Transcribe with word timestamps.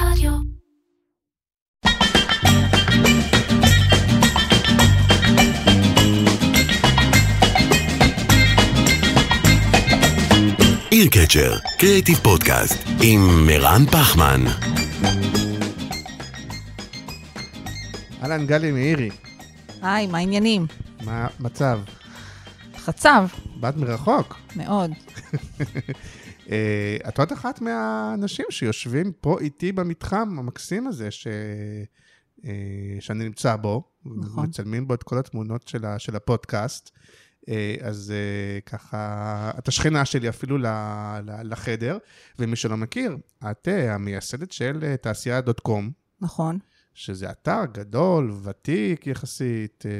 רדיו. 0.00 0.32
עיר 10.90 11.06
קצ'ר, 11.10 11.58
קריאיטיב 11.78 12.18
פודקאסט, 12.18 12.88
עם 13.02 13.46
מירן 13.46 13.86
פחמן. 13.86 14.40
אהלן, 18.22 18.46
גלי 18.46 18.72
מאירי, 18.72 19.10
היי, 19.82 20.06
מה 20.06 20.18
העניינים? 20.18 20.66
מה 21.04 21.26
המצב? 21.38 21.80
חצב, 22.76 23.26
באת 23.56 23.76
מרחוק. 23.76 24.36
מאוד. 24.56 24.90
אה, 26.50 26.96
את 27.08 27.18
עוד 27.18 27.32
אחת 27.32 27.60
מהאנשים 27.60 28.46
שיושבים 28.50 29.12
פה 29.20 29.38
איתי 29.40 29.72
במתחם 29.72 30.38
המקסים 30.38 30.86
הזה 30.86 31.10
ש... 31.10 31.26
אה, 32.44 32.52
שאני 33.00 33.24
נמצא 33.24 33.56
בו. 33.56 33.84
נכון. 34.04 34.46
מצלמים 34.46 34.88
בו 34.88 34.94
את 34.94 35.02
כל 35.02 35.18
התמונות 35.18 35.68
של, 35.68 35.84
ה... 35.84 35.98
של 35.98 36.16
הפודקאסט. 36.16 36.90
אה, 37.48 37.74
אז 37.80 38.12
ככה, 38.66 39.50
את 39.58 39.68
השכנה 39.68 40.04
שלי 40.04 40.28
אפילו 40.28 40.58
ל... 40.58 40.66
ל... 41.24 41.52
לחדר, 41.52 41.98
ומי 42.38 42.56
שלא 42.56 42.76
מכיר, 42.76 43.16
את 43.50 43.68
המייסדת 43.68 44.52
של 44.52 44.96
תעשייה 44.96 45.40
דוט 45.40 45.60
קום. 45.60 45.90
נכון. 46.20 46.58
שזה 46.94 47.30
אתר 47.30 47.64
גדול, 47.72 48.32
ותיק 48.42 49.06
יחסית, 49.06 49.84
אה, 49.86 49.90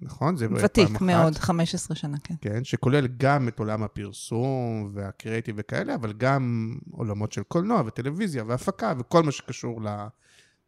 נכון? 0.00 0.36
זה 0.36 0.48
פעם 0.48 0.56
ותיק. 0.64 1.00
מאוד, 1.00 1.38
15 1.38 1.96
שנה, 1.96 2.16
כן. 2.24 2.34
כן, 2.40 2.64
שכולל 2.64 3.06
גם 3.06 3.48
את 3.48 3.58
עולם 3.58 3.82
הפרסום 3.82 4.90
והקריאיטיב 4.94 5.54
וכאלה, 5.58 5.94
אבל 5.94 6.12
גם 6.12 6.74
עולמות 6.90 7.32
של 7.32 7.42
קולנוע 7.42 7.82
וטלוויזיה 7.86 8.44
והפקה 8.46 8.92
וכל 8.98 9.22
מה 9.22 9.32
שקשור 9.32 9.80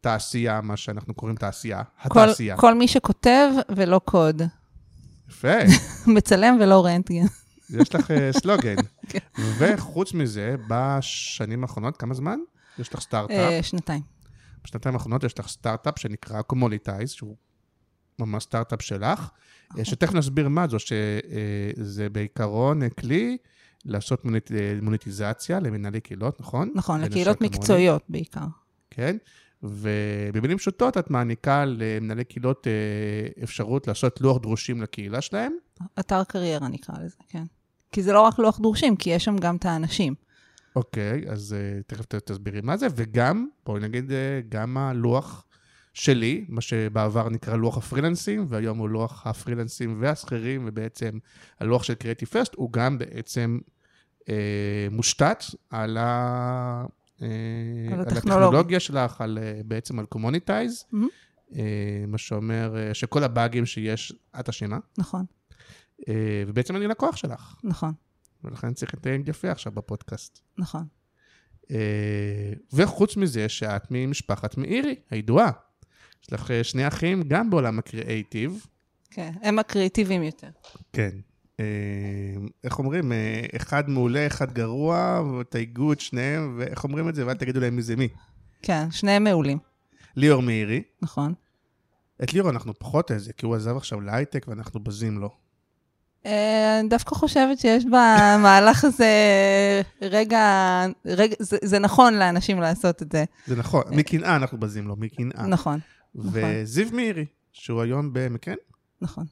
לתעשייה, 0.01 0.61
מה 0.61 0.77
שאנחנו 0.77 1.15
קוראים 1.15 1.37
תעשייה, 1.37 1.83
כל, 2.09 2.20
התעשייה. 2.20 2.56
כל 2.56 2.75
מי 2.75 2.89
שכותב 2.89 3.50
ולא 3.77 4.00
קוד. 4.05 4.42
יפה, 5.28 5.59
מצלם 6.16 6.59
ולא 6.61 6.87
רנטגן. 6.87 7.27
יש 7.81 7.94
לך 7.94 8.11
אה, 8.11 8.33
סלוגן. 8.33 8.77
כן. 9.11 9.19
וחוץ 9.59 10.14
מזה, 10.14 10.55
בשנים 10.69 11.62
האחרונות, 11.62 11.97
כמה 11.97 12.14
זמן? 12.14 12.39
יש 12.78 12.94
לך 12.94 13.00
סטארט-אפ. 13.00 13.37
אה, 13.37 13.62
שנתיים. 13.62 14.12
בשנתיים 14.65 14.95
האחרונות 14.95 15.25
יש 15.25 15.39
לך 15.39 15.49
סטארט-אפ 15.49 15.99
שנקרא 15.99 16.43
Communitize, 16.42 17.11
שהוא 17.11 17.37
ממש 18.19 18.43
סטארט-אפ 18.43 18.83
שלך, 18.83 19.31
אה, 19.79 19.85
שתכף 19.85 20.15
נסביר 20.15 20.49
מה 20.49 20.67
זו, 20.69 20.79
שזה 20.79 22.09
בעיקרון 22.11 22.83
אה, 22.83 22.91
כלי 22.91 23.37
לעשות 23.85 24.25
מוניט, 24.25 24.53
אה, 24.53 24.79
מוניטיזציה 24.83 25.61
למנהלי 25.61 26.01
קהילות, 26.01 26.41
נכון? 26.41 26.73
נכון, 26.75 27.01
לקהילות 27.01 27.41
מקצועיות 27.41 28.03
בעיקר. 28.09 28.47
כן, 28.91 29.17
ובמילים 29.63 30.59
פשוטות 30.59 30.99
את 30.99 31.11
מעניקה 31.11 31.65
למנהלי 31.65 32.25
קהילות 32.25 32.67
אה, 32.67 33.43
אפשרות 33.43 33.87
לעשות 33.87 34.21
לוח 34.21 34.39
דרושים 34.39 34.83
לקהילה 34.83 35.21
שלהם. 35.21 35.53
אתר 36.01 36.25
קריירה 36.25 36.69
נקרא 36.69 36.95
לזה, 37.05 37.17
כן. 37.29 37.45
כי 37.93 38.03
זה 38.03 38.13
לא 38.13 38.21
רק 38.21 38.39
לוח 38.39 38.59
דורשים, 38.59 38.97
כי 38.97 39.11
יש 39.11 39.25
שם 39.25 39.37
גם 39.37 39.57
את 39.57 39.65
האנשים. 39.65 40.15
אוקיי, 40.77 41.25
אז 41.28 41.56
אה, 41.59 41.83
תכף 41.87 42.05
תסבירי 42.05 42.61
מה 42.61 42.77
זה, 42.77 42.87
וגם, 42.97 43.48
בואי 43.67 43.81
נגיד, 43.81 44.12
אה, 44.12 44.41
גם 44.48 44.78
הלוח 44.78 45.45
שלי, 45.95 46.45
מה 46.48 46.61
שבעבר 46.61 47.28
נקרא 47.28 47.56
לוח 47.56 47.78
הפרילנסים, 47.78 48.47
והיום 48.48 48.78
הוא 48.78 48.89
לוח 48.89 49.27
הפרילנסים 49.27 49.97
והשכירים, 50.00 50.65
ובעצם 50.67 51.19
הלוח 51.61 51.83
של 51.83 51.95
Creative 51.95 52.28
First, 52.28 52.55
הוא 52.55 52.73
גם 52.73 52.98
בעצם 52.98 53.59
אה, 54.28 54.89
מושתת 54.91 55.45
על, 55.70 55.97
ה, 55.97 56.84
אה, 57.23 57.27
על 57.93 58.00
על 58.00 58.00
הטכנולוגיה. 58.00 58.81
שלך, 58.81 59.20
על, 59.20 59.39
אה, 59.43 59.61
בעצם 59.65 59.98
על 59.98 60.06
Communitize, 60.06 60.84
מהמם. 60.93 61.09
אה, 61.56 62.05
מה 62.09 62.19
שאומר 62.19 62.77
אה, 62.77 62.95
שכל 62.95 63.25
הבאגים 63.25 63.67
שיש, 63.67 64.12
את 64.41 64.48
אשמה, 64.48 64.78
נכון, 64.98 65.25
אה, 66.09 66.15
ובעצם 66.47 66.77
אני 66.77 66.87
לקוח 66.87 67.16
שלך, 67.16 67.54
נכון, 67.65 67.93
ולכן 68.44 68.75
צריך 68.75 68.94
להתנהג 68.94 69.28
יפה 69.28 69.50
עכשיו 69.50 69.72
בפודקאסט. 69.72 70.41
נכון. 70.58 70.86
אה, 71.70 72.53
וחוץ 72.72 73.16
מזה 73.16 73.48
שאת 73.48 73.82
ממשפחת 73.91 74.56
מאירי, 74.56 74.94
הידועה. 75.10 75.50
יש 76.25 76.32
לך 76.32 76.50
אה, 76.50 76.64
שני 76.64 76.88
אחים 76.88 77.22
גם 77.22 77.50
בעולם 77.50 77.78
הקריאייטיב. 77.78 78.66
כן, 79.10 79.32
הם 79.42 79.58
הקריאיטיביים 79.58 80.22
יותר. 80.22 80.50
כן. 80.92 81.10
אה, 81.60 81.64
איך 82.64 82.78
אומרים? 82.78 83.12
אחד 83.56 83.88
מעולה, 83.91 84.26
אחד 84.26 84.53
גרוע, 84.53 85.22
ותייגו 85.41 85.92
את 85.92 86.00
שניהם, 86.00 86.54
ואיך 86.59 86.84
אומרים 86.84 87.09
את 87.09 87.14
זה? 87.14 87.26
ואל 87.26 87.34
תגידו 87.34 87.60
להם 87.60 87.76
מי 87.76 87.82
זה 87.82 87.97
מי. 87.97 88.09
כן, 88.62 88.91
שניהם 88.91 89.24
מעולים, 89.24 89.59
ליאור 90.16 90.42
מאירי. 90.42 90.82
נכון. 91.03 91.34
את 92.22 92.32
ליאור 92.32 92.50
אנחנו 92.50 92.74
פחות 92.78 93.10
איזה, 93.10 93.32
כי 93.32 93.47
הוא 93.47 93.54
עזב 93.54 93.76
עכשיו 93.76 94.00
להייטק 94.00 94.47
ואנחנו 94.48 94.80
בזים 94.80 95.19
לו. 95.19 95.30
אה, 96.27 96.81
אני 96.81 96.88
דווקא 96.88 97.15
חושבת 97.15 97.59
שיש 97.59 97.84
במהלך 97.84 98.84
הזה 98.84 99.12
רגע, 100.03 100.84
רגע 101.05 101.34
זה, 101.38 101.56
זה 101.62 101.78
נכון 101.78 102.15
לאנשים 102.15 102.60
לעשות 102.60 103.03
את 103.03 103.12
זה. 103.12 103.25
זה 103.47 103.56
נכון, 103.56 103.83
מקנאה 103.91 104.37
אנחנו 104.37 104.59
בזים 104.59 104.88
לו, 104.88 104.97
מקנאה. 104.97 105.47
נכון, 105.47 105.78
וזיו 106.15 106.87
מאירי, 106.93 107.25
שהוא 107.53 107.83
היום 107.83 108.10
במקן. 108.12 108.55
נכון. 109.00 109.25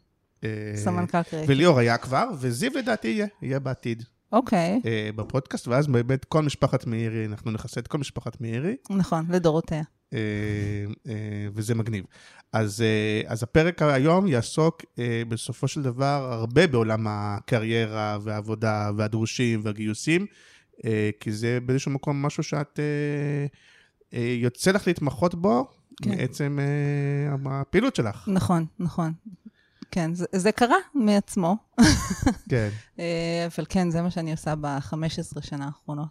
אה, 0.45 0.73
סמנכ"ל 0.77 1.23
קריאיטיב. 1.23 1.51
וליאור 1.51 1.79
היה 1.79 1.99
כבר, 1.99 2.29
וזיו 2.39 2.71
לדעתי 2.75 3.09
יהיה, 3.09 3.27
יהיה 3.43 3.59
בעתיד. 3.59 4.03
אוקיי, 4.33 4.81
אה, 4.87 5.11
בפודקאסט, 5.17 5.69
ואז 5.69 5.87
באמת 5.87 6.25
כל 6.25 6.43
משפחת 6.43 6.87
מאירי, 6.87 7.27
אנחנו 7.27 7.51
נכסה 7.51 7.81
את 7.81 7.89
כל 7.89 7.99
משפחת 7.99 8.41
מאירי, 8.41 8.77
נכון, 8.91 9.27
לדורותיה. 9.29 9.83
אה, 10.13 10.19
אה, 11.09 11.49
וזה 11.55 11.75
מגניב. 11.75 12.05
אז, 12.53 12.83
אה, 12.83 13.31
אז 13.33 13.43
הפרק 13.43 13.83
היום 13.83 14.27
יעסוק 14.27 14.85
בסופו 15.29 15.69
של 15.69 15.83
דבר 15.83 16.29
הרבה 16.33 16.67
בעולם 16.67 17.07
הקריירה 17.09 18.19
והעבודה 18.23 18.91
והדרושים 18.97 19.61
והגיוסים, 19.65 20.27
כי 21.21 21.33
זה 21.33 21.59
באיזשהו 21.67 21.91
מקום 21.91 22.23
משהו 22.23 22.43
שאת 22.43 22.81
יוצא 24.13 24.71
לך 24.71 24.87
להתמחות 24.87 25.35
בו, 25.35 25.69
כן. 26.03 26.11
מעצם 26.11 26.59
הפעילות 27.47 27.97
שלך. 27.97 28.29
נכון, 28.29 28.67
נכון. 28.79 29.13
כן, 29.91 30.15
זה, 30.15 30.27
זה 30.33 30.53
קרה 30.53 30.77
מעצמו, 30.95 31.57
כן. 32.49 32.69
אבל 33.57 33.67
כן, 33.69 33.91
זה 33.91 34.03
מה 34.03 34.11
שאני 34.11 34.33
עושה 34.33 34.55
ב-15 34.55 35.41
שנה 35.41 35.67
האחרונות. 35.67 36.09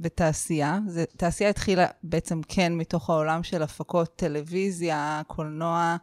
בתעשייה, 0.00 0.78
זה, 0.86 1.04
תעשייה 1.16 1.50
התחילה 1.50 1.86
בעצם 2.02 2.40
כן 2.48 2.72
מתוך 2.72 3.10
העולם 3.10 3.42
של 3.42 3.62
הפקות 3.62 4.16
טלוויזיה, 4.16 5.22
קולנוע, 5.26 5.96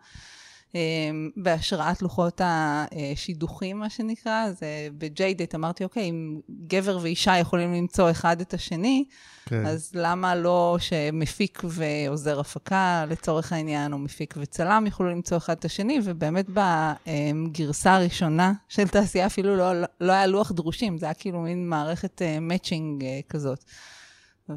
בהשראת 1.38 2.02
לוחות 2.02 2.42
השידוכים, 2.44 3.80
מה 3.80 3.90
שנקרא. 3.90 4.44
אז 4.44 4.64
אה, 4.64 4.88
ב-JDate 4.98 5.56
אמרתי, 5.56 5.84
אוקיי, 5.84 6.10
אם 6.10 6.40
גבר 6.68 7.00
ואישה 7.02 7.38
יכולים 7.38 7.74
למצוא 7.74 8.12
אחד 8.12 8.42
את 8.42 8.54
השני, 8.54 9.06
כן. 9.46 9.66
אז 9.66 9.92
למה 9.94 10.36
לא 10.36 10.78
שמפיק 10.80 11.62
ועוזר 11.64 12.40
הפקה, 12.40 13.06
לצורך 13.10 13.54
העניין, 13.54 13.94
או 13.94 13.98
מפיק 13.98 14.34
וצלם 14.38 14.84
יוכלו 14.86 15.10
למצוא 15.10 15.38
אחד 15.38 15.56
את 15.60 15.66
השני, 15.66 16.00
ובאמת 16.04 16.46
בגרסה 16.50 17.96
הראשונה 17.96 18.54
של 18.70 18.88
תעשייה 18.88 19.26
אפילו 19.26 19.58
לא, 19.58 19.72
לא 20.02 20.12
היה 20.12 20.28
לוח 20.28 20.52
דרושים, 20.52 20.98
זה 20.98 21.06
היה 21.06 21.14
כאילו 21.14 21.40
מין 21.42 21.70
מערכת 21.70 22.22
מאצ'ינג 22.42 23.04
כזאת. 23.30 23.64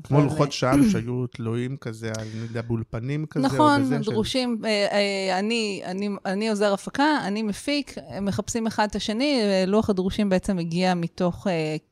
כמו 0.04 0.20
לוחות 0.20 0.48
אה, 0.48 0.52
שווא 0.52 0.88
שהיו 0.92 1.26
תלויים 1.26 1.76
כזה, 1.76 2.12
על, 2.18 2.26
יודע, 2.34 2.62
באולפנים 2.62 3.26
כזה, 3.26 3.46
או 3.46 3.52
נכון, 3.52 3.82
בזה 3.82 3.98
דרושים, 3.98 4.62
אה, 4.64 4.86
אה, 4.92 5.38
אני, 5.38 5.82
אני, 5.84 6.08
אני 6.26 6.48
עוזר 6.50 6.72
הפקה, 6.72 7.18
אני 7.24 7.42
מפיק, 7.42 7.94
מחפשים 8.22 8.66
אחד 8.66 8.88
את 8.90 8.96
השני, 8.96 9.40
לוח 9.66 9.90
הדרושים 9.90 10.28
בעצם 10.28 10.58
הגיע 10.58 10.94
מתוך 10.94 11.46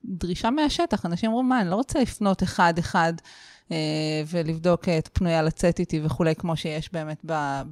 דרישה 0.05 0.51
מהשטח. 0.51 1.07
אנשים 1.07 1.31
אמרו, 1.31 1.43
מה, 1.43 1.61
אני 1.61 1.71
לא 1.71 1.75
רוצה 1.75 2.01
לפנות 2.01 2.43
אחד-אחד 2.43 3.13
ולבדוק 4.27 4.89
את 4.89 5.09
פנויה 5.13 5.43
לצאת 5.43 5.81
איתי 5.81 6.01
וכולי, 6.05 6.35
כמו 6.35 6.57
שיש 6.57 6.93
באמת 6.93 7.25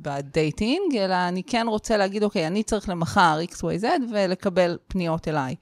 בדייטינג, 0.03 0.97
אלא 0.97 1.15
אני 1.29 1.43
כן 1.43 1.67
רוצה 1.69 1.97
להגיד, 1.97 2.23
אוקיי, 2.23 2.47
אני 2.47 2.63
צריך 2.63 2.89
למחר 2.89 3.39
XYZ 3.53 3.85
ולקבל 4.13 4.79
פניות 4.89 5.29
אליי. 5.29 5.55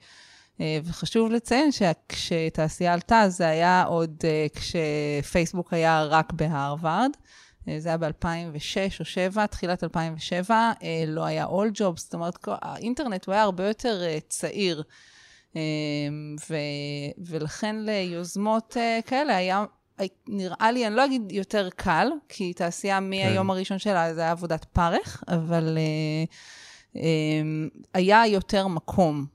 אה, 0.61 0.79
וחשוב 0.83 1.31
לציין 1.31 1.71
שכשתעשייה 1.71 2.93
עלתה, 2.93 3.23
זה 3.29 3.47
היה 3.47 3.83
עוד 3.83 4.15
אה, 4.23 4.47
כשפייסבוק 4.55 5.73
היה 5.73 6.03
רק 6.03 6.33
בהרווארד. 6.33 7.11
אה, 7.67 7.79
זה 7.79 7.89
היה 7.89 7.97
ב-2006 7.97 8.05
או 8.05 8.07
2007, 8.07 9.45
תחילת 9.45 9.83
2007, 9.83 10.71
אה, 10.83 11.03
לא 11.07 11.25
היה 11.25 11.45
All 11.45 11.79
Jobs, 11.79 11.97
זאת 11.97 12.13
אומרת, 12.13 12.37
האינטרנט 12.47 13.25
הוא 13.25 13.33
היה 13.33 13.43
הרבה 13.43 13.67
יותר 13.67 14.01
צעיר, 14.27 14.83
ו, 16.49 16.55
ולכן 17.17 17.75
ליוזמות 17.79 18.77
כאלה 19.05 19.35
היה, 19.35 19.65
נראה 20.27 20.71
לי, 20.71 20.87
אני 20.87 20.95
לא 20.95 21.05
אגיד 21.05 21.31
יותר 21.31 21.69
קל, 21.75 22.07
כי 22.29 22.53
תעשייה 22.53 22.99
מהיום 22.99 23.49
הראשון 23.49 23.79
שלה 23.79 24.13
זה 24.13 24.21
היה 24.21 24.31
עבודת 24.31 24.65
פרך, 24.65 25.23
אבל 25.27 25.77
היה 27.93 28.27
יותר 28.27 28.67
מקום 28.67 29.25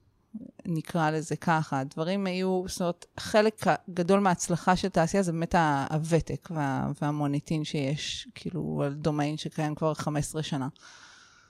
נקרא 0.67 1.11
לזה 1.11 1.37
ככה. 1.37 1.81
הדברים 1.81 2.27
היו, 2.27 2.65
זאת 2.69 2.81
אומרת, 2.81 3.07
חלק 3.21 3.65
גדול 3.91 4.21
מההצלחה 4.21 4.77
של 4.77 4.89
תעשייה 4.89 5.23
זה 5.23 5.33
באמת 5.33 5.55
הוותק 5.91 6.49
וה, 6.51 6.91
והמוניטין 7.03 7.65
שיש, 7.65 8.29
כאילו, 8.35 8.83
על 8.87 8.95
דומיין 8.95 9.37
שקיים 9.37 9.75
כבר 9.75 9.95
15 9.95 10.43
שנה. 10.43 10.69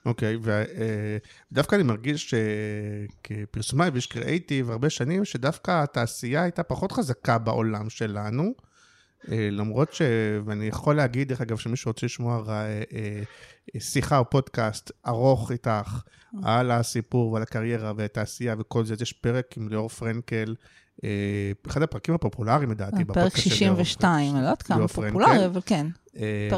אוקיי, 0.06 0.37
okay, 0.37 0.49
ודווקא 1.52 1.75
אני 1.75 1.82
מרגיש 1.82 2.34
שכפרסומאי 2.34 3.88
ואיש 3.88 4.06
קריאייטיב 4.06 4.70
הרבה 4.70 4.90
שנים, 4.90 5.25
שדווקא 5.25 5.82
התעשייה 5.82 6.43
הייתה 6.43 6.62
פחות 6.62 6.93
חזקה 6.93 7.38
בעולם 7.38 7.90
שלנו. 7.90 8.55
אה, 9.32 9.48
למרות 9.50 9.92
ש... 9.92 10.02
ואני 10.44 10.66
יכול 10.66 10.96
להגיד, 10.96 11.28
דרך 11.28 11.40
אגב, 11.40 11.56
שמי 11.56 11.76
שרוצה 11.76 12.06
לשמוע 12.06 12.42
אה, 12.48 12.82
אה, 12.94 13.80
שיחה 13.80 14.18
או 14.18 14.30
פודקאסט 14.30 14.90
ארוך 15.06 15.52
איתך 15.52 16.02
על 16.42 16.70
הסיפור 16.70 17.32
ועל 17.32 17.42
הקריירה 17.42 17.92
והתעשייה 17.96 18.54
וכל 18.58 18.84
זה, 18.84 18.94
יש 19.00 19.12
פרק 19.12 19.56
עם 19.56 19.68
ליאור 19.68 19.88
פרנקל, 19.88 20.54
אחד 21.66 21.82
הפרקים 21.82 22.14
הפופולריים 22.14 22.70
לדעתי, 22.70 23.04
פרק 23.04 23.36
62, 23.36 24.30
אני 24.30 24.34
לא 24.34 24.46
יודעת 24.46 24.62
כמה 24.62 24.88
פופולרי, 24.88 25.46
אבל 25.46 25.60
כן. 25.66 25.86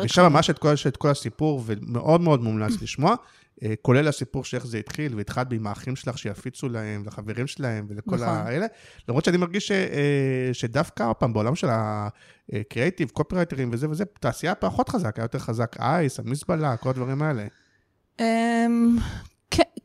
ושם 0.05 0.23
ממש 0.23 0.51
את 0.87 0.97
כל 0.97 1.11
הסיפור, 1.11 1.63
ומאוד 1.67 2.21
מאוד 2.21 2.43
מומלץ 2.43 2.83
לשמוע. 2.83 3.15
אה, 3.63 3.75
כולל 3.83 4.09
הסיפור 4.09 4.45
שאיך 4.45 4.67
זה 4.67 4.79
התחיל, 4.79 5.15
והתחלת 5.15 5.53
עם 5.53 5.67
האחים 5.67 5.97
שלך 5.97 6.19
שיפיצו 6.19 6.69
להם, 6.69 7.03
לחברים 7.07 7.47
שלהם 7.47 7.87
ולכל 7.89 8.17
נכון. 8.17 8.29
האלה. 8.29 8.67
למרות 9.09 9.25
שאני 9.25 9.37
מרגיש 9.37 9.69
ש, 9.69 9.71
אה, 9.71 10.51
שדווקא, 10.53 11.03
עוד 11.03 11.17
פעם, 11.17 11.33
בעולם 11.33 11.55
של 11.55 11.69
הקריאיטיב, 11.71 13.11
קופרייטרים 13.11 13.71
וזה 13.73 13.91
וזה, 13.91 14.05
תעשייה 14.21 14.55
פחות 14.55 14.89
חזק, 14.89 15.19
היה 15.19 15.25
יותר 15.25 15.39
חזק 15.39 15.77
אייס, 15.81 16.19
המזבלה, 16.19 16.77
כל 16.77 16.91
הדברים 16.91 17.23
האלה. 17.23 17.47
אמ, 18.21 18.97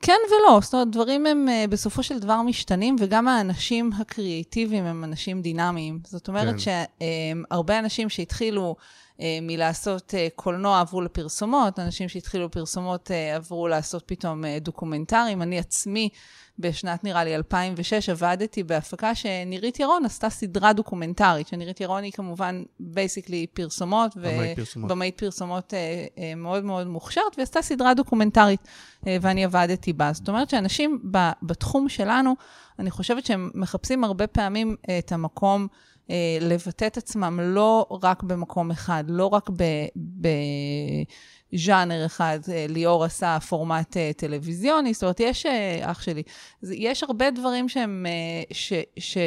כן 0.01 0.17
ולא, 0.27 0.59
זאת 0.61 0.73
אומרת, 0.73 0.91
דברים 0.91 1.25
הם 1.25 1.49
אה, 1.49 1.65
בסופו 1.69 2.03
של 2.03 2.19
דבר 2.19 2.41
משתנים, 2.41 2.95
וגם 2.99 3.27
האנשים 3.27 3.89
הקריאיטיביים 3.99 4.83
הם 4.85 5.03
אנשים 5.03 5.41
דינמיים. 5.41 5.99
זאת 6.03 6.27
אומרת 6.27 6.55
כן. 6.59 6.83
שהרבה 7.49 7.79
אנשים 7.79 8.09
שהתחילו 8.09 8.75
מלעשות 9.41 10.13
אה, 10.15 10.27
קולנוע 10.35 10.79
עברו 10.79 11.01
לפרסומות, 11.01 11.79
אנשים 11.79 12.09
שהתחילו 12.09 12.51
פרסומות 12.51 13.11
אה, 13.11 13.35
עברו 13.35 13.67
לעשות 13.67 14.03
פתאום 14.05 14.43
documentaries. 14.61 15.41
אני 15.41 15.59
עצמי, 15.59 16.09
בשנת 16.59 17.03
נראה 17.03 17.23
לי 17.23 17.35
2006, 17.35 18.09
עבדתי 18.09 18.63
בהפקה 18.63 19.15
שנירית 19.15 19.79
ירון 19.79 20.05
עשתה 20.05 20.29
סדרה 20.29 20.73
דוקומנטרית, 20.73 21.47
שנירית 21.47 21.81
ירון 21.81 22.03
היא 22.03 22.11
כמובן 22.11 22.63
basically 22.79 23.47
פרסומות, 23.47 24.17
ובמאית 24.75 25.17
פרסומות 25.17 25.73
מאוד 26.37 26.63
מאוד 26.63 26.87
מוכשרת, 26.87 27.35
והיא 27.37 27.43
עשתה 27.43 27.61
סדרה 27.61 27.93
דוקומנטרית, 27.93 28.67
ואני 29.03 29.45
עבדתי 29.45 29.93
בה. 29.93 30.13
זאת 30.13 30.29
אומרת 30.29 30.49
שאנשים 30.49 31.01
בתחום 31.43 31.89
שלנו, 31.89 32.35
אני 32.79 32.91
חושבת 32.91 33.25
שהם 33.25 33.49
מחפשים 33.53 34.03
הרבה 34.03 34.27
פעמים 34.27 34.75
את 34.99 35.11
המקום, 35.11 35.67
אה, 35.71 35.90
לבטא 36.41 36.87
את 36.87 36.97
עצמם 36.97 37.39
לא 37.43 37.99
רק 38.03 38.23
במקום 38.23 38.71
אחד, 38.71 39.03
לא 39.07 39.25
רק 39.25 39.49
בז'אנר 41.53 42.05
אחד. 42.05 42.39
אה, 42.51 42.65
ליאור 42.69 43.03
עשה 43.03 43.37
פורמט 43.39 43.97
אה, 43.97 44.11
טלוויזיוני, 44.17 44.93
זאת 44.93 45.03
אומרת, 45.03 45.19
יש, 45.19 45.45
אח 45.81 46.01
שלי, 46.01 46.23
יש 46.63 47.03
הרבה 47.03 47.31
דברים 47.31 47.69
שהם, 47.69 48.05
ש, 48.51 48.73
ש, 48.99 49.17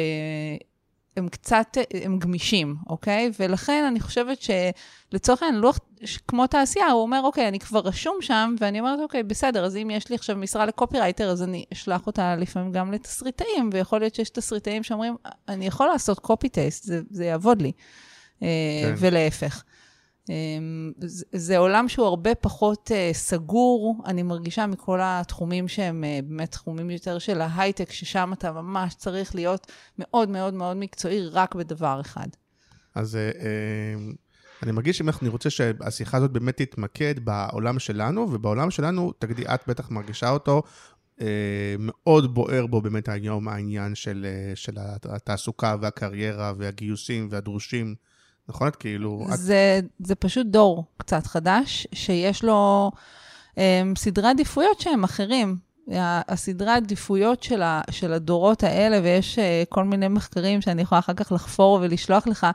הם 1.17 1.27
קצת, 1.27 1.77
הם 2.03 2.19
גמישים, 2.19 2.75
אוקיי? 2.89 3.31
ולכן 3.39 3.83
אני 3.87 3.99
חושבת 3.99 4.37
שלצורך 4.41 5.43
העניין, 5.43 5.61
לוח, 5.61 5.79
כמו 6.27 6.47
תעשייה, 6.47 6.87
הוא 6.87 7.01
אומר, 7.01 7.21
אוקיי, 7.23 7.47
אני 7.47 7.59
כבר 7.59 7.79
רשום 7.79 8.17
שם, 8.21 8.55
ואני 8.59 8.79
אומרת, 8.79 8.99
אוקיי, 8.99 9.23
בסדר, 9.23 9.65
אז 9.65 9.77
אם 9.77 9.89
יש 9.89 10.09
לי 10.09 10.15
עכשיו 10.15 10.35
משרה 10.35 10.65
לקופירייטר, 10.65 11.29
אז 11.29 11.43
אני 11.43 11.65
אשלח 11.73 12.07
אותה 12.07 12.35
לפעמים 12.35 12.71
גם 12.71 12.91
לתסריטאים, 12.91 13.69
ויכול 13.73 13.99
להיות 13.99 14.15
שיש 14.15 14.29
תסריטאים 14.29 14.83
שאומרים, 14.83 15.15
אני 15.47 15.67
יכול 15.67 15.87
לעשות 15.87 16.19
קופי 16.19 16.49
טייסט, 16.49 16.83
זה, 16.83 17.01
זה 17.11 17.25
יעבוד 17.25 17.61
לי. 17.61 17.71
אה, 18.43 18.47
כן. 18.83 18.93
ולהפך. 18.97 19.63
אמ, 20.29 20.91
זה 21.31 21.57
עולם 21.57 21.87
שהוא 21.87 22.05
הרבה 22.05 22.35
פחות 22.35 22.91
uh, 22.91 23.13
סגור, 23.13 24.03
אני 24.05 24.23
מרגישה 24.23 24.67
מכל 24.67 24.99
התחומים 25.03 25.67
שהם 25.67 26.03
uh, 26.03 26.25
באמת 26.25 26.51
תחומים 26.51 26.89
יותר 26.89 27.19
של 27.19 27.41
ההייטק, 27.41 27.91
ששם 27.91 28.31
אתה 28.33 28.51
ממש 28.51 28.93
צריך 28.93 29.35
להיות 29.35 29.71
מאוד 29.99 30.29
מאוד 30.29 30.53
מאוד 30.53 30.77
מקצועי 30.77 31.27
רק 31.27 31.55
בדבר 31.55 32.01
אחד. 32.01 32.27
אז 32.95 33.15
uh, 33.15 33.37
uh, 33.37 34.15
אני 34.63 34.71
מרגיש 34.71 34.97
שאם 34.97 35.09
אני 35.21 35.29
רוצה 35.29 35.49
שהשיחה 35.49 36.17
הזאת 36.17 36.31
באמת 36.31 36.57
תתמקד 36.57 37.25
בעולם 37.25 37.79
שלנו, 37.79 38.21
ובעולם 38.31 38.71
שלנו, 38.71 39.13
תגידי, 39.19 39.43
את 39.45 39.61
בטח 39.67 39.91
מרגישה 39.91 40.29
אותו, 40.29 40.63
מאוד 41.79 42.33
בוער 42.33 42.67
בו 42.67 42.81
באמת 42.81 43.09
היום 43.09 43.47
העניין 43.47 43.95
של, 43.95 44.25
של 44.55 44.73
התעסוקה 45.09 45.75
והקריירה 45.81 46.53
והגיוסים 46.57 47.27
והדרושים. 47.31 47.95
נכון? 48.49 48.67
את 48.67 48.75
כאילו... 48.75 49.25
זה, 49.33 49.79
את... 49.79 49.85
זה 49.99 50.15
פשוט 50.15 50.47
דור 50.47 50.85
קצת 50.97 51.27
חדש, 51.27 51.87
שיש 51.93 52.43
לו 52.43 52.91
um, 53.51 53.57
סדרי 53.97 54.27
עדיפויות 54.27 54.79
שהם 54.79 55.03
אחרים. 55.03 55.57
הסדרי 56.27 56.71
עדיפויות 56.71 57.43
של, 57.43 57.61
ה, 57.61 57.81
של 57.91 58.13
הדורות 58.13 58.63
האלה, 58.63 58.99
ויש 59.03 59.39
uh, 59.39 59.41
כל 59.69 59.83
מיני 59.83 60.07
מחקרים 60.07 60.61
שאני 60.61 60.81
יכולה 60.81 60.99
אחר 60.99 61.13
כך 61.13 61.31
לחפור 61.31 61.79
ולשלוח 61.81 62.27
לך, 62.27 62.43
אה, 62.43 62.51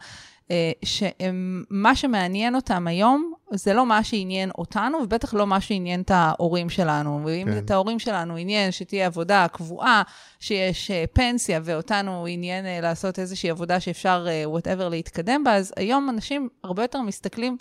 שמה 0.84 1.94
שמעניין 1.94 2.54
אותם 2.54 2.86
היום, 2.86 3.32
זה 3.52 3.74
לא 3.74 3.86
מה 3.86 4.04
שעניין 4.04 4.50
אותנו, 4.58 4.98
ובטח 4.98 5.34
לא 5.34 5.46
מה 5.46 5.60
שעניין 5.60 6.00
את 6.00 6.10
ההורים 6.10 6.70
שלנו. 6.70 7.20
ואם 7.24 7.46
כן. 7.50 7.58
את 7.58 7.70
ההורים 7.70 7.98
שלנו 7.98 8.36
עניין 8.36 8.72
שתהיה 8.72 9.06
עבודה 9.06 9.46
קבועה, 9.52 10.02
שיש 10.40 10.90
uh, 10.90 10.94
פנסיה, 11.12 11.60
ואותנו 11.64 12.26
עניין 12.28 12.64
uh, 12.64 12.82
לעשות 12.82 13.18
איזושהי 13.18 13.50
עבודה 13.50 13.80
שאפשר, 13.80 14.26
וואטאבר, 14.44 14.86
uh, 14.86 14.90
להתקדם 14.90 15.44
בה, 15.44 15.54
אז 15.56 15.72
היום 15.76 16.10
אנשים 16.10 16.48
הרבה 16.64 16.82
יותר 16.82 17.00
מסתכלים 17.00 17.56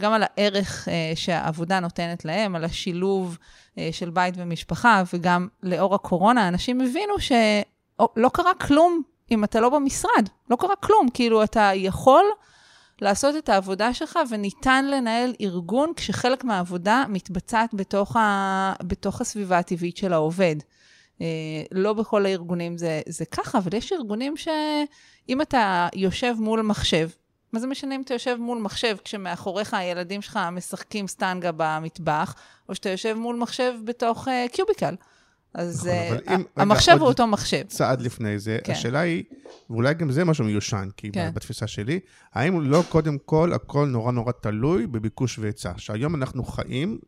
גם 0.00 0.12
על 0.12 0.22
הערך 0.26 0.88
שהעבודה 1.14 1.80
נותנת 1.80 2.24
להם, 2.24 2.56
על 2.56 2.64
השילוב 2.64 3.38
של 3.92 4.10
בית 4.10 4.34
ומשפחה, 4.36 5.02
וגם 5.14 5.48
לאור 5.62 5.94
הקורונה, 5.94 6.48
אנשים 6.48 6.80
הבינו 6.80 7.14
שלא 7.18 8.28
קרה 8.32 8.54
כלום 8.54 9.02
אם 9.32 9.44
אתה 9.44 9.60
לא 9.60 9.68
במשרד. 9.68 10.28
לא 10.50 10.56
קרה 10.56 10.76
כלום. 10.76 11.08
כאילו, 11.14 11.44
אתה 11.44 11.70
יכול 11.74 12.24
לעשות 13.00 13.36
את 13.36 13.48
העבודה 13.48 13.94
שלך, 13.94 14.18
וניתן 14.30 14.84
לנהל 14.84 15.34
ארגון 15.40 15.92
כשחלק 15.96 16.44
מהעבודה 16.44 17.04
מתבצעת 17.08 17.74
בתוך, 17.74 18.16
ה... 18.16 18.72
בתוך 18.82 19.20
הסביבה 19.20 19.58
הטבעית 19.58 19.96
של 19.96 20.12
העובד. 20.12 20.56
אה, 21.20 21.26
לא 21.72 21.92
בכל 21.92 22.26
הארגונים 22.26 22.78
זה, 22.78 23.00
זה 23.08 23.24
ככה, 23.24 23.58
אבל 23.58 23.74
יש 23.74 23.92
ארגונים 23.92 24.36
שאם 24.36 25.40
אתה 25.40 25.88
יושב 25.94 26.34
מול 26.38 26.62
מחשב, 26.62 27.08
מה 27.52 27.60
זה 27.60 27.66
משנה 27.66 27.94
אם 27.94 28.02
אתה 28.02 28.14
יושב 28.14 28.36
מול 28.40 28.58
מחשב 28.58 28.96
כשמאחוריך 29.04 29.74
הילדים 29.74 30.22
שלך 30.22 30.38
משחקים 30.52 31.06
סטנגה 31.06 31.50
במטבח, 31.56 32.34
או 32.68 32.74
שאתה 32.74 32.90
יושב 32.90 33.14
מול 33.14 33.36
מחשב 33.36 33.74
בתוך 33.84 34.28
uh, 34.28 34.30
קיוביקל. 34.52 34.94
אז 35.54 35.90
נכון, 36.24 36.42
uh, 36.42 36.46
המחשב 36.56 36.96
הוא 37.00 37.08
אותו 37.08 37.26
מחשב. 37.26 37.62
צעד 37.68 38.00
לפני 38.00 38.38
זה, 38.38 38.58
כן. 38.64 38.72
השאלה 38.72 39.00
היא, 39.00 39.24
ואולי 39.70 39.94
גם 39.94 40.12
זה 40.12 40.24
משהו 40.24 40.44
מיושן, 40.44 40.88
כי 40.96 41.12
כן. 41.12 41.30
בתפיסה 41.34 41.66
שלי, 41.66 42.00
האם 42.32 42.60
לא 42.60 42.82
קודם 42.88 43.18
כל 43.18 43.52
הכל 43.52 43.86
נורא 43.86 44.12
נורא 44.12 44.32
תלוי 44.32 44.86
בביקוש 44.86 45.38
והיצע? 45.38 45.72
שהיום 45.76 46.14
אנחנו 46.14 46.44
חיים, 46.44 46.98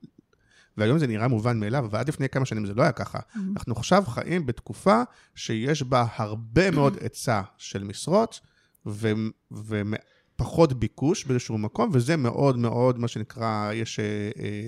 והיום 0.76 0.98
זה 0.98 1.06
נראה 1.06 1.28
מובן 1.28 1.60
מאליו, 1.60 1.86
ועד 1.90 2.08
לפני 2.08 2.28
כמה 2.28 2.44
שנים 2.44 2.66
זה 2.66 2.74
לא 2.74 2.82
היה 2.82 2.92
ככה. 2.92 3.18
Mm-hmm. 3.18 3.38
אנחנו 3.56 3.74
עכשיו 3.76 4.04
חיים 4.06 4.46
בתקופה 4.46 5.02
שיש 5.34 5.82
בה 5.82 6.06
הרבה 6.16 6.70
מאוד 6.70 6.98
היצע 7.00 7.40
של 7.58 7.84
משרות, 7.84 8.40
ו... 8.86 9.12
ופחות 9.52 10.72
ביקוש 10.72 11.24
באיזשהו 11.24 11.58
מקום, 11.58 11.90
וזה 11.92 12.16
מאוד 12.16 12.58
מאוד, 12.58 12.98
מה 12.98 13.08
שנקרא, 13.08 13.72
יש 13.72 14.00
אה, 14.00 14.04
אה, 14.38 14.66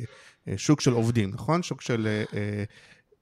אה, 0.48 0.58
שוק 0.58 0.80
של 0.80 0.92
עובדים, 0.92 1.30
נכון? 1.30 1.62
שוק 1.62 1.80
של... 1.80 2.06
אה, 2.06 2.38
אה 2.38 2.64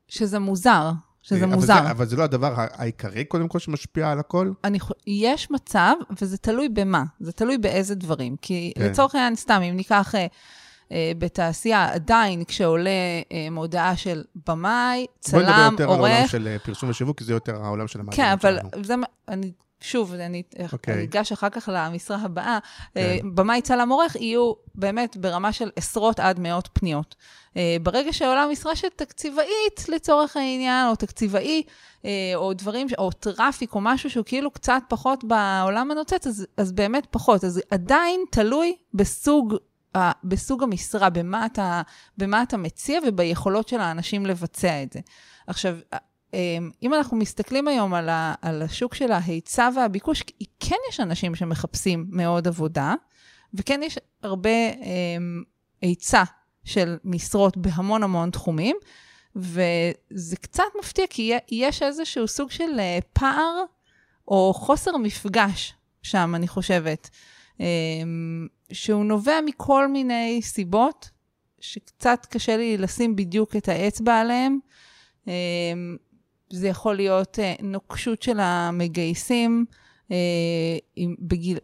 שזה 0.09 0.39
מוזר. 0.39 0.91
שזה 1.23 1.45
אבל 1.45 1.55
מוזר. 1.55 1.83
זה, 1.83 1.91
אבל 1.91 2.07
זה 2.07 2.17
לא 2.17 2.23
הדבר 2.23 2.55
העיקרי, 2.57 3.25
קודם 3.25 3.49
כל, 3.49 3.59
שמשפיע 3.59 4.11
על 4.11 4.19
הכל? 4.19 4.53
אני, 4.65 4.79
יש 5.07 5.51
מצב, 5.51 5.95
וזה 6.21 6.39
תלוי 6.39 6.69
במה. 6.69 7.05
זה 7.21 7.33
תלוי 7.33 7.59
באיזה 7.59 7.95
דברים. 7.95 8.37
כי 8.43 8.73
כן. 8.79 8.85
לצורך 8.85 9.15
העניין, 9.15 9.37
סתם, 9.37 9.61
אם 9.63 9.77
ניקח 9.77 10.15
אה, 10.15 10.27
אה, 10.93 11.13
בתעשייה, 11.19 11.93
עדיין 11.93 12.45
כשעולה 12.45 12.91
אה, 13.33 13.49
מודעה 13.51 13.97
של 13.97 14.25
במאי, 14.47 15.07
צלם, 15.21 15.41
עורך... 15.41 15.57
בואי 15.57 15.71
נדבר 15.71 15.83
יותר 15.83 15.85
עורך, 15.85 16.05
על 16.05 16.11
העולם 16.11 16.29
של 16.29 16.49
אה, 16.49 16.59
פרסום 16.59 16.91
ושיווק, 16.91 17.19
כי 17.19 17.25
זה 17.25 17.33
יותר 17.33 17.65
העולם 17.65 17.89
של 17.89 18.01
המאזינים 18.01 18.37
כן, 18.37 18.41
שלנו. 18.41 18.61
כן, 18.61 18.67
אבל 18.73 18.85
זה, 18.85 18.95
אני 19.29 19.53
שוב, 19.81 20.15
אני 20.15 20.43
okay. 20.55 21.03
אגש 21.03 21.33
אחר 21.33 21.49
כך 21.49 21.69
למשרה 21.73 22.19
הבאה, 22.23 22.59
okay. 22.59 22.91
כן. 22.95 23.35
במאי 23.35 23.63
צלם 23.63 23.89
עורך 23.89 24.17
יהיו 24.17 24.53
באמת 24.75 25.17
ברמה 25.17 25.53
של 25.53 25.71
עשרות 25.77 26.21
עד 26.21 26.41
מאות 26.41 26.69
פניות. 26.73 27.15
אה, 27.57 27.77
ברגע 27.83 28.13
שעולה 28.13 28.47
משרה 28.53 28.77
של 28.77 28.89
תקציבאית, 28.97 29.89
לצורך 29.89 30.37
העניין, 30.37 30.89
או 30.89 30.97
תקציבאי, 30.97 31.63
אה, 32.05 32.11
או 32.35 32.53
דברים, 32.53 32.87
או 32.99 33.13
traffic, 33.13 33.75
או 33.75 33.81
משהו 33.81 34.11
שהוא 34.11 34.25
כאילו 34.25 34.51
קצת 34.51 34.83
פחות 34.89 35.25
בעולם 35.25 35.91
הנוצץ, 35.91 36.27
אז, 36.27 36.47
אז 36.57 36.73
באמת 36.73 37.07
פחות. 37.11 37.45
אז 37.45 37.61
עדיין 37.71 38.21
תלוי 38.31 38.77
בסוג 38.95 39.55
בסוג 40.25 40.63
המשרה, 40.63 41.11
במה 41.11 41.47
אתה, 41.47 41.83
במה 42.19 42.43
אתה 42.43 42.57
מציע 42.57 43.01
וביכולות 43.07 43.69
של 43.69 43.81
האנשים 43.81 44.27
לבצע 44.27 44.83
את 44.83 44.93
זה. 44.93 45.01
עכשיו, 45.47 45.77
אם 46.83 46.95
אנחנו 46.95 47.17
מסתכלים 47.17 47.69
היום 47.69 47.95
על, 47.95 48.09
ה, 48.09 48.35
על 48.43 48.63
השוק 48.63 48.95
של 48.95 49.13
ההיצע 49.13 49.69
והביקוש, 49.77 50.23
כן 50.61 50.77
יש 50.89 51.01
אנשים 51.01 51.35
שמחפשים 51.35 52.07
מאוד 52.09 52.49
עבודה, 52.49 52.95
וכן 53.55 53.81
יש 53.83 53.99
הרבה 54.23 54.51
היצע 55.83 56.23
של 56.65 56.97
משרות 57.05 57.57
בהמון 57.57 58.03
המון 58.03 58.31
תחומים, 58.31 58.77
וזה 59.37 60.37
קצת 60.41 60.65
מפתיע, 60.81 61.07
כי 61.11 61.35
יש 61.51 61.83
איזשהו 61.83 62.29
סוג 62.29 62.51
של 62.51 62.79
אה, 62.81 62.99
פער 63.13 63.63
או 64.29 64.55
חוסר 64.55 64.97
מפגש 64.97 65.75
שם, 66.03 66.35
אני 66.35 66.49
חושבת, 66.49 67.11
אמ, 67.61 68.47
שהוא 68.73 69.05
נובע 69.05 69.41
מכל 69.47 69.89
מיני 69.89 70.41
סיבות, 70.43 71.11
שקצת 71.61 72.27
קשה 72.31 72.57
לי 72.57 72.77
לשים 72.77 73.17
בדיוק 73.17 73.57
את 73.57 73.69
האצבע 73.69 74.21
עליהן. 74.21 74.59
אמ, 75.27 75.97
זה 76.51 76.69
יכול 76.69 76.97
להיות 76.97 77.39
אה, 77.39 77.55
נוקשות 77.63 78.23
של 78.23 78.41
המגייסים, 78.41 79.65
אה, 80.11 80.17
בגיל, 81.19 81.59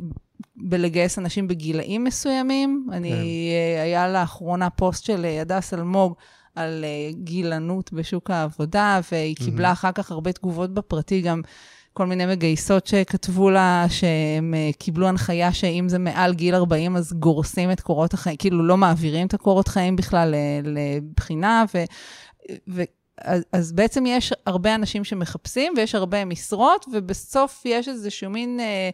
בלגייס 0.56 1.18
אנשים 1.18 1.48
בגילאים 1.48 2.04
מסוימים. 2.04 2.86
כן. 2.88 2.96
אני, 2.96 3.52
היה 3.82 4.08
לאחרונה 4.08 4.70
פוסט 4.70 5.04
של 5.04 5.24
הדס 5.24 5.74
אלמוג 5.74 6.14
על 6.54 6.84
גילנות 7.10 7.92
בשוק 7.92 8.30
העבודה, 8.30 9.00
והיא 9.12 9.36
mm-hmm. 9.36 9.44
קיבלה 9.44 9.72
אחר 9.72 9.92
כך 9.92 10.10
הרבה 10.10 10.32
תגובות 10.32 10.74
בפרטי, 10.74 11.20
גם 11.20 11.42
כל 11.92 12.06
מיני 12.06 12.26
מגייסות 12.26 12.86
שכתבו 12.86 13.50
לה 13.50 13.86
שהם 13.88 14.54
אה, 14.54 14.70
קיבלו 14.78 15.08
הנחיה 15.08 15.52
שאם 15.52 15.86
זה 15.88 15.98
מעל 15.98 16.34
גיל 16.34 16.54
40, 16.54 16.96
אז 16.96 17.12
גורסים 17.12 17.70
את 17.72 17.80
קורות 17.80 18.14
החיים, 18.14 18.36
כאילו 18.36 18.66
לא 18.66 18.76
מעבירים 18.76 19.26
את 19.26 19.34
הקורות 19.34 19.68
חיים 19.68 19.96
בכלל 19.96 20.34
לבחינה, 20.64 21.64
ו... 21.74 21.84
ו 22.68 22.82
אז, 23.20 23.42
אז 23.52 23.72
בעצם 23.72 24.04
יש 24.06 24.32
הרבה 24.46 24.74
אנשים 24.74 25.04
שמחפשים 25.04 25.72
ויש 25.76 25.94
הרבה 25.94 26.24
משרות, 26.24 26.86
ובסוף 26.92 27.62
יש 27.64 27.88
איזשהו 27.88 28.30
מין... 28.30 28.60
אה, 28.60 28.90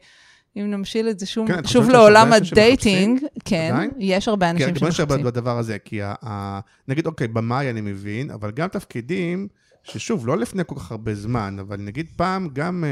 אם 0.57 0.71
נמשיל 0.71 1.09
את 1.09 1.19
זה 1.19 1.27
שוב, 1.27 1.49
כן, 1.49 1.67
שוב 1.67 1.91
לעולם 1.91 2.33
ה 2.33 2.44
dating, 2.44 3.21
כן, 3.45 3.71
עדיין? 3.75 3.91
יש 3.99 4.29
הרבה 4.29 4.51
אנשים 4.51 4.75
כן, 4.75 4.79
שמחפשים. 4.79 5.07
כן, 5.07 5.23
בדבר 5.23 5.59
הזה, 5.59 5.79
כי 5.79 6.03
ה, 6.03 6.15
ה, 6.27 6.61
נגיד, 6.89 7.07
אוקיי, 7.07 7.29
במאי 7.29 7.71
אני 7.71 7.81
מבין, 7.81 8.31
אבל 8.31 8.51
גם 8.51 8.69
תפקידים, 8.69 9.49
ששוב, 9.83 10.27
לא 10.27 10.37
לפני 10.37 10.63
כל 10.67 10.75
כך 10.75 10.91
הרבה 10.91 11.15
זמן, 11.15 11.57
אבל 11.61 11.77
נגיד 11.77 12.07
פעם 12.17 12.49
גם 12.53 12.85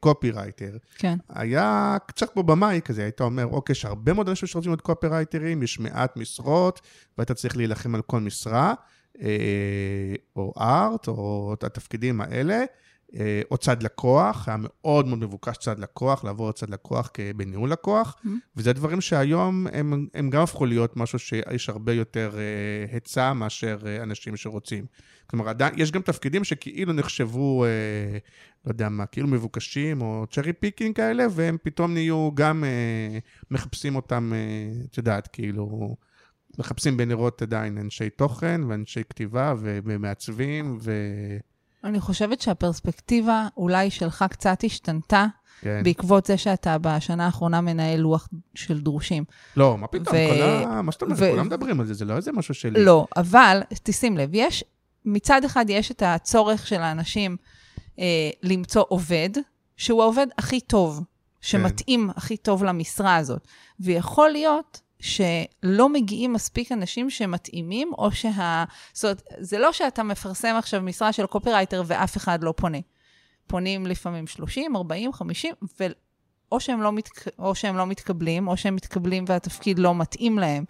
קופירייטר, 0.00 0.70
אה, 0.74 0.76
אה, 0.76 0.98
כן. 0.98 1.16
היה 1.28 1.96
קצת 2.06 2.32
כמו 2.32 2.42
במאי 2.42 2.80
כזה, 2.84 3.02
היית 3.02 3.20
אומר, 3.20 3.46
אוקיי, 3.46 3.72
יש 3.72 3.84
הרבה 3.84 4.12
מאוד 4.12 4.28
אנשים 4.28 4.48
שרוצים 4.48 4.70
להיות 4.70 4.80
קופירייטרים, 4.80 5.62
יש 5.62 5.80
מעט 5.80 6.16
משרות, 6.16 6.80
ואתה 7.18 7.34
צריך 7.34 7.56
להילחם 7.56 7.94
על 7.94 8.02
כל 8.02 8.20
משרה, 8.20 8.74
אה, 9.16 9.20
או 10.36 10.52
art, 10.60 11.08
או 11.08 11.54
התפקידים 11.62 12.20
האלה. 12.20 12.64
אה, 13.16 13.42
או 13.50 13.56
צד 13.56 13.82
לקוח, 13.82 14.48
היה 14.48 14.56
מאוד 14.60 15.06
מאוד 15.06 15.18
מבוקש 15.18 15.56
צד 15.56 15.78
לקוח, 15.78 16.24
לעבור 16.24 16.52
צד 16.52 16.70
לקוח 16.70 17.10
בניהול 17.36 17.70
לקוח, 17.70 18.16
mm-hmm. 18.18 18.28
וזה 18.56 18.72
דברים 18.72 19.00
שהיום 19.00 19.66
הם, 19.72 20.06
הם 20.14 20.30
גם 20.30 20.42
הפכו 20.42 20.66
להיות 20.66 20.96
משהו 20.96 21.18
שיש 21.18 21.68
הרבה 21.68 21.92
יותר 21.92 22.32
אה, 22.32 22.92
היצע 22.92 23.32
מאשר 23.32 23.78
אה, 23.80 24.02
אנשים 24.02 24.36
שרוצים. 24.36 24.86
כלומר, 25.26 25.48
עדיין, 25.48 25.74
יש 25.76 25.92
גם 25.92 26.02
תפקידים 26.02 26.44
שכאילו 26.44 26.92
נחשבו, 26.92 27.64
אה, 27.64 28.18
לא 28.64 28.70
יודע 28.70 28.88
מה, 28.88 29.06
כאילו 29.06 29.28
מבוקשים, 29.28 30.02
או 30.02 30.26
cherry 30.30 30.52
picking 30.52 30.96
כאלה, 30.96 31.26
והם 31.30 31.56
פתאום 31.62 31.94
נהיו 31.94 32.30
גם, 32.34 32.64
uh, 32.64 33.46
מחפשים 33.50 33.96
אותם, 33.96 34.32
את 34.90 34.94
אה, 34.94 34.98
יודעת, 34.98 35.28
כאילו... 35.32 35.96
מחפשים 36.58 36.96
בנרות 36.96 37.42
עדיין 37.42 37.78
אנשי 37.78 38.10
תוכן 38.10 38.60
ואנשי 38.68 39.02
כתיבה 39.08 39.54
ומעצבים 39.58 40.78
ו... 40.80 40.92
אני 41.84 42.00
חושבת 42.00 42.40
שהפרספקטיבה 42.40 43.48
אולי 43.56 43.90
שלך 43.90 44.24
קצת 44.30 44.64
השתנתה. 44.64 45.26
כן. 45.60 45.80
בעקבות 45.84 46.26
זה 46.26 46.36
שאתה 46.36 46.78
בשנה 46.78 47.26
האחרונה 47.26 47.60
מנהל 47.60 48.00
לוח 48.00 48.28
של 48.54 48.80
דרושים. 48.80 49.24
לא, 49.56 49.78
מה 49.78 49.86
פתאום, 49.86 50.16
ו... 50.16 50.28
כל 50.30 50.42
ה... 50.42 50.82
מה 50.82 50.92
שאתה 50.92 51.04
אומר, 51.04 51.16
ו... 51.18 51.30
כולם 51.30 51.46
מדברים 51.46 51.80
על 51.80 51.86
זה, 51.86 51.94
זה 51.94 52.04
לא 52.04 52.16
איזה 52.16 52.32
משהו 52.32 52.54
שלי. 52.54 52.84
לא, 52.84 53.06
אבל 53.16 53.62
תשים 53.82 54.16
לב, 54.16 54.30
יש, 54.32 54.64
מצד 55.04 55.44
אחד 55.44 55.64
יש 55.68 55.90
את 55.90 56.02
הצורך 56.06 56.66
של 56.66 56.80
האנשים 56.80 57.36
אה, 57.98 58.30
למצוא 58.42 58.84
עובד, 58.88 59.30
שהוא 59.76 60.02
העובד 60.02 60.26
הכי 60.38 60.60
טוב, 60.60 61.04
שמתאים 61.40 62.10
כן. 62.12 62.18
הכי 62.18 62.36
טוב 62.36 62.64
למשרה 62.64 63.16
הזאת. 63.16 63.48
ויכול 63.80 64.30
להיות 64.30 64.80
שלא 65.02 65.88
מגיעים 65.88 66.32
מספיק 66.32 66.72
אנשים 66.72 67.10
שמתאימים, 67.10 67.92
או 67.98 68.12
שה... 68.12 68.64
זאת 68.92 69.04
אומרת, 69.04 69.22
זה 69.38 69.58
לא 69.58 69.72
שאתה 69.72 70.02
מפרסם 70.02 70.54
עכשיו 70.58 70.82
משרה 70.82 71.12
של 71.12 71.26
קופירייטר 71.26 71.82
ואף 71.86 72.16
אחד 72.16 72.44
לא 72.44 72.54
פונה. 72.56 72.78
פונים 73.46 73.86
לפעמים 73.86 74.26
30, 74.26 74.76
40, 74.76 75.12
50, 75.12 75.54
ואו 75.80 76.60
שהם 76.60 76.82
לא, 76.82 76.92
מתק... 76.92 77.24
או 77.38 77.54
שהם 77.54 77.76
לא 77.76 77.86
מתקבלים, 77.86 78.48
או 78.48 78.56
שהם 78.56 78.76
מתקבלים 78.76 79.24
והתפקיד 79.26 79.78
לא 79.78 79.94
מתאים 79.94 80.38
להם. 80.38 80.64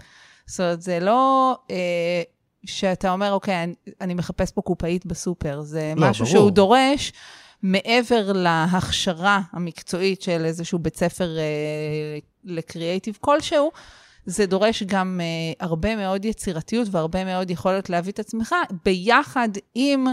זאת 0.47 0.61
אומרת, 0.61 0.83
זה 0.83 1.01
לא 1.01 1.57
אה, 1.71 2.23
שאתה 2.67 3.12
אומר, 3.12 3.33
אוקיי, 3.33 3.62
אני, 3.62 3.75
אני 4.01 4.15
מחפש 4.15 4.51
פה 4.51 4.62
קופאית 4.62 5.07
בסופר, 5.07 5.61
זה 5.61 5.93
לא, 5.97 6.09
משהו 6.09 6.25
ברור. 6.25 6.39
שהוא 6.39 6.51
דורש... 6.51 7.12
מעבר 7.62 8.33
להכשרה 8.33 9.41
המקצועית 9.53 10.23
של 10.23 10.45
איזשהו 10.45 10.79
בית 10.79 10.97
ספר 10.97 11.39
אה, 11.39 12.19
לקריאייטיב 12.45 13.19
כלשהו, 13.21 13.71
זה 14.26 14.47
דורש 14.47 14.83
גם 14.83 15.21
uh, 15.21 15.57
הרבה 15.64 15.97
מאוד 15.97 16.25
יצירתיות 16.25 16.88
והרבה 16.91 17.25
מאוד 17.25 17.50
יכולת 17.50 17.91
להביא 17.91 18.12
את 18.12 18.19
עצמך, 18.19 18.55
ביחד 18.85 19.49
עם 19.75 20.07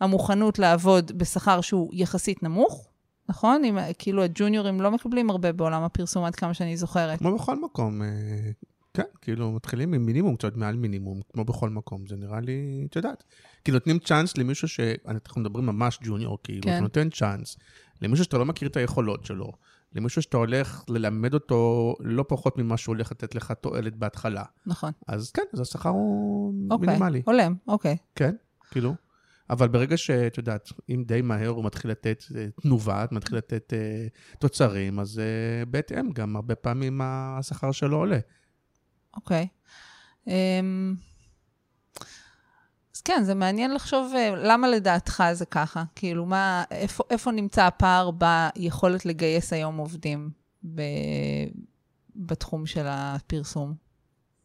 המוכנות 0.00 0.58
לעבוד 0.58 1.12
בשכר 1.18 1.60
שהוא 1.60 1.90
יחסית 1.92 2.42
נמוך, 2.42 2.88
נכון? 3.28 3.64
אם, 3.64 3.78
כאילו 3.98 4.22
הג'וניורים 4.22 4.80
לא 4.80 4.90
מקבלים 4.90 5.30
הרבה 5.30 5.52
בעולם 5.52 5.82
הפרסום, 5.82 6.24
עד 6.24 6.34
כמה 6.34 6.54
שאני 6.54 6.76
זוכרת. 6.76 7.18
כמו 7.18 7.34
בכל 7.34 7.56
מקום, 7.60 8.02
אה, 8.02 8.08
כן, 8.94 9.02
כאילו 9.20 9.52
מתחילים 9.52 9.94
עם 9.94 10.06
מינימום, 10.06 10.36
קצת 10.36 10.56
מעל 10.56 10.76
מינימום, 10.76 11.20
כמו 11.32 11.44
בכל 11.44 11.70
מקום, 11.70 12.06
זה 12.06 12.16
נראה 12.16 12.40
לי, 12.40 12.86
את 12.90 12.96
יודעת. 12.96 13.24
כי 13.64 13.72
נותנים 13.72 13.98
צ'אנס 13.98 14.36
למישהו 14.36 14.68
שאנחנו 14.68 15.40
מדברים 15.40 15.66
ממש 15.66 15.98
ג'וניור, 16.02 16.38
כאילו, 16.44 16.62
כן. 16.62 16.82
נותן 16.82 17.10
צ'אנס 17.10 17.56
למישהו 18.02 18.24
שאתה 18.24 18.38
לא 18.38 18.44
מכיר 18.44 18.68
את 18.68 18.76
היכולות 18.76 19.24
שלו. 19.24 19.52
למישהו 19.94 20.22
שאתה 20.22 20.36
הולך 20.36 20.84
ללמד 20.88 21.34
אותו 21.34 21.94
לא 22.00 22.24
פחות 22.28 22.58
ממה 22.58 22.76
שהוא 22.76 22.94
הולך 22.94 23.12
לתת 23.12 23.34
לך 23.34 23.52
תועלת 23.60 23.96
בהתחלה. 23.96 24.44
נכון. 24.66 24.92
אז 25.08 25.30
כן, 25.30 25.42
אז 25.52 25.60
השכר 25.60 25.88
הוא 25.88 26.54
אוקיי, 26.70 26.86
מינימלי. 26.86 27.22
הולם, 27.26 27.54
אוקיי. 27.68 27.96
כן, 28.14 28.34
כאילו. 28.70 28.94
אבל 29.50 29.68
ברגע 29.68 29.96
שאת 29.96 30.38
יודעת, 30.38 30.68
אם 30.88 31.04
די 31.06 31.22
מהר 31.22 31.48
הוא 31.48 31.64
מתחיל 31.64 31.90
לתת 31.90 32.22
uh, 32.28 32.62
תנובה, 32.62 33.04
מתחיל 33.12 33.38
לתת 33.38 33.72
uh, 33.72 34.38
תוצרים, 34.38 35.00
אז 35.00 35.20
uh, 35.20 35.66
בהתאם 35.68 36.10
גם 36.10 36.36
הרבה 36.36 36.54
פעמים 36.54 37.00
השכר 37.02 37.72
שלו 37.72 37.96
עולה. 37.96 38.18
אוקיי. 39.16 39.48
Um... 40.26 40.30
כן, 43.04 43.22
זה 43.24 43.34
מעניין 43.34 43.74
לחשוב 43.74 44.12
אה, 44.16 44.34
למה 44.36 44.68
לדעתך 44.68 45.24
זה 45.32 45.46
ככה. 45.46 45.84
כאילו, 45.94 46.26
מה, 46.26 46.64
איפה, 46.70 47.04
איפה 47.10 47.30
נמצא 47.30 47.64
הפער 47.64 48.10
ביכולת 48.10 49.06
לגייס 49.06 49.52
היום 49.52 49.76
עובדים 49.76 50.30
ב, 50.74 50.82
בתחום 52.16 52.66
של 52.66 52.84
הפרסום? 52.86 53.74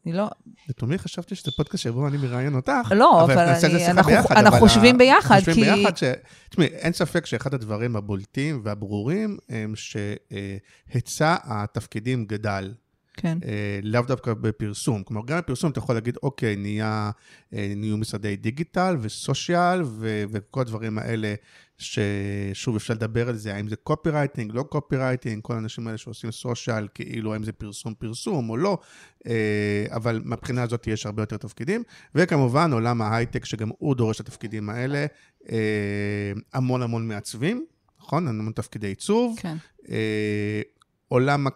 אני 0.06 0.16
לא... 0.16 0.28
לתומי 0.68 0.98
חשבתי 0.98 1.34
שזה 1.34 1.50
פודקאסט 1.56 1.82
שבו 1.82 2.08
אני 2.08 2.16
מראיין 2.16 2.54
אותך. 2.54 2.92
לא, 2.96 3.24
אבל, 3.24 3.32
אבל 3.32 3.54
אני, 3.64 3.86
אנחנו, 3.86 4.12
ביחד, 4.12 4.36
אנחנו 4.36 4.58
חושבים 4.58 4.98
ביחד, 4.98 5.38
כי... 5.38 5.44
חושבים 5.44 5.74
ביחד 5.74 5.96
ש... 5.96 6.04
תשמעי, 6.48 6.66
אין 6.66 6.92
ספק 6.92 7.26
שאחד 7.26 7.54
הדברים 7.54 7.96
הבולטים 7.96 8.60
והברורים 8.64 9.36
הם 9.48 9.72
שהיצע 9.76 11.36
התפקידים 11.44 12.24
גדל. 12.24 12.74
כן. 13.20 13.38
אה, 13.44 13.80
לאו 13.82 14.02
דווקא 14.02 14.34
בפרסום. 14.34 15.02
כלומר, 15.02 15.26
גם 15.26 15.38
בפרסום 15.38 15.70
אתה 15.70 15.78
יכול 15.78 15.94
להגיד, 15.94 16.16
אוקיי, 16.22 16.56
נהיה, 16.56 17.10
אה, 17.54 17.72
נהיו 17.76 17.96
משרדי 17.96 18.36
digital 18.36 18.96
ו 19.00 19.12
social 19.12 19.82
ו- 19.84 20.24
וכל 20.30 20.60
הדברים 20.60 20.98
האלה, 20.98 21.34
ששוב, 21.78 22.76
אפשר 22.76 22.94
לדבר 22.94 23.28
על 23.28 23.36
זה, 23.36 23.54
האם 23.54 23.68
זה 23.68 23.76
copywriting, 23.76 24.52
לא 24.54 24.62
copywriting, 24.62 25.42
כל 25.42 25.54
האנשים 25.54 25.86
האלה 25.86 25.98
שעושים 25.98 26.30
social, 26.30 26.88
כאילו, 26.94 27.32
האם 27.32 27.44
זה 27.44 27.52
פרסום 27.52 27.94
פרסום 27.94 28.50
או 28.50 28.56
לא, 28.56 28.78
אה, 29.26 29.86
אבל 29.90 30.22
מבחינה 30.24 30.62
הזאת 30.62 30.86
יש 30.86 31.06
הרבה 31.06 31.22
יותר 31.22 31.36
תפקידים. 31.36 31.82
וכמובן, 32.14 32.72
עולם 32.72 33.02
ההייטק, 33.02 33.44
שגם 33.44 33.70
הוא 33.78 33.94
דורש 33.94 34.20
את 34.20 34.28
התפקידים 34.28 34.70
האלה, 34.70 35.06
אה, 35.52 36.32
המון 36.54 36.82
המון 36.82 37.08
מעצבים, 37.08 37.66
נכון? 38.00 38.28
המון 38.28 38.52
תפקידי 38.52 38.86
עיצוב. 38.86 39.36
כן. 39.40 39.56
אה, 39.90 40.62
עולם 41.08 41.46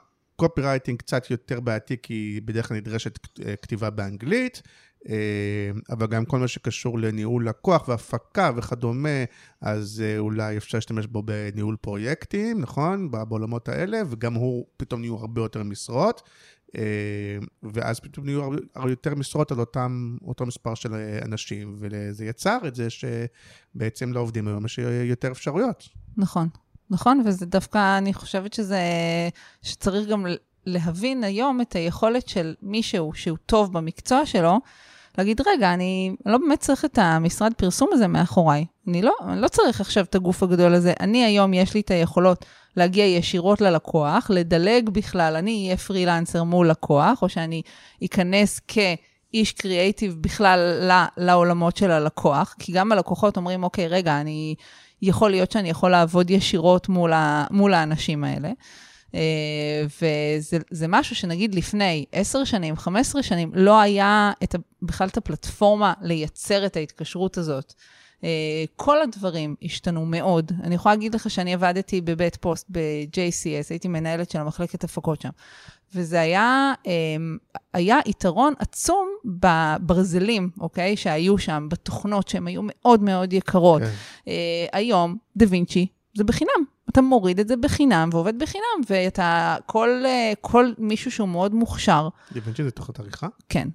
קופי 0.43 0.61
רייטינג 0.61 0.99
קצת 0.99 1.31
יותר 1.31 1.61
בעייתי, 1.61 1.97
כי 2.03 2.41
בדרך 2.45 2.69
כלל 2.69 2.77
נדרשת 2.77 3.19
אה, 3.45 3.57
כתיבה 3.57 3.91
באנגלית. 3.91 4.63
אה, 5.09 5.71
אבל 5.91 6.07
גם 6.07 6.25
כל 6.25 6.39
מה 6.39 6.49
שקשור 6.49 6.99
לניהול 6.99 7.49
לקוח 7.49 7.89
והפקה 7.89 8.51
וכדומה, 8.57 9.25
אז 9.61 10.03
אה, 10.05 10.19
אולי 10.19 10.57
אפשר 10.57 10.79
להשתמש 10.79 11.07
בו 11.07 11.23
בניהול 11.23 11.77
פרויקטים, 11.77 12.61
נכון? 12.61 13.11
בעולמות 13.11 13.69
האלה, 13.69 14.03
וגם 14.11 14.35
הוא, 14.35 14.67
פתאום 14.77 15.01
נהיו 15.01 15.17
הרבה 15.17 15.41
יותר 15.41 15.63
משרות. 15.63 16.23
ואז 17.63 18.01
פתאום 18.01 18.27
נהיו 18.27 18.43
הרבה 18.75 18.91
יותר 18.91 19.15
משרות 19.15 19.53
על 19.53 19.61
אותם, 19.61 20.17
אותו 20.25 20.47
מספר 20.47 20.75
של 20.75 20.95
אנשים, 21.25 21.77
וזה 21.79 22.25
יצר 22.25 22.59
את 22.67 22.75
זה 22.75 22.89
שבעצם 22.91 24.13
לעובדים 24.13 24.49
היום 24.49 24.65
יש 24.65 24.79
יותר 25.05 25.33
אפשרויות. 25.33 25.89
נכון, 26.17 26.49
נכון, 26.93 27.23
וזה 27.25 27.47
דווקא, 27.47 27.99
אני 27.99 28.15
חושבת 28.15 28.53
שזה, 28.53 28.81
שצריך 29.63 30.09
גם 30.09 30.27
להבין 30.67 31.25
היום 31.25 31.61
את 31.61 31.77
היכולת 31.77 32.29
של 32.29 32.55
מישהו 32.63 33.13
שהוא 33.15 33.39
טוב 33.47 33.73
במקצוע 33.73 34.27
שלו, 34.27 34.59
להגיד, 35.19 35.41
רגע, 35.47 35.75
אני 35.75 36.17
לא 36.27 36.39
באמת 36.39 36.61
צריך 36.61 36.85
את 36.85 36.99
המשרד 36.99 37.53
פרסום 37.55 37.89
הזה 37.93 38.07
מאחוריי. 38.07 38.65
אני 38.89 39.03
לא, 39.03 39.13
אני 39.29 39.41
לא 39.41 39.49
צריך 39.49 39.81
עכשיו 39.81 40.05
את 40.05 40.15
הגוף 40.15 40.43
הגדול 40.43 40.75
הזה. 40.75 40.93
אני 41.01 41.25
היום, 41.25 41.55
יש 41.55 41.75
לי 41.75 41.81
את 41.81 41.91
היכולות 41.91 42.45
להגיע 42.77 43.05
ישירות 43.05 43.61
ללקוח, 43.61 44.31
לדלג 44.31 44.89
בכלל, 44.91 45.37
אני 45.37 45.65
אהיה 45.65 45.77
פרילנסר 45.77 46.45
מול 46.45 46.71
לקוח, 46.71 47.23
או 47.23 47.29
שאני 47.29 47.63
אכנס 48.05 48.61
כאיש 48.69 49.53
קריאייטיב 49.53 50.17
בכלל 50.21 50.91
לעולמות 51.17 51.77
של 51.77 51.91
הלקוח, 51.91 52.55
כי 52.59 52.73
גם 52.73 52.93
הלקוחות 52.93 53.37
אומרים, 53.37 53.63
אוקיי, 53.63 53.89
רגע, 53.89 54.21
אני, 54.21 54.55
יכול 55.03 55.31
להיות 55.31 55.51
שאני 55.53 55.71
יכול 55.71 55.91
לעבוד 55.91 56.31
ישירות 56.31 56.89
מול, 56.89 57.13
ה, 57.13 57.47
מול 57.51 57.75
האנשים 57.75 58.25
האלה. 58.25 58.51
אה, 59.15 59.85
וזה 60.03 60.87
משהו 60.89 61.17
שנגיד 61.17 61.55
לפני 61.55 62.05
10 62.13 62.45
שנים, 62.45 62.77
15 62.77 63.23
שנים, 63.23 63.51
לא 63.55 63.81
היה 63.81 64.33
את, 64.43 64.55
בכלל 64.83 65.09
את 65.09 65.17
הפלטפורמה 65.17 65.93
לייצר 66.03 66.67
את 66.67 66.77
ההתקשרות 66.77 67.39
הזאת. 67.39 67.75
אה, 68.25 68.29
כל 68.77 69.03
הדברים 69.03 69.55
השתנו 69.63 70.07
מאוד. 70.07 70.53
אני 70.63 70.75
יכולה 70.75 70.95
להגיד 70.95 71.15
לך 71.15 71.31
שאני 71.31 71.55
עבדתי 71.55 72.01
בבית 72.01 72.37
פוסט 72.37 72.67
ב-JCS, 72.71 73.67
הייתי 73.71 73.89
מנהלת 73.89 74.31
של 74.31 74.39
המחלקת 74.39 74.85
הפקות 74.85 75.21
שם. 75.21 75.31
וזה 75.95 76.21
היה, 76.21 76.73
אה, 76.87 76.93
היה 77.75 77.99
יתרון 78.07 78.55
עצום 78.59 79.09
בברזלים, 79.25 80.51
אוקיי? 80.61 80.97
שהיו 80.97 81.39
שם, 81.39 81.67
בתוכנות 81.71 82.29
שהן 82.29 82.47
היו 82.47 82.61
מאוד 82.65 83.03
מאוד 83.03 83.33
יקרות. 83.33 83.83
כן. 83.83 84.33
היום, 84.73 85.17
דה 85.37 85.47
וינצ'י, 85.49 85.87
זה 86.15 86.25
בחינם. 86.25 86.65
אתה 86.93 87.03
מוריד 87.03 87.41
את 87.41 87.49
זה 87.49 87.57
בחינם 87.57 88.09
ועובד 88.13 88.39
בחינם, 88.39 88.81
ואתה, 88.91 89.57
כל, 89.67 90.03
אה, 90.05 90.33
כל 90.41 90.73
מישהו 90.79 91.11
שהוא 91.11 91.29
מאוד 91.29 91.55
מוכשר. 91.55 92.09
דיוונצ'י 92.33 92.65
זה 92.65 92.71
תוכנת 92.71 93.01
עריכה? 93.01 93.27
כן. 93.49 93.69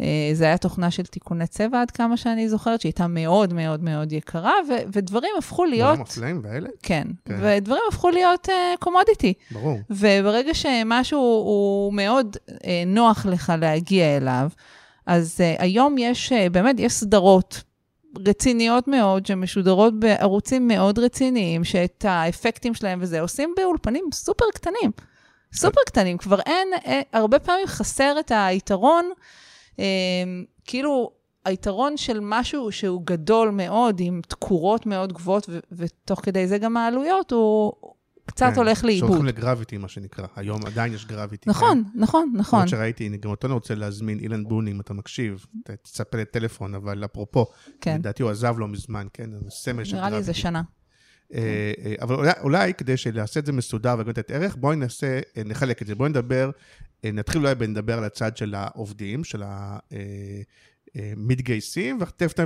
אה, 0.00 0.30
זה 0.32 0.44
היה 0.44 0.58
תוכנה 0.58 0.90
של 0.90 1.02
תיקוני 1.02 1.46
צבע 1.46 1.80
עד 1.80 1.90
כמה 1.90 2.16
שאני 2.16 2.48
זוכרת, 2.48 2.80
שהייתה 2.80 3.06
מאוד 3.06 3.54
מאוד 3.54 3.82
מאוד 3.82 4.12
יקרה, 4.12 4.54
ו- 4.68 4.82
ודברים 4.92 5.30
הפכו 5.38 5.64
להיות... 5.64 5.88
דברים 5.88 6.00
הפלאים 6.00 6.40
ואלה? 6.44 6.68
כן, 6.82 7.06
כן, 7.24 7.38
ודברים 7.42 7.82
הפכו 7.88 8.10
להיות 8.10 8.48
קומודיטי. 8.78 9.34
Uh, 9.50 9.54
ברור. 9.54 9.78
וברגע 9.90 10.54
שמשהו 10.54 11.20
הוא 11.20 11.92
מאוד 11.92 12.36
uh, 12.48 12.52
נוח 12.86 13.26
לך 13.26 13.52
להגיע 13.60 14.16
אליו, 14.16 14.48
אז 15.06 15.36
uh, 15.38 15.62
היום 15.62 15.98
יש, 15.98 16.32
uh, 16.32 16.50
באמת, 16.50 16.80
יש 16.80 16.92
סדרות 16.92 17.62
רציניות 18.26 18.88
מאוד, 18.88 19.26
שמשודרות 19.26 20.00
בערוצים 20.00 20.68
מאוד 20.68 20.98
רציניים, 20.98 21.64
שאת 21.64 22.04
האפקטים 22.08 22.74
שלהם 22.74 22.98
וזה 23.02 23.20
עושים 23.20 23.54
באולפנים 23.56 24.04
סופר 24.12 24.44
קטנים. 24.54 24.90
סופר 25.54 25.80
קטנים, 25.86 26.18
כבר 26.18 26.40
אין, 26.40 26.68
אה, 26.86 27.00
הרבה 27.12 27.38
פעמים 27.38 27.66
חסר 27.66 28.16
את 28.20 28.32
היתרון, 28.34 29.04
אה, 29.10 29.14
כאילו, 30.64 31.12
היתרון 31.44 31.96
של 31.96 32.18
משהו 32.22 32.72
שהוא 32.72 33.02
גדול 33.06 33.50
מאוד, 33.50 34.00
עם 34.00 34.20
תקורות 34.28 34.86
מאוד 34.86 35.12
גבוהות, 35.12 35.48
ו- 35.48 35.58
ותוך 35.72 36.20
כדי 36.22 36.46
זה 36.46 36.58
גם 36.58 36.76
העלויות, 36.76 37.32
הוא, 37.32 37.72
קצת 38.26 38.46
כן, 38.54 38.58
הולך 38.58 38.84
לאיבוד. 38.84 39.08
שהולכים 39.10 39.26
לגרביטי, 39.26 39.76
מה 39.76 39.88
שנקרא. 39.88 40.26
היום 40.36 40.66
עדיין 40.66 40.94
יש 40.94 41.06
גרביטי. 41.06 41.50
נכון, 41.50 41.84
כן? 41.92 42.00
נכון, 42.00 42.32
נכון. 42.36 42.58
למרות 42.58 42.68
שראיתי, 42.68 43.08
גם 43.08 43.30
אותו 43.30 43.46
אני 43.46 43.54
רוצה 43.54 43.74
להזמין, 43.74 44.18
אילן 44.18 44.44
בוני, 44.44 44.70
אם 44.70 44.80
אתה 44.80 44.94
מקשיב, 44.94 45.46
תצפה 45.64 46.18
לטלפון, 46.18 46.74
אבל 46.74 47.04
אפרופו, 47.04 47.46
כן. 47.80 47.94
לדעתי 47.98 48.22
הוא 48.22 48.30
עזב 48.30 48.54
לא 48.58 48.68
מזמן, 48.68 49.06
כן? 49.12 49.30
סמל 49.50 49.84
של 49.84 49.92
גרביטי. 49.92 49.94
נראה 49.96 50.10
לי 50.10 50.22
זה 50.22 50.34
שנה. 50.34 50.62
אה, 51.34 51.72
אה, 51.84 51.94
אבל 52.00 52.14
אולי, 52.14 52.32
אולי 52.40 52.74
כדי 52.74 52.96
שנעשה 52.96 53.40
את 53.40 53.46
זה 53.46 53.52
מסודר 53.52 53.96
ולתת 53.98 54.30
ערך, 54.30 54.56
בואי 54.56 54.76
נעשה, 54.76 55.20
אה, 55.36 55.42
נחלק 55.44 55.82
את 55.82 55.86
זה. 55.86 55.94
בואי 55.94 56.10
נדבר, 56.10 56.50
נתחיל 57.04 57.40
אולי 57.40 57.54
בנדבר 57.54 57.98
על 57.98 58.04
הצד 58.04 58.36
של 58.36 58.54
העובדים, 58.54 59.24
של 59.24 59.42
ה... 59.42 59.78
מתגייסים, 61.16 61.98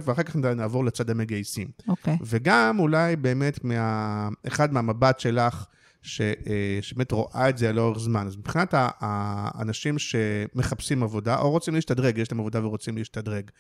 ואחר 0.04 0.22
כך 0.22 0.36
נעבור 0.36 0.84
לצד 0.84 1.10
המגייסים. 1.10 1.68
אוקיי. 1.88 2.14
Okay. 2.14 2.18
וגם 2.26 2.78
אולי 2.78 3.16
באמת 3.16 3.64
מה, 3.64 4.28
אחד 4.46 4.72
מהמבט 4.72 5.20
שלך, 5.20 5.66
ש, 6.02 6.20
אה, 6.20 6.78
שבאמת 6.80 7.12
רואה 7.12 7.48
את 7.48 7.58
זה 7.58 7.72
לאורך 7.72 7.98
זמן. 7.98 8.26
אז 8.26 8.36
מבחינת 8.36 8.74
האנשים 8.74 9.98
שמחפשים 9.98 11.02
עבודה, 11.02 11.38
או 11.38 11.50
רוצים 11.50 11.74
להשתדרג, 11.74 12.18
יש 12.18 12.32
להם 12.32 12.40
עבודה 12.40 12.66
ורוצים 12.66 12.96
להשתדרג. 12.98 13.50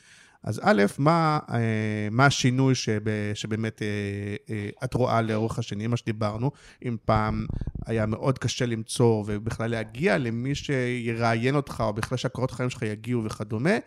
אז 0.44 0.60
א', 0.64 0.82
מה, 0.98 1.38
אה, 1.50 2.08
מה 2.10 2.26
השינוי 2.26 2.74
שב, 2.74 3.00
שבאמת 3.34 3.82
אה, 3.82 4.68
את 4.84 4.94
רואה 4.94 5.22
לאורך 5.22 5.58
השנים, 5.58 5.90
מה 5.90 5.96
שדיברנו, 5.96 6.50
אם 6.84 6.96
פעם 7.04 7.46
היה 7.86 8.06
מאוד 8.06 8.38
קשה 8.38 8.66
למצוא 8.66 9.24
ובכלל 9.26 9.70
להגיע 9.70 10.18
למי 10.18 10.54
שיראיין 10.54 11.56
אותך, 11.56 11.82
או 11.86 11.92
בכלל 11.92 12.18
שהקורות 12.18 12.50
חיים 12.50 12.70
שלך 12.70 12.82
יגיעו 12.82 13.24
וכדומה, 13.24 13.78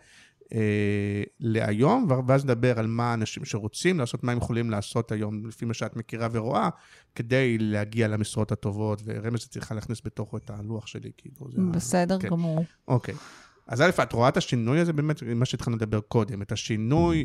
אה, 0.54 1.22
להיום, 1.40 2.06
ואז 2.26 2.44
נדבר 2.44 2.78
על 2.78 2.86
מה 2.86 3.10
האנשים 3.10 3.44
שרוצים 3.44 3.98
לעשות, 3.98 4.24
מה 4.24 4.32
הם 4.32 4.38
יכולים 4.38 4.70
לעשות 4.70 5.12
היום, 5.12 5.46
לפי 5.46 5.64
מה 5.64 5.74
שאת 5.74 5.96
מכירה 5.96 6.28
ורואה, 6.32 6.68
כדי 7.14 7.58
להגיע 7.58 8.08
למשרות 8.08 8.52
הטובות, 8.52 9.02
ורמז 9.04 9.46
צריכה 9.46 9.74
להכניס 9.74 10.00
בתוכו 10.04 10.36
את 10.36 10.50
הלוח 10.50 10.86
שלי, 10.86 11.10
כאילו. 11.16 11.50
זה 11.52 11.62
בסדר 11.72 12.18
כן. 12.18 12.28
גמור. 12.28 12.64
אוקיי. 12.88 13.14
אז 13.68 13.80
א', 13.80 13.90
את 14.02 14.12
רואה 14.12 14.28
את 14.28 14.36
השינוי 14.36 14.80
הזה 14.80 14.92
באמת, 14.92 15.22
מה 15.22 15.44
שהתחלנו 15.44 15.76
לדבר 15.76 16.00
קודם, 16.00 16.42
את 16.42 16.52
השינוי 16.52 17.24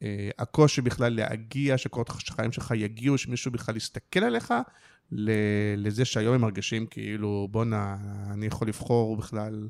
מהקושי 0.00 0.80
אה, 0.80 0.84
בכלל 0.84 1.14
להגיע, 1.14 1.78
שקורות 1.78 2.10
החיים 2.10 2.52
שלך 2.52 2.72
יגיעו, 2.76 3.18
שמישהו 3.18 3.50
בכלל 3.50 3.76
יסתכל 3.76 4.24
עליך, 4.24 4.54
לזה 5.76 6.04
שהיום 6.04 6.34
הם 6.34 6.40
מרגישים 6.40 6.86
כאילו, 6.86 7.48
בואנה, 7.50 7.96
אני 8.32 8.46
יכול 8.46 8.68
לבחור 8.68 9.16
בכלל... 9.16 9.68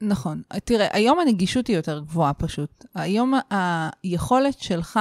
נכון. 0.00 0.42
תראה, 0.64 0.86
היום 0.92 1.20
הנגישות 1.20 1.66
היא 1.66 1.76
יותר 1.76 2.00
גבוהה 2.00 2.34
פשוט. 2.34 2.84
היום 2.94 3.34
היכולת 3.50 4.58
שלך 4.58 5.00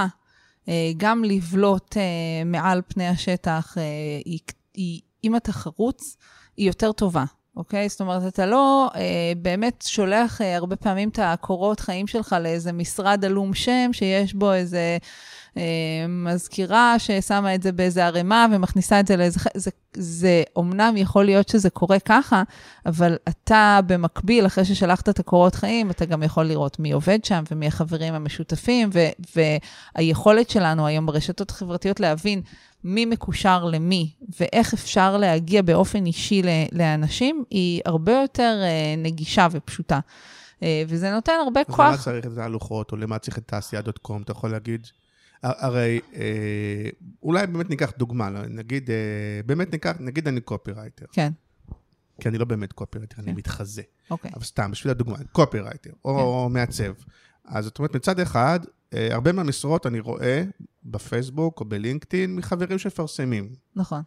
אה, 0.68 0.92
גם 0.98 1.24
לבלוט 1.24 1.98
אה, 1.98 2.44
מעל 2.46 2.82
פני 2.88 3.08
השטח, 3.08 3.78
היא, 4.26 4.40
היא, 4.74 5.02
אם 5.24 5.36
אתה 5.36 5.52
חרוץ, 5.52 6.18
היא 6.58 6.68
יותר 6.68 6.92
טובה. 6.92 7.26
אוקיי? 7.58 7.90
זאת 7.90 8.02
אומרת, 8.02 8.28
אתה 8.28 8.46
לא 8.46 8.90
אה, 8.96 9.02
באמת 9.38 9.84
שולח 9.88 10.42
אה, 10.42 10.56
הרבה 10.56 10.76
פעמים 10.76 11.10
את 11.10 11.20
הקורות 11.22 11.80
חיים 11.80 12.08
שלך 12.08 12.36
לאיזה 12.42 12.72
משרד 12.72 13.26
עלום 13.26 13.54
שם, 13.54 13.90
שיש 13.92 14.34
בו 14.34 14.54
איזה 14.54 14.98
אה, 15.58 16.06
מזכירה 16.10 17.00
ששמה 17.00 17.56
את 17.56 17.64
זה 17.64 17.72
באיזה 17.72 18.06
ערימה 18.06 18.46
ומכניסה 18.52 19.00
את 19.00 19.08
זה 19.08 19.18
לאיזה... 19.18 19.40
זה, 19.54 19.72
זה 19.94 20.44
אומנם 20.56 20.94
יכול 20.98 21.26
להיות 21.26 21.50
שזה 21.50 21.70
קורה 21.70 22.00
ככה, 22.00 22.44
אבל 22.86 23.18
אתה 23.30 23.80
במקביל, 23.88 24.46
אחרי 24.46 24.66
ששלחת 24.66 25.10
את 25.10 25.20
הקורות 25.20 25.56
חיים, 25.56 25.90
אתה 25.90 26.06
גם 26.06 26.24
יכול 26.24 26.46
לראות 26.46 26.80
מי 26.80 26.92
עובד 26.92 27.26
שם 27.26 27.44
ומי 27.52 27.68
החברים 27.68 28.14
המשותפים, 28.14 28.90
ו, 28.94 29.00
והיכולת 29.96 30.50
שלנו 30.50 30.88
היום 30.88 31.06
ברשתות 31.06 31.50
החברתיות 31.50 32.00
להבין 32.00 32.42
מי 32.88 33.06
מקושר 33.06 33.66
למי 33.66 34.12
ואיך 34.40 34.74
אפשר 34.74 35.18
להגיע 35.18 35.62
באופן 35.62 36.06
אישי 36.06 36.42
לאנשים, 36.72 37.44
היא 37.50 37.82
הרבה 37.86 38.12
יותר 38.12 38.60
אה, 38.64 38.96
נגישה 38.98 39.48
ופשוטה. 39.52 40.00
וזה 40.88 41.12
נותן 41.12 41.32
הרבה 41.44 41.64
כוח. 41.64 41.80
למה 41.80 41.98
צריך 41.98 42.26
את 42.26 42.38
ההלוכות, 42.38 42.92
או 42.92 42.98
למה 42.98 43.20
צריך 43.20 43.38
את 43.38 43.44
תעשייה.קום? 43.48 44.22
אתה 44.22 44.32
יכול 44.32 44.52
להגיד 44.52 44.88
הרי 45.44 46.00
אה, 46.16 46.90
אולי 47.24 47.48
באמת 47.48 47.70
ניקח 47.70 47.92
דוגמה, 47.98 48.30
לא, 48.30 48.40
נגיד, 48.50 48.90
אה, 48.90 48.96
באמת 49.46 49.72
ניקח, 49.72 49.94
נגיד 50.00 50.28
אני 50.28 50.42
קופירייטר. 50.42 51.06
כן. 51.12 51.32
כי 52.22 52.30
אני 52.30 52.38
לא 52.38 52.46
באמת 52.46 52.74
קופירייטר, 52.74 53.16
כן. 53.16 53.22
אני 53.22 53.32
מתחזה. 53.32 53.82
אוקיי. 54.12 54.32
אבל 54.36 54.44
סתם, 54.44 54.72
בשביל 54.72 54.92
הדוגמה, 54.92 55.18
קופירייטר, 55.32 55.92
או 56.06 56.46
כן. 56.48 56.54
מעצב. 56.54 56.94
אז 57.46 57.66
זאת 57.66 57.80
אומרת, 57.80 57.96
מצד 57.96 58.20
אחד, 58.20 58.60
אה, 58.94 59.14
הרבה 59.14 59.32
מהמשרות 59.32 59.86
אני 59.86 60.00
רואה 60.00 60.44
בפייסבוק 60.84 61.60
או 61.60 61.66
בלינקדאין 61.66 62.36
מחברים 62.36 62.80
שמפרסמים. 62.80 63.54
נכון. 63.76 64.02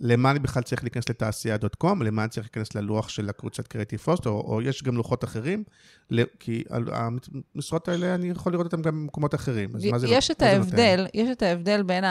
למה 0.00 0.30
אני 0.30 0.38
בכלל 0.38 0.62
צריך 0.62 0.82
להיכנס 0.82 1.08
לתעשייה.קום, 1.08 2.02
למה 2.02 2.22
אני 2.22 2.30
צריך 2.30 2.46
להיכנס 2.46 2.74
ללוח 2.74 3.08
של 3.08 3.28
הקבוצת 3.28 3.66
קריאיטיב 3.66 4.00
פוסט, 4.00 4.26
או, 4.26 4.40
או 4.40 4.62
יש 4.62 4.82
גם 4.82 4.96
לוחות 4.96 5.24
אחרים, 5.24 5.64
כי 6.38 6.64
המשרות 6.70 7.88
האלה, 7.88 8.14
אני 8.14 8.30
יכול 8.30 8.52
לראות 8.52 8.66
אותן 8.66 8.82
גם 8.82 9.02
במקומות 9.02 9.34
אחרים. 9.34 9.76
אז 9.76 9.84
מה 9.84 9.98
זה 9.98 10.08
יש 10.08 10.30
את 10.30 10.42
ההבדל, 10.42 11.06
יש 11.14 11.28
את 11.32 11.42
ההבדל 11.42 11.82
בין 11.82 12.04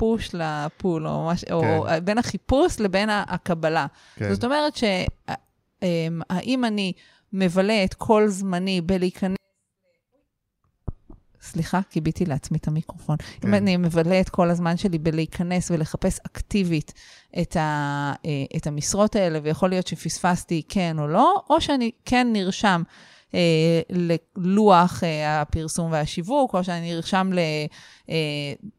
הפוש 0.00 0.34
לפול, 0.34 1.08
או, 1.08 1.26
מש, 1.26 1.44
כן. 1.44 1.52
או 1.52 1.86
בין 2.04 2.18
החיפוש 2.18 2.80
לבין 2.80 3.08
הקבלה. 3.10 3.86
כן. 4.16 4.34
זאת 4.34 4.44
אומרת 4.44 4.76
שהאם 4.76 6.22
אמ, 6.48 6.64
אני 6.64 6.92
מבלה 7.32 7.84
את 7.84 7.94
כל 7.94 8.28
זמני 8.28 8.80
בלהיכנס... 8.80 9.36
סליחה, 11.42 11.80
קיביתי 11.90 12.24
לעצמי 12.24 12.58
את 12.58 12.68
המיקרופון. 12.68 13.16
כן. 13.16 13.48
אם 13.48 13.54
אני 13.54 13.76
מבלה 13.76 14.20
את 14.20 14.28
כל 14.28 14.50
הזמן 14.50 14.76
שלי 14.76 14.98
בלהיכנס 14.98 15.70
ולחפש 15.70 16.20
אקטיבית 16.26 16.92
את, 17.42 17.56
ה, 17.56 18.12
אה, 18.24 18.56
את 18.56 18.66
המשרות 18.66 19.16
האלה, 19.16 19.38
ויכול 19.42 19.68
להיות 19.68 19.86
שפספסתי 19.86 20.62
כן 20.68 20.98
או 20.98 21.08
לא, 21.08 21.42
או 21.50 21.60
שאני 21.60 21.90
כן 22.04 22.28
נרשם 22.32 22.82
אה, 23.34 23.80
ללוח 24.36 25.04
אה, 25.04 25.40
הפרסום 25.40 25.92
והשיווק, 25.92 26.54
או 26.54 26.64
שאני 26.64 26.94
נרשם 26.94 27.30
ל, 27.32 27.38
אה, 28.10 28.14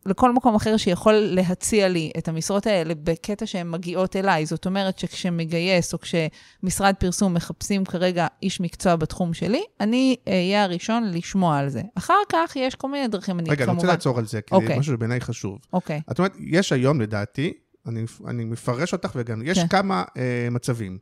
לכל 0.06 0.34
מקום 0.34 0.56
אחר 0.56 0.78
שיכול 0.78 1.14
להציע 1.14 1.88
לי 1.88 2.12
את 2.18 2.28
המשרות 2.28 2.68
האלה 2.68 2.94
בקטע 3.04 3.46
שהן 3.46 3.72
מגיעות 3.72 4.16
אליי. 4.16 4.46
זאת 4.46 4.66
אומרת 4.66 5.00
שכשמגייס 5.00 5.94
או 5.94 6.00
כשמשרד 6.00 6.96
פרסום 7.00 7.34
מחפשים 7.34 7.86
כרגע 7.86 8.28
איש 8.44 8.62
מקצוע 8.62 8.96
בתחום 8.96 9.34
שלי, 9.34 9.64
אני 9.80 10.16
אהיה 10.28 10.64
הראשון 10.64 11.12
לשמוע 11.12 11.58
על 11.58 11.70
זה. 11.70 11.82
אחר 11.96 12.14
כך 12.30 12.56
יש 12.56 12.76
כל 12.76 12.92
מיני 12.92 13.08
דרכים, 13.08 13.40
אני 13.40 13.50
רגע, 13.50 13.66
כמובן... 13.66 13.72
רגע, 13.72 13.72
אני 13.72 13.76
רוצה 13.76 13.88
לעצור 13.88 14.18
על 14.18 14.26
זה, 14.26 14.42
כי 14.42 14.56
okay. 14.56 14.58
זה 14.58 14.64
אוקיי. 14.64 14.80
משהו 14.80 14.94
שבעיניי 14.94 15.22
חשוב. 15.22 15.60
אוקיי. 15.74 15.98
Okay. 15.98 16.12
את 16.12 16.20
אומרת, 16.20 16.34
יש 16.40 16.72
היום, 16.72 17.02
לדעתי, 17.02 17.54
אני, 17.88 18.06
אני 18.28 18.46
מפרש 18.46 18.94
אותך 18.94 19.12
וגם, 19.16 19.42
יש. 19.46 19.60
כן. 19.60 19.68
כמה 19.68 20.04
אה, 20.18 20.48
מצבים. 20.52 20.98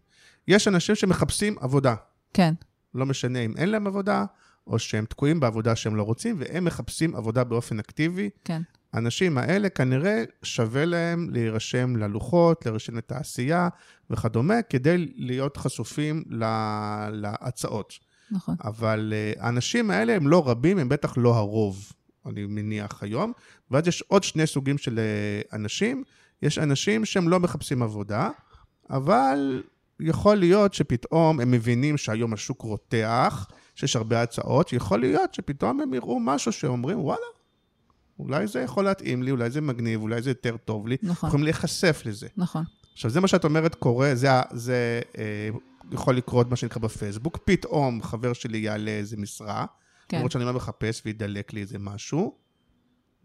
יש 0.48 0.68
אנשים 0.68 0.96
שמחפשים 0.96 1.56
עבודה. 1.60 1.96
כן. 2.34 2.54
לא 2.96 3.06
משנה 3.06 3.40
אם 3.40 3.58
אין 3.58 3.70
להם 3.70 3.88
עבודה, 3.88 4.26
או 4.68 4.80
שהם 4.80 5.06
תקועים 5.06 5.40
בעבודה 5.40 5.76
שהם 5.76 5.96
לא 5.96 6.04
רוצים, 6.04 6.36
והם 6.40 6.66
מחפשים 6.66 7.16
עבודה 7.16 7.44
באופן 7.44 7.80
אקטיבי. 7.80 8.30
כן. 8.46 8.62
האנשים 8.94 9.38
האלה 9.38 9.70
כנראה 9.70 10.24
שווה 10.44 10.86
להם 10.86 11.30
להירשם 11.30 11.96
ללוחות, 11.96 12.66
להירשם 12.66 12.98
לתעשייה 12.98 13.70
וכדומה, 14.10 14.62
כדי 14.62 15.14
להיות 15.16 15.58
חשופים 15.58 16.24
לה, 16.30 17.10
להצעות. 17.12 17.94
נכון. 18.32 18.56
אבל 18.64 19.14
uh, 19.14 19.44
האנשים 19.44 19.92
האלה 19.92 20.16
הם 20.16 20.28
לא 20.28 20.50
רבים, 20.50 20.78
הם 20.78 20.90
בטח 20.90 21.14
לא 21.18 21.36
הרוב, 21.36 21.94
אני 22.26 22.46
מניח 22.46 23.04
היום. 23.04 23.34
ואז 23.72 23.88
יש 23.88 24.02
עוד 24.02 24.24
שני 24.24 24.48
סוגים 24.48 24.78
של 24.78 25.00
uh, 25.00 25.56
אנשים. 25.56 26.04
יש 26.42 26.58
אנשים 26.58 27.06
שהם 27.06 27.30
לא 27.30 27.40
מחפשים 27.40 27.84
עבודה, 27.84 28.30
אבל 28.90 29.64
יכול 30.00 30.36
להיות 30.36 30.74
שפתאום 30.74 31.40
הם 31.40 31.52
מבינים 31.52 31.98
שהיום 31.98 32.34
השוק 32.34 32.62
רותח, 32.62 33.48
שיש 33.76 33.96
הרבה 33.96 34.22
הצעות, 34.22 34.74
יכול 34.74 35.00
להיות 35.00 35.34
שפתאום 35.34 35.82
הם 35.82 35.94
יראו 35.94 36.20
משהו 36.20 36.52
שאומרים, 36.52 37.00
וואלה, 37.00 37.26
אולי 38.20 38.48
זה 38.48 38.62
יכול 38.62 38.86
להתאים 38.86 39.24
לי, 39.24 39.32
אולי 39.32 39.50
זה 39.50 39.62
מגניב, 39.62 40.02
אולי 40.02 40.22
זה 40.22 40.30
יותר 40.30 40.58
טוב 40.58 40.88
לי. 40.88 40.98
נכון. 41.04 41.28
יכולים 41.28 41.44
להיחשף 41.44 42.02
לזה. 42.06 42.28
נכון. 42.38 42.64
עכשיו, 42.94 43.12
זה 43.12 43.20
מה 43.20 43.28
שאת 43.28 43.44
אומרת 43.44 43.76
קורה, 43.76 44.16
זה, 44.16 44.30
זה 44.52 45.02
אה, 45.18 45.50
יכול 45.92 46.18
לקרות, 46.18 46.50
מה 46.50 46.56
שנקרא 46.56 46.82
בפייסבוק. 46.82 47.38
פתאום 47.46 48.04
חבר 48.04 48.34
שלי 48.34 48.58
יעלה 48.58 48.92
איזה 48.92 49.18
משרה, 49.18 49.66
כן. 50.10 50.18
למרות 50.18 50.32
שאני 50.32 50.46
לא 50.46 50.54
מחפש 50.54 51.02
וידלק 51.06 51.54
לי 51.54 51.62
איזה 51.62 51.80
משהו. 51.80 52.36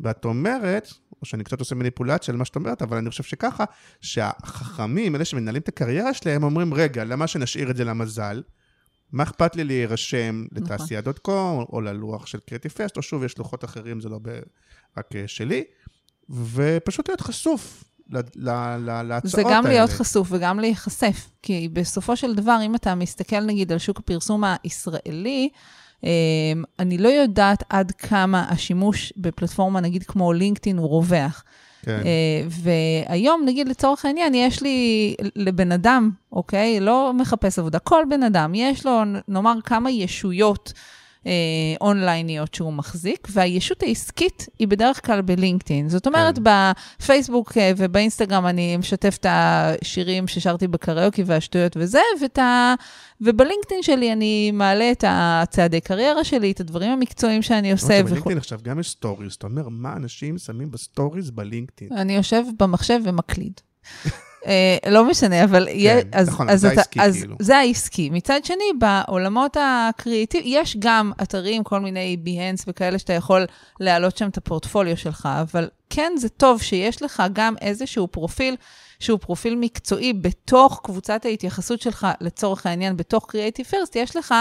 ואת 0.01 0.25
אומרת, 0.25 0.89
או 1.21 1.27
שאני 1.27 1.45
קצת 1.45 1.61
עושה 1.61 1.75
מניפולציה 1.75 2.33
על 2.33 2.39
מה 2.39 2.45
שאת 2.45 2.57
אומרת, 2.57 2.83
אבל 2.83 2.97
אני 2.97 3.11
חושב 3.11 3.23
שככה, 3.23 3.65
שהחכמים, 4.01 5.17
אלה 5.17 5.25
שמנהלים 5.25 5.63
את 5.63 5.69
הקריירה 5.69 6.15
שלהם, 6.15 6.43
אומרים, 6.43 6.75
רגע, 6.75 7.05
למה 7.05 7.27
שנשאיר 7.27 7.71
את 7.71 7.77
זה 7.77 7.85
למזל? 7.85 8.43
מה 9.13 9.23
אכפת 9.23 9.57
לי 9.57 9.65
להירשם 9.65 10.45
נכון. 10.53 10.65
לתעשייה 10.65 11.01
דוט 11.01 11.19
קום, 11.19 11.65
או 11.73 11.81
ללוח 11.81 12.27
של 12.27 12.39
קריאטיב 12.39 12.73
פסט, 12.73 12.97
או 12.97 13.03
שוב, 13.03 13.25
יש 13.25 13.39
לוחות 13.39 13.65
אחרים, 13.65 14.01
זה 14.01 14.09
לא 14.09 14.21
רק 14.99 15.17
אה, 15.17 15.25
שלי, 15.27 15.65
ופשוט 16.31 17.09
להיות 17.09 17.21
חשוף 17.21 17.85
להצעות 18.07 19.33
זה 19.33 19.43
גם 19.43 19.67
האלה. 19.67 19.69
להיות 19.69 19.91
חשוף 19.91 20.29
וגם 20.31 20.61
להיחשף, 20.61 21.29
כי 21.43 21.69
בסופו 21.73 22.17
של 22.17 22.35
דבר, 22.35 22.59
אם 22.67 22.75
אתה 22.75 22.95
מסתכל 22.95 23.41
נגיד 23.41 23.73
על 23.73 23.79
שוק 23.79 23.99
הפרסום 23.99 24.45
הישראלי, 24.63 25.49
אני 26.79 26.99
לא 26.99 27.09
יודעת 27.09 27.65
עד 27.69 27.93
כמה 27.93 28.47
השימוש 28.49 29.13
בפלטפורמה, 29.17 29.81
נגיד 29.81 30.03
כמו 30.03 30.33
לינקדאין, 30.33 30.79
הוא 30.79 30.89
רווח. 30.89 31.45
כן. 31.83 32.01
אה, 32.05 32.47
והיום, 32.49 33.43
נגיד 33.47 33.69
לצורך 33.69 34.05
העניין, 34.05 34.35
יש 34.35 34.63
לי 34.63 35.15
לבן 35.37 35.73
אדם, 35.73 36.11
אוקיי? 36.33 36.81
לא 36.81 37.13
מחפש 37.15 37.59
עבודה, 37.59 37.79
כל 37.79 38.03
בן 38.11 38.23
אדם, 38.23 38.55
יש 38.55 38.87
לו, 38.87 39.03
נאמר, 39.29 39.55
כמה 39.65 39.91
ישויות. 39.91 40.73
אה, 41.27 41.33
אונלייניות 41.81 42.55
שהוא 42.55 42.73
מחזיק, 42.73 43.29
והישות 43.31 43.83
העסקית 43.83 44.49
היא 44.59 44.69
בדרך 44.69 45.07
כלל 45.07 45.21
בלינקדאין. 45.21 45.89
זאת 45.89 46.07
אומרת, 46.07 46.39
כן. 46.39 46.43
בפייסבוק 47.01 47.59
אה, 47.59 47.73
ובאינסטגרם 47.77 48.47
אני 48.47 48.77
משתף 48.77 49.17
את 49.21 49.27
השירים 49.29 50.29
ששרתי 50.29 50.69
בקריוקי 50.69 51.23
והשטויות 51.23 51.77
וזה, 51.77 52.01
ואת 52.21 52.39
ה... 52.39 52.75
וב 53.21 53.33
LinkedIn 53.33 53.83
שלי 53.83 54.13
אני 54.13 54.51
מעלה 54.51 54.93
את 54.93 55.05
הצעדי 55.09 55.81
קריירה 55.81 56.25
שלי, 56.25 56.51
את 56.51 56.61
הדברים 56.61 56.91
המקצועיים 56.91 57.43
שאני 57.43 57.73
עושה. 57.73 57.87
אוקיי, 57.87 58.03
בלינקדאין 58.03 58.39
עכשיו 58.39 58.59
גם 58.63 58.81
יש 58.81 58.91
stories, 58.91 59.35
אתה 59.35 59.47
אומר, 59.47 59.69
מה 59.69 59.93
אנשים 59.97 60.39
שמים 60.39 60.71
ב 60.71 60.78
stories 60.78 61.31
ב 61.31 61.37
LinkedIn? 61.37 61.93
אני 61.93 62.17
יושב 62.17 62.43
במחשב 62.59 63.01
ומקליד. 63.05 63.61
אה, 64.47 64.91
לא 64.91 65.05
משנה, 65.05 65.45
אבל... 65.45 65.69
כן, 65.83 66.01
אז, 66.13 66.29
נכון, 66.29 66.51
אז 66.51 66.61
זה 66.61 66.69
אתה, 66.73 66.81
העסקי 66.81 67.01
אז 67.01 67.17
כאילו. 67.17 67.37
זה 67.39 67.57
העסקי. 67.57 68.11
מצד 68.11 68.41
שני, 68.45 68.65
בעולמות 68.79 69.57
הקריאיטיביים, 69.61 70.63
יש 70.63 70.77
גם 70.79 71.13
אתרים, 71.23 71.65
כל 71.65 71.81
מיני 71.81 72.17
Behance 72.17 72.65
וכאלה, 72.69 72.99
שאתה 72.99 73.13
יכול 73.13 73.47
להעלות 73.81 74.17
שם 74.17 74.29
את 74.29 74.37
הפורטפוליו 74.37 74.97
שלך, 74.97 75.29
אבל 75.41 75.69
כן, 75.91 76.13
זה 76.17 76.29
טוב 76.29 76.63
שיש 76.63 77.03
לך 77.03 77.23
גם 77.33 77.55
איזשהו 77.61 78.09
פרופיל. 78.09 78.57
שהוא 79.01 79.19
פרופיל 79.19 79.57
מקצועי 79.57 80.13
בתוך 80.13 80.81
קבוצת 80.85 81.25
ההתייחסות 81.25 81.81
שלך, 81.81 82.07
לצורך 82.21 82.67
העניין, 82.67 82.97
בתוך 82.97 83.27
Creative 83.31 83.71
First, 83.71 83.93
יש 83.95 84.17
לך 84.17 84.35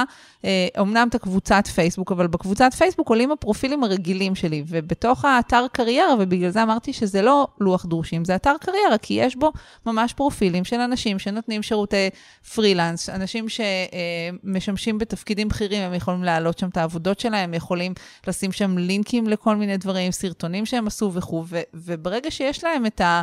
אה, 0.46 0.68
אומנם 0.80 1.08
את 1.10 1.16
הקבוצת 1.16 1.68
פייסבוק, 1.68 2.12
אבל 2.12 2.28
בקבוצת 2.28 2.74
פייסבוק 2.74 3.10
עולים 3.10 3.32
הפרופילים 3.32 3.84
הרגילים 3.84 4.36
שלי, 4.36 4.64
ובתוך 4.68 5.26
האתר 5.26 5.66
קריירה, 5.72 6.16
ובגלל 6.20 6.50
זה 6.50 6.64
אמרתי 6.64 6.94
שזה 6.94 7.22
לא 7.22 7.48
לוח 7.60 7.86
דרושים, 7.86 8.26
זה 8.26 8.36
אתר 8.36 8.56
קריירה, 8.62 8.98
כי 8.98 9.14
יש 9.14 9.36
בו 9.36 9.52
ממש 9.86 10.14
פרופילים 10.14 10.64
של 10.64 10.80
אנשים 10.80 11.20
שנותנים 11.20 11.64
שירותי 11.64 12.10
פרילנס, 12.56 13.10
אנשים 13.10 13.46
שמשמשים 13.50 14.98
בתפקידים 14.98 15.48
בכירים, 15.48 15.82
הם 15.82 15.94
יכולים 15.94 16.24
להעלות 16.24 16.60
שם 16.60 16.70
את 16.70 16.78
העבודות 16.78 17.20
שלהם, 17.20 17.44
הם 17.44 17.54
יכולים 17.54 17.94
לשים 18.28 18.52
שם 18.52 18.78
לינקים 18.78 19.28
לכל 19.28 19.56
מיני 19.56 19.78
דברים, 19.78 20.12
סרטונים 20.12 20.66
שהם 20.66 20.88
עשו 20.88 21.12
וכו', 21.14 21.44
וברגע 21.74 22.32
שיש 22.32 22.64
להם 22.64 22.86
את 22.86 23.02
ה... 23.02 23.22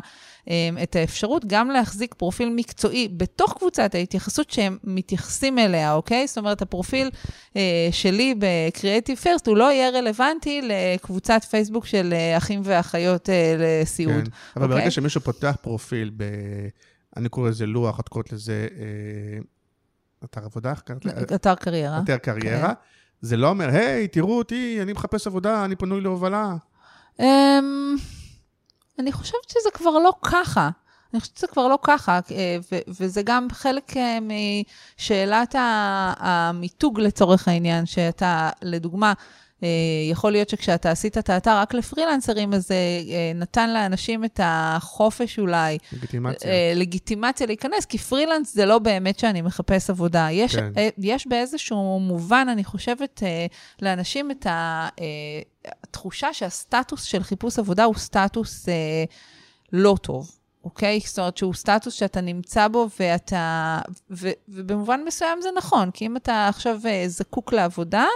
אמ, 0.49 0.79
את 0.83 0.97
האפשרות 0.97 1.20
גם 1.47 1.71
להחזיק 1.71 2.15
פרופיל 2.15 2.53
מקצועי 2.57 3.09
בתוך 3.17 3.59
קבוצת 3.59 3.95
ההתייחסות 3.95 4.51
שהם 4.51 4.79
מתייחסים 4.85 5.59
אליה, 5.59 5.93
אוקיי? 5.93 6.27
זאת 6.27 6.39
אומרת, 6.39 6.63
הפרופיל 6.63 7.11
אה, 7.57 7.89
שלי 7.91 8.35
ב-Creative 8.39 9.25
First, 9.25 9.43
הוא 9.47 9.57
לא 9.57 9.73
יהיה 9.73 9.91
רלוונטי 9.91 10.61
לקבוצת 10.63 11.45
פייסבוק 11.51 11.87
של 11.87 12.13
אה, 12.13 12.37
אחים 12.37 12.61
ואחיות 12.65 13.31
אה, 13.31 13.57
לסיעוד. 13.59 14.25
כן, 14.25 14.31
אבל 14.57 14.65
אוקיי? 14.65 14.79
ברגע 14.79 14.91
שמישהו 14.91 15.21
פותח 15.21 15.57
פרופיל 15.63 16.11
ב... 16.17 16.25
אני 17.17 17.29
קורא 17.29 17.49
לזה 17.49 17.67
לוח, 17.67 18.01
את 18.01 18.09
קוראת 18.09 18.33
לזה 18.33 18.69
אה, 18.79 19.39
אתר 20.25 20.45
עבודה? 20.45 20.73
אתר 21.35 21.55
קריירה. 21.55 22.01
אתר 22.05 22.17
קריירה. 22.17 22.69
כן. 22.69 22.81
זה 23.21 23.37
לא 23.37 23.49
אומר, 23.49 23.69
היי, 23.69 24.09
תראו 24.09 24.39
אותי, 24.39 24.79
אני 24.83 24.93
מחפש 24.93 25.27
עבודה, 25.27 25.65
אני 25.65 25.77
פנוי 25.77 26.01
להובלה. 26.01 26.55
Um, 27.19 27.23
אני 28.99 29.13
חושבת 29.13 29.49
שזה 29.49 29.69
כבר 29.75 29.91
לא 29.91 30.13
ככה. 30.23 30.71
אני 31.15 31.21
חושבת 31.21 31.37
שזה 31.37 31.47
כבר 31.47 31.69
לא 31.69 31.79
ככה, 31.83 32.21
אה, 32.31 32.57
וזה 32.89 33.23
גם 33.23 33.47
חלק 33.53 33.97
אה, 33.97 34.19
משאלת 34.99 35.55
המיתוג 36.19 37.01
לצורך 37.01 37.49
העניין, 37.49 37.87
שאתה, 37.87 38.51
לדוגמה, 38.63 39.13
אה, 39.63 39.69
יכול 40.11 40.33
להיות 40.33 40.49
שכשאתה 40.49 40.91
עשית 40.91 41.19
את 41.19 41.31
האתר 41.31 41.57
רק 41.57 41.75
לפרילנסרים, 41.75 42.55
אז 42.55 42.69
זה 42.69 42.75
נתן 43.35 43.71
לאנשים 43.71 44.25
את 44.25 44.41
החופש 44.43 45.39
אולי. 45.39 45.79
לגיטימציה. 45.93 46.51
לגיטימציה 46.75 47.47
להיכנס, 47.47 47.85
כי 47.85 47.99
פרילנס 47.99 48.55
זה 48.55 48.67
לא 48.67 48.79
באמת 48.79 49.19
שאני 49.19 49.43
מחפש 49.43 49.91
עבודה. 49.91 50.29
יש, 50.31 50.57
כן. 50.57 50.73
יש 50.99 51.27
באיזשהו 51.27 52.01
מובן, 52.01 52.47
אני 52.53 52.65
חושבת, 52.65 53.23
לאנשים 53.83 54.31
את 54.31 54.47
התחושה 55.85 56.33
שהסטטוס 56.33 57.03
של 57.03 57.23
חיפוש 57.23 57.59
עבודה 57.59 57.85
הוא 57.85 57.95
סטטוס 57.95 58.69
לא 59.73 59.97
טוב. 60.03 60.40
אוקיי? 60.65 61.01
זאת 61.07 61.19
אומרת 61.19 61.37
שהוא 61.37 61.55
סטטוס 61.55 61.95
שאתה 61.95 62.21
נמצא 62.21 62.69
בו 62.69 62.89
ואתה... 63.01 63.79
ו, 64.11 64.31
ובמובן 64.49 65.01
מסוים 65.07 65.41
זה 65.43 65.49
נכון, 65.57 65.91
כי 65.91 66.07
אם 66.07 66.17
אתה 66.17 66.49
עכשיו 66.49 66.81
אה, 66.87 67.05
זקוק 67.07 67.53
לעבודה, 67.53 68.07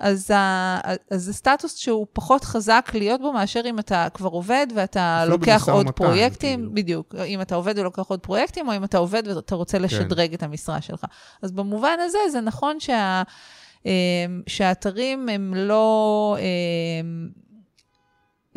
אז, 0.00 0.30
ה, 0.30 0.80
אז 1.10 1.22
זה 1.22 1.32
סטטוס 1.32 1.76
שהוא 1.76 2.06
פחות 2.12 2.44
חזק 2.44 2.90
להיות 2.94 3.20
בו 3.20 3.32
מאשר 3.32 3.60
אם 3.66 3.78
אתה 3.78 4.08
כבר 4.14 4.28
עובד 4.28 4.66
ואתה 4.74 5.24
לוקח 5.28 5.68
עוד 5.68 5.86
מתן, 5.86 6.04
פרויקטים, 6.04 6.58
כאילו. 6.58 6.74
בדיוק, 6.74 7.14
אם 7.26 7.40
אתה 7.40 7.54
עובד 7.54 7.78
ולוקח 7.78 8.06
עוד 8.08 8.20
פרויקטים, 8.20 8.68
או 8.68 8.76
אם 8.76 8.84
אתה 8.84 8.98
עובד 8.98 9.22
ואתה 9.28 9.54
רוצה 9.54 9.78
כן. 9.78 9.84
לשדרג 9.84 10.28
כן. 10.28 10.34
את 10.34 10.42
המשרה 10.42 10.80
שלך. 10.80 11.04
אז 11.42 11.52
במובן 11.52 11.96
הזה, 12.00 12.18
זה 12.32 12.40
נכון 12.40 12.80
שה, 12.80 13.22
אה, 13.86 13.92
שהאתרים 14.46 15.28
הם 15.28 15.54
לא... 15.56 16.36
אה, 16.38 16.44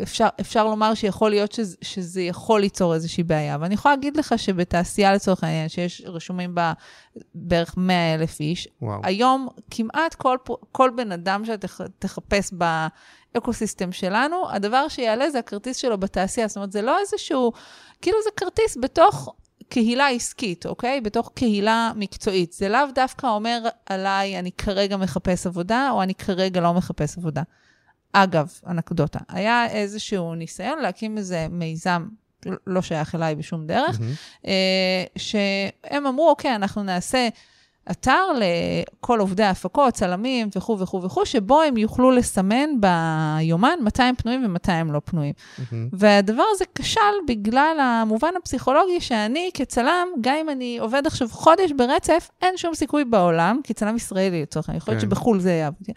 אפשר, 0.02 0.28
אפשר 0.42 0.64
לומר 0.64 0.94
שיכול 0.94 1.30
להיות 1.30 1.52
שזה, 1.52 1.78
שזה 1.82 2.22
יכול 2.22 2.62
ליצור 2.62 2.94
איזושהי 2.94 3.24
בעיה. 3.24 3.58
ואני 3.60 3.74
יכולה 3.74 3.96
להגיד 3.96 4.18
לך 4.18 4.34
שבתעשייה 4.38 5.14
לצורך 5.14 5.44
העניין, 5.44 5.70
שיש 5.70 6.02
רשומים 6.06 6.56
בה 6.56 6.74
בערך 7.36 7.74
100 7.78 8.16
אלף 8.16 8.40
איש, 8.40 8.68
וואו. 8.82 9.00
היום 9.04 9.48
כמעט 9.72 10.14
כל, 10.16 10.38
כל 10.72 10.92
בן 10.96 11.12
אדם 11.12 11.44
שתחפש 11.46 12.52
באקוסיסטם 13.34 13.92
שלנו, 13.92 14.50
הדבר 14.50 14.88
שיעלה 14.88 15.30
זה 15.30 15.40
הכרטיס 15.40 15.78
שלו 15.78 15.98
בתעשייה. 15.98 16.48
זאת 16.48 16.58
אומרת, 16.58 16.72
זה 16.72 16.82
לא 16.82 17.00
איזשהו, 17.00 17.52
כאילו 18.02 18.18
זה 18.24 18.30
כרטיס 18.38 18.78
בתוך 18.82 19.36
קהילה 19.70 20.08
עסקית, 20.08 20.66
אוקיי? 20.66 21.02
בתוך 21.02 21.32
קהילה 21.34 21.92
מקצועית. 21.96 22.54
זה 22.54 22.70
לאו 22.70 22.86
דווקא 22.96 23.28
אומר 23.28 23.64
עליי, 23.86 24.40
אני 24.40 24.52
כרגע 24.52 24.98
מחפש 24.98 25.48
עבודה, 25.48 25.90
או 25.92 26.04
אני 26.04 26.16
כרגע 26.16 26.62
לא 26.62 26.74
מחפש 26.74 27.18
עבודה. 27.18 27.42
אגב, 28.14 28.60
אנקדוטה, 28.68 29.20
היה 29.30 29.68
איזשהו 29.70 30.36
ניסיון 30.36 30.80
להקים 30.80 31.18
איזה 31.18 31.48
מיזם, 31.50 32.06
לא 32.68 32.82
שייך 32.82 33.16
אליי 33.16 33.36
בשום 33.36 33.68
דרך, 33.68 33.98
mm-hmm. 33.98 34.48
שהם 35.18 36.08
אמרו, 36.08 36.30
אוקיי, 36.30 36.56
אנחנו 36.56 36.84
נעשה 36.84 37.28
אתר 37.92 38.26
לכל 38.36 39.20
עובדי 39.20 39.44
ההפקות, 39.44 39.94
צלמים 39.94 40.50
וכו' 40.56 40.80
וכו' 40.80 41.04
וכו', 41.04 41.26
שבו 41.26 41.62
הם 41.62 41.78
יוכלו 41.78 42.12
לסמן 42.12 42.70
ביומן 42.80 43.80
מתי 43.82 44.04
הם 44.04 44.16
פנויים 44.16 44.46
ומתי 44.46 44.72
הם 44.72 44.94
לא 44.94 45.02
פנויים. 45.06 45.34
Mm-hmm. 45.34 45.76
והדבר 45.94 46.44
הזה 46.52 46.66
כשל 46.76 47.00
בגלל 47.28 47.78
המובן 47.82 48.32
הפסיכולוגי 48.42 49.02
שאני 49.02 49.50
כצלם, 49.54 50.08
גם 50.22 50.36
אם 50.42 50.50
אני 50.50 50.78
עובד 50.78 51.08
עכשיו 51.08 51.30
חודש 51.30 51.72
ברצף, 51.72 52.30
אין 52.42 52.58
שום 52.58 52.76
סיכוי 52.76 53.06
בעולם, 53.06 53.60
כצלם 53.64 53.96
ישראלי 53.96 54.42
לצורך 54.42 54.70
העניין, 54.70 54.78
יכול 54.78 54.92
להיות 54.94 55.04
כן. 55.04 55.10
שבחו"ל 55.10 55.40
זה 55.40 55.52
יעבוד. 55.52 55.88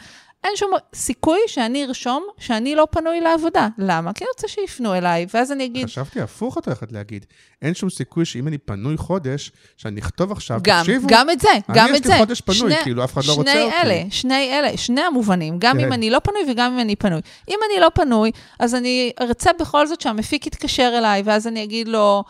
אין 0.46 0.56
שום 0.56 0.70
סיכוי 0.94 1.38
שאני 1.46 1.84
ארשום 1.84 2.26
שאני 2.38 2.74
לא 2.74 2.86
פנוי 2.90 3.20
לעבודה. 3.20 3.68
למה? 3.78 4.12
כי 4.12 4.24
אני 4.24 4.30
רוצה 4.34 4.48
שיפנו 4.48 4.94
אליי, 4.94 5.26
ואז 5.34 5.52
אני 5.52 5.64
אגיד... 5.64 5.86
חשבתי 5.86 6.20
הפוך 6.20 6.58
את 6.58 6.66
הולכת 6.66 6.92
להגיד. 6.92 7.26
אין 7.62 7.74
שום 7.74 7.90
סיכוי 7.90 8.24
שאם 8.24 8.48
אני 8.48 8.58
פנוי 8.58 8.96
חודש, 8.96 9.52
שאני 9.76 10.00
אכתוב 10.00 10.32
עכשיו, 10.32 10.60
גם, 10.62 10.80
תקשיבו, 10.80 11.08
גם 11.10 11.30
את 11.30 11.40
זה, 11.40 11.48
גם 11.74 11.94
את 11.94 12.04
זה. 12.04 12.08
אני 12.12 12.14
יש 12.14 12.20
לי 12.20 12.26
חודש 12.26 12.40
פנוי, 12.40 12.58
שני, 12.58 12.82
כאילו 12.82 13.04
אף 13.04 13.12
אחד 13.12 13.24
לא 13.24 13.32
רוצה 13.32 13.50
שני 13.52 13.62
אותי. 13.62 13.76
אלה, 13.82 14.02
שני 14.10 14.58
אלה, 14.58 14.76
שני 14.76 15.00
המובנים, 15.00 15.56
גם 15.58 15.78
כן. 15.78 15.84
אם 15.84 15.92
אני 15.92 16.10
לא 16.10 16.18
פנוי 16.18 16.42
וגם 16.50 16.72
אם 16.72 16.80
אני 16.80 16.96
פנוי. 16.96 17.20
אם 17.48 17.58
אני 17.70 17.80
לא 17.80 17.88
פנוי, 17.94 18.30
אז 18.58 18.74
אני 18.74 19.12
ארצה 19.20 19.50
בכל 19.60 19.86
זאת 19.86 20.00
שהמפיק 20.00 20.46
יתקשר 20.46 20.94
אליי, 20.98 21.22
ואז 21.24 21.46
אני 21.46 21.62
אגיד 21.64 21.88
לו... 21.88 22.24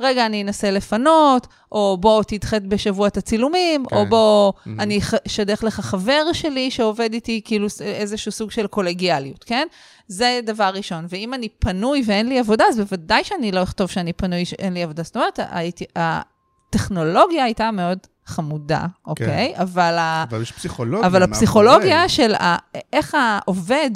רגע, 0.00 0.26
אני 0.26 0.42
אנסה 0.42 0.70
לפנות, 0.70 1.46
או 1.72 1.96
בוא 2.00 2.22
תדחה 2.22 2.58
בשבוע 2.58 3.08
את 3.08 3.16
הצילומים, 3.16 3.86
כן. 3.86 3.96
או 3.96 4.06
בוא 4.06 4.52
mm-hmm. 4.52 4.70
אני 4.78 5.00
אשדך 5.26 5.64
לך 5.64 5.80
חבר 5.80 6.32
שלי 6.32 6.70
שעובד 6.70 7.12
איתי, 7.12 7.40
כאילו 7.44 7.66
איזשהו 7.80 8.32
סוג 8.32 8.50
של 8.50 8.66
קולגיאליות, 8.66 9.44
כן? 9.44 9.66
זה 10.08 10.40
דבר 10.46 10.70
ראשון. 10.74 11.06
ואם 11.08 11.34
אני 11.34 11.48
פנוי 11.48 12.02
ואין 12.06 12.28
לי 12.28 12.38
עבודה, 12.38 12.64
אז 12.68 12.76
בוודאי 12.76 13.24
שאני 13.24 13.52
לא 13.52 13.62
אכתוב 13.62 13.90
שאני 13.90 14.12
פנוי, 14.12 14.44
שאין 14.44 14.74
לי 14.74 14.82
עבודה. 14.82 15.02
זאת 15.02 15.16
אומרת, 15.16 15.38
הייתי, 15.50 15.84
הטכנולוגיה 15.96 17.44
הייתה 17.44 17.70
מאוד 17.70 17.98
חמודה, 18.26 18.86
אוקיי? 19.06 19.52
כן. 19.56 19.60
אבל, 19.60 19.98
אבל 20.30 20.42
יש 20.42 20.52
פסיכולוגיה. 20.52 21.06
אבל 21.06 21.22
הפסיכולוגיה 21.22 22.08
של 22.08 22.34
ה, 22.34 22.56
איך 22.92 23.14
העובד, 23.14 23.90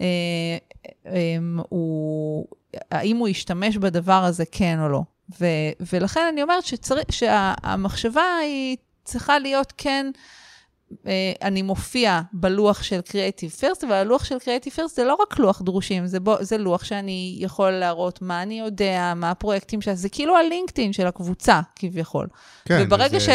אה, 0.00 0.04
אה, 1.06 1.36
הוא, 1.68 2.46
האם 2.90 3.16
הוא 3.16 3.28
ישתמש 3.28 3.76
בדבר 3.76 4.24
הזה, 4.24 4.44
כן 4.52 4.78
או 4.80 4.88
לא. 4.88 5.02
ולכן 5.92 6.26
אני 6.32 6.42
אומרת 6.42 6.64
שצריך, 6.64 7.04
שהמחשבה 7.10 8.36
היא 8.42 8.76
צריכה 9.04 9.38
להיות 9.38 9.72
כן, 9.76 10.06
אני 11.42 11.62
מופיע 11.62 12.20
בלוח 12.32 12.82
של 12.82 13.00
Creative 13.08 13.60
First, 13.60 13.84
והלוח 13.88 14.24
של 14.24 14.36
Creative 14.36 14.78
First 14.78 14.94
זה 14.94 15.04
לא 15.04 15.16
רק 15.22 15.38
לוח 15.38 15.62
דרושים, 15.62 16.06
זה, 16.06 16.20
בו, 16.20 16.36
זה 16.40 16.58
לוח 16.58 16.84
שאני 16.84 17.36
יכול 17.40 17.70
להראות 17.70 18.22
מה 18.22 18.42
אני 18.42 18.60
יודע, 18.60 19.12
מה 19.16 19.30
הפרויקטים 19.30 19.80
שלה, 19.80 19.94
זה 19.94 20.08
כאילו 20.08 20.36
הלינקדאין 20.36 20.92
של 20.92 21.06
הקבוצה, 21.06 21.60
כביכול. 21.76 22.28
כן, 22.64 22.82
וברגע 22.86 23.18
זה... 23.18 23.20
ש, 23.20 23.28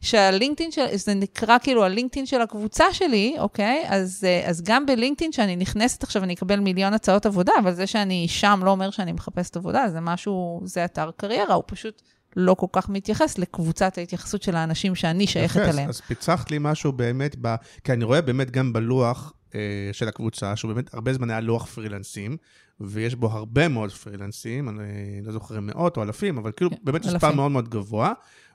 שהלינקדאין 0.00 0.70
של, 0.70 0.86
זה 0.96 1.14
נקרא 1.14 1.58
כאילו 1.58 1.84
הלינקדאין 1.84 2.26
של 2.26 2.40
הקבוצה 2.40 2.84
שלי, 2.92 3.36
אוקיי? 3.38 3.84
אז, 3.88 4.24
אה, 4.28 4.48
אז 4.48 4.62
גם 4.62 4.86
בלינקדאין 4.86 5.32
שאני 5.32 5.56
נכנסת 5.56 6.02
עכשיו, 6.02 6.24
אני 6.24 6.34
אקבל 6.34 6.60
מיליון 6.60 6.94
הצעות 6.94 7.26
עבודה, 7.26 7.52
אבל 7.58 7.74
זה 7.74 7.86
שאני 7.86 8.26
שם 8.28 8.60
לא 8.64 8.70
אומר 8.70 8.90
שאני 8.90 9.12
מחפשת 9.12 9.56
עבודה, 9.56 9.84
זה 9.88 10.00
משהו, 10.00 10.60
זה 10.64 10.84
אתר 10.84 11.10
קריירה, 11.16 11.54
הוא 11.54 11.64
פשוט... 11.66 12.02
לא 12.36 12.54
כל 12.54 12.66
כך 12.72 12.88
מתייחס 12.88 13.38
לקבוצת 13.38 13.98
ההתייחסות 13.98 14.42
של 14.42 14.56
האנשים 14.56 14.94
שאני 14.94 15.26
שייכת 15.26 15.60
יחס, 15.60 15.74
אליהם. 15.74 15.88
אז 15.88 16.00
פיצחת 16.00 16.50
לי 16.50 16.56
משהו 16.60 16.92
באמת, 16.92 17.36
ב... 17.40 17.54
כי 17.84 17.92
אני 17.92 18.04
רואה 18.04 18.20
באמת 18.20 18.50
גם 18.50 18.72
בלוח 18.72 19.32
אה, 19.54 19.60
של 19.92 20.08
הקבוצה, 20.08 20.56
שהוא 20.56 20.72
באמת 20.72 20.94
הרבה 20.94 21.12
זמן 21.12 21.30
היה 21.30 21.40
לוח 21.40 21.66
פרילנסים, 21.66 22.36
ויש 22.80 23.14
בו 23.14 23.30
הרבה 23.30 23.68
מאוד 23.68 23.92
פרילנסים, 23.92 24.68
אני 24.68 25.22
לא 25.22 25.32
זוכר 25.32 25.60
מאות 25.60 25.96
או 25.96 26.02
אלפים, 26.02 26.38
אבל 26.38 26.52
כאילו 26.52 26.70
כן, 26.70 26.76
באמת 26.82 27.06
מספר 27.06 27.32
מאוד 27.32 27.50
מאוד 27.50 27.68
גבוה, 27.68 28.12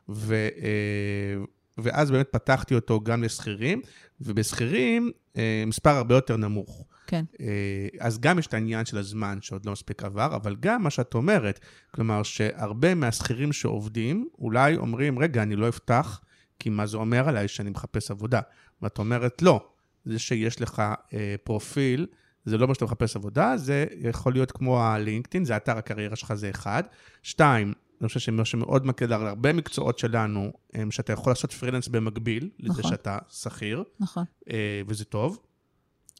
ו... 0.10 0.48
אה, 0.62 1.44
ואז 1.78 2.12
באמת 2.12 2.28
פתחתי 2.32 2.76
אותו 2.76 3.02
גם 3.02 3.24
לשכירים, 3.24 3.82
ובשכירים 4.22 5.12
אה, 5.38 5.64
מספר 5.68 5.90
הרבה 5.90 6.16
יותר 6.16 6.38
נמוך. 6.38 6.86
כן. 7.08 7.26
אה, 7.42 7.88
אז 8.00 8.20
גם 8.20 8.40
יש 8.40 8.48
את 8.48 8.54
העניין 8.54 8.86
של 8.86 8.98
הזמן 8.98 9.38
שעוד 9.42 9.66
לא 9.66 9.72
מספיק 9.72 10.04
עבר, 10.04 10.36
אבל 10.36 10.56
גם 10.60 10.84
מה 10.84 10.90
שאת 10.90 11.14
אומרת, 11.14 11.60
כלומר 11.92 12.24
שהרבה 12.24 12.96
מהשכירים 12.96 13.54
שעובדים, 13.54 14.28
אולי 14.40 14.78
אומרים, 14.78 15.20
רגע, 15.20 15.44
אני 15.44 15.56
לא 15.56 15.70
אפתח, 15.70 16.22
כי 16.60 16.70
מה 16.70 16.86
זה 16.86 16.98
אומר 16.98 17.30
עליי 17.30 17.48
שאני 17.48 17.70
מחפש 17.70 18.12
עבודה? 18.12 18.42
ואת 18.82 18.98
אומרת, 18.98 19.42
לא, 19.42 19.70
זה 20.06 20.20
שיש 20.20 20.62
לך 20.62 20.84
אה, 21.14 21.36
פרופיל, 21.44 22.08
זה 22.46 22.58
לא 22.58 22.64
אומר 22.64 22.74
שאתה 22.74 22.86
מחפש 22.86 23.16
עבודה, 23.16 23.58
זה 23.58 23.86
יכול 24.02 24.34
להיות 24.34 24.52
כמו 24.52 24.84
הלינקדאין, 24.84 25.46
זה 25.46 25.58
אתר 25.58 25.78
הקריירה 25.78 26.16
שלך, 26.16 26.34
זה 26.34 26.50
אחד. 26.50 26.84
שתיים, 27.24 27.74
אני 28.02 28.08
חושב 28.08 28.20
שמה 28.20 28.46
שמאוד 28.46 28.86
מקל 28.86 29.14
על 29.14 29.28
הרבה 29.28 29.54
מקצועות 29.54 30.00
שלנו, 30.00 30.52
הם 30.74 30.92
שאתה 30.92 31.14
יכול 31.14 31.32
לעשות 31.32 31.54
פרילנס 31.54 31.88
במקביל, 31.88 32.50
נכון. 32.60 32.76
לזה 32.80 32.90
שאתה 32.90 33.18
שכיר, 33.30 33.84
נכון. 34.00 34.24
אה, 34.50 34.82
וזה 34.88 35.06
טוב. 35.06 35.40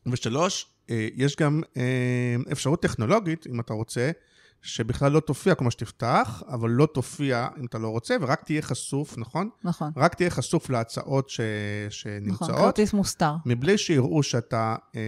ושלוש, 0.06 0.66
אה, 0.90 1.08
יש 1.16 1.36
גם 1.36 1.62
אה, 1.78 2.36
אפשרות 2.52 2.82
טכנולוגית, 2.82 3.48
אם 3.48 3.60
אתה 3.60 3.74
רוצה, 3.74 4.12
שבכלל 4.62 5.12
לא 5.12 5.20
תופיע 5.20 5.56
כמו 5.56 5.72
שתפתח, 5.72 6.44
אבל 6.48 6.70
לא 6.70 6.86
תופיע 6.86 7.48
אם 7.60 7.66
אתה 7.66 7.78
לא 7.78 7.88
רוצה, 7.88 8.16
ורק 8.22 8.44
תהיה 8.44 8.62
חשוף, 8.62 9.18
נכון? 9.18 9.50
נכון. 9.64 9.92
רק 9.98 10.16
תהיה 10.16 10.30
חשוף 10.30 10.70
להצעות 10.70 11.30
ש... 11.30 11.40
שנמצאות. 11.90 12.50
נכון, 12.50 12.56
כרטיס 12.56 12.94
מוסתר. 12.94 13.34
מבלי 13.46 13.78
שיראו 13.78 14.24
שאתה, 14.24 14.76
אה, 14.96 15.02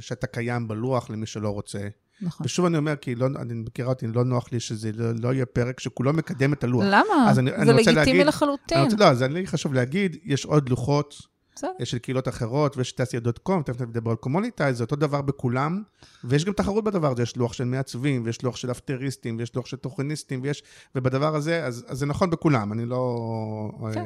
שאתה 0.00 0.26
קיים 0.26 0.68
בלוח 0.68 1.10
למי 1.10 1.26
שלא 1.26 1.48
רוצה. 1.48 1.88
נכון. 2.20 2.46
ושוב 2.46 2.66
אני 2.66 2.78
אומר, 2.78 2.96
כי 2.96 3.14
לא, 3.14 3.26
אני 3.26 3.54
מכירה 3.54 3.88
אותי, 3.88 4.06
לא 4.06 4.24
נוח 4.24 4.52
לי 4.52 4.60
שזה 4.60 4.90
לא, 4.94 5.12
לא 5.20 5.34
יהיה 5.34 5.46
פרק 5.46 5.80
שכולו 5.80 6.12
מקדם 6.12 6.52
את 6.52 6.64
הלוח. 6.64 6.84
למה? 6.86 7.04
אני, 7.26 7.34
זה 7.34 7.40
אני 7.40 7.72
לגיטימי 7.72 7.94
להגיד, 7.96 8.26
לחלוטין. 8.26 8.78
אני 8.78 8.84
רוצה, 8.84 8.96
לא, 8.96 9.10
אז 9.10 9.22
לי 9.22 9.46
חשוב 9.46 9.74
להגיד, 9.74 10.16
יש 10.24 10.44
עוד 10.44 10.68
לוחות 10.68 11.14
בסדר. 11.58 11.70
יש 11.80 11.90
של 11.90 11.98
קהילות 11.98 12.28
אחרות, 12.28 12.76
ויש 12.76 12.92
תעשייה 12.92 13.20
דוט 13.20 13.38
קום, 13.38 13.62
תכף 13.62 13.80
נדבר 13.80 14.10
על 14.10 14.16
קומוניטאי, 14.16 14.74
זה 14.74 14.84
אותו 14.84 14.96
דבר 14.96 15.22
בכולם, 15.22 15.82
ויש 16.24 16.44
גם 16.44 16.52
תחרות 16.52 16.84
בדבר 16.84 17.12
הזה, 17.12 17.22
יש 17.22 17.36
לוח 17.36 17.52
של 17.52 17.64
מעצבים, 17.64 18.22
ויש 18.24 18.42
לוח 18.42 18.56
של 18.56 18.70
אפטריסטים, 18.70 19.38
ויש 19.38 19.54
לוח 19.54 19.66
של 19.66 19.76
תוכניסטים, 19.76 20.40
ויש, 20.42 20.62
ובדבר 20.94 21.36
הזה, 21.36 21.64
אז, 21.64 21.84
אז 21.88 21.98
זה 21.98 22.06
נכון 22.06 22.30
בכולם, 22.30 22.72
אני 22.72 22.86
לא... 22.86 23.90
כן. 23.94 24.04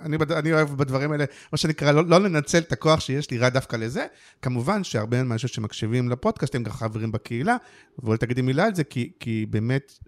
אני, 0.00 0.16
אני 0.30 0.52
אוהב 0.52 0.68
בדברים 0.68 1.12
האלה, 1.12 1.24
מה 1.52 1.58
שנקרא, 1.58 1.92
לא, 1.92 2.04
לא 2.04 2.20
לנצל 2.20 2.58
את 2.58 2.72
הכוח 2.72 3.00
שיש 3.00 3.30
לי 3.30 3.38
רק 3.38 3.52
דווקא 3.52 3.76
לזה. 3.76 4.06
כמובן 4.42 4.84
שהרבה 4.84 5.22
מהאנשים 5.22 5.48
שמקשיבים 5.48 6.08
לפודקאסט 6.08 6.54
הם 6.54 6.62
גם 6.62 6.72
חברים 6.72 7.12
בקהילה, 7.12 7.56
ואולי 7.98 8.18
תגידי 8.18 8.42
מילה 8.42 8.64
על 8.64 8.74
זה, 8.74 8.84
כי, 8.84 9.12
כי 9.20 9.46
באמת, 9.50 9.98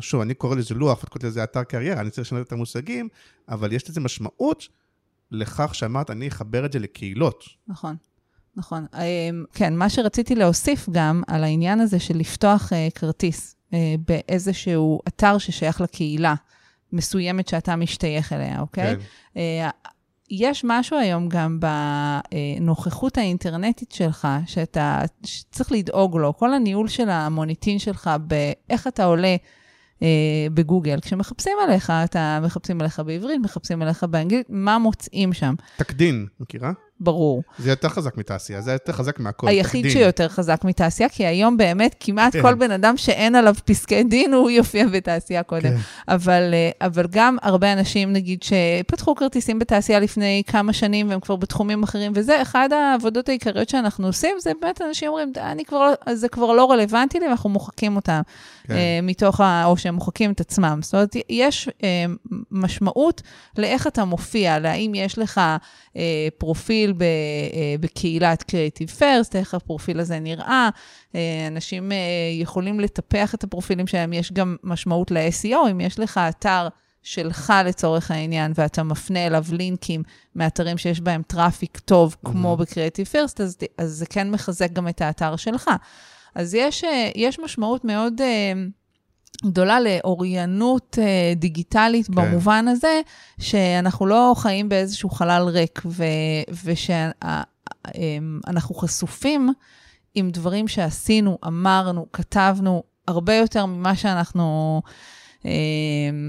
שוב, 0.00 0.20
אני 0.20 0.34
קורא 0.34 0.56
לזה 0.56 0.74
לוח, 0.74 0.98
ואת 0.98 1.08
קוראת 1.08 1.24
לזה 1.24 1.44
אתר 1.44 1.62
קריירה, 1.62 2.00
אני 2.00 2.10
צריך 2.10 2.26
לשנות 2.26 2.46
את 2.46 2.52
המושגים, 2.52 3.08
אבל 3.48 3.72
יש 3.72 3.90
לזה 3.90 4.00
משמעות 4.00 4.68
לכך 5.32 5.74
שאמרת, 5.74 6.10
אני 6.10 6.28
אחבר 6.28 6.66
את 6.66 6.72
זה 6.72 6.78
לקהילות. 6.78 7.44
נכון. 7.68 7.96
נכון. 8.56 8.86
אמ, 8.94 9.44
כן, 9.54 9.76
מה 9.76 9.88
שרציתי 9.88 10.34
להוסיף 10.34 10.88
גם 10.92 11.22
על 11.26 11.44
העניין 11.44 11.80
הזה 11.80 11.98
של 12.00 12.16
לפתוח 12.16 12.72
uh, 12.72 12.98
כרטיס 12.98 13.56
uh, 13.70 13.74
באיזשהו 14.08 15.00
אתר 15.08 15.38
ששייך 15.38 15.80
לקהילה 15.80 16.34
מסוימת 16.92 17.48
שאתה 17.48 17.76
משתייך 17.76 18.32
אליה, 18.32 18.60
אוקיי? 18.60 18.96
כן. 19.34 19.70
יש 20.30 20.64
משהו 20.64 20.98
היום 20.98 21.28
גם 21.28 21.60
בנוכחות 21.60 23.18
האינטרנטית 23.18 23.92
שלך, 23.92 24.28
שאתה 24.46 25.00
צריך 25.50 25.72
לדאוג 25.72 26.16
לו, 26.16 26.36
כל 26.36 26.54
הניהול 26.54 26.88
של 26.88 27.10
המוניטין 27.10 27.78
שלך, 27.78 28.10
באיך 28.20 28.86
אתה 28.86 29.04
עולה 29.04 29.28
אה, 29.28 29.36
בגוגל. 30.54 31.00
כשמחפשים 31.00 31.52
עליך, 31.64 31.92
אתה 32.04 32.40
מחפשים 32.42 32.80
עליך 32.80 33.02
בעברית, 33.06 33.40
מחפשים 33.42 33.82
עליך 33.82 34.04
באנגלית, 34.04 34.46
מה 34.48 34.78
מוצאים 34.78 35.32
שם? 35.32 35.54
תקדין, 35.76 36.26
מכירה? 36.40 36.72
ברור. 37.02 37.42
זה 37.58 37.70
יותר 37.70 37.88
חזק 37.88 38.16
מתעשייה, 38.16 38.60
זה 38.60 38.72
יותר 38.72 38.92
חזק 38.92 39.18
מהכל. 39.20 39.48
היחיד 39.48 39.84
תקדים. 39.84 40.02
שיותר 40.02 40.28
חזק 40.28 40.64
מתעשייה, 40.64 41.08
כי 41.08 41.26
היום 41.26 41.56
באמת 41.56 41.96
כמעט 42.00 42.32
כן. 42.32 42.42
כל 42.42 42.54
בן 42.54 42.70
אדם 42.70 42.96
שאין 42.96 43.34
עליו 43.34 43.54
פסקי 43.64 44.02
דין, 44.02 44.34
הוא 44.34 44.50
יופיע 44.50 44.86
בתעשייה 44.86 45.42
קודם. 45.42 45.62
כן. 45.62 45.76
אבל, 46.08 46.50
אה, 46.52 46.86
אבל 46.86 47.06
גם 47.10 47.36
הרבה 47.42 47.72
אנשים, 47.72 48.12
נגיד, 48.12 48.42
שפתחו 48.42 49.14
כרטיסים 49.14 49.58
בתעשייה 49.58 50.00
לפני 50.00 50.42
כמה 50.46 50.72
שנים, 50.72 51.10
והם 51.10 51.20
כבר 51.20 51.36
בתחומים 51.36 51.82
אחרים, 51.82 52.12
וזה 52.14 52.42
אחד 52.42 52.68
העבודות 52.72 53.28
העיקריות 53.28 53.68
שאנחנו 53.68 54.06
עושים, 54.06 54.36
זה 54.40 54.52
באמת 54.60 54.82
אנשים 54.82 55.08
אומרים, 55.08 55.32
אני 55.36 55.64
כבר, 55.64 55.78
לא- 55.78 56.14
זה 56.14 56.28
כבר 56.28 56.52
לא 56.52 56.70
רלוונטי 56.70 57.20
לי, 57.20 57.26
ואנחנו 57.26 57.50
מוחקים 57.50 57.96
אותם 57.96 58.20
כן. 58.66 58.74
אה, 58.74 59.00
מתוך 59.02 59.40
ה... 59.40 59.64
או 59.64 59.76
שהם 59.76 59.94
מוחקים 59.94 60.32
את 60.32 60.40
עצמם. 60.40 60.78
זאת 60.82 60.94
אומרת, 60.94 61.16
יש 61.30 61.68
אה, 61.84 62.04
משמעות 62.50 63.22
לאיך 63.58 63.86
אתה 63.86 64.04
מופיע, 64.04 64.58
להאם 64.58 64.92
יש 64.94 65.18
לך 65.18 65.40
אה, 65.96 66.28
פרופיל 66.92 66.98
ב, 66.98 67.02
אה, 67.02 67.74
בקהילת 67.80 68.42
Creative 68.42 68.98
First, 68.98 69.34
איך 69.34 69.54
הפרופיל 69.54 70.00
הזה 70.00 70.18
נראה. 70.18 70.68
אה, 71.14 71.46
אנשים 71.46 71.92
אה, 71.92 71.96
יכולים 72.40 72.80
לטפח 72.80 73.34
את 73.34 73.44
הפרופילים 73.44 73.86
שלהם, 73.86 74.12
יש 74.12 74.32
גם 74.32 74.56
משמעות 74.64 75.10
ל-SEO, 75.10 75.70
אם 75.70 75.80
יש 75.80 75.98
לך 75.98 76.20
אתר 76.28 76.68
שלך 77.02 77.52
לצורך 77.64 78.10
העניין, 78.10 78.52
ואתה 78.54 78.82
מפנה 78.82 79.26
אליו 79.26 79.44
לינקים 79.52 80.02
מאתרים 80.36 80.78
שיש 80.78 81.00
בהם 81.00 81.22
traffic 81.26 81.78
טוב, 81.78 82.16
כמו 82.24 82.56
ב-Creative 82.56 83.14
First, 83.14 83.42
אז, 83.42 83.56
אז 83.78 83.90
זה 83.90 84.06
כן 84.06 84.30
מחזק 84.30 84.72
גם 84.72 84.88
את 84.88 85.00
האתר 85.00 85.36
שלך. 85.36 85.70
אז 86.34 86.54
יש, 86.54 86.84
יש 87.14 87.38
משמעות 87.38 87.84
מאוד 87.84 88.20
אה, 88.20 88.52
גדולה 89.44 89.78
לאוריינות 89.80 90.98
אה, 91.02 91.32
דיגיטלית 91.36 92.06
כן. 92.06 92.14
במובן 92.14 92.68
הזה, 92.68 93.00
שאנחנו 93.40 94.06
לא 94.06 94.34
חיים 94.36 94.68
באיזשהו 94.68 95.10
חלל 95.10 95.42
ריק, 95.42 95.82
ושאנחנו 96.64 98.74
חשופים 98.74 99.52
עם 100.14 100.30
דברים 100.30 100.68
שעשינו, 100.68 101.38
אמרנו, 101.46 102.06
כתבנו, 102.12 102.82
הרבה 103.08 103.34
יותר 103.34 103.66
ממה 103.66 103.96
שאנחנו, 103.96 104.82
אה, 105.46 105.50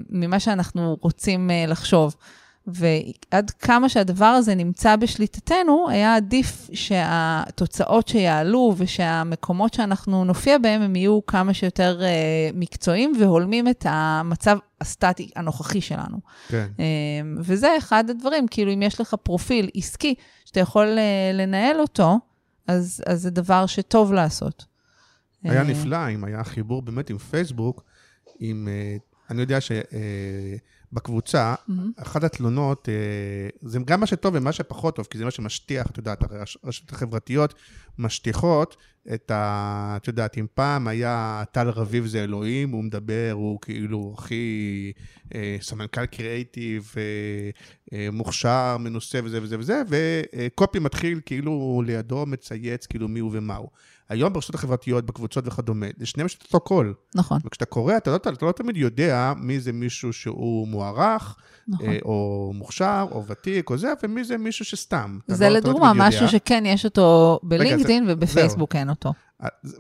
ממה 0.10 0.40
שאנחנו 0.40 0.98
רוצים 1.02 1.52
אה, 1.52 1.66
לחשוב. 1.68 2.16
ועד 2.68 3.52
כמה 3.52 3.90
שהדבר 3.90 4.26
הזה 4.26 4.56
נמצא 4.56 4.96
בשליטתנו, 4.96 5.90
היה 5.90 6.16
עדיף 6.16 6.70
שהתוצאות 6.74 8.08
שיעלו 8.08 8.74
ושהמקומות 8.78 9.74
שאנחנו 9.74 10.26
נופיע 10.26 10.58
בהם, 10.58 10.82
הם 10.82 10.96
יהיו 10.96 11.26
כמה 11.26 11.54
שיותר 11.54 12.00
uh, 12.02 12.58
מקצועיים 12.58 13.14
והולמים 13.20 13.68
את 13.68 13.86
המצב 13.90 14.58
הסטטי 14.82 15.30
הנוכחי 15.36 15.82
שלנו. 15.82 16.18
כן. 16.48 16.68
Um, 16.78 16.82
וזה 17.38 17.78
אחד 17.78 18.10
הדברים, 18.10 18.48
כאילו 18.48 18.74
אם 18.74 18.82
יש 18.82 19.02
לך 19.02 19.14
פרופיל 19.24 19.70
עסקי 19.76 20.16
שאתה 20.46 20.60
יכול 20.60 20.88
uh, 20.88 21.36
לנהל 21.36 21.80
אותו, 21.80 22.20
אז, 22.68 23.04
אז 23.08 23.22
זה 23.22 23.30
דבר 23.30 23.66
שטוב 23.66 24.14
לעשות. 24.14 24.66
היה 25.44 25.62
אה, 25.62 25.68
נפלא 25.68 26.10
אם 26.10 26.24
היה 26.24 26.44
חיבור 26.44 26.82
באמת 26.82 27.10
עם 27.10 27.18
פייסבוק, 27.18 27.84
עם... 28.40 28.68
אה, 28.68 28.96
אני 29.30 29.42
יודע 29.42 29.62
שבקבוצה, 30.94 31.56
אחת 31.96 32.24
התלונות, 32.24 32.90
אה, 32.90 33.70
זה 33.70 33.80
גם 33.86 34.00
מה 34.00 34.06
שטוב 34.06 34.34
ומה 34.38 34.52
שפחות 34.52 34.96
טוב, 34.96 35.08
כי 35.10 35.18
זה 35.18 35.26
מה 35.26 35.32
שמשטיח, 35.32 35.88
את 35.88 35.98
יודעת, 35.98 36.24
הרשתות 36.32 36.92
החברתיות 36.92 37.54
משטיחות 37.98 38.78
את 39.14 39.32
ה... 39.32 39.98
את 39.98 40.08
יודעת, 40.08 40.38
אם 40.38 40.46
פעם 40.54 40.88
היה 40.88 41.44
טל 41.52 41.70
רביב 41.70 42.06
זה 42.06 42.24
אלוהים, 42.24 42.70
הוא 42.70 42.84
מדבר, 42.84 43.30
הוא 43.34 43.60
כאילו 43.62 44.16
הכי 44.18 44.92
אה, 45.36 45.58
סמנכ"ל 45.62 46.06
קריאייטיב, 46.06 46.94
אה, 46.98 47.02
אה, 47.98 48.12
מוכשר, 48.12 48.78
מנוסה 48.80 49.20
וזה 49.24 49.42
וזה 49.42 49.60
וזה, 49.60 49.82
וקופי 49.88 50.80
מתחיל 50.80 51.20
כאילו 51.26 51.84
לידו 51.86 52.26
מצייץ 52.26 52.86
כאילו 52.86 53.08
מי 53.08 53.20
הוא 53.20 53.32
ומה 53.34 53.56
הוא. 53.56 53.70
היום 54.14 54.34
ברשתות 54.34 54.56
החברתיות, 54.56 55.06
בקבוצות 55.06 55.48
וכדומה, 55.48 55.86
לשניהם 55.98 56.26
יש 56.26 56.36
את 56.36 56.44
אותו 56.44 56.60
קול. 56.60 56.94
נכון, 57.16 57.40
וכשאתה 57.46 57.66
קורא, 57.66 57.98
אתה 57.98 58.12
לא, 58.12 58.16
אתה 58.16 58.46
לא 58.46 58.52
תמיד 58.52 58.78
יודע 58.78 59.34
מי 59.38 59.60
זה 59.60 59.72
מישהו 59.74 60.14
שהוא 60.14 60.68
מוערך, 60.68 61.36
נכון. 61.68 61.86
אה, 61.90 61.98
או 62.06 62.52
מוכשר, 62.56 63.06
או 63.12 63.24
ותיק, 63.28 63.70
או 63.70 63.78
זה, 63.78 63.94
ומי 64.04 64.24
זה 64.24 64.38
מישהו 64.38 64.66
שסתם. 64.66 65.20
אתה 65.26 65.36
זה 65.36 65.46
לא- 65.46 65.52
לא 65.54 65.58
לדוגמה 65.60 65.90
תמיד 65.94 66.04
יודע. 66.06 66.08
משהו 66.08 66.28
שכן 66.28 66.64
יש 66.66 66.86
אותו 66.86 67.40
זה- 67.44 67.50
בלינקדאין 67.50 68.06
זהו. 68.06 68.16
ובפייסבוק 68.18 68.76
אין 68.76 68.90
אותו. 68.90 69.14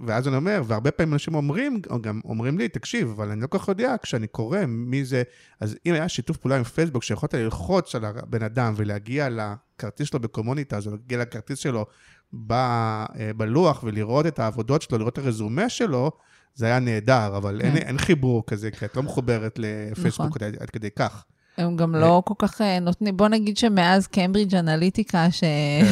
ואז 0.07 0.27
אני 0.27 0.35
אומר, 0.35 0.61
והרבה 0.67 0.91
פעמים 0.91 1.13
אנשים 1.13 1.35
אומרים, 1.35 1.81
או 1.89 2.01
גם 2.01 2.19
אומרים 2.25 2.57
לי, 2.57 2.67
תקשיב, 2.69 3.09
אבל 3.15 3.29
אני 3.31 3.41
לא 3.41 3.47
כל 3.47 3.57
כך 3.59 3.67
יודע, 3.67 3.95
כשאני 4.03 4.27
קורא 4.27 4.57
מי 4.67 5.05
זה, 5.05 5.23
אז 5.59 5.75
אם 5.85 5.93
היה 5.93 6.09
שיתוף 6.09 6.37
פעולה 6.37 6.57
עם 6.57 6.63
פייסבוק, 6.63 7.03
שיכולת 7.03 7.33
ללחוץ 7.33 7.95
על 7.95 8.05
הבן 8.05 8.43
אדם 8.43 8.73
ולהגיע 8.77 9.27
לכרטיס 9.29 10.07
שלו 10.09 10.19
בקומוניטה, 10.19 10.77
או 10.85 10.91
להגיע 10.91 11.17
לכרטיס 11.17 11.59
שלו 11.59 11.85
ב, 12.33 12.51
אה, 12.51 13.31
בלוח 13.37 13.83
ולראות 13.83 14.25
את 14.25 14.39
העבודות 14.39 14.81
שלו, 14.81 14.97
לראות 14.97 15.13
את 15.13 15.17
הרזומה 15.17 15.69
שלו, 15.69 16.11
זה 16.55 16.65
היה 16.65 16.79
נהדר, 16.79 17.37
אבל 17.37 17.61
אין, 17.61 17.71
כן. 17.71 17.77
אין 17.77 17.97
חיבור 17.97 18.43
כזה, 18.47 18.71
כי 18.71 18.85
את 18.85 18.95
לא 18.95 19.03
מחוברת 19.03 19.59
לפייסבוק 19.59 20.37
עד, 20.41 20.55
עד 20.59 20.69
כדי 20.69 20.89
כך. 20.95 21.25
הם 21.57 21.77
גם 21.77 21.95
לא 21.95 22.21
כל 22.25 22.33
כך 22.37 22.61
אה, 22.61 22.79
נותנים, 22.79 23.17
בוא 23.17 23.27
נגיד 23.27 23.57
שמאז 23.57 24.07
קיימברידג' 24.07 24.55
אנליטיקה, 24.55 25.31
שהם 25.31 25.85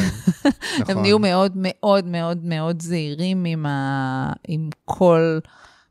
נכון. 0.80 1.02
נהיו 1.02 1.18
מאוד 1.18 1.52
מאוד 1.54 2.06
מאוד 2.06 2.44
מאוד 2.44 2.82
זהירים 2.82 3.44
עם, 3.44 3.66
ה... 3.66 4.32
עם 4.48 4.70
כל 4.84 5.38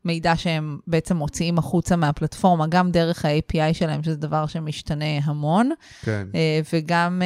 מידע 0.06 0.36
שהם 0.36 0.80
בעצם 0.88 1.18
מוציאים 1.18 1.58
החוצה 1.58 1.96
מהפלטפורמה, 1.96 2.68
גם 2.68 2.92
דרך 2.92 3.26
ה-API 3.26 3.74
שלהם, 3.74 4.04
שזה 4.04 4.16
דבר 4.16 4.46
שמשתנה 4.46 5.20
המון, 5.24 5.70
כן. 6.02 6.28
אה, 6.36 6.62
וגם... 6.74 7.22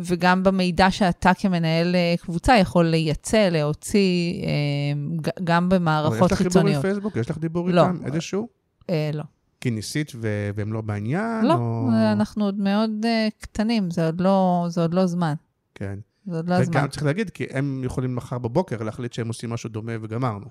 וגם 0.00 0.42
במידע 0.42 0.90
שאתה 0.90 1.34
כמנהל 1.38 1.94
אה, 1.94 2.14
קבוצה 2.20 2.56
יכול 2.56 2.84
לייצא, 2.86 3.48
להוציא, 3.48 4.42
אה, 4.42 5.30
גם 5.44 5.68
אבל 5.70 5.78
במערכות 5.78 6.30
יש 6.30 6.32
לך 6.32 6.38
חיבור 6.38 6.44
עם 6.44 6.52
חיצוניות. 6.52 6.82
פייסבוק? 6.82 7.16
יש 7.16 7.30
לך 7.30 7.38
דיבור 7.38 7.68
לא. 7.68 7.80
איתם? 7.80 8.06
איזשהו? 8.06 8.48
אה, 8.90 9.10
לא. 9.14 9.22
כי 9.60 9.70
ניסית 9.70 10.12
ו- 10.14 10.50
והם 10.54 10.72
לא 10.72 10.80
בעניין? 10.80 11.44
לא, 11.44 11.54
או... 11.54 11.88
אנחנו 12.12 12.44
עוד 12.44 12.58
מאוד 12.58 12.90
אה, 13.04 13.28
קטנים, 13.40 13.90
זה 13.90 14.06
עוד 14.06 14.20
לא, 14.20 14.66
זה 14.68 14.80
עוד 14.80 14.94
לא 14.94 15.06
זמן. 15.06 15.34
כן. 15.74 15.98
זה 16.26 16.36
עוד 16.36 16.48
לא 16.48 16.54
הזמן. 16.54 16.76
וגם 16.76 16.88
צריך 16.88 17.02
להגיד, 17.04 17.30
כי 17.30 17.46
הם 17.50 17.82
יכולים 17.84 18.16
מחר 18.16 18.38
בבוקר 18.38 18.82
להחליט 18.82 19.12
שהם 19.12 19.28
עושים 19.28 19.50
משהו 19.50 19.70
דומה 19.70 19.92
וגמרנו, 20.02 20.46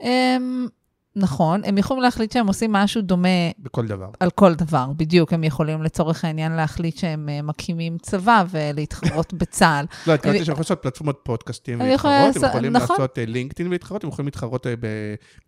הם, 0.00 0.68
נכון, 1.16 1.60
הם 1.64 1.78
יכולים 1.78 2.02
להחליט 2.02 2.32
שהם 2.32 2.46
עושים 2.46 2.72
משהו 2.72 3.02
דומה 3.02 3.28
בכל 3.58 3.86
דבר. 3.86 4.08
על 4.20 4.30
כל 4.30 4.54
דבר, 4.54 4.86
בדיוק. 4.96 5.32
הם 5.32 5.44
יכולים 5.44 5.82
לצורך 5.82 6.24
העניין 6.24 6.52
להחליט 6.52 6.96
שהם 6.96 7.28
אה, 7.28 7.42
מקימים 7.42 7.98
צבא 7.98 8.44
ולהתחרות 8.50 9.34
בצה"ל. 9.38 9.86
לא, 10.06 10.14
התכוונתי 10.14 10.44
שהם 10.44 10.52
יכולים 10.52 10.60
לעשות 10.60 10.82
פלטפורמות 10.82 11.20
פודקאסטים 11.22 11.80
ולהתחרות, 11.80 12.36
הם 12.36 12.44
יכולים 12.48 12.72
נכון. 12.72 12.96
לעשות 12.98 13.18
אה, 13.18 13.24
לינקדאין 13.26 13.68
ולהתחרות, 13.68 14.04
הם 14.04 14.10
יכולים 14.10 14.26
להתחרות 14.26 14.66
אה. 14.66 14.74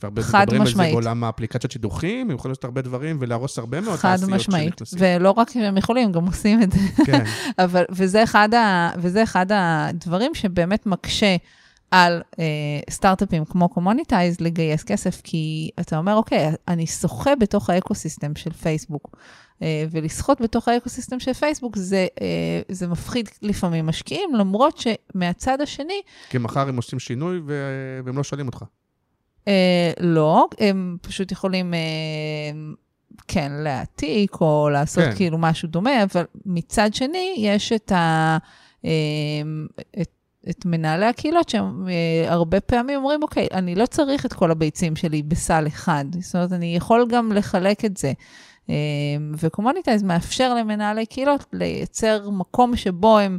כבר 0.01 0.11
מדברים 0.11 0.61
על 0.61 0.67
זה. 0.67 0.75
בעולם 0.93 1.25
האפליקציות 1.25 1.73
שידוכים, 1.73 2.31
הם 2.31 2.37
יכולים 2.37 2.51
לעשות 2.51 2.65
הרבה 2.65 2.83
דברים 2.83 3.17
ולהרוס 3.21 3.59
הרבה 3.59 3.81
מאוד 3.81 3.99
חד 3.99 4.19
משמעית. 4.29 4.83
ולא 4.99 5.31
רק 5.31 5.51
שהם 5.51 5.77
יכולים, 5.77 6.05
הם 6.05 6.13
גם 6.13 6.27
עושים 6.27 6.63
את 6.63 6.73
זה. 6.73 6.79
כן, 7.07 7.25
וזה 8.99 9.23
אחד 9.23 9.49
הדברים 9.51 10.35
שבאמת 10.35 10.87
מקשה 10.87 11.37
על 11.91 12.23
אה, 12.39 12.45
סטארט-אפים 12.91 13.45
כמו 13.45 13.69
קומוניטייז 13.69 14.41
לגייס 14.41 14.85
כסף, 14.85 15.21
כי 15.25 15.71
אתה 15.81 15.99
אומר, 15.99 16.15
אוקיי, 16.15 16.53
אני 16.69 16.87
שוחה 16.87 17.35
בתוך 17.35 17.71
האקוסיסטם 17.71 18.35
של 18.35 18.53
פייסבוק, 18.53 19.17
אה, 19.63 19.85
ולשחות 19.91 20.41
בתוך 20.41 20.69
האקוסיסטם 20.69 21.21
של 21.21 21.33
פייסבוק 21.33 21.77
זה, 21.77 22.07
אה, 22.21 22.61
זה 22.69 22.89
מפחיד 22.89 23.29
לפעמים 23.43 23.87
משקיעים, 23.87 24.35
למרות 24.35 24.79
שמהצד 24.79 25.61
השני, 25.61 26.01
כי 26.31 26.39
מחר 26.39 26.69
הם 26.69 26.77
עושים 26.77 26.99
שינוי 26.99 27.41
ו- 27.47 28.01
והם 28.05 28.17
לא 28.17 28.25
שואלים 28.25 28.47
אותך. 28.47 28.65
אה, 29.49 29.93
לא, 30.01 30.49
הם 30.59 30.97
פשוט 31.03 31.33
יכולים... 31.33 31.75
אה, 31.75 31.81
כן, 33.29 33.53
להעתיק 33.53 34.41
או 34.41 34.69
לעשות 34.73 35.05
כן. 35.05 35.15
כאילו 35.17 35.39
משהו 35.39 35.69
דומה, 35.69 36.03
אבל 36.03 36.25
מצד 36.47 36.95
שני, 36.95 37.35
יש 37.39 37.73
את, 37.73 37.93
ה, 37.93 38.39
את, 40.01 40.16
את 40.51 40.65
מנהלי 40.65 41.07
הקהילות 41.07 41.49
שהם 41.49 41.89
אה, 41.89 42.33
הרבה 42.33 42.61
פעמים 42.61 42.99
אומרים, 42.99 43.23
אוקיי, 43.23 43.47
אני 43.53 43.75
לא 43.75 43.87
צריך 43.87 44.27
את 44.27 44.33
כל 44.33 44.51
הביצים 44.51 44.97
שלי 44.97 45.23
בסל 45.23 45.67
אחד, 45.67 46.05
זאת 46.21 46.35
אומרת, 46.35 46.53
אני 46.53 46.77
יכול 46.77 47.07
גם 47.11 47.33
לחלק 47.33 47.85
את 47.85 47.97
זה. 47.97 48.13
אה, 48.71 48.75
וקומוניטייז 49.39 50.03
מאפשר 50.03 50.55
למנהלי 50.55 51.07
קהילות 51.07 51.47
לייצר 51.53 52.31
מקום 52.31 52.77
שבו 52.77 53.19
הם 53.19 53.39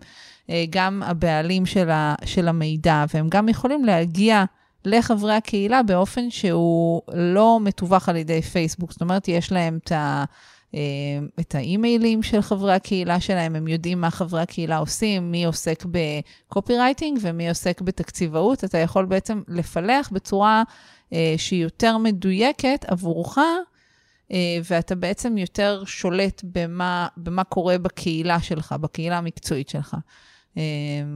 אה, 0.50 0.66
גם 0.70 1.04
הבעלים 1.06 1.66
של, 1.66 1.90
ה, 1.90 2.16
של 2.26 2.48
המידע, 2.48 3.06
והם 3.14 3.28
גם 3.30 3.50
יכולים 3.50 3.86
להגיע 3.86 4.44
לחברי 4.86 5.34
הקהילה 5.34 5.84
באופן 5.84 6.30
שהוא 6.30 7.02
לא 7.14 7.60
מתווך 7.62 8.10
על 8.10 8.16
ידי 8.16 8.42
פייסבוק. 8.42 8.92
זאת 8.92 9.02
אומרת, 9.02 9.28
יש 9.28 9.52
להם 9.52 9.80
את, 9.84 9.92
ה, 9.92 10.24
את 11.40 11.56
האימיילים 11.56 12.24
של 12.24 12.42
חברי 12.42 12.74
הקהילה 12.74 13.20
שלהם, 13.20 13.56
הם 13.56 13.68
יודעים 13.68 14.02
מה 14.02 14.12
חברי 14.12 14.42
הקהילה 14.42 14.78
עושים, 14.78 15.32
מי 15.32 15.46
עוסק 15.46 15.84
ב 15.92 16.78
copywriting 16.78 17.20
ומי 17.22 17.50
עוסק 17.50 17.82
בתקציבאות. 17.82 18.64
אתה 18.64 18.78
יכול 18.78 19.06
בעצם 19.06 19.42
לפלח 19.48 20.10
בצורה 20.12 20.64
אה, 21.14 21.36
שהיא 21.38 21.64
יותר 21.64 21.98
מדויקת 21.98 22.86
עבורך, 22.88 23.38
אה, 24.32 24.38
ואתה 24.70 24.96
בעצם 24.96 25.38
יותר 25.38 25.84
שולט 25.86 26.42
במה, 26.44 27.08
במה 27.18 27.44
קורה 27.44 27.78
בקהילה 27.78 28.42
שלך, 28.42 28.76
בקהילה 28.82 29.18
המקצועית 29.18 29.70
שלך. 29.70 29.96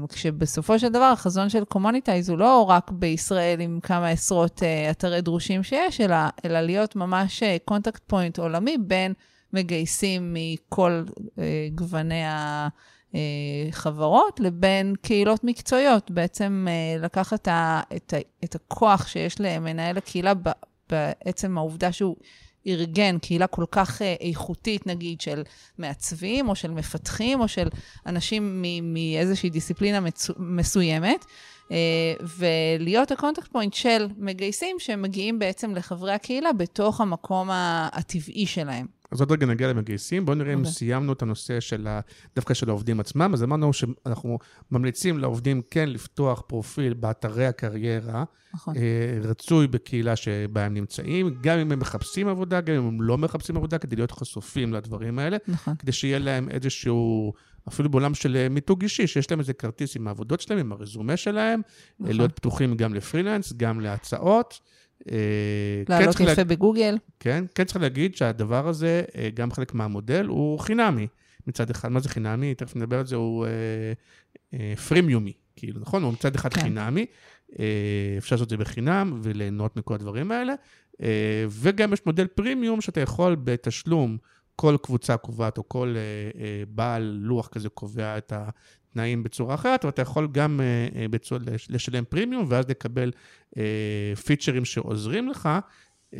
כשבסופו 0.10 0.80
של 0.80 0.89
דבר 0.89 1.04
החזון 1.04 1.50
של 1.50 1.63
קומוניטייז 1.63 2.30
הוא 2.30 2.38
לא 2.38 2.62
רק 2.69 2.91
בישראל 2.91 3.62
עם 3.62 3.80
כמה 3.84 4.09
עשרות 4.09 4.64
אתרי 4.91 5.22
דרושים 5.22 5.64
שיש, 5.64 6.01
אלא, 6.01 6.16
אלא 6.45 6.62
להיות 6.62 6.95
ממש 6.95 7.43
contact 7.65 8.01
point 8.07 8.39
עולמי 8.39 8.78
בין 8.78 9.14
מגייסים 9.54 10.34
מכל 10.34 11.04
גווני 11.76 12.24
ה... 12.24 12.68
חברות 13.72 14.39
לבין 14.39 14.95
קהילות 15.02 15.43
מקצועיות. 15.43 16.12
בעצם 16.12 16.68
לקחת 16.99 17.47
את, 17.95 18.14
את 18.43 18.56
הכוח 18.56 19.08
שיש 19.08 19.36
למנהל 19.39 19.97
הקהילה 19.97 20.34
בעצם 20.89 21.58
העובדה 21.58 21.91
שהוא 21.91 22.16
ארגן 22.68 23.18
קהילה 23.20 23.47
כל 23.47 23.66
כך 23.72 24.02
אה, 24.02 24.16
איכותית, 24.22 24.88
נגיד, 24.88 25.22
של 25.22 25.43
מעצבים, 25.78 26.49
או 26.49 26.56
של 26.56 26.72
מפתחים, 26.72 27.39
או 27.39 27.47
של 27.47 27.68
אנשים 28.06 28.66
מאיזושהי 28.84 29.49
דיסציפלינה 29.49 29.99
מצו, 29.99 30.34
מסוימת, 30.38 31.26
אה, 31.26 31.32
ולהיות 32.38 33.11
ה 33.11 33.16
contact 33.16 33.47
point 33.51 33.74
של 33.74 34.07
מגייסים 34.17 34.76
שמגיעים 34.80 35.39
בעצם 35.39 35.76
לחברי 35.76 36.13
הקהילה 36.13 36.53
בתוך 36.53 37.01
המקום 37.01 37.49
הטבעי 37.51 38.45
שלהם. 38.45 38.86
אז 39.11 39.19
עוד 39.19 39.32
רגע 39.32 39.45
נגיע 39.45 39.67
למגייסים. 39.67 40.26
בואו 40.26 40.38
נראה 40.38 40.49
okay. 40.49 40.53
אם 40.53 40.59
אוקיי. 40.59 40.72
סיימנו 40.72 41.13
את 41.13 41.22
הנושא 41.22 41.59
של 41.59 41.88
ה... 41.88 41.99
דווקא 42.36 42.53
של 42.53 42.69
העובדים 42.69 42.99
עצמם. 42.99 43.34
אז 43.34 43.43
אמרנו 43.43 43.74
שאנחנו 43.74 44.39
ממליצים 44.72 45.19
לעובדים 45.19 45.61
כן 45.72 45.89
לפתוח 45.89 46.43
פרופיל 46.47 46.93
באתרי 46.93 47.45
הקריירה, 47.45 48.24
נכון. 48.53 48.76
אה, 48.76 49.30
רצוי 49.30 49.67
בקהילה 49.67 50.15
שבה 50.15 50.65
הם 50.65 50.74
נמצאים, 50.74 51.38
גם 51.41 51.59
אם 51.59 51.72
הם 51.72 51.80
מחפשים 51.80 52.28
עבודה, 52.28 52.61
גם 52.61 52.76
אם 52.76 52.88
הם 52.88 53.01
לא 53.01 53.17
מחפשים 53.17 53.57
עבודה, 53.57 53.78
כדי 53.78 53.95
להיות 53.95 54.11
חשופים 54.11 54.74
לדברים 54.74 55.19
האלה, 55.19 55.38
נכון. 55.47 55.76
כדי 55.76 55.91
שיהיה 55.91 56.19
להם 56.19 56.49
איזשהו... 56.49 57.34
אפילו 57.68 57.89
בעולם 57.89 58.14
של 58.14 58.36
אה, 58.36 58.49
מיתוג 58.49 58.82
אישי, 58.84 59.07
שיש 59.07 59.32
להם 59.32 59.39
איזה 59.39 59.53
כרטיס 59.53 59.95
עם 59.95 60.07
העבודות 60.07 60.41
שלהם, 60.41 60.59
עם 60.59 60.72
הרזומה 60.72 61.18
שלהם, 61.18 61.62
נכון. 61.99 62.16
להיות 62.16 62.36
פתוחים 62.36 62.78
גם 62.78 62.93
לפרילנס, 62.93 63.53
גם 63.53 63.80
להצעות. 63.80 64.59
אה, 65.12 65.84
לעלות 65.89 66.16
כן 66.16 66.24
יפה 66.24 66.34
לה... 66.38 66.43
בגוגל. 66.43 66.97
כן, 67.20 67.45
כן 67.55 67.64
צריך 67.64 67.82
להגיד 67.82 68.16
שהדבר 68.16 68.68
הזה, 68.68 69.01
אה, 69.18 69.30
גם 69.34 69.51
חלק 69.51 69.74
מהמודל, 69.74 70.26
הוא 70.26 70.59
חינמי 70.59 71.07
מצד 71.47 71.70
אחד. 71.70 71.89
מה 71.89 71.99
זה 71.99 72.09
חינמי? 72.09 72.55
תכף 72.55 72.76
נדבר 72.76 72.99
על 72.99 73.05
זה, 73.05 73.16
הוא 73.16 73.45
אה, 73.45 73.51
אה, 74.53 74.74
פרימיומי, 74.76 75.34
כאילו, 75.55 75.80
נכון? 75.80 76.03
הוא 76.03 76.14
מצד 76.14 76.36
אחד 76.36 76.53
כן. 76.53 76.62
חינמי, 76.62 77.05
אה, 77.59 77.66
אפשר 78.18 78.36
לעשות 78.36 78.45
את 78.45 78.49
זה 78.49 78.57
בחינם 78.57 79.20
וליהנות 79.24 79.78
מכל 79.78 79.93
הדברים 79.93 80.32
האלה, 80.32 80.53
אה, 81.01 81.45
וגם 81.49 81.93
יש 81.93 82.05
מודל 82.05 82.28
פרימיום 82.28 82.82
שאתה 82.82 83.01
יכול 83.01 83.36
בתשלום, 83.43 84.18
כל 84.56 84.78
קבוצה 84.82 85.18
קובעת, 85.18 85.58
או 85.58 85.70
כל 85.70 85.95
אה, 85.97 86.41
אה, 86.41 86.64
בעל 86.68 87.18
לוח 87.22 87.47
כזה 87.47 87.70
קובע 87.70 88.18
את 88.18 88.34
תנאים 88.93 89.24
בצורה 89.24 89.56
אחרת, 89.56 89.86
ואתה 89.86 90.02
יכול 90.02 90.28
גם 90.32 90.60
אה, 90.59 91.11
בצור, 91.12 91.38
לשלם 91.70 92.04
פרימיום, 92.10 92.45
ואז 92.49 92.70
לקבל 92.70 93.12
אה, 93.49 93.57
פיצ'רים 94.26 94.66
שעוזרים 94.66 95.30
לך, 95.30 95.49
אה, 96.13 96.17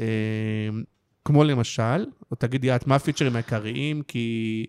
כמו 1.26 1.44
למשל, 1.44 2.06
או 2.32 2.36
תגידי 2.36 2.76
את, 2.76 2.88
מה 2.88 2.96
הפיצ'רים 2.96 3.36
העיקריים? 3.36 4.02
כי 4.02 4.66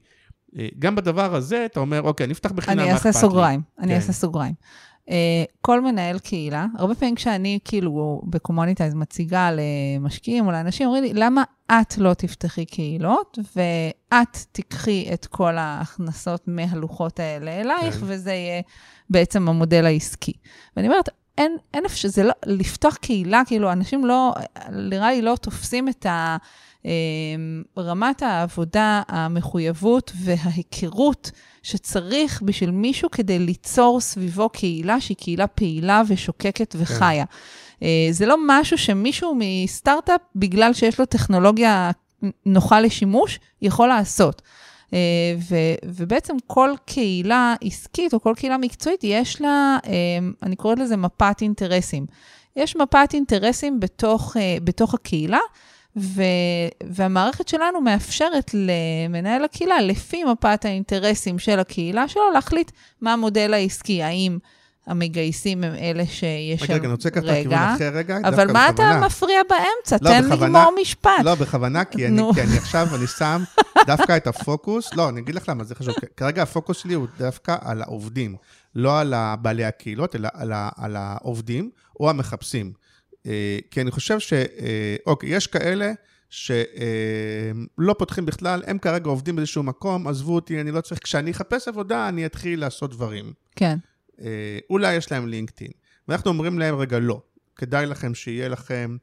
אה, 0.50 0.58
גם 0.78 0.94
בדבר 0.96 1.34
הזה, 1.34 1.66
אתה 1.66 1.80
אומר, 1.80 2.02
אוקיי, 2.02 2.24
אני 2.24 2.32
אפתח 2.32 2.52
בחינם, 2.52 2.76
מה 2.76 2.82
אכפת 2.82 3.04
לי? 3.04 3.08
אני 3.08 3.08
אעשה 3.08 3.20
סוגריים, 3.20 3.60
אני 3.78 3.94
אעשה 3.94 4.12
סוגריים. 4.12 4.54
Uh, 5.12 5.14
כל 5.60 5.80
מנהל 5.80 6.18
קהילה, 6.18 6.66
הרבה 6.78 6.94
פעמים 6.94 7.14
כשאני 7.14 7.58
כאילו 7.64 8.22
בקומוניטייז 8.24 8.94
מציגה 8.94 9.50
למשקיעים 9.52 10.46
או 10.46 10.52
לאנשים, 10.52 10.86
אומרים 10.86 11.04
לי, 11.04 11.12
למה 11.14 11.44
את 11.72 11.98
לא 11.98 12.14
תפתחי 12.14 12.64
קהילות, 12.66 13.38
ואת 13.56 14.36
תיקחי 14.52 15.08
את 15.12 15.26
כל 15.26 15.58
ההכנסות 15.58 16.42
מהלוחות 16.46 17.20
האלה 17.20 17.60
אלייך, 17.60 17.94
כן. 17.94 18.06
וזה 18.06 18.32
יהיה 18.32 18.62
בעצם 19.10 19.48
המודל 19.48 19.86
העסקי. 19.86 20.32
ואני 20.76 20.88
אומרת, 20.88 21.08
אין, 21.38 21.56
אין 21.74 21.84
אפשר, 21.84 22.08
זה 22.08 22.22
לא, 22.22 22.32
לפתוח 22.46 22.96
קהילה, 22.96 23.42
כאילו, 23.46 23.72
אנשים 23.72 24.04
לא, 24.04 24.34
נראה 24.72 25.10
לי 25.10 25.22
לא 25.22 25.36
תופסים 25.40 25.88
את 25.88 26.06
ה... 26.06 26.36
אמ, 26.84 27.62
רמת 27.78 28.22
העבודה, 28.22 29.02
המחויבות 29.08 30.12
וההיכרות 30.14 31.30
שצריך 31.62 32.42
בשביל 32.42 32.70
מישהו 32.70 33.10
כדי 33.10 33.38
ליצור 33.38 34.00
סביבו 34.00 34.48
קהילה 34.48 35.00
שהיא 35.00 35.16
קהילה 35.16 35.46
פעילה 35.46 36.02
ושוקקת 36.08 36.76
וחיה. 36.78 37.24
כן. 37.80 37.86
זה 38.10 38.26
לא 38.26 38.36
משהו 38.46 38.78
שמישהו 38.78 39.38
מסטארט-אפ, 39.38 40.20
בגלל 40.36 40.72
שיש 40.72 41.00
לו 41.00 41.06
טכנולוגיה 41.06 41.90
נוחה 42.46 42.80
לשימוש, 42.80 43.40
יכול 43.62 43.88
לעשות. 43.88 44.42
אה, 44.94 44.98
ו, 45.50 45.56
ובעצם 45.84 46.36
כל 46.46 46.70
קהילה 46.84 47.54
עסקית 47.60 48.14
או 48.14 48.20
כל 48.20 48.34
קהילה 48.36 48.58
מקצועית, 48.58 49.00
יש 49.04 49.40
לה, 49.40 49.78
אמ, 49.86 50.32
אני 50.42 50.56
קוראת 50.56 50.78
לזה 50.78 50.96
מפת 50.96 51.36
אינטרסים. 51.40 52.06
יש 52.56 52.76
מפת 52.76 53.08
אינטרסים 53.14 53.80
בתוך, 53.80 54.36
אה, 54.36 54.56
בתוך 54.64 54.94
הקהילה, 54.94 55.38
ו, 55.96 56.22
והמערכת 56.90 57.48
שלנו 57.48 57.80
מאפשרת 57.80 58.50
למנהל 58.54 59.44
הקהילה, 59.44 59.80
לפי 59.80 60.24
מפת 60.24 60.64
האינטרסים 60.64 61.38
של 61.38 61.58
הקהילה 61.58 62.08
שלו, 62.08 62.30
להחליט 62.34 62.70
מה 63.00 63.12
המודל 63.12 63.54
העסקי, 63.54 64.02
האם... 64.02 64.38
המגייסים 64.86 65.64
הם 65.64 65.74
אלה 65.74 66.06
שיש 66.06 66.60
שם... 66.60 66.72
רגע, 66.72 66.84
אני 66.84 66.92
רוצה 66.92 67.08
לקחת 67.08 67.24
את 67.24 67.28
הכיוון 67.28 67.58
אחר 67.58 67.90
רגע, 67.94 68.18
אבל 68.24 68.52
מה 68.52 68.68
בכוונה. 68.72 68.98
אתה 68.98 69.06
מפריע 69.06 69.40
באמצע? 69.48 69.96
לא, 70.00 70.10
תן 70.10 70.26
בכוונה, 70.26 70.58
לגמור 70.58 70.80
משפט. 70.80 71.10
לא, 71.24 71.34
בכוונה, 71.34 71.84
כי 71.84 72.06
אני, 72.06 72.22
כי 72.34 72.42
אני 72.42 72.56
עכשיו, 72.56 72.88
אני 72.94 73.06
שם 73.06 73.42
דווקא 73.86 74.16
את 74.16 74.26
הפוקוס, 74.26 74.94
לא, 74.94 75.08
אני 75.08 75.20
אגיד 75.20 75.34
לך 75.34 75.48
למה 75.48 75.64
זה 75.64 75.74
חשוב. 75.74 75.94
כרגע 76.16 76.42
הפוקוס 76.42 76.78
שלי 76.78 76.94
הוא 76.94 77.06
דווקא 77.18 77.56
על 77.60 77.82
העובדים, 77.82 78.36
לא 78.74 79.00
על 79.00 79.14
בעלי 79.42 79.64
הקהילות, 79.64 80.16
אלא 80.16 80.28
על, 80.34 80.52
על 80.76 80.96
העובדים 80.96 81.70
או 82.00 82.10
המחפשים. 82.10 82.72
אה, 83.26 83.58
כי 83.70 83.80
אני 83.80 83.90
חושב 83.90 84.18
ש... 84.18 84.32
אה, 84.32 84.96
אוקיי, 85.06 85.30
יש 85.30 85.46
כאלה 85.46 85.92
שלא 86.30 87.94
פותחים 87.98 88.26
בכלל, 88.26 88.62
הם 88.66 88.78
כרגע 88.78 89.08
עובדים 89.10 89.36
באיזשהו 89.36 89.62
מקום, 89.62 90.08
עזבו 90.08 90.34
אותי, 90.34 90.60
אני 90.60 90.70
לא 90.70 90.80
צריך, 90.80 91.00
כשאני 91.02 91.30
אחפש 91.30 91.68
עבודה, 91.68 92.08
אני 92.08 92.26
אתחיל 92.26 92.60
לעשות 92.60 92.90
דברים. 92.90 93.32
כן. 93.56 93.78
אה, 94.20 94.58
אולי 94.70 94.94
יש 94.94 95.12
להם 95.12 95.28
לינקדאין. 95.28 95.72
ואנחנו 96.08 96.30
אומרים 96.30 96.58
להם, 96.58 96.74
רגע, 96.74 96.98
לא. 96.98 97.22
כדאי 97.56 97.86
לכם 97.86 98.14
שיהיה 98.14 98.48
לכם 98.48 98.96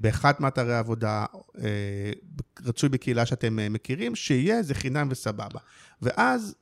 באחד 0.00 0.32
מאתרי 0.40 0.74
העבודה, 0.74 1.24
רצוי 2.64 2.88
בקהילה 2.88 3.26
שאתם 3.26 3.58
מכירים, 3.72 4.14
שיהיה, 4.14 4.62
זה 4.62 4.74
חינם 4.74 5.08
וסבבה. 5.10 5.60
ואז 6.02 6.54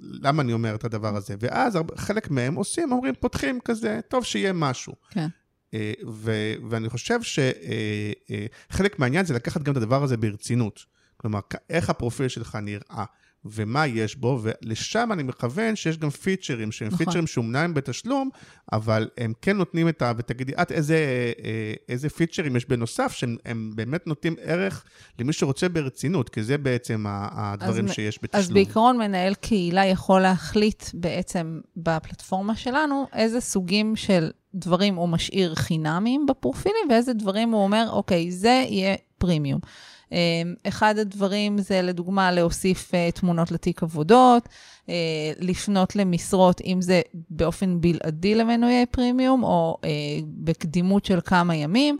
למה 0.00 0.42
אני 0.42 0.52
אומר 0.52 0.74
את 0.74 0.84
הדבר 0.84 1.16
הזה? 1.16 1.34
ואז 1.40 1.78
חלק 1.96 2.30
מהם 2.30 2.54
עושים, 2.54 2.92
אומרים, 2.92 3.14
פותחים 3.20 3.60
כזה, 3.64 4.00
טוב 4.08 4.24
שיהיה 4.24 4.52
משהו. 4.52 4.94
כן. 5.10 5.28
אה, 5.74 5.92
ו- 6.08 6.54
ואני 6.70 6.88
חושב 6.88 7.18
שחלק 7.22 8.98
מהעניין 8.98 9.24
זה 9.26 9.34
לקחת 9.34 9.62
גם 9.62 9.72
את 9.72 9.76
הדבר 9.76 10.02
הזה 10.02 10.16
ברצינות. 10.16 10.84
כלומר, 11.16 11.40
איך 11.70 11.90
הפרופיל 11.90 12.28
שלך 12.28 12.58
נראה. 12.62 13.04
ומה 13.44 13.86
יש 13.86 14.16
בו, 14.16 14.40
ולשם 14.42 15.08
אני 15.12 15.22
מכוון 15.22 15.76
שיש 15.76 15.98
גם 15.98 16.10
פיצ'רים, 16.10 16.72
שהם 16.72 16.88
נכון. 16.88 16.98
פיצ'רים 16.98 17.26
שאומנם 17.26 17.74
בתשלום, 17.74 18.30
אבל 18.72 19.08
הם 19.18 19.32
כן 19.42 19.56
נותנים 19.56 19.88
את 19.88 20.02
ה... 20.02 20.12
ותגידי, 20.16 20.52
את 20.62 20.72
איזה, 20.72 20.96
אה, 21.44 21.72
איזה 21.88 22.08
פיצ'רים 22.08 22.56
יש 22.56 22.68
בנוסף, 22.68 23.12
שהם 23.12 23.72
באמת 23.74 24.06
נותנים 24.06 24.36
ערך 24.42 24.84
למי 25.18 25.32
שרוצה 25.32 25.68
ברצינות, 25.68 26.28
כי 26.28 26.42
זה 26.42 26.58
בעצם 26.58 27.04
הדברים 27.08 27.84
אז, 27.84 27.92
שיש 27.92 28.18
בתשלום. 28.22 28.42
אז 28.42 28.50
בעיקרון 28.50 28.98
מנהל 28.98 29.34
קהילה 29.34 29.86
יכול 29.86 30.20
להחליט 30.20 30.84
בעצם 30.94 31.60
בפלטפורמה 31.76 32.56
שלנו 32.56 33.06
איזה 33.12 33.40
סוגים 33.40 33.96
של 33.96 34.30
דברים 34.54 34.94
הוא 34.94 35.08
משאיר 35.08 35.54
חינמים 35.54 36.26
בפרופילים, 36.26 36.90
ואיזה 36.90 37.12
דברים 37.12 37.50
הוא 37.50 37.62
אומר, 37.62 37.88
אוקיי, 37.90 38.30
זה 38.30 38.64
יהיה 38.68 38.96
פרימיום. 39.18 39.60
אמ, 40.12 40.54
אחד 40.68 40.98
הדברים 40.98 41.58
זה 41.58 41.82
לדוגמה 41.82 42.32
להוסיף 42.32 42.90
uh, 42.90 43.20
תמונות 43.20 43.50
לתיק 43.50 43.82
עבודות, 43.82 44.48
uh, 44.86 44.90
לפנות 45.40 45.96
למשרות, 45.96 46.60
אם 46.64 46.78
זה 46.82 47.00
באופן 47.30 47.80
בלעדי 47.80 48.34
למנויי 48.34 48.86
פרימיום, 48.86 49.44
או 49.44 49.76
uh, 49.82 49.86
בקדימות 50.26 51.04
של 51.04 51.20
כמה 51.24 51.56
ימים. 51.56 51.98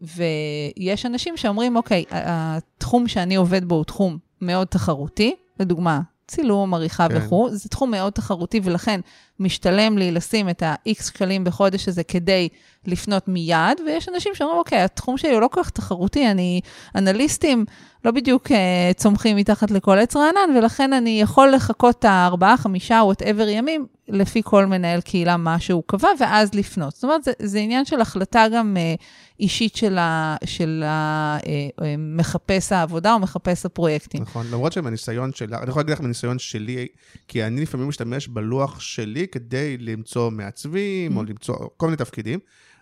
ויש 0.00 1.06
אנשים 1.06 1.36
שאומרים, 1.36 1.76
אוקיי, 1.76 2.04
התחום 2.10 3.08
שאני 3.08 3.34
עובד 3.34 3.64
בו 3.64 3.74
הוא 3.74 3.84
תחום 3.84 4.18
מאוד 4.40 4.66
תחרותי, 4.66 5.34
לדוגמה, 5.60 6.00
צילום, 6.26 6.74
עריכה 6.74 7.08
כן. 7.08 7.16
וכו', 7.16 7.48
זה 7.50 7.68
תחום 7.68 7.90
מאוד 7.90 8.12
תחרותי, 8.12 8.60
ולכן 8.64 9.00
משתלם 9.40 9.98
לי 9.98 10.10
לשים 10.10 10.48
את 10.48 10.62
ה-X 10.62 11.04
שקלים 11.04 11.44
בחודש 11.44 11.88
הזה 11.88 12.04
כדי 12.04 12.48
לפנות 12.86 13.28
מיד, 13.28 13.80
ויש 13.86 14.08
אנשים 14.08 14.34
שאומרים, 14.34 14.58
אוקיי, 14.58 14.80
התחום 14.80 15.18
שלי 15.18 15.32
הוא 15.32 15.40
לא 15.40 15.48
כל 15.48 15.62
כך 15.62 15.70
תחרותי, 15.70 16.30
אני 16.30 16.60
אנליסטים 16.94 17.64
לא 18.04 18.10
בדיוק 18.10 18.46
uh, 18.46 18.54
צומחים 18.96 19.36
מתחת 19.36 19.70
לכל 19.70 19.98
עץ 19.98 20.16
רענן, 20.16 20.56
ולכן 20.56 20.92
אני 20.92 21.20
יכול 21.20 21.50
לחכות 21.50 21.98
את 21.98 22.04
הארבעה, 22.04 22.56
חמישה, 22.56 23.00
וואטאבר 23.04 23.48
ימים, 23.48 23.86
לפי 24.08 24.42
כל 24.44 24.66
מנהל 24.66 25.00
קהילה, 25.00 25.36
מה 25.36 25.60
שהוא 25.60 25.82
קבע, 25.86 26.08
ואז 26.20 26.54
לפנות. 26.54 26.94
זאת 26.94 27.04
אומרת, 27.04 27.24
זה, 27.24 27.32
זה 27.42 27.58
עניין 27.58 27.84
של 27.84 28.00
החלטה 28.00 28.46
גם 28.52 28.76
uh, 28.76 29.02
אישית 29.40 29.76
של, 29.76 29.98
ה, 29.98 30.36
של 30.44 30.82
ה, 30.86 31.38
uh, 31.38 32.50
uh, 32.50 32.74
העבודה 32.74 33.14
או 33.14 33.18
מחפש 33.18 33.66
הפרויקטים. 33.66 34.22
נכון, 34.22 34.46
למרות 34.50 34.72
שמהניסיון 34.72 35.32
של... 35.32 35.54
אני 35.54 35.70
יכול 35.70 35.80
להגיד 35.80 35.92
לך 35.92 36.00
מהניסיון 36.00 36.38
שלי, 36.38 36.86
כי 37.28 37.44
אני 37.44 37.62
לפעמים 37.62 37.88
משתמש 37.88 38.28
בלוח 38.28 38.80
שלי 38.80 39.23
כדי 39.26 39.78
למצוא 39.78 40.30
מעצבים, 40.30 41.12
mm-hmm. 41.12 41.16
או 41.16 41.24
למצוא 41.24 41.56
כל 41.76 41.86
מיני 41.86 41.96
תפקידים. 41.96 42.38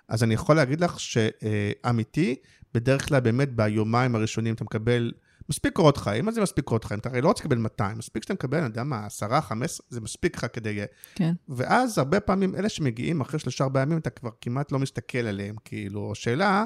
אז 0.09 0.23
אני 0.23 0.35
יכול 0.35 0.57
להגיד 0.57 0.81
לך 0.81 1.01
שאמיתי, 1.01 2.37
בדרך 2.75 3.09
כלל 3.09 3.21
באמת 3.21 3.57
ביומיים 3.57 4.15
הראשונים 4.15 4.55
אתה 4.55 4.65
מקבל 4.65 5.13
מספיק 5.49 5.73
קורות 5.73 5.97
חיים, 5.97 6.25
מה 6.25 6.33
זה 6.33 6.43
מספיק 6.43 6.65
קורות 6.65 6.85
חיים? 6.85 7.01
אתה 7.01 7.09
הרי 7.09 7.21
לא 7.21 7.29
רוצה 7.29 7.43
לקבל 7.43 7.59
200, 7.59 7.99
מספיק 7.99 8.23
שאתה 8.23 8.35
מקבל, 8.35 8.59
אני 8.59 8.67
יודע 8.67 8.85
מה, 8.85 9.07
10, 9.07 9.41
15, 9.41 9.87
זה 9.91 10.01
מספיק 10.01 10.37
לך 10.37 10.47
כדי... 10.53 10.81
כן. 11.15 11.33
ואז 11.49 11.99
הרבה 11.99 12.21
פעמים 12.21 12.55
אלה 12.55 12.69
שמגיעים 12.69 13.21
אחרי 13.21 13.41
שלושה 13.41 13.65
ארבעה 13.65 13.83
ימים, 13.83 13.99
אתה 13.99 14.11
כבר 14.11 14.31
כמעט 14.41 14.73
לא 14.73 14.79
מסתכל 14.79 15.19
עליהם, 15.19 15.55
כאילו, 15.65 16.13
השאלה, 16.13 16.65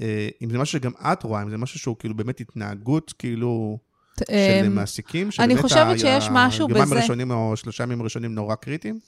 אה, 0.00 0.28
אם 0.42 0.50
זה 0.50 0.58
משהו 0.58 0.78
שגם 0.78 0.92
את 1.00 1.22
רואה, 1.22 1.42
אם 1.42 1.50
זה 1.50 1.56
משהו 1.56 1.78
שהוא 1.78 1.96
כאילו 1.98 2.16
באמת 2.16 2.40
התנהגות, 2.40 3.14
כאילו... 3.18 3.78
של 4.18 4.66
אמ, 4.66 4.74
מעסיקים, 4.74 5.28
אני 5.38 5.56
חושבת 5.56 5.98
שיש 5.98 6.28
משהו 6.30 6.68
בזה... 6.68 6.78
היומיים 6.78 6.98
הראשונים 6.98 7.30
או 7.30 7.56
שלושה 7.56 7.82
ימים 7.82 8.00
הראשונים 8.00 8.34
נורא 8.34 8.54
קריטיים? 8.54 8.98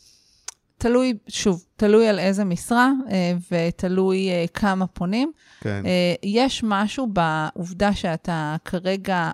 תלוי, 0.78 1.12
שוב, 1.28 1.64
תלוי 1.76 2.08
על 2.08 2.18
איזה 2.18 2.44
משרה 2.44 2.92
אה, 3.10 3.32
ותלוי 3.50 4.28
אה, 4.28 4.44
כמה 4.54 4.86
פונים. 4.86 5.32
כן. 5.60 5.82
אה, 5.86 6.14
יש 6.22 6.62
משהו 6.64 7.06
בעובדה 7.06 7.94
שאתה 7.94 8.56
כרגע 8.64 9.30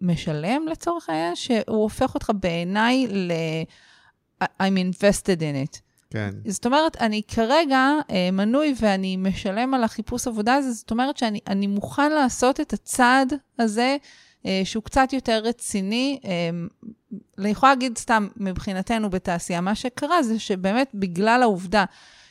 משלם 0.00 0.62
לצורך 0.70 1.08
העניין, 1.08 1.36
שהוא 1.36 1.82
הופך 1.82 2.14
אותך 2.14 2.30
בעיניי 2.40 3.06
ל... 3.10 3.32
I'm 4.42 4.76
invested 4.76 5.38
in 5.38 5.70
it. 5.70 5.80
כן. 6.10 6.30
זאת 6.46 6.66
אומרת, 6.66 6.96
אני 6.96 7.22
כרגע 7.28 7.88
מנוי 8.32 8.74
ואני 8.80 9.16
משלם 9.16 9.74
על 9.74 9.84
החיפוש 9.84 10.26
עבודה 10.26 10.54
הזה, 10.54 10.72
זאת 10.72 10.90
אומרת 10.90 11.16
שאני 11.16 11.66
מוכן 11.66 12.12
לעשות 12.12 12.60
את 12.60 12.72
הצעד 12.72 13.32
הזה. 13.58 13.96
אה, 14.46 14.60
שהוא 14.64 14.82
קצת 14.82 15.12
יותר 15.12 15.40
רציני. 15.44 16.18
אה, 16.24 16.30
אני 17.38 17.50
יכולה 17.50 17.72
להגיד 17.72 17.98
סתם, 17.98 18.28
מבחינתנו 18.36 19.10
בתעשייה, 19.10 19.60
מה 19.60 19.74
שקרה 19.74 20.22
זה 20.22 20.38
שבאמת 20.38 20.90
בגלל 20.94 21.42
העובדה 21.42 21.84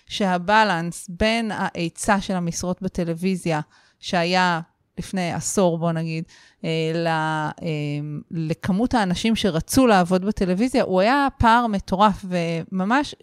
שהבלנס 0.06 1.08
בין 1.10 1.52
ההיצע 1.52 2.22
של 2.22 2.34
המשרות 2.36 2.82
בטלוויזיה, 2.82 3.62
שהיה 4.00 4.62
לפני 4.98 5.34
עשור, 5.34 5.78
בוא 5.78 5.92
נגיד, 5.92 6.24
אה, 6.64 7.50
לכמות 8.32 8.94
האנשים 8.94 9.36
שרצו 9.36 9.88
לעבוד 9.88 10.26
בטלוויזיה, 10.26 10.84
הוא 10.84 11.02
היה 11.02 11.28
פער 11.38 11.68
מטורף, 11.68 12.26
וממש 12.26 13.16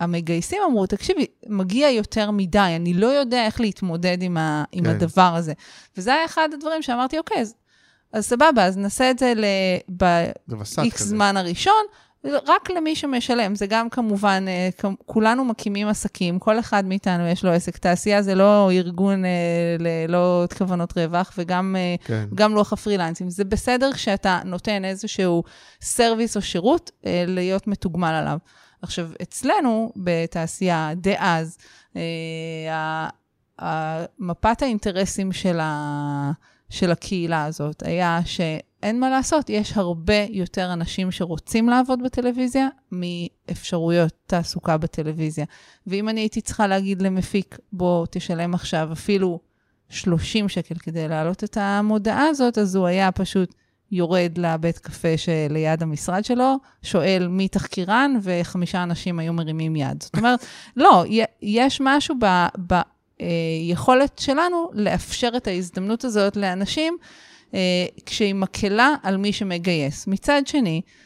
המגייסים 0.00 0.62
אמרו, 0.66 0.86
תקשיבי, 0.86 1.26
מגיע 1.46 1.90
יותר 1.90 2.30
מדי, 2.30 2.72
אני 2.76 2.94
לא 2.94 3.06
יודע 3.06 3.46
איך 3.46 3.60
להתמודד 3.60 4.22
עם, 4.22 4.36
ה, 4.36 4.64
עם 4.72 4.84
כן. 4.84 4.90
הדבר 4.90 5.34
הזה. 5.36 5.52
וזה 5.96 6.14
היה 6.14 6.24
אחד 6.24 6.48
הדברים 6.54 6.82
שאמרתי, 6.82 7.18
אוקיי, 7.18 7.40
אז, 7.40 7.54
אז 8.12 8.26
סבבה, 8.26 8.64
אז 8.64 8.76
נעשה 8.76 9.10
את 9.10 9.18
זה 9.18 9.32
ב-X 9.88 10.96
זמן 10.96 11.36
הראשון, 11.36 11.84
רק 12.24 12.70
למי 12.70 12.96
שמשלם. 12.96 13.54
זה 13.54 13.66
גם 13.66 13.88
כמובן, 13.88 14.44
אה, 14.48 14.68
כולנו 15.06 15.44
מקימים 15.44 15.88
עסקים, 15.88 16.38
כל 16.38 16.58
אחד 16.58 16.84
מאיתנו 16.84 17.26
יש 17.26 17.44
לו 17.44 17.50
עסק. 17.50 17.78
תעשייה 17.78 18.22
זה 18.22 18.34
לא 18.34 18.70
ארגון 18.72 19.24
אה, 19.24 19.30
ללא 19.78 20.44
כוונות 20.58 20.98
רווח, 20.98 21.32
וגם 21.38 21.76
אה, 21.78 21.94
כן. 22.04 22.52
לוח 22.52 22.72
הפרילנסים. 22.72 23.30
זה 23.30 23.44
בסדר 23.44 23.92
כשאתה 23.92 24.40
נותן 24.44 24.84
איזשהו 24.84 25.42
סרוויס 25.82 26.36
או 26.36 26.42
שירות, 26.42 26.90
להיות 27.26 27.66
מתוגמל 27.66 28.08
עליו. 28.08 28.38
עכשיו, 28.84 29.10
אצלנו, 29.22 29.92
בתעשייה 29.96 30.90
דאז, 30.96 31.58
אה, 31.96 33.18
מפת 34.18 34.62
האינטרסים 34.62 35.32
של, 35.32 35.60
ה, 35.60 36.32
של 36.70 36.90
הקהילה 36.90 37.44
הזאת 37.44 37.82
היה 37.82 38.20
שאין 38.24 39.00
מה 39.00 39.10
לעשות, 39.10 39.50
יש 39.50 39.72
הרבה 39.76 40.26
יותר 40.30 40.72
אנשים 40.72 41.10
שרוצים 41.10 41.68
לעבוד 41.68 42.02
בטלוויזיה 42.04 42.68
מאפשרויות 42.92 44.12
תעסוקה 44.26 44.76
בטלוויזיה. 44.76 45.44
ואם 45.86 46.08
אני 46.08 46.20
הייתי 46.20 46.40
צריכה 46.40 46.66
להגיד 46.66 47.02
למפיק, 47.02 47.58
בוא 47.72 48.06
תשלם 48.10 48.54
עכשיו 48.54 48.88
אפילו 48.92 49.40
30 49.88 50.48
שקל 50.48 50.74
כדי 50.74 51.08
להעלות 51.08 51.44
את 51.44 51.56
המודעה 51.60 52.26
הזאת, 52.26 52.58
אז 52.58 52.76
הוא 52.76 52.86
היה 52.86 53.12
פשוט 53.12 53.54
יורד 53.94 54.38
לבית 54.38 54.78
קפה 54.78 55.16
שליד 55.16 55.82
המשרד 55.82 56.24
שלו, 56.24 56.56
שואל 56.82 57.28
מי 57.30 57.48
תחקירן, 57.48 58.14
וחמישה 58.22 58.82
אנשים 58.82 59.18
היו 59.18 59.32
מרימים 59.32 59.76
יד. 59.76 60.02
זאת 60.02 60.16
אומרת, 60.16 60.46
לא, 60.76 61.04
יש 61.42 61.80
משהו 61.80 62.14
ביכולת 63.20 64.18
שלנו 64.18 64.70
לאפשר 64.72 65.30
את 65.36 65.46
ההזדמנות 65.46 66.04
הזאת 66.04 66.36
לאנשים, 66.36 66.96
אה, 67.54 67.60
כשהיא 68.06 68.34
מקלה 68.34 68.94
על 69.02 69.16
מי 69.16 69.32
שמגייס. 69.32 70.06
מצד 70.06 70.42
שני, 70.46 70.80
אה, 70.84 71.03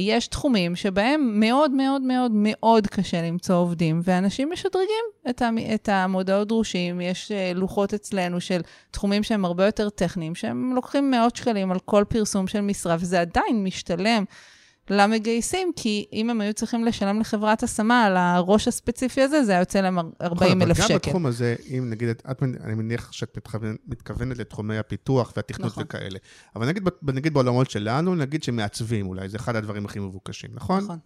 יש 0.00 0.26
תחומים 0.26 0.76
שבהם 0.76 1.40
מאוד 1.40 1.70
מאוד 1.70 2.02
מאוד 2.02 2.32
מאוד 2.34 2.86
קשה 2.86 3.22
למצוא 3.22 3.56
עובדים, 3.56 4.00
ואנשים 4.04 4.50
משדרגים 4.52 5.04
את, 5.30 5.42
המ, 5.42 5.58
את 5.74 5.88
המודעות 5.88 6.48
דרושים. 6.48 7.00
יש 7.00 7.32
אה, 7.32 7.52
לוחות 7.54 7.94
אצלנו 7.94 8.40
של 8.40 8.60
תחומים 8.90 9.22
שהם 9.22 9.44
הרבה 9.44 9.66
יותר 9.66 9.88
טכניים, 9.88 10.34
שהם 10.34 10.72
לוקחים 10.74 11.10
מאות 11.10 11.36
שקלים 11.36 11.72
על 11.72 11.78
כל 11.78 12.04
פרסום 12.08 12.46
של 12.46 12.60
משרה, 12.60 12.96
וזה 13.00 13.20
עדיין 13.20 13.64
משתלם. 13.64 14.24
למגייסים, 14.90 15.72
כי 15.76 16.06
אם 16.12 16.30
הם 16.30 16.40
היו 16.40 16.54
צריכים 16.54 16.84
לשלם 16.84 17.20
לחברת 17.20 17.62
השמה 17.62 18.04
על 18.04 18.16
הראש 18.16 18.68
הספציפי 18.68 19.22
הזה, 19.22 19.44
זה 19.44 19.52
היה 19.52 19.60
יוצא 19.60 19.80
להם 19.80 19.98
40 20.20 20.62
אלף 20.62 20.76
שקל. 20.76 20.84
אבל 20.84 20.92
גם 20.92 20.96
בתחום 20.96 21.26
הזה, 21.26 21.54
אם 21.68 21.86
נגיד, 21.90 22.08
את, 22.08 22.42
אני 22.42 22.74
מניח 22.74 23.12
שאת 23.12 23.36
מתכוונת, 23.36 23.76
מתכוונת 23.86 24.38
לתחומי 24.38 24.78
הפיתוח 24.78 25.32
והתכנות 25.36 25.66
נכון. 25.66 25.82
וכאלה, 25.82 26.18
אבל 26.56 26.66
נגיד, 26.66 26.88
נגיד 27.02 27.34
בעולמות 27.34 27.70
שלנו, 27.70 28.14
נגיד 28.14 28.42
שמעצבים 28.42 29.06
אולי, 29.06 29.28
זה 29.28 29.36
אחד 29.36 29.56
הדברים 29.56 29.84
הכי 29.84 29.98
מבוקשים, 29.98 30.50
נכון? 30.54 30.84
נכון. 30.84 30.98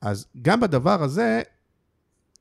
אז 0.00 0.26
גם 0.42 0.60
בדבר 0.60 1.02
הזה, 1.02 1.42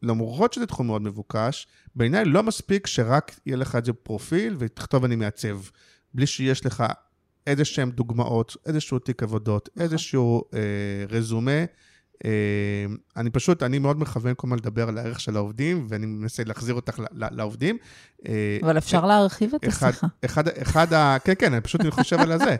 למרות 0.01 0.53
שזה 0.53 0.65
תחום 0.65 0.87
מאוד 0.87 1.01
מבוקש, 1.01 1.67
בעיניי 1.95 2.25
לא 2.25 2.43
מספיק 2.43 2.87
שרק 2.87 3.39
יהיה 3.45 3.57
לך 3.57 3.75
את 3.75 3.85
זה 3.85 3.93
פרופיל 3.93 4.55
ותכתוב 4.59 5.03
אני 5.03 5.15
מעצב, 5.15 5.59
בלי 6.13 6.27
שיש 6.27 6.65
לך 6.65 6.83
איזה 7.47 7.65
שהן 7.65 7.91
דוגמאות, 7.91 8.57
איזשהו 8.65 8.99
תיק 8.99 9.23
עבודות, 9.23 9.69
נכון. 9.75 9.83
איזשהו 9.83 10.43
אה, 10.53 10.59
רזומה. 11.09 11.65
אה, 12.25 12.31
אני 13.17 13.29
פשוט, 13.29 13.63
אני 13.63 13.79
מאוד 13.79 13.99
מכוון 13.99 14.33
כל 14.37 14.47
הזמן 14.47 14.57
לדבר 14.57 14.89
על 14.89 14.97
הערך 14.97 15.19
של 15.19 15.35
העובדים, 15.35 15.87
ואני 15.89 16.05
מנסה 16.05 16.43
להחזיר 16.43 16.75
אותך 16.75 16.99
לעובדים. 17.11 17.77
אה, 18.27 18.57
אבל 18.61 18.77
אפשר 18.77 18.97
אה, 18.97 19.07
להרחיב 19.07 19.55
את 19.55 19.67
השיחה. 19.67 20.07
אחד, 20.25 20.47
אחד 20.47 20.93
ה... 20.93 21.17
כן, 21.25 21.33
כן, 21.39 21.53
אני 21.53 21.61
פשוט 21.61 21.81
אני 21.81 21.91
חושב 21.91 22.19
על 22.19 22.39
זה. 22.39 22.55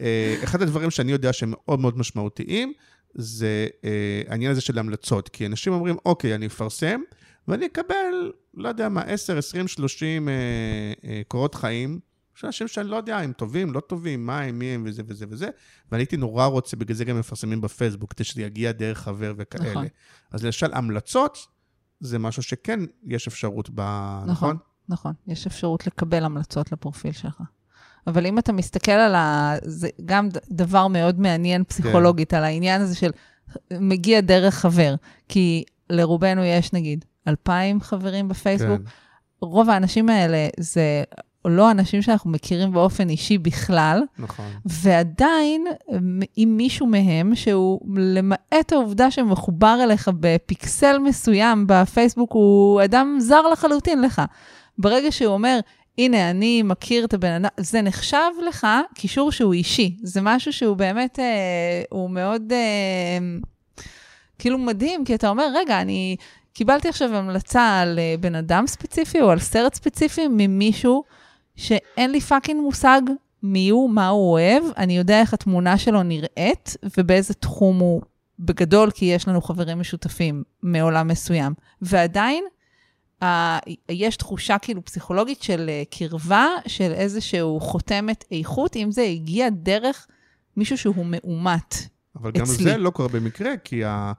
אה, 0.00 0.36
אחד 0.44 0.62
הדברים 0.62 0.90
שאני 0.90 1.12
יודע 1.12 1.32
שהם 1.32 1.50
מאוד 1.50 1.80
מאוד 1.80 1.98
משמעותיים, 1.98 2.72
זה 3.14 3.66
אה, 3.84 4.22
העניין 4.28 4.52
הזה 4.52 4.60
של 4.60 4.78
המלצות. 4.78 5.28
כי 5.28 5.46
אנשים 5.46 5.72
אומרים, 5.72 5.96
אוקיי, 6.06 6.34
אני 6.34 6.46
אפרסם, 6.46 7.00
ואני 7.48 7.66
אקבל, 7.66 8.32
לא 8.54 8.68
יודע 8.68 8.88
מה, 8.88 9.00
10, 9.00 9.38
20, 9.38 9.68
30 9.68 10.28
אה, 10.28 10.34
אה, 11.04 11.22
קורות 11.28 11.54
חיים. 11.54 12.00
יש 12.36 12.44
אנשים 12.44 12.68
שאני 12.68 12.88
לא 12.88 12.96
יודע 12.96 13.20
אם 13.20 13.32
טובים, 13.32 13.72
לא 13.72 13.80
טובים, 13.80 14.26
מה 14.26 14.40
הם, 14.40 14.58
מי 14.58 14.64
הם 14.66 14.82
וזה 14.86 15.02
וזה 15.06 15.26
וזה, 15.28 15.48
ואני 15.92 16.02
הייתי 16.02 16.16
נורא 16.16 16.46
רוצה, 16.46 16.76
בגלל 16.76 16.96
זה 16.96 17.04
גם 17.04 17.18
מפרסמים 17.18 17.60
בפייסבוק, 17.60 18.12
כדי 18.12 18.24
שזה 18.24 18.42
יגיע 18.42 18.72
דרך 18.72 18.98
חבר 18.98 19.34
וכאלה. 19.36 19.70
נכון. 19.70 19.86
אז 20.32 20.44
למשל, 20.44 20.74
המלצות, 20.74 21.38
זה 22.00 22.18
משהו 22.18 22.42
שכן 22.42 22.80
יש 23.04 23.26
אפשרות 23.26 23.70
ב... 23.74 23.80
נכון? 24.26 24.28
נכון, 24.28 24.56
נכון. 24.88 25.12
יש 25.26 25.46
אפשרות 25.46 25.86
לקבל 25.86 26.24
המלצות 26.24 26.72
לפרופיל 26.72 27.12
שלך. 27.12 27.42
אבל 28.06 28.26
אם 28.26 28.38
אתה 28.38 28.52
מסתכל 28.52 28.92
על 28.92 29.14
ה... 29.14 29.54
זה 29.64 29.88
גם 30.04 30.28
דבר 30.50 30.88
מאוד 30.88 31.20
מעניין 31.20 31.64
פסיכולוגית, 31.64 32.30
כן. 32.30 32.36
על 32.36 32.44
העניין 32.44 32.80
הזה 32.80 32.94
של 32.94 33.10
מגיע 33.72 34.20
דרך 34.20 34.54
חבר. 34.54 34.94
כי 35.28 35.64
לרובנו 35.90 36.44
יש, 36.44 36.72
נגיד, 36.72 37.04
אלפיים 37.28 37.80
חברים 37.80 38.28
בפייסבוק. 38.28 38.80
כן. 38.80 38.90
רוב 39.40 39.70
האנשים 39.70 40.08
האלה 40.08 40.48
זה 40.60 41.04
או 41.46 41.50
לא 41.50 41.70
אנשים 41.70 42.02
שאנחנו 42.02 42.30
מכירים 42.30 42.72
באופן 42.72 43.08
אישי 43.08 43.38
בכלל. 43.38 44.02
נכון. 44.18 44.44
ועדיין, 44.64 45.66
אם 46.38 46.54
מישהו 46.56 46.86
מהם, 46.86 47.34
שהוא 47.34 47.80
למעט 47.96 48.72
העובדה 48.72 49.10
שמחובר 49.10 49.78
אליך 49.82 50.10
בפיקסל 50.20 50.98
מסוים 50.98 51.64
בפייסבוק, 51.68 52.32
הוא 52.32 52.84
אדם 52.84 53.16
זר 53.20 53.42
לחלוטין 53.52 54.02
לך. 54.02 54.22
ברגע 54.78 55.12
שהוא 55.12 55.34
אומר, 55.34 55.60
הנה, 55.98 56.30
אני 56.30 56.62
מכיר 56.62 57.04
את 57.04 57.14
הבן 57.14 57.32
אדם, 57.32 57.48
זה 57.56 57.82
נחשב 57.82 58.30
לך 58.48 58.66
קישור 58.94 59.32
שהוא 59.32 59.54
אישי. 59.54 59.96
זה 60.02 60.20
משהו 60.22 60.52
שהוא 60.52 60.76
באמת, 60.76 61.18
אה, 61.18 61.82
הוא 61.90 62.10
מאוד, 62.10 62.52
אה, 62.52 63.18
כאילו 64.38 64.58
מדהים, 64.58 65.04
כי 65.04 65.14
אתה 65.14 65.28
אומר, 65.28 65.46
רגע, 65.54 65.80
אני 65.80 66.16
קיבלתי 66.54 66.88
עכשיו 66.88 67.14
המלצה 67.16 67.80
על 67.80 67.98
אה, 67.98 68.14
בן 68.20 68.34
אדם 68.34 68.66
ספציפי 68.66 69.20
או 69.20 69.30
על 69.30 69.38
סרט 69.38 69.74
ספציפי 69.74 70.28
ממישהו 70.30 71.04
שאין 71.56 72.10
לי 72.12 72.20
fucking 72.20 72.60
מושג 72.60 73.00
מי 73.42 73.68
הוא, 73.68 73.90
מה 73.90 74.08
הוא 74.08 74.32
אוהב, 74.32 74.64
אני 74.76 74.96
יודע 74.96 75.20
איך 75.20 75.34
התמונה 75.34 75.78
שלו 75.78 76.02
נראית 76.02 76.76
ובאיזה 76.98 77.34
תחום 77.34 77.78
הוא 77.78 78.02
בגדול, 78.38 78.90
כי 78.90 79.04
יש 79.04 79.28
לנו 79.28 79.40
חברים 79.42 79.80
משותפים 79.80 80.42
מעולם 80.62 81.08
מסוים. 81.08 81.54
ועדיין, 81.82 82.44
אה, 83.22 83.26
יש 83.88 84.16
תחושה 84.16 84.58
כאילו 84.58 84.84
פסיכולוגית 84.84 85.42
של 85.42 85.70
אה, 85.70 85.98
קרבה, 85.98 86.46
של 86.66 86.92
איזשהו 86.92 87.60
חותמת 87.60 88.24
איכות, 88.32 88.76
אם 88.76 88.90
זה 88.90 89.02
הגיע 89.02 89.48
דרך 89.50 90.06
מישהו 90.56 90.78
שהוא 90.78 91.06
מאומת 91.06 91.74
אבל 92.20 92.30
גם 92.30 92.42
אצלי. 92.42 92.64
זה 92.64 92.76
לא 92.76 92.90
קורה 92.90 93.08
במקרה, 93.08 93.56
כי 93.64 93.84
ה... 93.84 94.12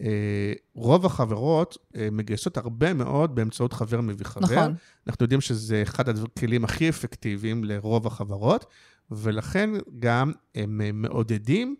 אה, 0.00 0.52
רוב 0.74 1.06
החברות 1.06 1.78
אה, 1.96 2.08
מגייסות 2.12 2.56
הרבה 2.56 2.94
מאוד 2.94 3.34
באמצעות 3.34 3.72
חבר 3.72 4.00
מביא 4.00 4.26
חבר. 4.26 4.44
נכון. 4.44 4.74
אנחנו 5.06 5.24
יודעים 5.24 5.40
שזה 5.40 5.82
אחד 5.82 6.08
הכלים 6.08 6.64
הכי 6.64 6.88
אפקטיביים 6.88 7.64
לרוב 7.64 8.06
החברות, 8.06 8.66
ולכן 9.10 9.70
גם 9.98 10.32
הם 10.54 10.80
אה, 10.80 10.90
מעודדים 10.92 11.76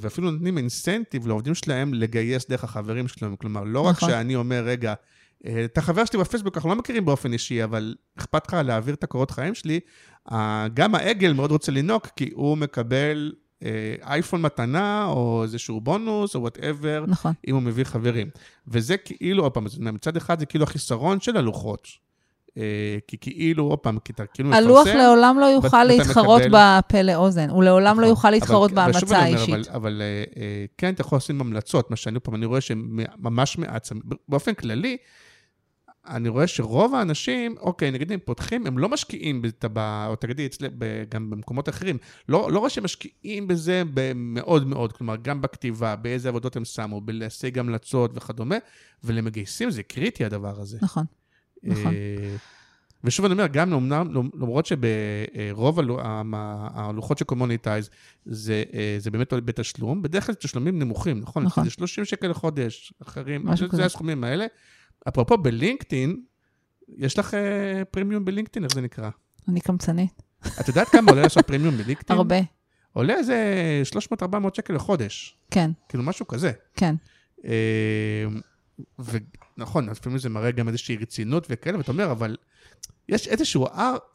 ואפילו 0.00 0.30
נותנים 0.30 0.58
אינסנטיב 0.58 1.26
לעובדים 1.26 1.54
שלהם 1.54 1.94
לגייס 1.94 2.48
דרך 2.48 2.64
החברים 2.64 3.08
שלהם. 3.08 3.36
כלומר, 3.36 3.64
לא 3.64 3.80
רק 3.80 3.96
נכון. 3.96 4.10
שאני 4.10 4.36
אומר, 4.36 4.64
רגע, 4.64 4.94
אה, 5.46 5.64
אתה 5.64 5.82
חבר 5.82 6.04
שלי 6.04 6.18
בפייסבוק, 6.18 6.56
אנחנו 6.56 6.70
לא 6.70 6.76
מכירים 6.76 7.04
באופן 7.04 7.32
אישי, 7.32 7.64
אבל 7.64 7.94
אכפת 8.18 8.46
לך 8.48 8.54
להעביר 8.64 8.94
את 8.94 9.04
הקורות 9.04 9.30
חיים 9.30 9.54
שלי, 9.54 9.80
גם 10.74 10.94
הרגל 10.94 11.32
מאוד 11.32 11.50
רוצה 11.50 11.72
לנהוג, 11.72 12.02
כי 12.16 12.30
הוא 12.34 12.56
מקבל 12.56 13.32
אייפון 14.02 14.42
מתנה, 14.42 15.06
או 15.06 15.42
איזשהו 15.42 15.80
בונוס, 15.80 16.34
או 16.34 16.40
whatever, 16.40 17.04
נכון. 17.08 17.32
אם 17.48 17.54
הוא 17.54 17.62
מביא 17.62 17.84
חברים. 17.84 18.30
וזה 18.68 18.96
כאילו, 18.96 19.42
עוד 19.42 19.52
פעם, 19.52 19.66
מצד 19.80 20.16
אחד 20.16 20.40
זה 20.40 20.46
כאילו 20.46 20.64
החיסרון 20.64 21.20
של 21.20 21.36
הלוחות. 21.36 21.88
אה, 22.56 22.98
כי 23.06 23.16
כאילו, 23.20 23.64
עוד 23.64 23.78
פעם, 23.78 23.98
כי 23.98 24.12
אתה 24.12 24.26
כאילו 24.26 24.48
מפרסם... 24.48 24.64
הלוח 24.66 24.86
לעולם 24.86 25.38
לא 25.40 25.46
יוכל 25.46 25.84
להתחרות 25.84 26.42
מקבל- 26.42 26.58
בפה 26.78 27.02
לאוזן, 27.02 27.50
הוא 27.50 27.64
לעולם 27.64 27.86
לא 27.86 27.92
נכון. 27.92 28.08
יוכל 28.08 28.30
להתחרות 28.30 28.72
בהמלצה 28.72 29.18
האישית. 29.18 29.48
אבל, 29.48 29.62
אבל 29.74 30.02
אה, 30.02 30.42
אה, 30.42 30.64
כן, 30.78 30.94
אתה 30.94 31.00
יכול 31.00 31.16
לשים 31.16 31.40
המלצות, 31.40 31.90
מה 31.90 31.96
שאני 31.96 32.20
פעם, 32.20 32.34
אני 32.34 32.46
רואה 32.46 32.60
שממש 32.60 33.58
מעט, 33.58 33.88
באופן 34.28 34.54
כללי, 34.54 34.96
אני 36.08 36.28
רואה 36.28 36.46
שרוב 36.46 36.94
האנשים, 36.94 37.54
אוקיי, 37.60 37.90
נגיד 37.90 38.12
הם 38.12 38.18
פותחים, 38.24 38.66
הם 38.66 38.78
לא 38.78 38.88
משקיעים, 38.88 39.42
בת- 39.42 39.64
ב- 39.72 40.06
או 40.08 40.16
תגידי, 40.16 40.46
אצלי, 40.46 40.68
גם 41.08 41.30
במקומות 41.30 41.68
אחרים, 41.68 41.98
לא, 42.28 42.48
לא 42.52 42.58
רואה 42.58 42.70
שהם 42.70 42.84
משקיעים 42.84 43.48
בזה 43.48 43.82
מאוד 44.14 44.66
מאוד, 44.66 44.92
כלומר, 44.92 45.16
גם 45.22 45.40
בכתיבה, 45.42 45.96
באיזה 45.96 46.28
עבודות 46.28 46.56
הם 46.56 46.64
שמו, 46.64 47.00
בלהשיג 47.00 47.58
המלצות 47.58 48.10
וכדומה, 48.14 48.56
ולמגייסים 49.04 49.70
זה 49.70 49.82
קריטי 49.82 50.24
הדבר 50.24 50.60
הזה. 50.60 50.78
נכון. 50.82 51.04
נכון. 51.62 51.86
אה, 51.94 52.36
ושוב 53.04 53.24
אני 53.26 53.32
אומר, 53.32 53.46
גם 53.46 53.72
אומנם, 53.72 54.08
למרות 54.34 54.66
שברוב 54.66 55.80
המ- 55.80 56.34
הלוחות 56.74 57.18
של 57.18 57.24
קומוניטייז 57.24 57.90
זה, 58.26 58.62
אה, 58.74 58.96
זה 58.98 59.10
באמת 59.10 59.32
בתשלום, 59.32 60.02
בדרך 60.02 60.26
כלל 60.26 60.32
זה 60.34 60.40
תשלומים 60.40 60.78
נמוכים, 60.78 61.20
נכון? 61.20 61.42
נכון. 61.42 61.64
זה 61.64 61.70
30 61.70 62.04
שקל 62.04 62.28
לחודש, 62.28 62.92
אחרים, 63.02 63.42
זה. 63.76 63.84
הסכומים 63.84 64.24
האלה. 64.24 64.46
אפרופו 65.08 65.38
בלינקדאין, 65.38 66.22
יש 66.96 67.18
לך 67.18 67.34
אה, 67.34 67.84
פרימיום 67.90 68.24
בלינקדאין, 68.24 68.64
איך 68.64 68.74
זה 68.74 68.80
נקרא? 68.80 69.10
אני 69.48 69.60
קמצנית. 69.60 70.22
את 70.60 70.68
יודעת 70.68 70.88
כמה 70.88 71.10
עולה 71.10 71.22
לעשות 71.22 71.46
פרימיום 71.46 71.76
בלינקדאין? 71.76 72.18
הרבה. 72.18 72.36
עולה 72.92 73.14
איזה 73.14 73.82
300-400 74.22 74.24
שקל 74.54 74.74
לחודש, 74.74 75.38
כן, 75.50 75.70
כאילו 75.88 76.04
משהו 76.04 76.26
כזה. 76.26 76.52
כן. 76.76 76.94
אה, 77.44 78.24
ונכון, 78.98 79.88
לפעמים 79.88 80.18
זה 80.18 80.28
מראה 80.28 80.50
גם 80.50 80.68
איזושהי 80.68 80.96
רצינות 80.96 81.46
וכאלה, 81.50 81.78
ואתה 81.78 81.92
אומר, 81.92 82.12
אבל 82.12 82.36
יש 83.08 83.28
איזשהו 83.28 83.66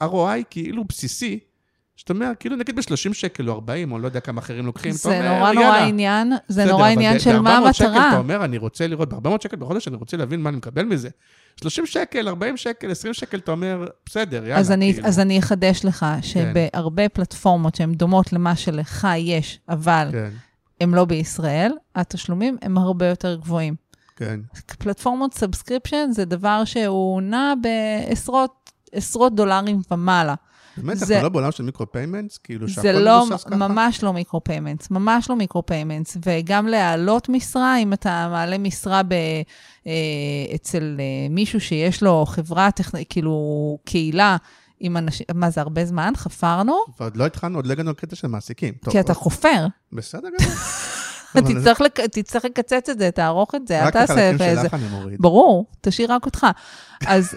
ROI 0.02 0.44
כאילו 0.50 0.84
בסיסי, 0.84 1.40
שאתה 1.96 2.14
אומר, 2.14 2.32
כאילו 2.39 2.56
נגיד 2.56 2.76
ב-30 2.76 3.14
שקל 3.14 3.50
או 3.50 3.54
40, 3.54 3.91
או 3.91 4.00
לא 4.00 4.08
יודע 4.08 4.20
כמה 4.20 4.41
אחרים 4.41 4.66
לוקחים, 4.66 4.91
אתה 4.91 4.98
זה 4.98 5.20
אומר, 5.20 5.38
נורא 5.38 5.54
נורא 5.54 5.66
יאללה. 5.66 5.86
עניין, 5.86 6.34
זה 6.48 6.62
בסדר, 6.62 6.72
נורא 6.72 6.88
עניין 6.88 7.20
של 7.20 7.39
מה 7.39 7.52
400 7.56 7.76
שקל 7.76 7.88
אתה 7.88 7.98
המטרה. 7.98 8.18
אומר, 8.18 8.46
אני 8.46 8.58
רוצה 8.58 8.88
לראות, 8.88 9.10
ב-400 9.14 9.43
שקל 9.43 9.56
בחודש 9.56 9.88
אני 9.88 9.96
רוצה 9.96 10.18
להבין 10.18 10.41
מה 10.41 10.50
אני 10.50 10.58
מקבל 10.58 10.86
מזה. 10.86 11.10
30 11.62 11.86
שקל, 11.86 12.28
40 12.28 12.58
שקל, 12.58 12.91
20 12.91 13.14
שקל, 13.14 13.38
אתה 13.38 13.52
אומר, 13.52 13.86
בסדר, 14.06 14.43
יאללה. 14.43 14.60
אז 14.60 14.72
אני, 14.72 14.93
כאילו. 14.93 15.08
אז 15.08 15.20
אני 15.20 15.39
אחדש 15.39 15.86
לך 15.86 16.06
שבהרבה 16.22 17.10
פלטפורמות 17.10 17.76
שהן 17.76 17.93
דומות 17.93 18.34
למה 18.34 18.56
שלך 18.56 19.08
יש, 19.18 19.60
אבל 19.70 20.10
כן, 20.12 20.30
הן 20.82 20.91
לא 20.91 21.06
בישראל, 21.06 21.72
התשלומים 21.96 22.58
הם 22.62 22.78
הרבה 22.78 23.08
יותר 23.08 23.36
גבוהים. 23.36 23.76
כן. 24.16 24.39
פלטפורמות 24.78 25.34
subscription 25.34 26.10
זה 26.12 26.26
דבר 26.26 26.66
שהוא 26.66 27.22
נע 27.22 27.54
בעשרות 27.62 28.72
עשרות 28.91 29.36
דולרים 29.36 29.82
ומעלה. 29.91 30.36
באמת, 30.78 30.97
זה- 30.97 31.05
אנחנו 31.13 31.23
לא 31.23 31.30
בעולם 31.30 31.51
של 31.51 31.63
micro 31.64 31.91
payments? 31.91 32.38
כאילו 32.38 32.69
שהכל 32.69 32.82
זה 32.82 32.91
לא, 32.93 33.26
מבוסס 33.26 33.43
ככה? 33.43 33.55
ממש 33.55 34.03
לא 34.03 34.13
micro 34.14 34.43
payments, 34.43 34.91
ממש 34.91 35.30
לא 35.30 35.36
micro 35.36 35.66
payments, 35.66 36.18
וגם 36.26 36.67
להעלות 36.67 37.30
משרה, 37.30 37.78
אם 37.78 37.93
אתה 37.93 38.28
מעלה 38.32 38.57
משרה 38.57 39.03
ב, 39.03 39.13
אה, 39.88 39.91
אצל 40.55 40.97
אה, 40.99 41.05
מישהו 41.30 41.61
שיש 41.61 42.03
לו 42.03 42.26
חברה, 42.26 42.71
טכנ... 42.71 42.97
כאילו 43.09 43.38
קהילה 43.86 44.38
עם 44.80 44.97
אנשים, 44.97 45.26
מה 45.34 45.49
זה, 45.49 45.61
הרבה 45.61 45.86
זמן? 45.86 46.13
חפרנו? 46.15 46.76
ועוד 46.99 47.17
לא 47.17 47.26
התחלנו, 47.26 47.57
עוד 47.57 47.67
לא 47.67 47.71
הגענו 47.73 47.91
לקטע 47.91 48.15
של 48.15 48.28
מעסיקים. 48.28 48.73
טוב, 48.84 48.91
כי 48.91 48.99
אתה 48.99 49.13
חופר. 49.13 49.67
בסדר 49.93 50.28
גמור. 50.39 50.51
תצטרך, 51.59 51.82
לק... 51.82 51.99
תצטרך 51.99 52.45
לקצץ 52.45 52.89
את 52.89 52.99
זה, 52.99 53.11
תערוך 53.11 53.55
את 53.55 53.67
זה, 53.67 53.82
אל 53.82 53.86
רק 53.88 53.93
תעשה 53.93 54.30
החלקים. 54.30 54.55
שלך 54.63 54.73
אני 54.73 54.88
מוריד. 54.88 55.21
ברור, 55.21 55.65
תשאיר 55.82 56.13
רק 56.13 56.26
אותך. 56.26 56.47
אז 57.07 57.36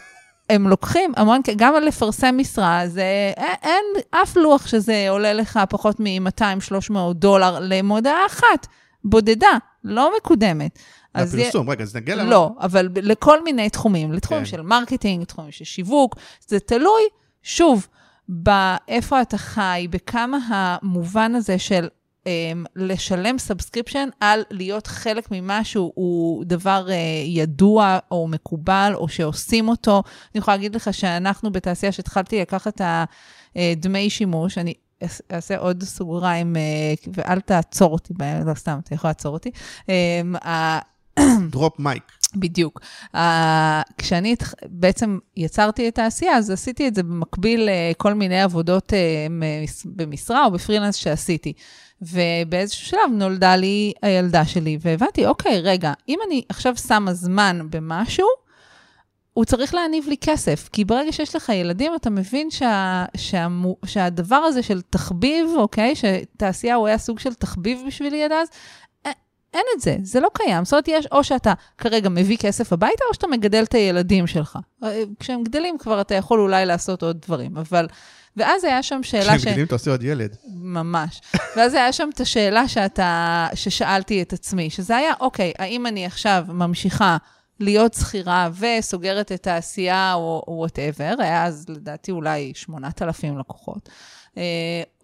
הם 0.50 0.68
לוקחים 0.68 1.12
המון, 1.16 1.40
גם 1.56 1.74
על 1.74 1.84
לפרסם 1.84 2.34
משרה, 2.38 2.82
זה, 2.88 3.02
אין, 3.36 3.54
אין 3.62 3.84
אף 4.22 4.36
לוח 4.36 4.66
שזה 4.66 5.06
עולה 5.10 5.32
לך 5.32 5.60
פחות 5.68 5.96
מ-200-300 6.00 6.94
דולר 7.14 7.58
למודעה 7.60 8.26
אחת, 8.26 8.66
בודדה, 9.04 9.46
לא 9.84 10.12
מקודמת. 10.16 10.78
אז 11.14 11.34
יהיה- 11.34 11.48
הפרסום, 11.48 11.70
רגע, 11.70 11.82
אז 11.82 11.96
נגיע 11.96 12.16
למה... 12.16 12.30
לא, 12.30 12.50
אבל 12.60 12.88
ב- 12.88 12.98
לכל 13.02 13.44
מיני 13.44 13.70
תחומים, 13.70 14.12
לתחומים 14.12 14.44
כן. 14.44 14.50
של 14.50 14.60
marketing, 14.62 15.24
תחומים 15.24 15.50
של 15.52 15.64
שיווק, 15.64 16.16
זה 16.48 16.60
תלוי, 16.60 17.02
שוב, 17.42 17.86
באיפה 18.28 19.20
אתה 19.22 19.38
חי, 19.38 19.86
בכמה 19.90 20.38
המובן 20.48 21.34
הזה 21.34 21.58
של 21.58 21.88
לשלם 22.76 23.38
subscription 23.38 24.08
על 24.20 24.42
להיות 24.50 24.86
חלק 24.86 25.28
ממשהו 25.30 25.92
הוא 25.94 26.44
דבר 26.44 26.86
אה, 26.88 26.92
ידוע 27.26 27.98
או 28.10 28.28
מקובל, 28.28 28.92
או 28.94 29.08
שעושים 29.08 29.68
אותו. 29.68 30.02
אני 30.34 30.38
יכולה 30.38 30.56
להגיד 30.56 30.76
לך 30.76 30.94
שאנחנו 30.94 31.52
בתעשייה, 31.52 31.92
שהתחלתי 31.92 32.40
לקחת 32.40 32.80
את 32.80 32.80
הדמי 33.56 34.10
שימוש, 34.10 34.58
אני 34.58 34.74
אעש- 35.04 35.20
אעשה 35.32 35.58
עוד 35.58 35.82
סוגריים, 35.82 36.56
uh, 36.56 37.08
ואל 37.14 37.40
תעצור 37.40 37.92
אותי, 37.92 38.14
לא 38.46 38.54
סתם, 38.54 38.78
אתה 38.84 38.94
יכול 38.94 39.10
לעצור 39.10 39.32
אותי. 39.32 39.50
דרופ 41.50 41.78
מייק. 41.78 42.02
בדיוק. 42.36 42.80
Uh, 43.14 43.18
כשאני 43.98 44.36
בעצם 44.68 45.18
יצרתי 45.36 45.88
את 45.88 45.98
העשייה, 45.98 46.36
אז 46.36 46.50
עשיתי 46.50 46.88
את 46.88 46.94
זה 46.94 47.02
במקביל 47.02 47.68
לכל 47.90 48.14
מיני 48.14 48.40
עבודות 48.40 48.92
uh, 48.92 48.96
במשרה 49.84 50.44
או 50.44 50.50
בפרילנס 50.50 50.94
שעשיתי. 50.94 51.52
ובאיזשהו 52.02 52.86
שלב 52.86 53.10
נולדה 53.12 53.56
לי 53.56 53.92
הילדה 54.02 54.44
שלי, 54.44 54.78
והבנתי, 54.80 55.26
אוקיי, 55.26 55.60
רגע, 55.60 55.92
אם 56.08 56.18
אני 56.26 56.42
עכשיו 56.48 56.76
שמה 56.76 57.14
זמן 57.14 57.66
במשהו, 57.70 58.28
הוא 59.32 59.44
צריך 59.44 59.74
להניב 59.74 60.08
לי 60.08 60.16
כסף. 60.20 60.68
כי 60.72 60.84
ברגע 60.84 61.12
שיש 61.12 61.36
לך 61.36 61.48
ילדים, 61.48 61.92
אתה 61.94 62.10
מבין 62.10 62.50
שה, 62.50 63.04
שהמו, 63.16 63.76
שהדבר 63.84 64.36
הזה 64.36 64.62
של 64.62 64.80
תחביב, 64.80 65.46
אוקיי, 65.56 65.94
שתעשייה 65.94 66.74
הוא 66.74 66.86
היה 66.86 66.98
סוג 66.98 67.18
של 67.18 67.34
תחביב 67.34 67.82
בשבילי 67.86 68.24
עד 68.24 68.32
אז, 68.32 68.48
אין 69.54 69.62
את 69.76 69.80
זה, 69.80 69.96
זה 70.02 70.20
לא 70.20 70.28
קיים. 70.34 70.64
זאת 70.64 70.72
אומרת, 70.72 70.88
יש 70.88 71.06
או 71.12 71.24
שאתה 71.24 71.52
כרגע 71.78 72.08
מביא 72.08 72.36
כסף 72.36 72.72
הביתה, 72.72 73.04
או 73.08 73.14
שאתה 73.14 73.26
מגדל 73.26 73.62
את 73.62 73.74
הילדים 73.74 74.26
שלך. 74.26 74.58
אה, 74.84 75.02
כשהם 75.20 75.44
גדלים 75.44 75.78
כבר 75.78 76.00
אתה 76.00 76.14
יכול 76.14 76.40
אולי 76.40 76.66
לעשות 76.66 77.02
עוד 77.02 77.20
דברים, 77.20 77.56
אבל... 77.56 77.86
ואז 78.38 78.64
היה 78.64 78.82
שם 78.82 79.02
שאלה 79.10 79.24
כשהם 79.24 79.38
ש... 79.38 79.46
גדלים 79.46 79.66
אתה 79.66 79.74
עושה 79.74 79.90
עוד 79.90 80.02
ילד. 80.02 80.36
ממש. 80.46 81.20
ואז 81.56 81.74
היה 81.74 81.92
שם 81.92 82.08
את 82.14 82.20
השאלה 82.20 82.68
שאתה, 82.68 83.46
ששאלתי 83.54 84.22
את 84.22 84.32
עצמי, 84.32 84.70
שזה 84.70 84.96
היה, 84.96 85.12
אוקיי, 85.20 85.52
האם 85.58 85.86
אני 85.86 86.06
עכשיו 86.06 86.44
ממשיכה 86.48 87.16
להיות 87.60 87.94
שכירה 87.94 88.48
וסוגרת 88.58 89.32
את 89.32 89.46
העשייה 89.46 90.14
או 90.14 90.44
וואטאבר, 90.48 91.14
היה 91.18 91.44
אז 91.44 91.66
לדעתי 91.68 92.10
אולי 92.10 92.52
8,000 92.54 93.38
לקוחות, 93.38 93.88
אה, 94.36 94.42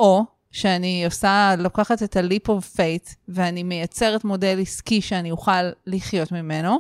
או 0.00 0.24
שאני 0.50 1.04
עושה, 1.04 1.54
לוקחת 1.58 2.02
את 2.02 2.16
ה-leap 2.16 2.48
of 2.48 2.76
faith 2.76 3.14
ואני 3.28 3.62
מייצרת 3.62 4.24
מודל 4.24 4.58
עסקי 4.60 5.00
שאני 5.00 5.30
אוכל 5.30 5.70
לחיות 5.86 6.32
ממנו, 6.32 6.78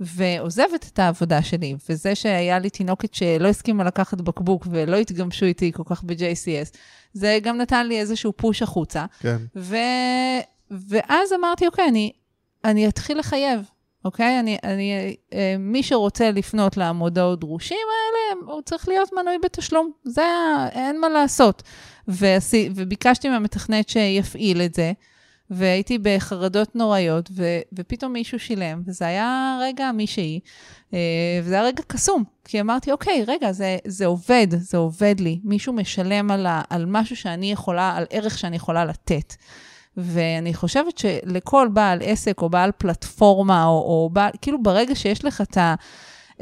ועוזבת 0.00 0.86
את 0.92 0.98
העבודה 0.98 1.42
שלי, 1.42 1.74
וזה 1.88 2.14
שהיה 2.14 2.58
לי 2.58 2.70
תינוקת 2.70 3.14
שלא 3.14 3.48
הסכימה 3.48 3.84
לקחת 3.84 4.20
בקבוק 4.20 4.66
ולא 4.70 4.96
התגמשו 4.96 5.46
איתי 5.46 5.72
כל 5.72 5.82
כך 5.86 6.04
ב-JCS, 6.04 6.76
זה 7.12 7.38
גם 7.42 7.56
נתן 7.56 7.86
לי 7.86 8.00
איזשהו 8.00 8.32
פוש 8.36 8.62
החוצה. 8.62 9.06
כן. 9.20 9.36
ו... 9.56 9.76
ואז 10.70 11.32
אמרתי, 11.32 11.66
אוקיי, 11.66 11.88
אני, 11.88 12.12
אני 12.64 12.88
אתחיל 12.88 13.18
לחייב, 13.18 13.60
אוקיי? 14.04 14.40
אני, 14.40 14.58
אני, 14.64 15.16
אה, 15.32 15.54
מי 15.58 15.82
שרוצה 15.82 16.30
לפנות 16.30 16.76
למודעות 16.76 17.40
דרושים 17.40 17.76
האלה, 17.76 18.52
הוא 18.52 18.62
צריך 18.62 18.88
להיות 18.88 19.10
מנוי 19.12 19.38
בתשלום. 19.44 19.90
זה, 20.04 20.22
אין 20.72 21.00
מה 21.00 21.08
לעשות. 21.08 21.62
ועשי, 22.08 22.70
וביקשתי 22.74 23.28
מהמתכנת 23.28 23.88
שיפעיל 23.88 24.62
את 24.62 24.74
זה, 24.74 24.92
והייתי 25.50 25.98
בחרדות 26.02 26.76
נוראיות, 26.76 27.30
ו, 27.32 27.44
ופתאום 27.72 28.12
מישהו 28.12 28.38
שילם, 28.38 28.82
וזה 28.86 29.06
היה 29.06 29.58
רגע 29.62 29.92
מישהי, 29.92 30.40
אה, 30.94 30.98
וזה 31.44 31.54
היה 31.54 31.64
רגע 31.64 31.82
קסום, 31.86 32.24
כי 32.44 32.60
אמרתי, 32.60 32.92
אוקיי, 32.92 33.24
רגע, 33.26 33.52
זה, 33.52 33.76
זה 33.86 34.06
עובד, 34.06 34.46
זה 34.50 34.76
עובד 34.76 35.14
לי. 35.20 35.40
מישהו 35.44 35.72
משלם 35.72 36.30
על, 36.30 36.46
ה, 36.46 36.62
על 36.70 36.86
משהו 36.86 37.16
שאני 37.16 37.52
יכולה, 37.52 37.96
על 37.96 38.04
ערך 38.10 38.38
שאני 38.38 38.56
יכולה 38.56 38.84
לתת. 38.84 39.34
ואני 39.96 40.54
חושבת 40.54 40.98
שלכל 40.98 41.68
בעל 41.72 41.98
עסק 42.02 42.42
או 42.42 42.50
בעל 42.50 42.70
פלטפורמה, 42.78 43.64
או, 43.64 43.70
או 43.70 44.10
בעל, 44.12 44.30
כאילו 44.42 44.62
ברגע 44.62 44.94
שיש 44.94 45.24
לך 45.24 45.40
את 45.40 45.56
ה... 45.56 45.74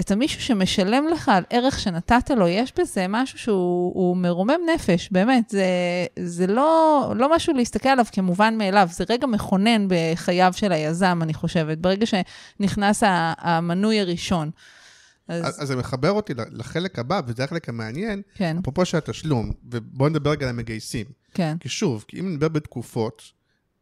את 0.01 0.11
המישהו 0.11 0.41
שמשלם 0.41 1.05
לך 1.13 1.29
על 1.29 1.45
ערך 1.51 1.81
שנתת 1.81 2.31
לו, 2.31 2.49
יש 2.49 2.73
בזה 2.79 3.07
משהו 3.09 3.39
שהוא 3.39 3.93
הוא 3.95 4.17
מרומם 4.17 4.61
נפש, 4.75 5.09
באמת. 5.13 5.51
זה, 5.51 5.67
זה 6.19 6.47
לא, 6.47 7.13
לא 7.17 7.37
משהו 7.37 7.55
להסתכל 7.55 7.89
עליו 7.89 8.05
כמובן 8.13 8.59
מאליו, 8.59 8.89
זה 8.93 9.05
רגע 9.09 9.27
מכונן 9.27 9.87
בחייו 9.89 10.53
של 10.57 10.73
היזם, 10.73 11.19
אני 11.23 11.35
חושבת, 11.35 11.79
ברגע 11.79 12.07
שנכנס 12.07 13.03
המנוי 13.39 14.01
הראשון. 14.01 14.51
אז, 15.29 15.47
אז 15.47 15.63
אז 15.63 15.69
זה 15.69 15.77
מחבר 15.77 16.11
אותי 16.11 16.33
לחלק 16.51 16.99
הבא, 16.99 17.21
וזה 17.27 17.45
החלק 17.45 17.69
המעניין, 17.69 18.23
כן, 18.35 18.57
אפרופו 18.59 18.85
של 18.85 18.97
התשלום, 18.97 19.53
ובואו 19.65 20.09
נדבר 20.09 20.31
רגע 20.31 20.47
על 20.47 20.51
המגייסים. 20.51 21.07
כן. 21.35 21.57
כי 21.61 21.69
שוב, 21.69 22.05
כי 22.09 22.21
אם 22.21 22.35
נדבר 22.35 22.49
בתקופות, 22.49 23.23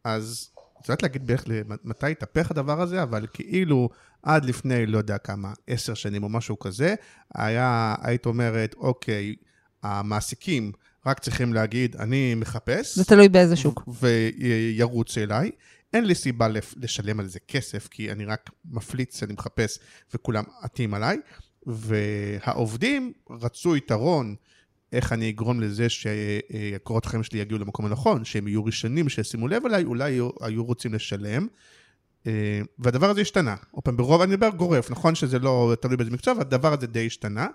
אז 0.04 0.48
את 0.86 0.90
יודעת 0.90 1.02
להגיד 1.02 1.26
בערך 1.26 1.44
מתי 1.84 2.10
התהפך 2.10 2.50
הדבר 2.50 2.80
הזה, 2.80 3.02
אבל 3.02 3.26
כאילו 3.32 3.88
עד 4.22 4.44
לפני, 4.44 4.86
לא 4.86 4.98
יודע 4.98 5.18
כמה, 5.18 5.52
עשר 5.66 5.94
שנים 5.94 6.22
או 6.22 6.28
משהו 6.28 6.58
כזה, 6.58 6.94
היה, 7.34 7.94
היית 8.02 8.26
אומרת, 8.26 8.74
אוקיי, 8.74 9.34
המעסיקים 9.82 10.72
רק 11.06 11.18
צריכים 11.18 11.54
להגיד, 11.54 11.96
אני 11.96 12.34
מחפש, 12.34 12.96
זה 12.96 13.04
תלוי 13.04 13.28
באיזה 13.28 13.56
שוק. 13.56 13.88
וירוץ 14.00 15.18
אליי. 15.18 15.50
אין 15.92 16.04
לי 16.04 16.14
סיבה 16.14 16.48
לשלם 16.76 17.20
על 17.20 17.28
זה 17.28 17.38
כסף, 17.48 17.88
כי 17.88 18.12
אני 18.12 18.24
רק 18.24 18.50
מפליץ, 18.64 19.22
אני 19.22 19.32
מחפש, 19.32 19.78
וכולם 20.14 20.44
עטים 20.62 20.94
עליי. 20.94 21.18
והעובדים 21.66 23.12
רצו 23.30 23.76
יתרון, 23.76 24.34
איך 24.96 25.12
אני 25.12 25.30
אגרום 25.30 25.60
לזה 25.60 25.88
שהקורות 25.88 27.06
החיים 27.06 27.22
שלי 27.22 27.38
יגיעו 27.38 27.60
למקום 27.60 27.86
הנכון, 27.86 28.24
שהם 28.24 28.48
יהיו 28.48 28.64
ראשונים, 28.64 29.08
שישימו 29.08 29.48
לב 29.48 29.66
אליי, 29.66 29.84
אולי 29.84 30.12
היו, 30.12 30.30
היו 30.40 30.64
רוצים 30.64 30.94
לשלם. 30.94 31.46
אה, 32.26 32.60
והדבר 32.78 33.10
הזה 33.10 33.20
השתנה. 33.20 33.54
עוד 33.70 33.84
פעם, 33.84 33.96
ברוב, 33.96 34.20
אני 34.20 34.32
מדבר 34.32 34.48
גורף, 34.48 34.90
נכון 34.90 35.14
שזה 35.14 35.38
לא 35.38 35.76
תלוי 35.80 35.96
באיזה 35.96 36.10
מקצוע, 36.10 36.32
אבל 36.34 36.40
הדבר 36.40 36.72
הזה 36.72 36.86
די 36.86 37.06
השתנה. 37.06 37.46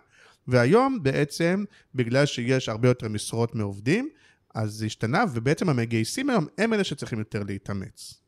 והיום 0.47 0.99
בעצם, 1.03 1.63
בגלל 1.95 2.25
שיש 2.25 2.69
הרבה 2.69 2.87
יותר 2.87 3.07
משרות 3.07 3.55
מעובדים, 3.55 4.09
אז 4.55 4.71
זה 4.71 4.85
השתנה, 4.85 5.23
ובעצם 5.33 5.69
המגייסים 5.69 6.29
היום 6.29 6.45
הם 6.57 6.73
אלה 6.73 6.83
שצריכים 6.83 7.19
יותר 7.19 7.43
להתאמץ. 7.47 8.21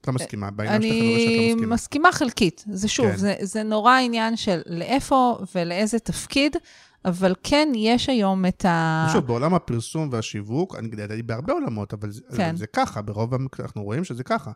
את 0.00 0.08
לא 0.08 0.12
מסכימה, 0.12 0.50
בעניין 0.50 0.82
שאת 0.82 0.90
לא 0.90 0.96
אני 0.96 1.54
מסכימה. 1.54 1.74
מסכימה 1.74 2.12
חלקית. 2.12 2.64
זה 2.72 2.88
שוב, 2.88 3.10
כן. 3.10 3.16
זה, 3.16 3.34
זה 3.40 3.62
נורא 3.62 3.98
עניין 3.98 4.36
של 4.36 4.60
לאיפה 4.66 5.38
ולאיזה 5.54 5.98
תפקיד, 5.98 6.56
אבל 7.04 7.34
כן, 7.42 7.68
יש 7.74 8.08
היום 8.08 8.46
את 8.46 8.64
ה... 8.64 9.06
שוב, 9.12 9.26
בעולם 9.26 9.54
הפרסום 9.54 10.08
והשיווק, 10.12 10.76
אני 10.76 10.88
גדלתי 10.88 11.22
בהרבה 11.22 11.52
עולמות, 11.52 11.94
אבל 11.94 12.10
זה, 12.10 12.20
כן. 12.36 12.56
זה 12.56 12.66
ככה, 12.66 13.02
ברוב 13.02 13.34
המקרים 13.34 13.66
אנחנו 13.66 13.82
רואים 13.82 14.04
שזה 14.04 14.24
ככה. 14.24 14.50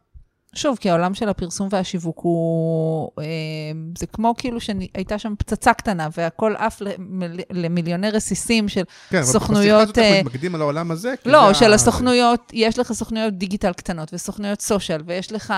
שוב, 0.54 0.76
כי 0.80 0.90
העולם 0.90 1.14
של 1.14 1.28
הפרסום 1.28 1.68
והשיווק 1.70 2.18
הוא... 2.22 3.10
אה, 3.18 3.24
זה 3.98 4.06
כמו 4.06 4.34
כאילו 4.38 4.60
שהייתה 4.60 5.18
שם 5.18 5.34
פצצה 5.38 5.72
קטנה, 5.72 6.08
והכל 6.16 6.54
עף 6.58 6.82
למיליוני 7.50 8.10
רסיסים 8.10 8.68
של 8.68 8.82
כן, 9.10 9.16
אבל 9.16 9.26
סוכנויות... 9.26 9.64
בשיחה 9.64 9.82
הזאת 9.82 9.98
אה, 9.98 10.08
אנחנו 10.08 10.30
מתמקדים 10.30 10.54
על 10.54 10.60
העולם 10.60 10.90
הזה. 10.90 11.14
כי 11.22 11.28
לא, 11.28 11.48
זה 11.48 11.54
של 11.54 11.72
ה- 11.72 11.74
הסוכנויות, 11.74 12.50
יש 12.52 12.78
לך 12.78 12.92
סוכנויות 12.92 13.34
דיגיטל 13.34 13.72
קטנות 13.72 14.10
וסוכנויות 14.14 14.60
סושיאל, 14.60 15.02
ויש 15.06 15.32
לך 15.32 15.54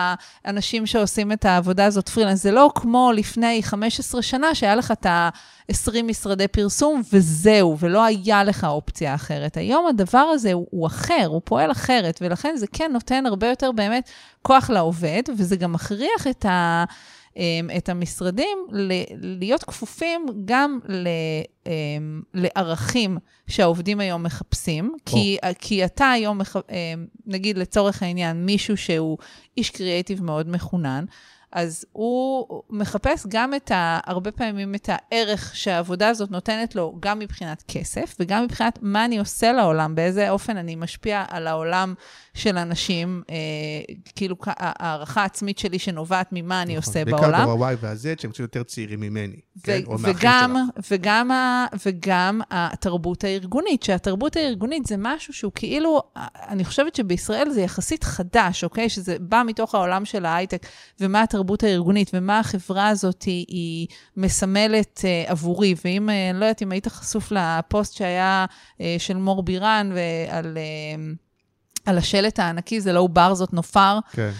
אנשים 0.47 0.87
שעושים 0.87 1.33
את 1.33 1.45
העבודה 1.45 1.85
הזאת 1.85 2.09
פרילנס. 2.09 2.43
זה 2.43 2.51
לא 2.51 2.71
כמו 2.75 3.13
לפני 3.15 3.63
15 3.63 4.23
שנה, 4.23 4.55
שהיה 4.55 4.75
לך 4.77 4.91
את 4.91 5.07
ה-20 5.07 6.03
משרדי 6.05 6.49
פרסום, 6.49 7.03
וזהו, 7.13 7.77
ולא 7.81 8.05
היה 8.05 8.45
לך 8.45 8.65
אופציה 8.65 9.15
אחרת. 9.15 9.57
היום 9.57 9.87
הדבר 9.87 10.19
הזה 10.19 10.53
הוא, 10.53 10.67
הוא 10.71 10.87
אחר, 10.87 11.27
הוא 11.27 11.41
פועל 11.45 11.71
אחרת, 11.71 12.19
ולכן 12.23 12.57
זה 12.57 12.67
כן 12.73 12.91
נותן 12.93 13.27
הרבה 13.27 13.49
יותר 13.49 13.73
באמת 13.73 14.11
כוח 14.43 14.71
לעובד, 14.71 14.84
וזה 15.39 15.57
גם 15.57 15.73
מכריח 15.73 16.27
את 16.31 16.45
ה... 16.45 16.85
אמ, 17.37 17.71
את 17.77 17.89
המשרדים 17.89 18.59
להיות 19.21 19.65
כפופים 19.65 20.27
גם 20.45 20.79
ל- 20.89 21.09
אמ, 21.67 22.23
לערכים 22.35 23.19
שהעובדים 23.47 24.01
היום 24.01 24.23
מחפשים, 24.23 24.95
כי, 25.07 25.39
כי 25.59 25.85
אתה 25.85 26.11
היום, 26.11 26.41
אמ, 26.41 27.07
נגיד 27.27 27.59
לצורך 27.59 28.03
העניין, 28.03 28.47
מישהו 28.47 28.77
שהוא 28.77 29.19
איש 29.57 29.71
קריאייטיב 29.71 30.23
מאוד 30.23 30.49
מחונן, 30.49 31.05
אז 31.53 31.87
הוא 31.93 32.63
מחפש 32.71 33.27
גם 33.29 33.55
את 33.55 33.71
ה... 33.71 34.01
הרבה 34.07 34.33
פעמים 34.33 34.75
את 34.75 34.89
הערך 34.93 35.57
שהעבודה 35.57 36.09
הזאת 36.09 36.31
נותנת 36.31 36.75
לו, 36.75 36.97
גם 37.01 37.19
מבחינת 37.19 37.65
כסף, 37.69 38.17
וגם 38.21 38.45
מבחינת 38.45 38.79
מה 38.83 39.05
אני 39.05 39.19
עושה 39.19 39.53
לעולם, 39.53 39.95
באיזה 39.95 40.31
אופן 40.31 40.57
אני 40.57 40.77
משפיע 40.77 41.25
על 41.29 41.47
העולם 41.47 41.95
של 42.35 42.59
אנשים, 42.59 43.23
אה, 43.31 43.35
כאילו 44.17 44.37
הערכה 44.47 45.23
העצמית 45.23 45.59
שלי 45.59 45.79
שנובעת 45.79 46.29
ממה 46.33 46.63
אני 46.63 46.77
נכון, 46.77 46.89
עושה 46.91 47.05
בעיקר 47.05 47.21
בעולם. 47.21 47.45
דור 47.45 47.67
ה-Y 47.67 47.75
וה-Z, 47.81 48.23
שהם 48.23 48.31
קצת 48.31 48.41
יותר 48.41 48.63
צעירים 48.63 49.01
ממני. 49.01 49.37
כן? 49.63 49.81
ו- 49.87 49.87
או 49.87 49.99
מהאחים 49.99 50.15
וגם. 50.17 50.57
וגם, 50.91 51.31
ה- 51.31 51.67
וגם 51.87 52.41
התרבות 52.51 53.25
הארגונית, 53.25 53.83
שהתרבות 53.83 54.37
הארגונית 54.37 54.87
זה 54.87 54.95
משהו 54.99 55.33
שהוא 55.33 55.53
כאילו, 55.55 56.03
אני 56.49 56.65
חושבת 56.65 56.95
שבישראל 56.95 57.51
זה 57.51 57.61
יחסית 57.61 58.05
חדש, 58.05 58.65
אוקיי? 58.65 58.89
שזה 58.89 59.17
בא 59.21 59.43
מתוך 59.47 59.75
העולם 59.75 60.05
של 60.05 60.25
ההייטק, 60.25 60.67
ומה 61.01 61.23
התרבות 61.23 61.63
הארגונית, 61.63 62.11
ומה 62.15 62.39
החברה 62.39 62.89
הזאת 62.89 63.23
היא, 63.23 63.45
היא 63.49 63.87
מסמלת 64.17 65.01
uh, 65.03 65.31
עבורי. 65.31 65.75
ואם, 65.85 66.09
uh, 66.09 66.13
אני 66.31 66.41
לא 66.41 66.45
יודעת 66.45 66.63
אם 66.63 66.73
היית 66.73 66.89
חשוף 66.89 67.33
לפוסט 67.33 67.95
שהיה 67.95 68.47
uh, 68.79 68.83
של 68.99 69.17
מור 69.17 69.43
בירן, 69.43 69.91
ועל... 69.95 70.57
Uh, 70.57 71.24
על 71.87 71.99
השלט 71.99 72.39
הענקי, 72.39 72.81
זה 72.81 72.93
לא 72.93 73.07
בר, 73.07 73.35
זאת 73.35 73.53
נופר. 73.53 73.99
כן. 74.13 74.31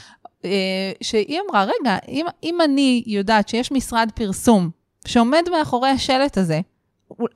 אה, 0.45 0.93
שהיא 1.01 1.41
אמרה, 1.49 1.65
רגע, 1.65 1.97
אם, 2.09 2.27
אם 2.43 2.61
אני 2.61 3.03
יודעת 3.07 3.49
שיש 3.49 3.73
משרד 3.73 4.11
פרסום 4.15 4.71
שעומד 5.07 5.43
מאחורי 5.53 5.89
השלט 5.89 6.39
הזה, 6.39 6.61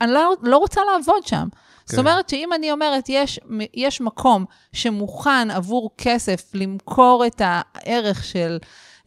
אני 0.01 0.13
לא, 0.13 0.35
לא 0.43 0.57
רוצה 0.59 0.81
לעבוד 0.93 1.27
שם. 1.27 1.49
כן. 1.53 1.97
זאת 1.97 1.99
אומרת 1.99 2.29
שאם 2.29 2.53
אני 2.53 2.73
אומרת, 2.73 3.09
יש, 3.09 3.41
יש 3.75 4.01
מקום 4.01 4.45
שמוכן 4.73 5.51
עבור 5.51 5.91
כסף 5.99 6.51
למכור 6.55 7.27
את 7.27 7.43
הערך 7.45 8.25
של 8.25 8.59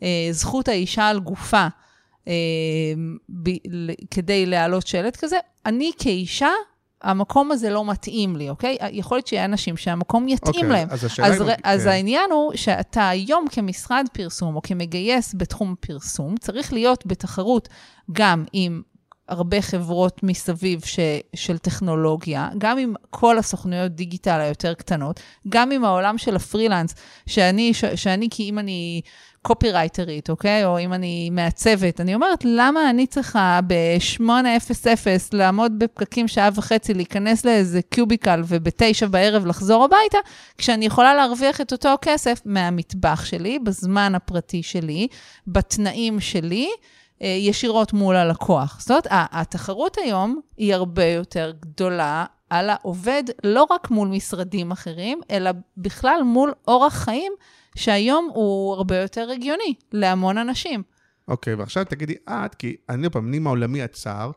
אה, 0.04 0.28
זכות 0.32 0.68
האישה 0.68 1.08
על 1.08 1.20
גופה, 1.20 1.68
אה, 2.28 2.34
ב, 3.30 3.50
ל, 3.50 3.92
כדי 4.12 4.46
להעלות 4.46 4.88
שלט 4.88 5.16
כזה, 5.16 5.38
אני 5.66 5.92
כאישה, 5.98 6.52
המקום 7.04 7.52
הזה 7.52 7.70
לא 7.70 7.86
מתאים 7.86 8.36
לי, 8.36 8.50
אוקיי? 8.50 8.78
יכול 8.92 9.18
להיות 9.18 9.28
שיהיה 9.28 9.46
אנשים 9.46 9.78
שהמקום 9.78 10.28
יתאים 10.28 10.54
אוקיי, 10.56 10.70
להם. 10.70 10.88
אז 10.92 11.06
אז, 11.06 11.42
אם- 11.42 11.48
ר- 11.48 11.54
אז 11.64 11.84
כן. 11.84 11.90
העניין 11.90 12.32
הוא 12.32 12.52
שאתה 12.56 13.10
היום 13.10 13.46
כמשרד 13.52 14.06
פרסום 14.14 14.56
או 14.56 14.62
כמגייס 14.62 15.36
בתחום 15.38 15.76
פרסום, 15.80 16.38
צריך 16.38 16.74
להיות 16.74 17.06
בתחרות 17.06 17.70
גם 18.12 18.44
עם 18.54 18.82
הרבה 19.30 19.62
חברות 19.62 20.24
מסביב 20.24 20.82
ש, 20.86 21.00
של 21.36 21.58
טכנולוגיה, 21.58 22.50
גם 22.58 22.78
עם 22.78 22.94
כל 23.10 23.38
הסוכנויות 23.38 23.92
דיגיטל 23.92 24.40
היותר 24.40 24.74
קטנות, 24.74 25.20
גם 25.50 25.72
עם 25.72 25.86
העולם 25.86 26.18
של 26.18 26.36
הפרילנס, 26.36 26.96
שאני, 27.28 27.74
ש, 27.74 27.86
שאני 27.86 28.28
כי 28.32 28.50
אם 28.50 28.60
אני 28.60 29.02
קופירייטרית, 29.42 30.30
אוקיי? 30.30 30.66
או 30.66 30.80
אם 30.80 30.94
אני 30.94 31.30
מעצבת, 31.30 32.02
אני 32.02 32.16
אומרת, 32.16 32.40
למה 32.46 32.90
אני 32.90 33.08
צריכה 33.08 33.60
ב-8:00 33.68 34.24
לעמוד 35.34 35.80
בפקקים 35.80 36.28
שעה 36.28 36.50
וחצי, 36.56 36.94
להיכנס 36.94 37.46
לאיזה 37.46 37.82
קיוביקל 37.82 38.42
וב-9 38.46 39.08
בערב 39.10 39.46
לחזור 39.46 39.84
הביתה, 39.84 40.18
כשאני 40.58 40.86
יכולה 40.86 41.16
להרוויח 41.16 41.62
את 41.62 41.72
אותו 41.72 41.96
כסף 42.02 42.42
מהמטבח 42.46 43.26
שלי, 43.26 43.60
בזמן 43.60 44.16
הפרטי 44.16 44.64
שלי, 44.64 45.08
בתנאים 45.48 46.20
שלי, 46.20 46.70
אה, 47.22 47.28
ישירות 47.28 47.94
מול 47.94 48.16
הלקוח. 48.16 48.78
זאת 48.80 48.90
אומרת, 48.92 49.08
ה- 49.08 49.42
התחרות 49.42 49.98
היום 49.98 50.40
היא 50.58 50.74
הרבה 50.74 51.06
יותר 51.06 51.54
גדולה 51.60 52.26
על 52.50 52.70
העובד, 52.70 53.24
לא 53.44 53.68
רק 53.72 53.92
מול 53.92 54.08
משרדים 54.08 54.72
אחרים, 54.72 55.22
אלא 55.32 55.52
בכלל 55.78 56.22
מול 56.26 56.54
אורח 56.68 56.94
חיים 56.94 57.34
שהיום 57.76 58.30
הוא 58.34 58.74
הרבה 58.74 58.98
יותר 59.02 59.30
הגיוני 59.36 59.74
להמון 59.92 60.38
אנשים. 60.38 60.84
אוקיי, 61.28 61.54
ועכשיו 61.54 61.84
תגידי 61.86 62.16
את, 62.30 62.56
כי 62.56 62.76
אני 62.90 63.04
עוד 63.04 63.14
פעם, 63.14 63.28
אני 63.28 63.40
מהעולמי 63.40 63.82
הצר, 63.82 64.32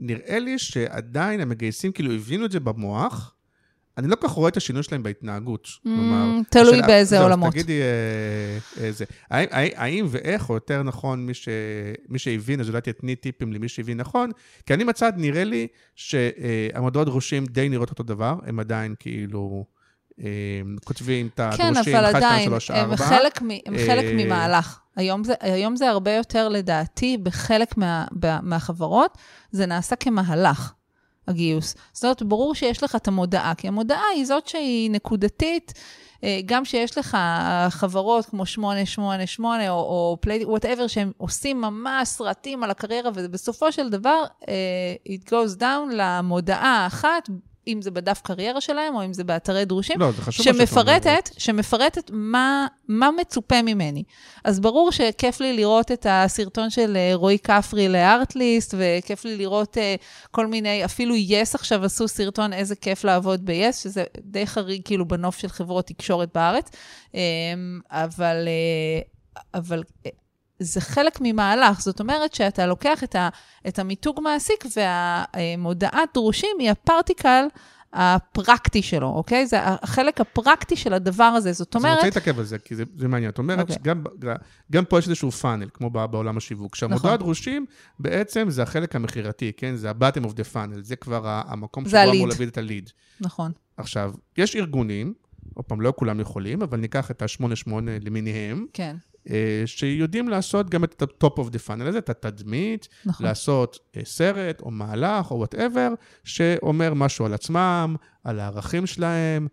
נראה 0.00 0.38
לי 0.38 0.58
שעדיין 0.58 1.40
המגייסים 1.40 1.92
כאילו 1.92 2.12
הבינו 2.12 2.44
את 2.46 2.52
זה 2.52 2.60
במוח, 2.60 3.34
אני 3.98 4.08
לא 4.08 4.16
כל 4.16 4.28
כך 4.28 4.34
רואה 4.34 4.48
את 4.48 4.56
השינוי 4.56 4.82
שלהם 4.82 5.02
בהתנהגות. 5.02 5.68
כלומר, 5.82 6.38
Mm, 6.40 6.44
תלוי 6.50 6.68
השאלה- 6.68 6.86
באיזה 6.86 7.16
אז 7.18 7.22
עולמות. 7.22 7.52
תגידי, 7.52 7.80
אה, 7.82 8.82
אה, 8.84 8.92
זה. 8.92 9.04
האם- 9.30 10.06
ואיך, 10.08 10.48
או 10.50 10.54
יותר 10.54 10.82
נכון, 10.82 11.26
מי, 12.08 12.18
שהבין, 12.18 12.60
אז 12.60 12.68
אולי 12.68 12.80
תתני 12.80 13.16
טיפים 13.16 13.52
למי 13.52 13.68
שהבין 13.68 13.96
נכון, 13.96 14.30
כי 14.66 14.74
אני 14.74 14.84
מצד, 14.84 15.12
נראה 15.16 15.44
לי 15.44 15.66
שהמודעות 15.94 17.06
דרושים 17.06 17.46
די 17.46 17.68
נראות 17.68 17.90
אותו 17.90 18.02
דבר, 18.02 18.34
הם 18.46 18.60
עדיין 18.60 18.94
כאילו 18.98 19.64
אה, 19.66 19.79
כותבים 20.84 21.26
את 21.26 21.40
כן, 21.56 21.66
הדרושים, 21.66 21.96
אבל 21.96 22.04
1, 22.04 22.10
2, 22.10 22.24
עדיין, 22.24 22.44
3, 22.44 22.70
הם 22.70 22.76
4. 22.76 22.96
חלק, 22.96 23.42
מ, 23.42 23.50
הם 23.50 23.74
חלק 23.86 24.04
אה, 24.04 24.12
ממהלך. 24.14 24.80
היום 24.96 25.24
זה, 25.24 25.34
היום 25.40 25.76
זה 25.76 25.88
הרבה 25.88 26.14
יותר, 26.14 26.48
לדעתי, 26.48 27.16
בחלק 27.16 27.76
מה, 27.76 28.04
מהחברות, 28.42 29.18
זה 29.50 29.66
נעשה 29.66 29.96
כמהלך, 29.96 30.72
הגיוס. 31.28 31.74
זאת 31.92 32.04
אומרת, 32.04 32.22
ברור 32.22 32.54
שיש 32.54 32.82
לך 32.82 32.96
את 32.96 33.08
המודעה, 33.08 33.54
כי 33.54 33.68
המודעה 33.68 34.04
היא 34.14 34.24
זאת 34.24 34.48
שהיא 34.48 34.90
נקודתית. 34.90 35.72
אה, 36.24 36.40
גם 36.46 36.64
שיש 36.64 36.98
לך 36.98 37.16
חברות 37.68 38.26
כמו 38.26 38.46
888 38.46 39.70
או, 39.70 39.74
או 39.74 40.18
פלייט, 40.20 40.42
whatever, 40.44 40.86
שהם 40.86 41.12
עושים 41.16 41.60
ממש 41.60 42.08
סרטים 42.08 42.64
על 42.64 42.70
הקריירה, 42.70 43.10
ובסופו 43.14 43.72
של 43.72 43.88
דבר, 43.88 44.24
אה, 44.48 44.94
it 45.08 45.28
goes 45.28 45.60
down 45.60 45.92
למודעה 45.92 46.84
האחת, 46.84 47.28
אם 47.68 47.82
זה 47.82 47.90
בדף 47.90 48.20
קריירה 48.24 48.60
שלהם, 48.60 48.94
או 48.94 49.04
אם 49.04 49.12
זה 49.12 49.24
באתרי 49.24 49.64
דרושים, 49.64 50.00
לא, 50.00 50.12
זה 50.12 50.22
חשוב 50.22 50.44
שמפרטת. 50.44 51.30
שמפרטת 51.38 52.10
מה, 52.12 52.66
מה 52.88 53.10
מצופה 53.20 53.62
ממני. 53.62 54.02
אז 54.44 54.60
ברור 54.60 54.92
שכיף 54.92 55.40
לי 55.40 55.52
לראות 55.52 55.92
את 55.92 56.06
הסרטון 56.10 56.70
של 56.70 56.96
אה, 56.96 57.10
רועי 57.14 57.38
כפרי 57.38 57.88
לארטליסט, 57.88 58.74
וכיף 58.78 59.24
לי 59.24 59.36
לראות 59.36 59.78
אה, 59.78 59.94
כל 60.30 60.46
מיני, 60.46 60.84
אפילו 60.84 61.14
יס 61.16 61.54
עכשיו 61.54 61.84
עשו 61.84 62.08
סרטון 62.08 62.52
איזה 62.52 62.76
כיף 62.76 63.04
לעבוד 63.04 63.46
ב-yes, 63.46 63.72
שזה 63.72 64.04
די 64.20 64.46
חריג 64.46 64.82
כאילו 64.84 65.08
בנוף 65.08 65.38
של 65.38 65.48
חברות 65.48 65.86
תקשורת 65.86 66.28
בארץ. 66.34 66.70
אה, 67.14 67.20
אבל, 67.90 68.48
אה, 68.48 69.00
אבל 69.54 69.82
זה 70.60 70.80
חלק 70.80 71.18
ממהלך, 71.20 71.80
זאת 71.80 72.00
אומרת 72.00 72.34
שאתה 72.34 72.66
לוקח 72.66 73.04
את, 73.04 73.14
ה, 73.14 73.28
את 73.68 73.78
המיתוג 73.78 74.20
מעסיק 74.22 74.64
והמודעת 74.76 76.08
דרושים 76.14 76.56
היא 76.58 76.70
הפרטיקל 76.70 77.44
הפרקטי 77.92 78.82
שלו, 78.82 79.08
אוקיי? 79.08 79.46
זה 79.46 79.56
החלק 79.62 80.20
הפרקטי 80.20 80.76
של 80.76 80.94
הדבר 80.94 81.24
הזה. 81.24 81.52
זאת 81.52 81.76
אז 81.76 81.84
אני 81.84 81.92
רוצה 81.92 82.00
אומרת, 82.00 82.14
להתעכב 82.16 82.38
על 82.38 82.44
זה, 82.44 82.58
כי 82.58 82.74
זה, 82.74 82.84
זה 82.96 83.08
מעניין. 83.08 83.30
את 83.30 83.38
אומרת 83.38 83.58
אוקיי. 83.58 83.74
שגם 83.74 84.04
גם 84.72 84.84
פה 84.84 84.98
יש 84.98 85.08
איזשהו 85.08 85.30
פאנל, 85.30 85.68
כמו 85.74 85.90
בעולם 85.90 86.36
השיווק. 86.36 86.74
שהמודעות 86.74 87.04
נכון. 87.04 87.16
דרושים, 87.16 87.66
בעצם 87.98 88.50
זה 88.50 88.62
החלק 88.62 88.96
המכירתי, 88.96 89.52
כן? 89.56 89.76
זה 89.76 89.90
ה-bottom 89.90 90.24
of 90.24 90.30
the 90.30 90.54
funnel, 90.54 90.80
זה 90.80 90.96
כבר 90.96 91.42
המקום 91.46 91.88
שבו 91.88 92.12
אמור. 92.12 92.28
להביא 92.28 92.46
את 92.46 92.58
הליד. 92.58 92.90
נכון, 93.20 93.52
עכשיו, 93.76 94.12
יש 94.36 94.56
ארגונים, 94.56 95.14
עוד 95.54 95.64
פעם, 95.64 95.80
לא 95.80 95.92
כולם 95.96 96.20
יכולים, 96.20 96.62
אבל 96.62 96.78
ניקח 96.78 97.10
את 97.10 97.22
ה-88 97.22 97.70
למיניהם, 98.00 98.66
כן, 98.72 98.96
אה, 99.28 99.62
שיודעים 99.66 100.28
לעשות 100.28 100.70
גם 100.70 100.84
את 100.84 101.02
ה-top 101.02 101.36
of 101.36 101.50
the 101.50 101.68
funnel 101.68 101.88
הזה, 101.88 101.98
את 101.98 102.10
התדמית, 102.10 102.88
נכון. 103.04 103.26
לעשות 103.26 103.78
אה, 103.96 104.02
סרט 104.04 104.60
או 104.60 104.70
מהלך 104.70 105.30
או 105.30 105.36
וואטאבר, 105.36 105.88
שאומר 106.24 106.94
משהו 106.94 107.26
על 107.26 107.34
עצמם, 107.34 107.96
על 108.24 108.40
הערכים 108.40 108.86
שלהם. 108.86 109.48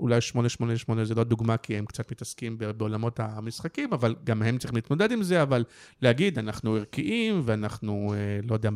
אולי 0.00 0.20
888 0.20 1.04
זה 1.04 1.14
לא 1.14 1.24
דוגמה, 1.24 1.56
כי 1.56 1.76
הם 1.76 1.86
קצת 1.86 2.12
מתעסקים 2.12 2.58
בעולמות 2.58 3.20
המשחקים, 3.20 3.92
אבל 3.92 4.14
גם 4.24 4.42
הם 4.42 4.58
צריכים 4.58 4.76
להתמודד 4.76 5.12
עם 5.12 5.22
זה, 5.22 5.42
אבל 5.42 5.64
להגיד, 6.02 6.38
אנחנו 6.38 6.74
ערכיים, 6.74 7.42
ואנחנו, 7.44 8.14
אה, 8.16 8.40
לא 8.48 8.54
יודע, 8.54 8.70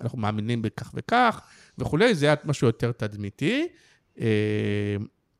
אנחנו 0.00 0.18
מאמינים 0.18 0.62
בכך 0.62 0.90
וכך, 0.94 1.40
וכולי, 1.78 2.14
זה 2.14 2.26
היה 2.26 2.34
משהו 2.44 2.66
יותר 2.66 2.92
תדמיתי. 2.92 3.66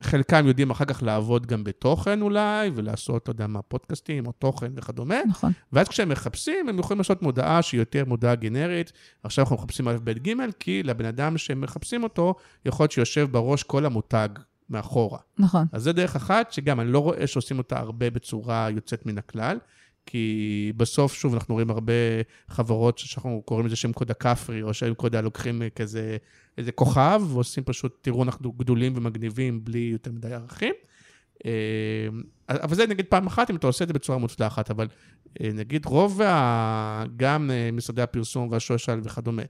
חלקם 0.03 0.47
יודעים 0.47 0.71
אחר 0.71 0.85
כך 0.85 1.03
לעבוד 1.03 1.47
גם 1.47 1.65
בתוכן 1.65 2.23
אולי, 2.23 2.71
ולעשות, 2.75 3.29
לא 3.29 3.33
יודע 3.33 3.47
מה, 3.47 3.63
פודקאסטים 3.63 4.27
או 4.27 4.33
תוכן 4.33 4.73
וכדומה. 4.77 5.19
נכון. 5.29 5.53
ואז 5.73 5.89
כשהם 5.89 6.09
מחפשים, 6.09 6.69
הם 6.69 6.79
יכולים 6.79 6.99
לעשות 6.99 7.23
מודעה 7.23 7.63
שהיא 7.63 7.81
יותר 7.81 8.05
מודעה 8.05 8.35
גנרית. 8.35 8.93
עכשיו 9.23 9.45
אנחנו 9.45 9.57
מחפשים 9.57 9.89
א', 9.89 9.97
ב', 10.05 10.11
ג', 10.11 10.33
כי 10.61 10.83
לבן 10.83 11.05
אדם 11.05 11.39
שהם 11.39 11.61
מחפשים 11.61 12.03
אותו, 12.03 12.35
יכול 12.65 12.85
להיות 12.85 12.93
שיושב 12.93 13.29
בראש 13.31 13.63
כל 13.63 13.87
המותג 13.87 14.29
מאחורה. 14.71 15.19
נכון. 15.39 15.67
אז 15.73 15.83
זה 15.83 15.93
דרך 15.93 16.17
אחת, 16.17 16.53
שגם 16.53 16.81
אני 16.81 16.93
לא 16.93 16.99
רואה 16.99 17.27
שעושים 17.27 17.59
אותה 17.59 17.79
הרבה 17.79 18.11
בצורה 18.11 18.69
יוצאת 18.71 19.07
מן 19.07 19.19
הכלל, 19.19 19.59
כי 20.11 20.73
בסוף, 20.77 21.15
שוב, 21.15 21.35
אנחנו 21.35 21.55
רואים 21.55 21.71
הרבה 21.71 21.93
חברות 22.49 22.99
שאנחנו 22.99 23.43
קוראים 23.45 23.67
לזה 23.67 23.77
שם 23.77 23.93
קוד 23.93 24.11
הכפרי, 24.11 24.63
או 24.63 24.75
שם 24.75 24.95
קוד 24.95 25.17
הלוקחים 25.17 25.63
כזה, 25.75 26.17
איזה 26.59 26.73
כוכב, 26.73 27.23
ועושים 27.29 27.65
פשוט, 27.65 27.99
תראו, 28.03 28.23
אנחנו 28.23 28.53
גדולים 28.53 28.93
ומגניבים 28.97 29.65
בלי 29.65 29.89
יותר 29.93 30.13
מדי 30.13 30.33
ערכים. 30.33 30.75
אה, 31.47 31.51
אבל 32.49 32.75
זה 32.75 32.87
נגיד 32.87 33.07
פעם 33.09 33.27
אחת, 33.27 33.51
אם 33.51 33.57
אתה 33.57 33.67
עושה 33.67 33.83
את 33.85 33.89
זה 33.89 33.95
בצורה 33.95 34.19
מוצלחת, 34.19 34.71
אבל 34.71 34.87
אה, 35.41 35.51
נגיד 35.55 35.87
רוב, 35.87 36.23
ה... 36.23 37.05
גם 37.17 37.51
אה, 37.51 37.71
משרדי 37.73 38.03
הפרסום 38.03 38.49
והשושל 38.51 39.01
וכדומה, 39.03 39.43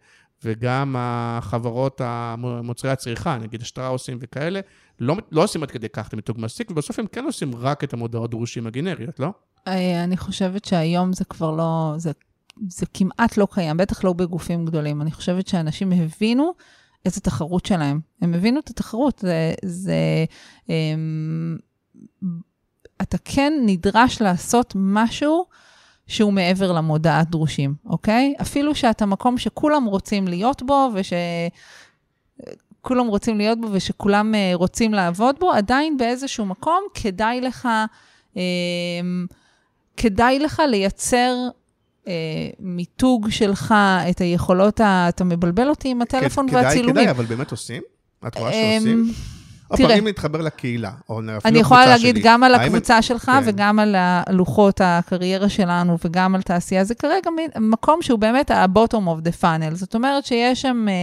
וגם 0.45 0.97
החברות, 0.99 2.01
המ- 2.05 2.67
מוצרי 2.67 2.91
הצריכה, 2.91 3.39
נגיד 3.39 3.65
שטראוסים 3.65 4.19
וכאלה, 4.21 4.61
לא, 5.01 5.17
לא 5.31 5.45
עושים 5.45 5.63
עד 5.63 5.71
כדי 5.71 5.89
כך 5.89 6.09
את 6.09 6.13
המיתוג 6.13 6.41
מעסיק, 6.41 6.71
ובסוף 6.71 6.99
הם 6.99 7.07
כן 7.07 7.25
עושים 7.25 7.55
רק 7.55 7.85
את 7.85 7.93
המודעות 7.93 8.31
דרושים 8.31 8.67
הגנריות, 8.67 9.21
לא? 9.21 9.33
אה, 9.69 10.05
אני 10.05 10.17
חושבת 10.17 10.65
שהיום 10.65 11.13
זה 11.13 11.25
כבר 11.25 11.51
לא, 11.51 11.95
זה, 11.97 12.13
זה 12.69 12.87
כמעט 12.95 13.37
לא 13.37 13.49
קיים, 13.51 13.77
בטח 13.77 14.05
לא 14.05 14.13
בגופים 14.13 14.67
גדולים. 14.67 15.03
אני 15.03 15.13
חושבת 15.13 15.49
שאנשים 15.49 15.93
הבינו 15.93 16.53
את 17.07 17.17
התחרות 17.17 17.67
שלהם. 17.67 18.01
הם 18.23 18.35
הבינו 18.35 18.61
את 18.61 18.71
התחרות. 18.71 19.19
זה, 19.19 19.55
זה, 19.65 20.25
הם, 20.69 21.59
אתה 23.03 23.19
כן 23.25 23.53
נדרש 23.67 24.23
לעשות 24.23 24.73
משהו 24.77 25.47
שהוא 26.07 26.33
מעבר 26.33 26.73
למודעת 26.73 27.31
דרושים, 27.31 27.75
אוקיי? 27.87 28.35
אפילו 28.41 28.75
שאתה 28.75 29.07
מקום 29.07 29.39
שכולם 29.39 29.85
רוצים 29.85 30.29
להיות 30.29 30.63
בו, 30.63 30.91
וש... 30.95 31.13
כולם 32.81 33.07
רוצים 33.07 33.39
להיות 33.39 33.61
בו 33.61 33.69
ושכולם 33.73 34.35
אה, 34.35 34.51
רוצים 34.55 34.95
לעבוד 34.95 35.37
בו, 35.39 35.53
עדיין 35.53 35.97
באיזשהו 35.97 36.47
מקום 36.47 36.81
כדאי 36.95 37.41
לך, 37.41 37.69
אה, 38.37 38.43
כדאי 39.99 40.39
לך 40.39 40.63
לייצר 40.69 41.35
אה, 42.09 42.13
מיתוג 42.61 43.31
שלך, 43.31 43.75
את 44.11 44.21
היכולות, 44.21 44.81
ה... 44.81 45.07
אתה 45.09 45.25
מבלבל 45.25 45.69
אותי 45.69 45.89
עם 45.89 46.03
הטלפון 46.03 46.49
כדאי, 46.49 46.65
והצילומים. 46.65 46.95
כדאי, 46.95 47.11
אבל 47.11 47.25
באמת 47.25 47.51
עושים? 47.51 47.83
את 48.27 48.39
רואה 48.39 48.51
אמ, 48.53 48.81
שעושים? 48.81 49.13
תראה. 49.77 49.89
פעם, 49.89 49.99
אם 49.99 50.09
נתחבר 50.09 50.41
לקהילה, 50.41 50.91
או 51.09 51.21
אפילו 51.21 51.39
אני 51.45 51.59
יכולה 51.59 51.87
להגיד 51.87 52.15
שלי, 52.15 52.25
גם 52.25 52.45
על 52.45 52.55
הקבוצה 52.55 53.03
שלך 53.03 53.25
כן. 53.25 53.41
וגם 53.45 53.79
על 53.79 53.95
הלוחות 53.99 54.81
הקריירה 54.85 55.49
שלנו 55.49 55.97
וגם 56.05 56.35
על 56.35 56.43
תעשייה. 56.43 56.85
זה 56.85 56.95
כרגע 56.95 57.31
מקום 57.61 58.03
שהוא 58.03 58.19
באמת 58.19 58.51
ה-bottom 58.51 58.93
of 58.93 59.27
the 59.29 59.43
funnel. 59.43 59.75
זאת 59.75 59.95
אומרת 59.95 60.25
שיש 60.25 60.63
שם 60.63 60.87
אה, 60.89 60.95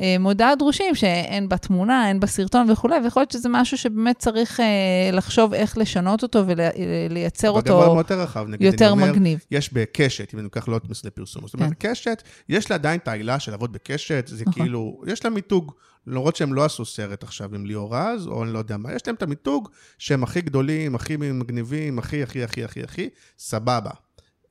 אה, 0.00 0.16
מודעה 0.20 0.54
דרושים 0.54 0.94
שאין 0.94 1.48
בה 1.48 1.56
תמונה, 1.56 2.08
אין 2.08 2.20
בה 2.20 2.26
סרטון 2.26 2.70
וכולי, 2.70 2.96
ויכול 3.04 3.20
להיות 3.20 3.30
שזה 3.30 3.48
משהו 3.48 3.78
שבאמת 3.78 4.18
צריך 4.18 4.60
אה, 4.60 4.66
לחשוב 5.12 5.54
איך 5.54 5.78
לשנות 5.78 6.22
אותו 6.22 6.42
ולייצר 6.46 7.50
אותו 7.50 7.94
יותר 7.96 8.20
רחב, 8.20 8.44
נגיד, 8.48 8.66
אני 8.66 8.66
יותר 8.66 8.90
אומר, 8.90 9.12
מגניב. 9.12 9.38
יש 9.50 9.72
בקשת, 9.72 10.34
אם 10.34 10.38
אני 10.38 10.44
לוקח 10.44 10.68
לא 10.68 10.76
את 10.76 10.90
משרדי 10.90 11.10
פרסום. 11.10 11.42
זאת 11.46 11.54
אומרת, 11.54 11.72
קשת, 11.78 12.22
יש 12.48 12.70
לה 12.70 12.74
עדיין 12.76 12.98
את 12.98 13.08
העילה 13.08 13.40
של 13.40 13.50
לעבוד 13.50 13.72
בקשת, 13.72 14.30
זה 14.32 14.44
נכון. 14.46 14.62
כאילו, 14.62 15.00
יש 15.06 15.24
לה 15.24 15.30
מיתוג, 15.30 15.72
למרות 16.10 16.36
שהם 16.36 16.54
לא 16.54 16.64
עשו 16.64 16.84
סרט 16.84 17.22
עכשיו 17.22 17.54
עם 17.54 17.66
ליאור 17.66 17.96
רז, 17.96 18.26
או 18.26 18.44
אני 18.44 18.52
לא 18.52 18.58
יודע 18.58 18.76
מה, 18.76 18.92
יש 18.92 19.06
להם 19.06 19.14
את 19.16 19.22
המיתוג 19.22 19.68
שהם 19.98 20.22
הכי 20.22 20.40
גדולים, 20.40 20.94
הכי 20.94 21.16
מגניבים, 21.16 21.98
הכי, 21.98 22.22
הכי, 22.22 22.44
הכי, 22.44 22.64
הכי, 22.64 22.82
הכי, 22.82 23.08
סבבה. 23.38 23.90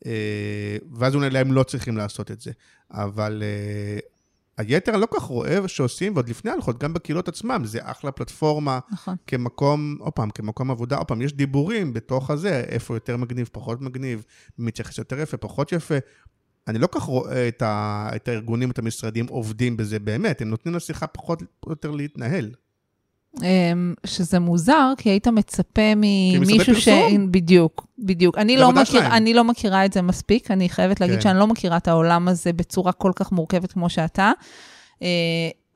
אה, 0.06 0.78
ואז 0.94 1.16
אולי 1.16 1.30
להם 1.30 1.52
לא 1.52 1.64
צריכים 1.64 1.98
לעשות 1.98 2.32
את 2.32 2.42
זה. 2.42 2.52
אבל 2.92 3.44
אה, 3.46 4.00
היתר 4.58 4.92
אני 4.92 5.02
לא 5.02 5.06
כל 5.06 5.20
כך 5.20 5.24
רואה 5.24 5.68
שעושים, 5.68 6.14
ועוד 6.14 6.30
לפני 6.30 6.52
הלכות, 6.52 6.80
גם 6.80 6.94
בקהילות 6.94 7.28
עצמם, 7.28 7.62
זה 7.66 7.80
אחלה 7.82 8.12
פלטפורמה. 8.12 8.80
נכון. 8.92 9.16
כמקום, 9.28 9.98
עוד 10.00 10.14
פעם, 10.14 10.30
כמקום 10.30 10.72
עבודה, 10.72 10.98
עוד 10.98 11.08
פעם, 11.08 11.22
יש 11.22 11.34
דיבורים 11.34 11.94
בתוך 11.94 12.30
הזה, 12.30 12.64
איפה 12.70 12.96
יותר 12.96 13.18
מגניב, 13.18 13.50
פחות 13.52 13.82
מגניב, 13.82 14.26
מתייחס 14.58 14.98
יותר 14.98 15.20
יפה, 15.20 15.38
פחות 15.38 15.72
יפה. 15.72 15.96
אני 16.70 16.80
לא 16.80 16.88
כך 16.92 17.04
רואה 17.04 17.48
את, 17.48 17.62
ה, 17.62 18.10
את 18.16 18.28
הארגונים, 18.28 18.72
את 18.72 18.80
המשרדים 18.80 19.26
עובדים 19.30 19.78
בזה 19.78 20.00
באמת, 20.00 20.42
הם 20.42 20.50
נותנים 20.50 20.76
לשיחה 20.76 21.08
פחות 21.08 21.44
או 21.66 21.72
יותר 21.72 21.92
להתנהל. 21.92 22.52
אמ, 23.42 23.94
שזה 24.06 24.40
מוזר, 24.40 24.94
כי 24.98 25.10
היית 25.10 25.28
מצפה 25.28 25.96
ממישהו 25.96 26.76
ש... 26.76 26.90
בדיוק, 27.32 27.86
בדיוק. 28.00 28.38
אני 28.38 28.58
לא, 28.58 28.72
מכיר. 28.72 29.08
אני 29.08 29.34
לא 29.34 29.44
מכירה 29.44 29.86
את 29.86 29.94
זה 29.94 30.02
מספיק, 30.02 30.52
אני 30.52 30.70
חייבת 30.70 31.02
להגיד 31.02 31.16
כן. 31.16 31.22
שאני 31.22 31.40
לא 31.40 31.48
מכירה 31.48 31.78
את 31.78 31.88
העולם 31.88 32.28
הזה 32.28 32.54
בצורה 32.54 32.92
כל 32.92 33.12
כך 33.16 33.32
מורכבת 33.32 33.72
כמו 33.72 33.90
שאתה. 33.90 34.32
אה, 35.02 35.08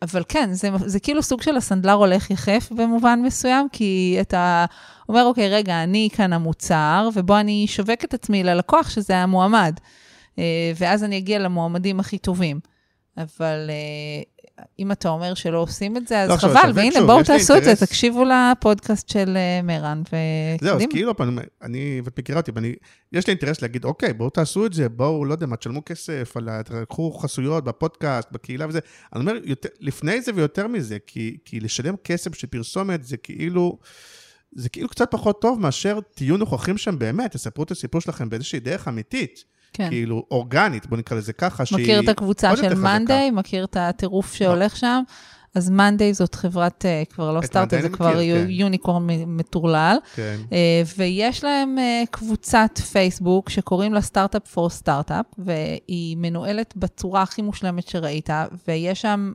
אבל 0.02 0.24
כן, 0.28 0.50
זה, 0.54 0.70
זה 0.86 1.00
כאילו 1.00 1.24
סוג 1.24 1.42
של 1.42 1.58
הסנדלר 1.58 1.94
הולך 1.94 2.32
יחף 2.32 2.72
במובן 2.72 3.20
מסוים, 3.26 3.68
כי 3.72 4.18
אתה 4.22 4.66
אומר, 5.10 5.26
אוקיי, 5.26 5.50
רגע, 5.50 5.84
אני 5.84 6.10
כאן 6.14 6.34
המוצר, 6.34 7.10
ובוא 7.16 7.40
אני 7.40 7.66
אשווק 7.66 8.04
את 8.04 8.14
עצמי 8.14 8.44
ללקוח, 8.44 8.90
שזה 8.90 9.18
המועמד. 9.18 9.80
אה, 10.40 10.72
ואז 10.76 11.04
אני 11.04 11.18
אגיע 11.18 11.40
למועמדים 11.40 12.00
הכי 12.00 12.18
טובים. 12.18 12.60
אבל 13.18 13.70
אה, 13.70 14.24
אם 14.80 14.92
אתה 14.92 15.10
אומר 15.10 15.34
שלא 15.34 15.58
עושים 15.58 15.98
את 15.98 16.08
זה, 16.08 16.22
אז 16.22 16.30
לא, 16.30 16.36
חבל, 16.36 16.72
והנה, 16.76 16.92
שוב, 16.92 17.06
בואו 17.06 17.24
תעשו 17.24 17.58
את 17.58 17.64
זה, 17.64 17.70
אינטרס. 17.70 17.90
תקשיבו 17.90 18.24
לפודקאסט 18.24 19.10
של 19.10 19.38
אה, 19.38 19.62
מרן, 19.62 20.02
זהו, 20.62 20.70
אז 20.70 20.76
וקדימה. 20.76 20.92
כאילו, 20.92 21.18
פעם, 21.18 21.40
אני, 21.62 22.02
ואת 22.04 22.20
מכירה 22.20 22.40
אותי, 22.40 22.52
ואני, 22.56 22.74
יש 23.12 23.28
לי 23.28 23.32
אינטרס 23.32 23.62
להגיד, 23.62 23.86
אוקיי, 23.86 24.14
בואו 24.14 24.30
תעשו 24.30 24.66
את 24.66 24.74
זה, 24.74 24.90
בואו, 24.90 25.26
לא 25.26 25.34
יודע 25.34 25.46
מה, 25.46 25.56
תשלמו 25.56 25.82
כסף, 25.86 26.38
על 26.38 26.50
תקחו 26.62 27.12
חסויות 27.12 27.64
בפודקאסט, 27.64 28.32
בקהילה 28.32 28.68
וזה. 28.68 28.80
אני 29.14 29.22
אומר, 29.22 29.34
יותר, 29.44 29.70
לפני 29.80 30.22
זה 30.22 30.32
ויותר 30.36 30.68
מזה, 30.68 30.98
כי, 31.08 31.38
כי 31.46 31.60
לשלם 31.60 31.96
כסף 32.04 32.32
בשביל 32.32 32.50
פרסומת 32.50 33.04
זה 33.04 33.18
כאילו, 33.18 33.78
זה 34.52 34.70
כאילו 34.70 34.90
קצת 34.90 35.12
פחות 35.12 35.42
טוב 35.42 35.60
מאשר 35.60 36.00
תהיו 36.16 36.38
נוכחים 36.38 36.78
שם 36.78 37.00
באמת, 37.00 37.32
תספרו 37.32 37.64
את 37.64 37.72
הסיפור 37.72 38.02
שלכם 38.02 38.30
באיזושהי 38.30 38.60
דרך 38.60 38.88
אמיתית. 38.88 39.54
כן. 39.74 39.90
כאילו, 39.90 40.26
אורגנית, 40.32 40.88
בוא 40.88 40.98
נקרא 40.98 41.18
לזה 41.18 41.34
ככה, 41.34 41.66
שהיא 41.66 41.84
מכיר 41.84 42.00
את 42.00 42.10
הקבוצה 42.10 42.56
של. 42.56 42.74
מאנדיי? 42.74 43.32
מכיר 43.32 43.64
את 43.64 43.78
הטירוף 43.80 44.34
שהולך 44.34 44.78
שם? 44.78 45.04
אז 45.56 45.70
מאנדיי 45.70 46.14
זאת 46.14 46.36
חברת, 46.36 46.86
אה, 46.86 47.04
כבר 47.10 47.32
לא 47.32 47.42
סטארט-אפ, 47.42 47.80
Monday 47.80 47.82
זה 47.82 47.90
כבר 47.90 48.10
מכיר, 48.10 48.44
כן. 48.44 48.50
יוניקורן 48.50 49.08
מטורלל. 49.28 49.98
כן. 50.16 50.38
אה, 50.52 50.82
ויש 50.98 51.44
להם 51.44 51.80
אה, 51.80 52.04
קבוצת 52.12 52.80
פייסבוק 52.92 53.50
שקוראים 53.50 53.94
לה 53.94 54.02
סטארט-אפ 54.02 54.48
פור 54.48 54.70
סטארט-אפ, 54.70 55.26
והיא 55.38 56.18
מנוהלת 56.18 56.74
בצורה 56.78 57.22
הכי 57.22 57.42
מושלמת 57.42 57.88
שראית, 57.88 58.30
ויש 58.68 59.02
שם, 59.02 59.32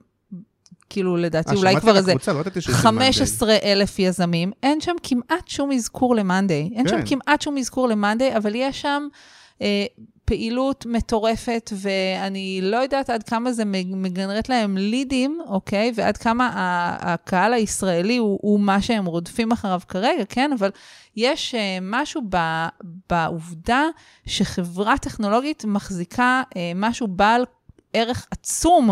כאילו, 0.91 1.17
לדעתי, 1.17 1.55
אולי 1.55 1.81
כבר 1.81 1.97
איזה 1.97 2.13
הקבוצה, 2.13 2.33
לא 2.33 2.43
15 2.73 3.57
אלף 3.63 3.99
יזמים, 3.99 4.53
אין 4.63 4.81
שם 4.81 4.95
כמעט 5.03 5.49
שום 5.49 5.73
אזכור 5.73 6.15
למאנדיי. 6.15 6.71
אין 6.75 6.89
שם 6.89 6.97
כן. 6.97 7.07
כמעט 7.07 7.43
שום 7.43 7.59
אזכור 7.59 7.89
למאנדיי, 7.89 8.37
אבל 8.37 8.53
יש 8.55 8.81
שם 8.81 9.09
אה, 9.63 9.87
פעילות 10.29 10.87
מטורפת, 10.87 11.71
ואני 11.77 12.61
לא 12.63 12.77
יודעת 12.77 13.11
עד 13.11 13.23
כמה 13.23 13.53
זה 13.53 13.65
מג- 13.65 13.95
מגנרט 13.95 14.49
להם 14.49 14.77
לידים, 14.77 15.39
אוקיי? 15.47 15.93
ועד 15.95 16.17
כמה 16.17 16.51
הקהל 17.01 17.53
הישראלי 17.53 18.17
הוא, 18.17 18.39
הוא 18.43 18.61
מה 18.61 18.83
שהם 18.83 19.07
רודפים 19.07 19.53
אחריו 19.53 19.81
כרגע, 19.89 20.25
כן? 20.29 20.51
אבל 20.59 20.71
יש 21.17 21.55
אה, 21.55 21.79
משהו 21.83 22.23
ב, 22.31 22.37
בעובדה 23.11 23.85
שחברה 24.27 24.99
טכנולוגית 24.99 25.65
מחזיקה 25.65 26.43
אה, 26.57 26.73
משהו 26.75 27.07
בעל 27.09 27.45
ערך 27.93 28.27
עצום. 28.31 28.91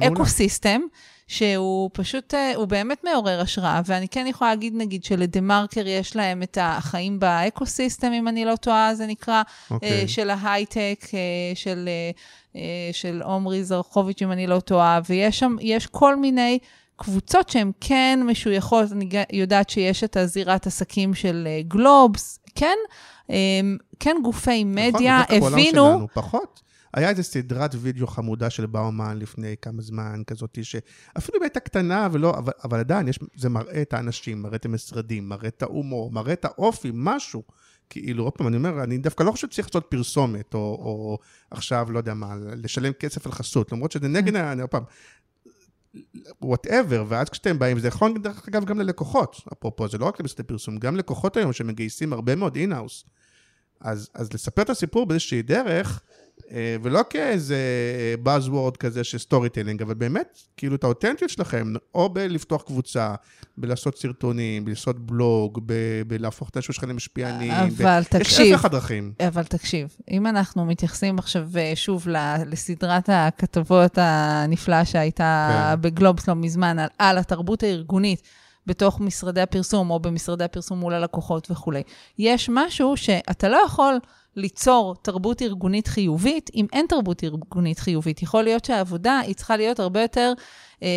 לאקו-סיסטם. 0.00 0.80
שהוא 1.32 1.90
פשוט, 1.92 2.34
אה, 2.34 2.52
הוא 2.56 2.64
באמת 2.64 3.04
מעורר 3.04 3.40
השראה, 3.40 3.80
ואני 3.86 4.08
כן 4.08 4.26
יכולה 4.26 4.50
להגיד, 4.50 4.72
נגיד, 4.76 5.04
של 5.04 5.40
TheMarker 5.40 5.86
יש 5.86 6.16
להם 6.16 6.42
את 6.42 6.58
החיים 6.60 7.20
באקו-סיסטם, 7.20 8.12
אם 8.12 8.28
אני 8.28 8.44
לא 8.44 8.56
טועה, 8.56 8.94
זה 8.94 9.06
נקרא, 9.06 9.42
אוקיי. 9.70 9.88
אה, 9.90 10.08
של 10.08 10.30
ההייטק, 10.30 11.04
אה, 11.14 11.18
של, 11.54 11.88
של 12.92 13.22
עומרי 13.24 13.64
זרחוביץ', 13.64 14.22
אם 14.22 14.32
אני 14.32 14.46
לא 14.46 14.60
טועה, 14.60 15.00
ויש 15.08 15.38
שם, 15.38 15.56
יש 15.60 15.86
כל 15.86 16.16
מיני 16.16 16.58
קבוצות 16.96 17.48
שהן 17.48 17.72
כן 17.80 18.20
משויכות, 18.26 18.92
אני 18.92 19.08
יודעת 19.32 19.70
שיש 19.70 20.04
את 20.04 20.16
הזירת 20.16 20.66
עסקים 20.66 21.14
של 21.14 21.48
גלובס, 21.68 22.38
כן, 22.54 22.76
כן 24.00 24.16
גופי 24.22 24.64
מדיה 24.64 25.22
נכון, 25.22 25.36
בטח 25.36 25.40
בעולם 25.40 25.52
הבינו, 25.52 25.72
שלנו, 25.72 26.06
פחות. 26.14 26.62
היה 26.94 27.10
איזו 27.10 27.22
סדרת 27.22 27.74
וידאו 27.78 28.06
חמודה 28.06 28.50
של 28.50 28.66
באומן 28.66 29.18
לפני 29.18 29.54
כמה 29.62 29.82
זמן, 29.82 30.22
כזאת 30.26 30.58
שאפילו 30.62 31.38
אם 31.38 31.42
הייתה 31.42 31.60
קטנה, 31.60 32.08
ולא, 32.12 32.38
אבל, 32.38 32.52
אבל 32.64 32.78
עדיין, 32.78 33.08
יש, 33.08 33.18
זה 33.36 33.48
מראה 33.48 33.82
את 33.82 33.92
האנשים, 33.92 34.42
מראה 34.42 34.56
את 34.56 34.64
המשרדים, 34.64 35.28
מראה 35.28 35.48
את 35.48 35.62
ההומור, 35.62 36.12
מראה 36.12 36.32
את 36.32 36.44
האופי, 36.44 36.90
משהו. 36.94 37.42
כאילו, 37.90 38.24
עוד 38.24 38.32
פעם, 38.32 38.46
אני 38.46 38.56
אומר, 38.56 38.82
אני 38.82 38.98
דווקא 38.98 39.22
לא 39.22 39.30
חושב 39.30 39.50
שצריך 39.50 39.68
לעשות 39.68 39.86
פרסומת, 39.88 40.54
או, 40.54 40.58
או 40.60 41.18
עכשיו, 41.50 41.86
לא 41.90 41.98
יודע 41.98 42.14
מה, 42.14 42.34
לשלם 42.36 42.92
כסף 42.92 43.26
על 43.26 43.32
חסות, 43.32 43.72
למרות 43.72 43.92
שזה 43.92 44.08
נגד, 44.08 44.36
אני 44.36 44.62
עוד 44.62 44.70
פעם, 44.70 44.82
whatever, 46.42 47.04
ואז 47.08 47.28
כשאתם 47.28 47.58
באים, 47.58 47.78
זה 47.78 47.88
יכול, 47.88 48.14
דרך 48.22 48.48
אגב, 48.48 48.64
גם 48.64 48.80
ללקוחות, 48.80 49.36
אפרופו, 49.52 49.88
זה 49.88 49.98
לא 49.98 50.04
רק 50.04 50.20
למשרדי 50.20 50.42
פרסום, 50.42 50.78
גם 50.78 50.96
לקוחות 50.96 51.36
היום 51.36 51.52
שמגייסים 51.52 52.12
הרבה 52.12 52.36
מאוד 52.36 52.56
in-house. 52.56 53.04
אז, 53.80 54.10
אז 54.14 54.32
לספר 54.32 54.62
את 54.62 54.70
הסיפור 54.70 55.06
באיזושהי 55.06 55.42
דרך, 55.42 56.02
ולא 56.82 57.00
כאיזה 57.10 57.56
buzzword 58.24 58.76
כזה 58.76 59.04
של 59.04 59.18
storytelling, 59.18 59.82
אבל 59.82 59.94
באמת, 59.94 60.38
כאילו 60.56 60.74
את 60.74 60.84
האותנטיות 60.84 61.30
שלכם, 61.30 61.72
או 61.94 62.08
בלפתוח 62.08 62.62
קבוצה, 62.62 63.14
בלעשות 63.56 63.98
סרטונים, 63.98 64.64
בלעשות 64.64 64.98
בלוג, 65.06 65.60
ב- 65.66 66.02
בלהפוך 66.06 66.48
את 66.48 66.56
האנשים 66.56 66.72
שלכם 66.72 66.88
למשפיענים. 66.88 67.52
אבל 67.52 68.00
ב- 68.00 68.04
תקשיב. 68.04 68.46
יש 68.46 68.52
אלף 68.52 68.64
הדרכים. 68.64 69.12
אבל 69.28 69.44
תקשיב, 69.44 69.96
אם 70.10 70.26
אנחנו 70.26 70.64
מתייחסים 70.64 71.18
עכשיו 71.18 71.48
אה, 71.56 71.72
שוב 71.74 72.06
לסדרת 72.46 73.08
הכתבות 73.12 73.98
הנפלאה 74.00 74.84
שהייתה 74.84 75.72
כן. 75.74 75.80
בגלובס 75.80 76.28
לא 76.28 76.34
מזמן, 76.34 76.78
על, 76.78 76.88
על 76.98 77.18
התרבות 77.18 77.62
הארגונית 77.62 78.22
בתוך 78.66 79.00
משרדי 79.00 79.40
הפרסום, 79.40 79.90
או 79.90 80.00
במשרדי 80.00 80.44
הפרסום 80.44 80.78
מול 80.78 80.94
הלקוחות 80.94 81.50
וכולי, 81.50 81.82
יש 82.18 82.50
משהו 82.52 82.96
שאתה 82.96 83.48
לא 83.48 83.60
יכול 83.66 83.98
ליצור 84.36 84.94
תרבות 85.02 85.42
ארגונית 85.42 85.86
חיובית 85.86 86.50
אם 86.54 86.66
אין 86.72 86.86
תרבות 86.88 87.24
ארגונית 87.24 87.78
חיובית. 87.78 88.22
יכול 88.22 88.42
להיות 88.42 88.64
שהעבודה 88.64 89.18
היא 89.18 89.34
צריכה 89.34 89.56
להיות 89.56 89.80
הרבה 89.80 90.02
יותר 90.02 90.32
אה, 90.82 90.88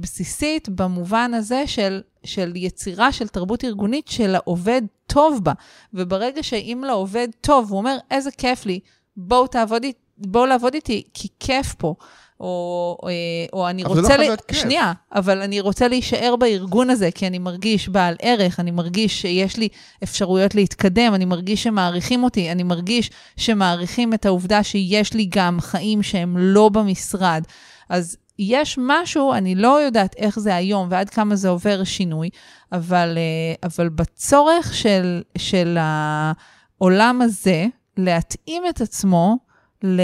בסיסית 0.00 0.68
במובן 0.68 1.34
הזה 1.34 1.66
של, 1.66 2.00
של 2.24 2.52
יצירה 2.56 3.12
של 3.12 3.28
תרבות 3.28 3.64
ארגונית 3.64 4.08
שלעובד 4.08 4.82
טוב 5.06 5.44
בה. 5.44 5.52
וברגע 5.94 6.42
שאם 6.42 6.84
לעובד 6.86 7.28
טוב, 7.40 7.70
הוא 7.70 7.78
אומר, 7.78 7.96
איזה 8.10 8.30
כיף 8.30 8.66
לי, 8.66 8.80
בואו 9.16 9.46
תעבוד 9.46 9.84
איתי, 9.84 9.98
בואו 10.18 10.46
לעבוד 10.46 10.74
איתי, 10.74 11.02
כי 11.14 11.28
כיף 11.40 11.74
פה. 11.74 11.94
או, 12.42 12.96
או, 13.02 13.08
או 13.52 13.68
אני 13.68 13.84
אבל 13.84 13.94
זה 13.94 14.00
לא 14.00 14.06
רוצה... 14.06 14.16
להיות 14.16 14.40
כיף. 14.40 14.58
שנייה, 14.58 14.92
אבל 15.14 15.42
אני 15.42 15.60
רוצה 15.60 15.88
להישאר 15.88 16.34
בארגון 16.36 16.90
הזה, 16.90 17.10
כי 17.10 17.26
אני 17.26 17.38
מרגיש 17.38 17.88
בעל 17.88 18.14
ערך, 18.22 18.60
אני 18.60 18.70
מרגיש 18.70 19.20
שיש 19.20 19.56
לי 19.56 19.68
אפשרויות 20.02 20.54
להתקדם, 20.54 21.14
אני 21.14 21.24
מרגיש 21.24 21.62
שמעריכים 21.62 22.24
אותי, 22.24 22.52
אני 22.52 22.62
מרגיש 22.62 23.10
שמעריכים 23.36 24.14
את 24.14 24.26
העובדה 24.26 24.62
שיש 24.62 25.14
לי 25.14 25.26
גם 25.30 25.60
חיים 25.60 26.02
שהם 26.02 26.36
לא 26.38 26.68
במשרד. 26.68 27.42
אז 27.88 28.16
יש 28.38 28.78
משהו, 28.80 29.32
אני 29.32 29.54
לא 29.54 29.80
יודעת 29.80 30.14
איך 30.16 30.38
זה 30.38 30.54
היום 30.54 30.88
ועד 30.90 31.10
כמה 31.10 31.36
זה 31.36 31.48
עובר 31.48 31.84
שינוי, 31.84 32.28
אבל, 32.72 33.18
אה, 33.18 33.68
אבל 33.68 33.88
בצורך 33.88 34.74
של, 34.74 35.22
של 35.38 35.78
העולם 35.80 37.22
הזה, 37.22 37.66
להתאים 37.96 38.62
את 38.70 38.80
עצמו 38.80 39.36
ל... 39.84 40.00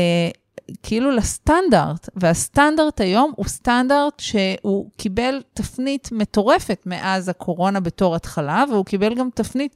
כאילו 0.83 1.11
לסטנדרט, 1.11 2.09
והסטנדרט 2.16 3.01
היום 3.01 3.33
הוא 3.37 3.47
סטנדרט 3.47 4.21
שהוא 4.21 4.91
קיבל 4.97 5.43
תפנית 5.55 6.09
מטורפת 6.12 6.83
מאז 6.87 7.29
הקורונה 7.29 7.81
בתור 7.81 8.16
התחלה, 8.16 8.64
והוא 8.71 8.85
קיבל 8.85 9.14
גם 9.14 9.29
תפנית 9.35 9.75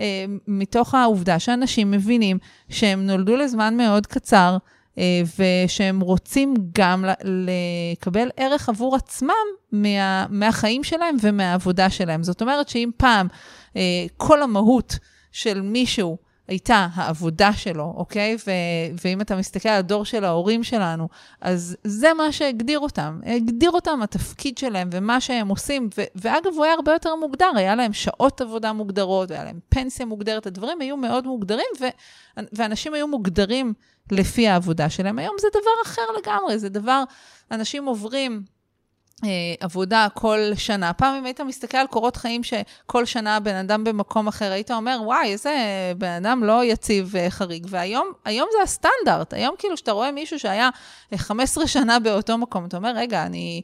אה, 0.00 0.24
מתוך 0.48 0.94
העובדה 0.94 1.38
שאנשים 1.38 1.90
מבינים 1.90 2.38
שהם 2.68 3.06
נולדו 3.06 3.36
לזמן 3.36 3.76
מאוד 3.76 4.06
קצר, 4.06 4.56
אה, 4.98 5.22
ושהם 5.38 6.00
רוצים 6.00 6.54
גם 6.74 7.04
לקבל 7.24 8.28
ערך 8.36 8.68
עבור 8.68 8.96
עצמם 8.96 9.32
מה, 9.72 10.26
מהחיים 10.28 10.84
שלהם 10.84 11.16
ומהעבודה 11.22 11.90
שלהם. 11.90 12.22
זאת 12.22 12.42
אומרת 12.42 12.68
שאם 12.68 12.90
פעם 12.96 13.26
אה, 13.76 14.06
כל 14.16 14.42
המהות 14.42 14.98
של 15.32 15.60
מישהו 15.60 16.18
הייתה 16.48 16.88
העבודה 16.94 17.52
שלו, 17.52 17.94
אוקיי? 17.96 18.36
ו- 18.46 19.00
ואם 19.04 19.20
אתה 19.20 19.36
מסתכל 19.36 19.68
על 19.68 19.78
הדור 19.78 20.04
של 20.04 20.24
ההורים 20.24 20.64
שלנו, 20.64 21.08
אז 21.40 21.76
זה 21.84 22.14
מה 22.14 22.32
שהגדיר 22.32 22.78
אותם. 22.78 23.20
הגדיר 23.26 23.70
אותם 23.70 24.02
התפקיד 24.02 24.58
שלהם 24.58 24.88
ומה 24.92 25.20
שהם 25.20 25.48
עושים. 25.48 25.88
ו- 25.98 26.02
ואגב, 26.14 26.52
הוא 26.54 26.64
היה 26.64 26.74
הרבה 26.74 26.92
יותר 26.92 27.14
מוגדר, 27.16 27.50
היה 27.56 27.74
להם 27.74 27.92
שעות 27.92 28.40
עבודה 28.40 28.72
מוגדרות, 28.72 29.30
היה 29.30 29.44
להם 29.44 29.58
פנסיה 29.68 30.06
מוגדרת, 30.06 30.46
הדברים 30.46 30.80
היו 30.80 30.96
מאוד 30.96 31.26
מוגדרים, 31.26 31.66
ו- 31.80 32.44
ואנשים 32.52 32.94
היו 32.94 33.08
מוגדרים 33.08 33.74
לפי 34.12 34.48
העבודה 34.48 34.90
שלהם. 34.90 35.18
היום 35.18 35.36
זה 35.40 35.48
דבר 35.50 35.90
אחר 35.92 36.02
לגמרי, 36.18 36.58
זה 36.58 36.68
דבר, 36.68 37.04
אנשים 37.50 37.84
עוברים... 37.84 38.42
אה, 39.24 39.28
עבודה 39.60 40.06
כל 40.14 40.38
שנה. 40.54 40.92
פעם 40.92 41.14
אם 41.14 41.24
היית 41.24 41.40
מסתכל 41.40 41.78
על 41.78 41.86
קורות 41.86 42.16
חיים 42.16 42.40
שכל 42.42 43.04
שנה 43.04 43.40
בן 43.40 43.54
אדם 43.54 43.84
במקום 43.84 44.28
אחר, 44.28 44.52
היית 44.52 44.70
אומר, 44.70 44.98
וואי, 45.04 45.32
איזה 45.32 45.54
בן 45.98 46.10
אדם 46.26 46.44
לא 46.44 46.64
יציב 46.64 47.16
אה, 47.16 47.30
חריג. 47.30 47.66
והיום 47.70 48.12
היום 48.24 48.48
זה 48.52 48.62
הסטנדרט. 48.62 49.32
היום 49.32 49.54
כאילו, 49.58 49.74
כשאתה 49.74 49.92
רואה 49.92 50.12
מישהו 50.12 50.38
שהיה 50.38 50.70
אה, 51.12 51.18
15 51.18 51.66
שנה 51.66 51.98
באותו 51.98 52.38
מקום, 52.38 52.64
אתה 52.66 52.76
אומר, 52.76 52.92
רגע, 52.96 53.26
אני... 53.26 53.62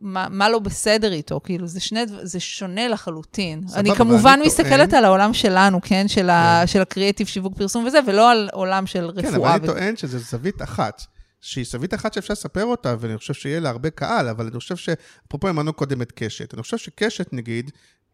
מה, 0.00 0.26
מה 0.30 0.48
לא 0.48 0.58
בסדר 0.58 1.12
איתו? 1.12 1.40
כאילו, 1.44 1.66
זה, 1.66 1.80
שני, 1.80 2.00
זה 2.22 2.40
שונה 2.40 2.88
לחלוטין. 2.88 3.62
סבבה, 3.68 3.80
אני 3.80 3.94
כמובן 3.94 4.30
אני 4.38 4.46
מסתכלת 4.46 4.90
טוען- 4.90 4.98
על 4.98 5.04
העולם 5.04 5.32
שלנו, 5.32 5.80
כן? 5.82 6.08
של, 6.08 6.30
ה, 6.30 6.62
של 6.66 6.80
הקריאטיב, 6.82 7.26
שיווק, 7.26 7.54
פרסום 7.56 7.84
וזה, 7.86 7.98
ולא 8.06 8.30
על 8.30 8.48
עולם 8.52 8.86
של 8.86 9.10
כן, 9.20 9.26
אבל 9.28 9.36
רפואה. 9.36 9.54
אני 9.54 9.66
טוען 9.66 9.96
שזו 9.96 10.18
זווית 10.18 10.62
אחת. 10.62 11.02
שהיא 11.40 11.64
סבית 11.64 11.94
אחת 11.94 12.12
שאפשר 12.12 12.32
לספר 12.32 12.64
אותה, 12.64 12.96
ואני 13.00 13.18
חושב 13.18 13.34
שיהיה 13.34 13.60
לה 13.60 13.70
הרבה 13.70 13.90
קהל, 13.90 14.28
אבל 14.28 14.46
אני 14.46 14.58
חושב 14.58 14.76
ש... 14.76 14.88
אפרופו 15.28 15.48
אמרנו 15.48 15.72
קודם 15.72 16.02
את 16.02 16.12
קשת. 16.12 16.54
אני 16.54 16.62
חושב 16.62 16.76
שקשת, 16.76 17.32
נגיד, 17.32 17.70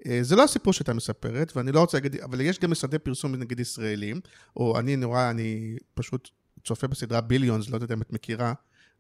אה, 0.07 0.19
זה 0.23 0.37
לא 0.37 0.45
הסיפור 0.45 0.73
שהייתה 0.73 0.95
מספרת, 0.95 1.57
ואני 1.57 1.73
לא 1.73 1.81
רוצה 1.81 1.97
להגיד, 1.97 2.17
אבל 2.17 2.41
יש 2.41 2.59
גם 2.59 2.71
משרדי 2.71 2.99
פרסום, 2.99 3.35
נגיד, 3.35 3.61
ישראלים, 3.61 4.21
או 4.57 4.79
אני 4.79 4.97
נורא, 4.97 5.31
אני 5.31 5.77
פשוט 5.95 6.29
צופה 6.65 6.87
בסדרה 6.87 7.21
ביליונס, 7.21 7.71
לא 7.71 7.77
יודעת 7.77 7.93
אם 7.93 8.03
את 8.03 8.13
מכירה, 8.13 8.53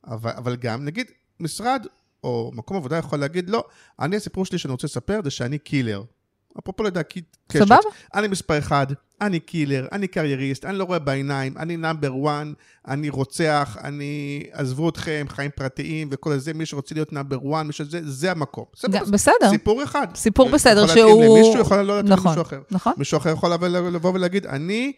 אבל, 0.06 0.30
אבל 0.30 0.56
גם, 0.56 0.84
נגיד, 0.84 1.06
משרד 1.40 1.86
או 2.24 2.50
מקום 2.54 2.76
עבודה 2.76 2.96
יכול 2.96 3.18
להגיד, 3.18 3.50
לא, 3.50 3.64
אני, 4.00 4.16
הסיפור 4.16 4.44
שלי 4.44 4.58
שאני 4.58 4.72
רוצה 4.72 4.86
לספר 4.86 5.20
זה 5.24 5.30
שאני 5.30 5.58
קילר. 5.58 6.02
אפרופו 6.58 6.82
לדעתי 6.82 7.20
קשת. 7.48 7.58
סבבה. 7.58 7.76
אני 8.14 8.28
מספר 8.28 8.58
אחד, 8.58 8.86
אני 9.20 9.40
killer, 9.40 9.86
אני 9.92 10.06
קרייריסט, 10.08 10.64
אני 10.64 10.78
לא 10.78 10.84
רואה 10.84 10.98
בעיניים, 10.98 11.58
אני 11.58 11.76
number 11.76 12.12
1, 12.28 12.46
אני 12.88 13.08
רוצח, 13.08 13.76
אני... 13.84 14.42
עזבו 14.52 14.88
אתכם, 14.88 15.26
חיים 15.28 15.50
פרטיים 15.54 16.08
וכל 16.10 16.38
זה, 16.38 16.54
מי 16.54 16.66
שרוצה 16.66 16.94
להיות 16.94 17.12
number 17.12 17.36
1, 17.54 17.66
מי 17.66 17.72
שזה, 17.72 18.00
זה 18.04 18.30
המקום. 18.30 18.64
בסדר. 19.12 19.50
סיפור 19.50 19.82
אחד. 19.82 20.06
סיפור 20.14 20.48
בסדר 20.48 20.84
יכול 20.84 20.94
להתאים 20.96 21.08
שהוא- 21.24 21.38
למישהו, 21.38 21.60
יכול 21.60 21.82
לא 21.82 21.96
להתאים 21.96 22.12
נכון, 22.12 22.26
למישהו 22.26 22.42
אחר. 22.42 22.60
נכון. 22.70 22.92
מישהו 22.96 23.18
אחר 23.18 23.30
יכול 23.30 23.52
לבוא- 23.52 24.10
ולהגיד, 24.14 24.46
אני 24.46 24.92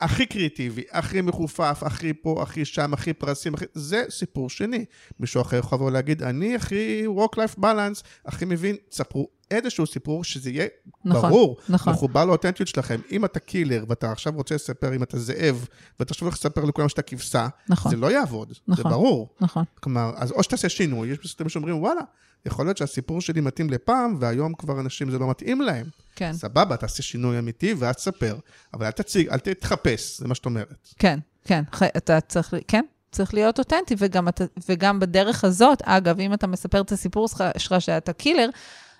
הכי 0.00 0.26
קריאטיבי, 0.26 0.82
הכי 0.90 1.20
מחופף, 1.20 1.82
הכי 1.86 2.12
פה, 2.12 2.42
הכי 2.42 2.64
שם, 2.64 2.94
הכי 2.94 3.12
פרסים, 3.12 3.54
הכי... 3.54 3.64
זה 3.74 4.04
סיפור 4.10 4.50
שני. 4.50 4.84
מישהו 5.20 5.42
אחר 5.42 5.56
יכול 5.58 5.76
לבוא 5.76 5.86
ולהגיד, 5.86 6.22
אני 6.22 6.54
הכי 6.54 7.04
work-life 7.16 7.58
balance, 7.60 8.00
הכי 8.26 8.44
מבין, 8.44 8.76
תספרו 8.88 9.28
איזשהו 9.50 9.86
סיפור 9.86 10.24
שזה 10.24 10.50
יהיה 10.50 10.66
נכון, 11.04 11.30
ברור, 11.30 11.56
נכון. 11.68 11.92
מחובר 11.92 12.24
לאותנטיות 12.24 12.68
שלכם. 12.68 13.00
אם 13.12 13.24
אתה 13.24 13.40
קילר 13.40 13.84
ואתה 13.88 14.12
עכשיו 14.12 14.32
רוצה 14.36 14.54
לספר 14.54 14.94
אם 14.94 15.02
אתה 15.02 15.18
זאב, 15.18 15.68
ואתה 16.00 16.12
עכשיו 16.12 16.26
הולך 16.26 16.34
לספר 16.38 16.64
לכולם 16.64 16.88
שאתה 16.88 17.02
כבשה, 17.02 17.48
נכון. 17.68 17.90
זה 17.90 17.96
לא 17.96 18.12
יעבוד, 18.12 18.48
זה 18.48 18.54
נכון. 18.68 18.90
ברור. 18.90 19.28
נכון. 19.40 19.64
כלומר, 19.80 20.12
אז 20.16 20.30
או 20.32 20.42
שתעשה 20.42 20.68
שינוי, 20.68 21.08
יש 21.08 21.18
מסתכלים 21.24 21.48
שאומרים, 21.48 21.78
וואלה, 21.82 22.00
יכול 22.46 22.66
להיות 22.66 22.76
שהסיפור 22.76 23.20
שלי 23.20 23.40
מתאים 23.40 23.70
לפעם, 23.70 24.16
והיום 24.20 24.54
כבר 24.54 24.80
אנשים 24.80 25.10
זה 25.10 25.18
לא 25.18 25.30
מתאים 25.30 25.60
להם. 25.60 25.86
כן. 26.16 26.32
סבבה, 26.32 26.76
תעשה 26.76 27.02
שינוי 27.02 27.38
אמיתי 27.38 27.74
ואז 27.78 27.94
תספר, 27.96 28.36
אבל 28.74 28.86
אל 28.86 28.90
תציג, 28.90 29.28
אל 29.28 29.38
תתחפש, 29.38 30.18
זה 30.18 30.28
מה 30.28 30.34
שאת 30.34 30.44
אומרת. 30.46 30.88
כן, 30.98 31.18
כן, 31.44 31.64
ח- 31.72 31.82
אתה 31.82 32.20
צריך, 32.20 32.54
כן, 32.68 32.84
צריך 33.12 33.34
להיות 33.34 33.58
אותנטי, 33.58 33.94
וגם, 33.98 34.28
וגם 34.68 35.00
בדרך 35.00 35.44
הזאת, 35.44 35.82
אגב, 35.82 36.20
אם 36.20 36.34
אתה 36.34 36.46
מספר 36.46 36.80
את 36.80 36.92
הסיפור 36.92 37.28
שלך 37.58 37.74
שאתה 37.80 38.12
קילר, 38.12 38.48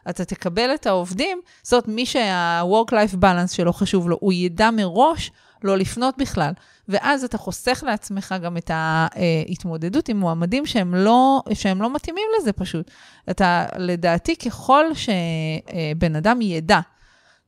אתה 0.08 0.24
תקבל 0.24 0.70
את 0.74 0.86
העובדים, 0.86 1.40
זאת 1.62 1.72
אומרת, 1.72 1.88
מי 1.88 2.06
שה-work-life 2.06 3.16
balance 3.22 3.54
שלו 3.54 3.72
חשוב 3.72 4.08
לו, 4.08 4.16
הוא 4.20 4.32
ידע 4.32 4.70
מראש 4.70 5.30
לא 5.64 5.78
לפנות 5.78 6.14
בכלל. 6.18 6.52
ואז 6.88 7.24
אתה 7.24 7.38
חוסך 7.38 7.84
לעצמך 7.86 8.34
גם 8.42 8.56
את 8.56 8.70
ההתמודדות 8.74 10.08
עם 10.08 10.20
מועמדים 10.20 10.66
שהם 10.66 10.94
לא, 10.94 11.42
שהם 11.54 11.82
לא 11.82 11.94
מתאימים 11.94 12.24
לזה 12.38 12.52
פשוט. 12.52 12.90
אתה, 13.30 13.66
לדעתי, 13.78 14.36
ככל 14.36 14.84
שבן 14.94 16.16
אדם 16.16 16.40
ידע 16.40 16.80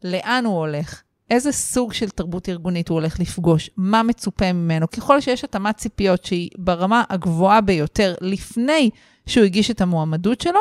לאן 0.04 0.44
הוא 0.44 0.58
הולך, 0.58 1.02
איזה 1.30 1.52
סוג 1.52 1.92
של 1.92 2.08
תרבות 2.08 2.48
ארגונית 2.48 2.88
הוא 2.88 2.94
הולך 2.94 3.20
לפגוש, 3.20 3.70
מה 3.76 4.02
מצופה 4.02 4.52
ממנו. 4.52 4.90
ככל 4.90 5.20
שיש 5.20 5.44
התאמת 5.44 5.76
ציפיות 5.76 6.24
שהיא 6.24 6.50
ברמה 6.58 7.04
הגבוהה 7.10 7.60
ביותר 7.60 8.14
לפני 8.20 8.90
שהוא 9.26 9.44
הגיש 9.44 9.70
את 9.70 9.80
המועמדות 9.80 10.40
שלו, 10.40 10.60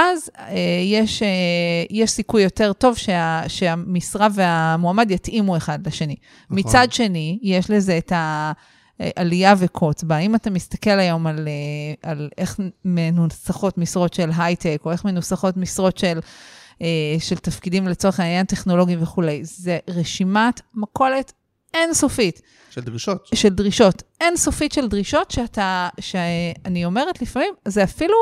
אז 0.00 0.30
אה, 0.38 0.54
יש, 0.84 1.22
אה, 1.22 1.28
יש 1.90 2.10
סיכוי 2.10 2.42
יותר 2.42 2.72
טוב 2.72 2.96
שה, 2.96 3.42
שהמשרה 3.48 4.28
והמועמד 4.34 5.10
יתאימו 5.10 5.56
אחד 5.56 5.86
לשני. 5.86 6.16
נכון. 6.50 6.58
מצד 6.58 6.86
שני, 6.90 7.38
יש 7.42 7.70
לזה 7.70 7.98
את 7.98 8.12
העלייה 8.16 9.54
וקוץ 9.58 10.02
בה. 10.02 10.18
אם 10.18 10.34
אתה 10.34 10.50
מסתכל 10.50 10.98
היום 10.98 11.26
על, 11.26 11.48
אה, 11.48 12.10
על 12.10 12.28
איך 12.38 12.60
מנוסחות 12.84 13.78
משרות 13.78 14.14
של 14.14 14.30
הייטק, 14.36 14.82
או 14.84 14.92
איך 14.92 15.04
מנוסחות 15.04 15.56
משרות 15.56 15.98
של... 15.98 16.18
אה, 16.82 17.16
של 17.18 17.36
תפקידים 17.36 17.88
לצורך 17.88 18.20
העניין 18.20 18.46
טכנולוגיים 18.46 19.02
וכולי. 19.02 19.40
זה 19.42 19.78
רשימת 19.88 20.60
מכולת 20.74 21.32
אינסופית 21.74 22.42
של 22.70 22.80
דרישות. 22.80 23.28
של 23.34 23.48
דרישות, 23.48 24.02
אינסופית 24.20 24.72
של 24.72 24.88
דרישות 24.88 25.30
שאתה, 25.30 25.88
שאני 26.00 26.84
אומרת 26.84 27.22
לפעמים, 27.22 27.54
זה 27.64 27.84
אפילו, 27.84 28.14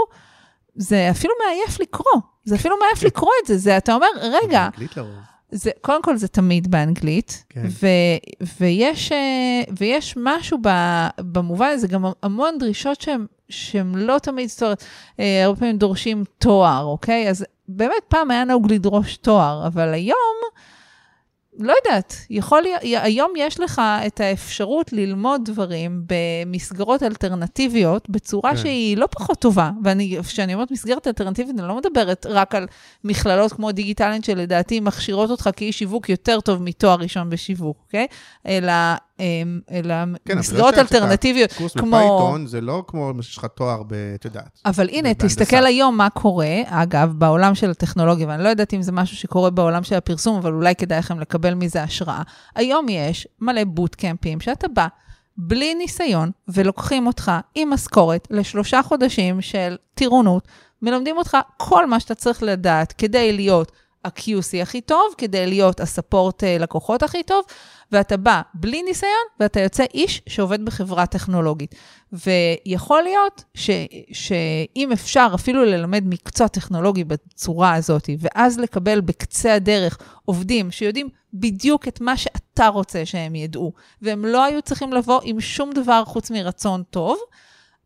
זה 0.76 1.10
אפילו 1.10 1.34
מעייף 1.46 1.80
לקרוא. 1.80 2.22
זה 2.44 2.54
אפילו 2.54 2.76
מעייף 2.80 3.02
לקרוא 3.02 3.30
את 3.42 3.46
זה. 3.46 3.58
זה, 3.58 3.76
אתה 3.76 3.94
אומר, 3.94 4.06
רגע, 4.22 4.68
באנגלית 4.70 4.96
לרוב. 4.96 5.10
זה, 5.50 5.70
קודם 5.80 6.02
כל 6.02 6.16
זה 6.16 6.28
תמיד 6.28 6.70
באנגלית, 6.70 7.44
כן. 7.48 7.62
ו, 7.66 7.86
ויש, 8.60 9.12
אה, 9.12 9.62
ויש 9.78 10.14
משהו 10.16 10.58
ב, 10.62 10.68
במובן 11.20 11.68
הזה, 11.72 11.88
גם 11.88 12.04
המון 12.22 12.58
דרישות 12.58 13.00
שהן 13.00 13.26
שהן 13.48 13.94
לא 13.94 14.18
תמיד, 14.18 14.48
זאת 14.48 14.62
אומרת, 14.62 14.84
אה, 15.20 15.44
הרבה 15.44 15.58
פעמים 15.58 15.76
דורשים 15.76 16.24
תואר, 16.38 16.84
אוקיי? 16.84 17.30
אז 17.30 17.44
באמת 17.68 18.02
פעם 18.08 18.30
היה 18.30 18.44
נהוג 18.44 18.72
לדרוש 18.72 19.16
תואר, 19.16 19.66
אבל 19.66 19.94
היום, 19.94 20.36
לא 21.58 21.74
יודעת, 21.84 22.16
יכול 22.30 22.62
להיות, 22.62 22.80
היום 22.82 23.32
יש 23.36 23.60
לך 23.60 23.82
את 24.06 24.20
האפשרות 24.20 24.92
ללמוד 24.92 25.40
דברים 25.44 26.02
במסגרות 26.06 27.02
אלטרנטיביות 27.02 28.10
בצורה 28.10 28.50
כן. 28.50 28.56
שהיא 28.56 28.96
לא 28.96 29.06
פחות 29.10 29.38
טובה. 29.38 29.70
וכשאני 30.20 30.54
אומרת 30.54 30.70
מסגרת 30.70 31.06
אלטרנטיבית, 31.06 31.58
אני 31.58 31.68
לא 31.68 31.76
מדברת 31.76 32.26
רק 32.28 32.54
על 32.54 32.66
מכללות 33.04 33.52
כמו 33.52 33.72
דיגיטלנט, 33.72 34.24
שלדעתי 34.24 34.80
מכשירות 34.80 35.30
אותך 35.30 35.50
כאיש 35.56 35.78
שיווק 35.78 36.08
יותר 36.08 36.40
טוב 36.40 36.62
מתואר 36.62 36.96
ראשון 37.00 37.30
בשיווק, 37.30 37.76
אוקיי? 37.86 38.06
אלא, 38.46 38.72
אלא 39.70 39.94
כן, 40.24 40.38
מסגרות 40.38 40.76
לא 40.76 40.84
שאתה- 40.84 40.96
אלטרנטיביות, 40.96 41.52
קורס 41.52 41.72
כמו... 41.72 41.96
בפייתון 41.96 42.46
זה 42.46 42.60
לא 42.60 42.84
כמו 42.86 43.12
שיש 43.20 43.36
לך 43.38 43.44
תואר 43.44 43.82
ב... 43.86 43.92
את 44.14 44.24
יודעת. 44.24 44.60
אבל 44.66 44.88
הנה. 44.88 45.14
תסתכל 45.14 45.66
היום 45.66 45.96
מה 45.96 46.10
קורה, 46.10 46.54
אגב, 46.66 47.12
בעולם 47.18 47.54
של 47.54 47.70
הטכנולוגיה, 47.70 48.28
ואני 48.28 48.44
לא 48.44 48.48
יודעת 48.48 48.74
אם 48.74 48.82
זה 48.82 48.92
משהו 48.92 49.16
שקורה 49.16 49.50
בעולם 49.50 49.82
של 49.82 49.94
הפרסום, 49.94 50.36
אבל 50.36 50.52
אולי 50.52 50.74
כדאי 50.74 50.98
לכם 50.98 51.20
לקבל 51.20 51.54
מזה 51.54 51.82
השראה. 51.82 52.22
היום 52.56 52.86
יש 52.88 53.28
מלא 53.40 53.64
בוטקמפים 53.64 54.40
שאתה 54.40 54.68
בא 54.68 54.86
בלי 55.38 55.74
ניסיון, 55.74 56.30
ולוקחים 56.48 57.06
אותך 57.06 57.32
עם 57.54 57.70
משכורת 57.70 58.28
לשלושה 58.30 58.82
חודשים 58.82 59.40
של 59.40 59.76
טירונות, 59.94 60.48
מלמדים 60.82 61.16
אותך 61.18 61.36
כל 61.56 61.86
מה 61.86 62.00
שאתה 62.00 62.14
צריך 62.14 62.42
לדעת 62.42 62.92
כדי 62.98 63.32
להיות 63.32 63.72
ה-QC 64.06 64.62
הכי 64.62 64.80
טוב, 64.80 65.14
כדי 65.18 65.46
להיות 65.46 65.80
הספורט 65.80 66.44
אה, 66.44 66.58
לקוחות 66.58 67.02
הכי 67.02 67.22
טוב, 67.22 67.44
ואתה 67.92 68.16
בא 68.16 68.42
בלי 68.54 68.82
ניסיון, 68.82 69.12
ואתה 69.40 69.60
יוצא 69.60 69.84
איש 69.94 70.22
שעובד 70.28 70.64
בחברה 70.64 71.06
טכנולוגית. 71.06 71.74
ויכול 72.12 73.02
להיות 73.02 73.44
ש, 73.54 73.70
שאם 74.12 74.92
אפשר 74.92 75.28
אפילו 75.34 75.64
ללמד 75.64 76.02
מקצוע 76.06 76.48
טכנולוגי 76.48 77.04
בצורה 77.04 77.74
הזאת, 77.74 78.10
ואז 78.18 78.58
לקבל 78.58 79.00
בקצה 79.00 79.54
הדרך 79.54 79.98
עובדים 80.24 80.70
שיודעים 80.70 81.08
בדיוק 81.34 81.88
את 81.88 82.00
מה 82.00 82.16
שאתה 82.16 82.68
רוצה 82.68 83.06
שהם 83.06 83.34
ידעו, 83.34 83.72
והם 84.02 84.24
לא 84.24 84.44
היו 84.44 84.62
צריכים 84.62 84.92
לבוא 84.92 85.20
עם 85.24 85.40
שום 85.40 85.72
דבר 85.72 86.04
חוץ 86.04 86.30
מרצון 86.30 86.82
טוב, 86.90 87.18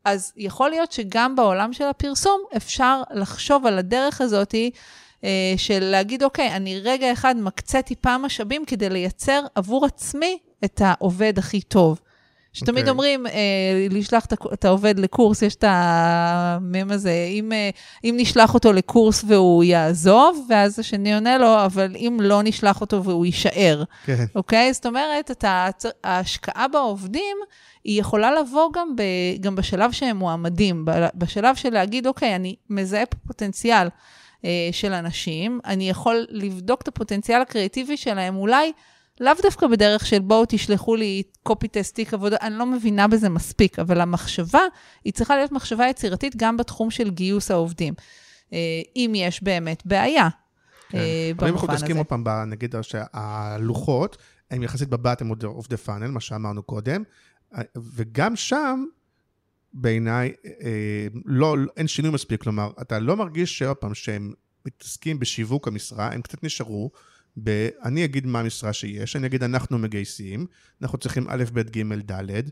אז 0.04 0.32
יכול 0.36 0.70
להיות 0.70 0.92
שגם 0.92 1.36
בעולם 1.36 1.72
של 1.72 1.84
הפרסום 1.84 2.40
אפשר 2.56 3.02
לחשוב 3.10 3.66
על 3.66 3.78
הדרך 3.78 4.20
הזאתי, 4.20 4.70
של 5.56 5.80
להגיד, 5.80 6.22
אוקיי, 6.22 6.56
אני 6.56 6.80
רגע 6.80 7.12
אחד 7.12 7.36
מקצה 7.36 7.82
טיפה 7.82 8.18
משאבים 8.18 8.64
כדי 8.64 8.88
לייצר 8.88 9.42
עבור 9.54 9.86
עצמי 9.86 10.38
את 10.64 10.80
העובד 10.84 11.38
הכי 11.38 11.60
טוב. 11.60 12.00
שתמיד 12.52 12.78
אוקיי. 12.78 12.90
אומרים, 12.90 13.26
אה, 13.26 13.86
לשלוח 13.90 14.26
את 14.52 14.64
העובד 14.64 14.98
לקורס, 14.98 15.42
יש 15.42 15.54
את 15.54 15.64
המם 15.66 16.90
הזה, 16.90 17.26
אם, 17.30 17.52
אה, 17.52 17.70
אם 18.04 18.14
נשלח 18.18 18.54
אותו 18.54 18.72
לקורס 18.72 19.24
והוא 19.26 19.64
יעזוב, 19.64 20.46
ואז 20.48 20.78
השני 20.78 21.14
עונה 21.14 21.38
לו, 21.38 21.64
אבל 21.64 21.96
אם 21.96 22.18
לא 22.20 22.42
נשלח 22.42 22.80
אותו 22.80 23.04
והוא 23.04 23.26
יישאר, 23.26 23.82
כן. 24.04 24.24
אוקיי? 24.34 24.72
זאת 24.72 24.86
אומרת, 24.86 25.30
אתה, 25.30 25.68
ההשקעה 26.04 26.68
בעובדים, 26.68 27.36
היא 27.84 28.00
יכולה 28.00 28.40
לבוא 28.40 28.70
גם, 28.74 28.96
ב, 28.96 29.02
גם 29.40 29.56
בשלב 29.56 29.92
שהם 29.92 30.16
מועמדים, 30.16 30.84
בשלב 31.14 31.54
של 31.54 31.70
להגיד, 31.70 32.06
אוקיי, 32.06 32.36
אני 32.36 32.56
מזהה 32.70 33.06
פוטנציאל 33.26 33.86
אה, 33.86 33.88
של 34.72 34.92
אנשים, 34.92 35.60
אני 35.64 35.90
יכול 35.90 36.26
לבדוק 36.28 36.82
את 36.82 36.88
הפוטנציאל 36.88 37.42
הקריאטיבי 37.42 37.96
שלהם, 37.96 38.36
אולי 38.36 38.72
לאו 39.20 39.32
דווקא 39.42 39.66
בדרך 39.66 40.06
של 40.06 40.18
בואו 40.18 40.44
תשלחו 40.48 40.96
לי 40.96 41.22
קופי 41.42 41.68
טסט 41.68 41.94
תיק 41.94 42.14
עבודה, 42.14 42.36
אני 42.40 42.54
לא 42.54 42.66
מבינה 42.66 43.08
בזה 43.08 43.28
מספיק, 43.28 43.78
אבל 43.78 44.00
המחשבה, 44.00 44.60
היא 45.04 45.12
צריכה 45.12 45.36
להיות 45.36 45.52
מחשבה 45.52 45.88
יצירתית 45.88 46.36
גם 46.36 46.56
בתחום 46.56 46.90
של 46.90 47.10
גיוס 47.10 47.50
העובדים, 47.50 47.94
אה, 48.52 48.58
אם 48.96 49.12
יש 49.14 49.42
באמת 49.42 49.82
בעיה. 49.86 50.28
כן. 50.88 50.98
אה, 50.98 51.30
אבל 51.36 51.48
אם 51.48 51.54
אנחנו 51.54 51.68
מתעסקים. 51.68 51.96
עוד 51.96 52.06
פעם, 52.06 52.24
נגיד 52.46 52.74
שהלוחות, 52.82 54.16
הם 54.50 54.62
יחסית 54.62 54.88
בבת 54.88 55.20
הם 55.20 55.32
עובדי 55.44 55.76
פאנל, 55.76 56.06
מה 56.06 56.20
שאמרנו 56.20 56.62
קודם, 56.62 57.02
וגם 57.76 58.36
שם, 58.36 58.84
בעיניי, 59.72 60.32
אה, 60.62 61.06
לא, 61.24 61.56
אין 61.76 61.88
שינוי 61.88 62.10
מספיק, 62.10 62.42
כלומר, 62.42 62.70
אתה 62.82 62.98
לא 62.98 63.16
מרגיש 63.16 63.58
שעוד 63.58 63.76
פעם, 63.76 63.94
שהם 63.94 64.32
מתעסקים 64.66 65.18
בשיווק 65.18 65.68
המשרה, 65.68 66.12
הם 66.12 66.22
קצת 66.22 66.44
נשארו. 66.44 66.90
ב... 67.42 67.68
אני 67.84 68.04
אגיד 68.04 68.26
מה 68.26 68.40
המשרה 68.40 68.72
שיש, 68.72 69.16
אני 69.16 69.26
אגיד 69.26 69.42
אנחנו 69.42 69.78
מגייסים, 69.78 70.46
אנחנו 70.82 70.98
צריכים 70.98 71.26
א', 71.28 71.44
ב', 71.52 71.60
ג', 71.60 72.12
ד', 72.12 72.42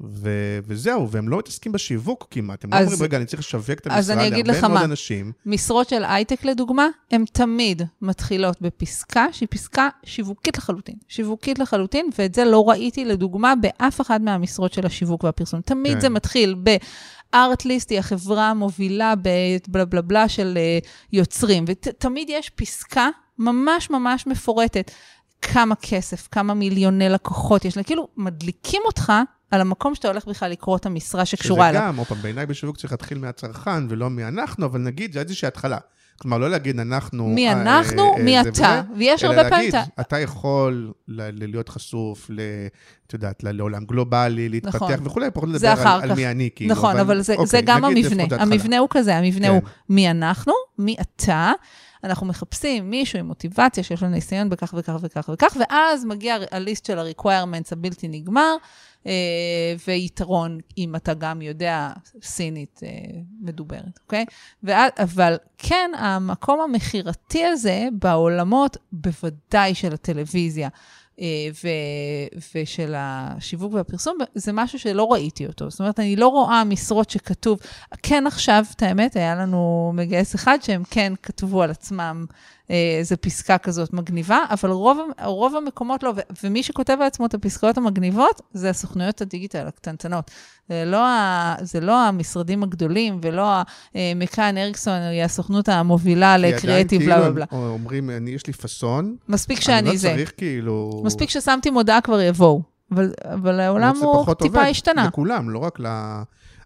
ו- 0.00 0.28
וזהו, 0.66 1.10
והם 1.10 1.28
לא 1.28 1.38
מתעסקים 1.38 1.72
בשיווק 1.72 2.26
כמעט. 2.30 2.64
הם 2.64 2.70
לא 2.72 2.76
אז- 2.78 2.86
אומרים, 2.86 3.02
רגע, 3.02 3.16
אני 3.16 3.26
צריך 3.26 3.40
לשווק 3.40 3.78
את 3.78 3.86
אז 3.86 4.10
המשרה 4.10 4.26
אני 4.26 4.34
אגיד 4.34 4.46
להרבה 4.46 4.58
לך 4.58 4.64
מאוד 4.64 4.78
מה. 4.80 4.84
אנשים. 4.84 5.32
משרות 5.46 5.88
של 5.88 6.04
הייטק, 6.04 6.44
לדוגמה, 6.44 6.86
הן 7.10 7.24
תמיד 7.32 7.82
מתחילות 8.02 8.56
בפסקה 8.62 9.26
שהיא 9.32 9.48
פסקה 9.50 9.88
שיווקית 10.04 10.58
לחלוטין. 10.58 10.94
שיווקית 11.08 11.58
לחלוטין, 11.58 12.06
ואת 12.18 12.34
זה 12.34 12.44
לא 12.44 12.68
ראיתי, 12.68 13.04
לדוגמה, 13.04 13.54
באף 13.60 14.00
אחת 14.00 14.20
מהמשרות 14.20 14.72
של 14.72 14.86
השיווק 14.86 15.24
והפרסום. 15.24 15.60
תמיד 15.60 15.94
כן. 15.94 16.00
זה 16.00 16.08
מתחיל 16.08 16.54
ב-Artlist, 16.62 17.86
היא 17.90 17.98
החברה 17.98 18.50
המובילה 18.50 19.14
בבלה 19.16 19.84
בלה 19.84 20.02
בלה 20.02 20.28
של 20.28 20.54
אה, 20.56 20.78
יוצרים, 21.12 21.64
ותמיד 21.68 22.28
יש 22.30 22.50
פסקה 22.50 23.08
ממש 23.38 23.90
ממש 23.90 24.26
מפורטת. 24.26 24.90
כמה 25.42 25.74
כסף, 25.74 26.28
כמה 26.30 26.54
מיליוני 26.54 27.08
לקוחות 27.08 27.64
יש 27.64 27.76
לה, 27.76 27.82
כאילו, 27.82 28.08
מדליקים 28.16 28.82
אותך 28.84 29.12
על 29.54 29.60
המקום 29.60 29.94
שאתה 29.94 30.08
הולך 30.08 30.26
בכלל 30.26 30.50
לקרוא 30.50 30.76
את 30.76 30.86
המשרה 30.86 31.24
שקשורה 31.24 31.68
שזה 31.68 31.78
אליו. 31.78 31.88
גם, 31.88 31.96
עוד 31.96 32.06
פעם, 32.06 32.18
בעיניי 32.22 32.46
בשיווק 32.46 32.76
צריך 32.76 32.92
להתחיל 32.92 33.18
מהצרכן 33.18 33.86
ולא 33.88 34.10
מאנחנו, 34.10 34.66
אבל 34.66 34.80
נגיד, 34.80 35.12
זה 35.12 35.20
איזושהי 35.20 35.48
התחלה. 35.48 35.78
כלומר, 36.18 36.38
לא 36.38 36.50
להגיד 36.50 36.80
אנחנו... 36.80 37.28
מי 37.28 37.48
אה, 37.48 37.52
אנחנו, 37.52 38.14
אה, 38.18 38.22
מי 38.22 38.42
זה 38.42 38.48
אתה. 38.48 38.82
ויש 38.96 39.24
אלא 39.24 39.30
הרבה 39.34 39.50
פעמים... 39.50 39.70
להגיד, 39.72 39.90
אתה- 39.94 40.02
אתה 40.02 40.18
יכול 40.20 40.92
ל- 41.08 41.22
ל- 41.22 41.50
להיות 41.50 41.68
חשוף, 41.68 42.30
את 43.06 43.12
יודעת, 43.12 43.42
לעולם 43.44 43.84
גלובלי, 43.84 44.48
להתפתח 44.48 44.74
נכון. 44.74 44.92
וכולי, 45.04 45.30
פחות 45.30 45.48
לדבר 45.48 45.74
על. 45.86 46.14
מי 46.14 46.26
אני, 46.26 46.50
כאילו. 46.54 46.72
נכון, 46.72 46.96
אבל 46.96 47.20
זה, 47.20 47.34
אוקיי, 47.34 47.62
גם 47.62 47.84
המבנה. 47.84 48.22
המבנה 48.30 48.78
הוא 48.78 48.88
כזה, 48.90 49.16
המבנה 49.16 49.46
כן. 49.46 49.52
הוא 49.52 49.62
מי 49.88 50.10
אנחנו, 50.10 50.52
מי 50.78 50.96
אתה. 51.00 51.52
אנחנו 52.04 52.26
מחפשים 52.26 52.90
מישהו 52.90 53.18
עם 53.18 53.26
מוטיבציה 53.26 53.84
שיש 53.84 54.02
לו 54.02 54.08
ניסיון 54.08 54.50
בכך 54.50 54.74
וכך 54.78 54.96
וכך 55.02 55.30
וכך, 55.32 55.56
ואז 55.60 56.04
מגיע 56.04 56.36
הליסט 56.50 56.86
של 56.86 56.98
ה-requirements 56.98 57.68
הבלתי 57.72 58.08
נגמר, 58.08 58.40
אה, 58.40 58.56
ויתרון 59.86 60.58
אם 60.78 60.96
אתה 60.96 61.14
גם 61.14 61.42
יודע 61.42 61.90
סינית 62.22 62.80
אה, 62.82 62.88
מדוברת, 63.40 63.98
אוקיי? 64.04 64.24
אבל 64.98 65.36
כן, 65.58 65.90
המקום 65.96 66.60
המכירתי 66.60 67.44
הזה 67.44 67.88
בעולמות, 67.92 68.76
בוודאי 68.92 69.74
של 69.74 69.94
הטלוויזיה. 69.94 70.68
אה, 71.20 71.48
ו- 71.64 72.38
ושל 72.54 72.94
השיווק 72.96 73.74
והפרסום, 73.74 74.18
זה 74.34 74.52
משהו 74.52 74.78
שלא 74.78 75.12
ראיתי 75.12 75.46
אותו. 75.46 75.70
זאת 75.70 75.80
אומרת, 75.80 76.00
אני 76.00 76.16
לא 76.16 76.28
רואה 76.28 76.64
משרות 76.64 77.10
שכתוב, 77.10 77.58
כן 78.02 78.26
עכשיו, 78.26 78.64
את 78.76 78.82
האמת, 78.82 79.16
היה 79.16 79.34
לנו 79.34 79.92
מגייס 79.94 80.34
אחד 80.34 80.58
שהם 80.62 80.82
כן 80.90 81.12
כתבו 81.22 81.62
על 81.62 81.70
עצמם 81.70 82.26
אה, 82.30 82.36
איזו 82.70 83.16
פסקה 83.20 83.58
כזאת 83.58 83.92
מגניבה, 83.92 84.38
אבל 84.50 84.70
רוב, 84.70 84.98
רוב 85.24 85.56
המקומות 85.56 86.02
לא, 86.02 86.12
ומי 86.44 86.62
שכותב 86.62 86.96
על 87.00 87.06
עצמו 87.06 87.26
את 87.26 87.34
הפסקאות 87.34 87.78
המגניבות, 87.78 88.42
זה 88.52 88.70
הסוכנויות 88.70 89.20
הדיגיטל 89.20 89.66
הקטנטנות. 89.66 90.30
זה 90.68 90.84
לא, 90.86 91.06
ה, 91.06 91.54
זה 91.62 91.80
לא 91.80 92.06
המשרדים 92.06 92.62
הגדולים, 92.62 93.18
ולא 93.22 93.60
אה, 93.96 94.12
מקאן 94.16 94.58
אריקסון, 94.58 95.00
היא 95.00 95.22
הסוכנות 95.22 95.68
המובילה 95.68 96.36
לקריאיטיב, 96.36 97.00
כאילו 97.00 97.14
בלה 97.14 97.30
בלה 97.30 97.30
בלה. 97.30 97.44
אומרים, 97.52 98.10
אני, 98.10 98.30
יש 98.30 98.46
לי 98.46 98.52
פאסון, 98.52 99.16
מספיק 99.28 99.58
אני 99.58 99.64
שאני 99.64 99.88
לא 99.88 99.96
זה. 99.96 100.08
צריך 100.08 100.32
כאילו... 100.36 101.02
מספיק 101.04 101.30
ששמתי 101.30 101.70
מודעה 101.70 102.00
כבר 102.00 102.20
יבואו. 102.20 102.62
אבל, 102.92 103.12
אבל 103.24 103.60
העולם 103.60 103.96
הוא 103.96 104.34
טיפה 104.34 104.58
עובד 104.58 104.70
השתנה. 104.70 105.06
לכולם, 105.06 105.50
לא 105.50 105.58
רק 105.58 105.80
ל... 105.80 105.86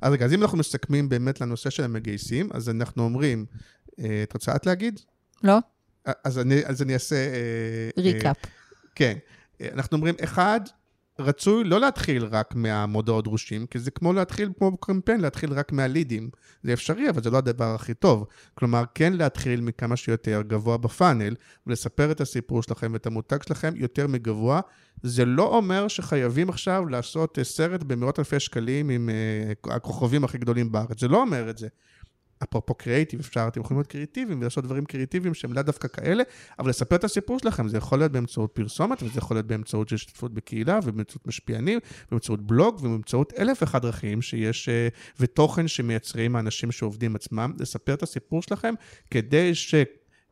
אז 0.03 0.13
רגע, 0.13 0.25
אז 0.25 0.33
אם 0.33 0.43
אנחנו 0.43 0.59
מסכמים 0.59 1.09
באמת 1.09 1.41
לנושא 1.41 1.71
של 1.71 1.85
המגייסים, 1.85 2.49
אז 2.53 2.71
אנחנו 2.71 3.05
אומרים, 3.05 3.45
אה, 4.01 4.21
את 4.23 4.33
רוצה 4.33 4.57
את 4.57 4.67
להגיד? 4.67 5.01
לא? 5.43 5.59
אז 6.25 6.39
אני, 6.39 6.67
אז 6.67 6.83
אני 6.83 6.95
אעשה... 6.95 7.17
אה, 7.17 7.91
אה, 7.99 8.03
ריקאפ. 8.03 8.37
כן. 8.95 9.19
אנחנו 9.61 9.97
אומרים, 9.97 10.15
אחד, 10.25 10.61
רצוי 11.19 11.65
לא 11.65 11.81
להתחיל 11.81 12.25
רק 12.25 12.55
מהמודעות 12.55 13.25
דרושים, 13.25 13.67
כי 13.67 13.79
זה 13.79 13.91
כמו 13.91 14.13
להתחיל, 14.13 14.51
כמו 14.59 14.77
קמפיין, 14.77 15.21
להתחיל 15.21 15.53
רק 15.53 15.73
מהלידים. 15.73 16.31
זה 16.63 16.73
אפשרי, 16.73 17.11
אבל 17.11 17.23
זה 17.23 17.31
לא 17.31 17.39
הדבר 17.39 17.75
הכי 17.75 17.95
טוב. 17.95 18.27
כלומר, 18.55 18.85
כן 18.95 19.13
להתחיל 19.13 19.61
מכמה 19.61 19.97
שיותר 19.97 20.43
גבוה 20.47 20.77
בפאנל, 20.77 21.35
ולספר 21.67 22.11
את 22.11 22.21
הסיפור 22.21 22.63
שלכם 22.63 22.91
ואת 22.93 23.07
המותג 23.07 23.43
שלכם 23.43 23.73
יותר 23.77 24.07
מגבוה. 24.07 24.61
זה 25.03 25.25
לא 25.25 25.57
אומר 25.57 25.89
שחייבים 25.89 26.49
עכשיו 26.49 26.89
לעשות 26.89 27.39
אה, 27.39 27.45
סרט 27.45 27.83
במאות 27.83 28.19
אלפי 28.19 28.41
שקלים 28.41 28.91
עם 28.91 29.11
הכוכבים 29.65 30.25
הכי 30.25 30.39
גדולים 30.39 30.73
בארץ. 30.73 31.01
זה 31.01 31.09
לא 31.09 31.21
אומר 31.21 31.51
את 31.51 31.59
זה. 31.59 31.69
אפרופו 32.43 32.75
קריאיטיב, 32.75 33.21
אפשר, 33.21 33.49
אתם 33.49 33.61
יכולים 33.61 33.79
להיות 33.79 33.87
קריאיטיביים 33.87 34.41
ולעשות 34.41 34.65
דברים 34.65 34.85
קריאיטיביים 34.85 35.35
שהם 35.35 35.53
לאו 35.53 35.63
דווקא 35.63 35.89
כאלה, 35.89 36.23
אבל 36.59 36.71
לספר 36.71 36.97
את 36.97 37.05
הסיפור 37.05 37.39
שלכם, 37.39 37.69
זה 37.69 37.77
יכול 37.77 37.99
להיות 37.99 38.13
באמצעות 38.13 38.51
פרסומת, 38.53 39.03
וזה 39.03 39.19
יכול 39.19 39.37
להיות 39.37 39.47
באמצעות 39.47 39.93
השתתפות 39.93 40.35
בקהילה, 40.35 40.79
ובאמצעות 40.85 41.27
משפיענים, 41.27 41.79
באמצעות 42.11 42.47
בלוג, 42.47 42.77
ובאמצעות 42.77 43.33
אלף 43.39 43.63
ואחד 43.63 43.83
דרכים 43.83 44.23
שיש, 44.23 44.69
אה, 44.69 44.89
ותוכן 45.21 45.69
שמייצרים 45.69 46.37
האנשים 46.37 46.73
שעובדים 46.73 47.17
עצמם, 47.17 47.53
לספר 47.59 47.95
את 47.95 48.03
הסיפור 48.03 48.43
שלכם, 48.43 48.75
כדי 49.11 49.53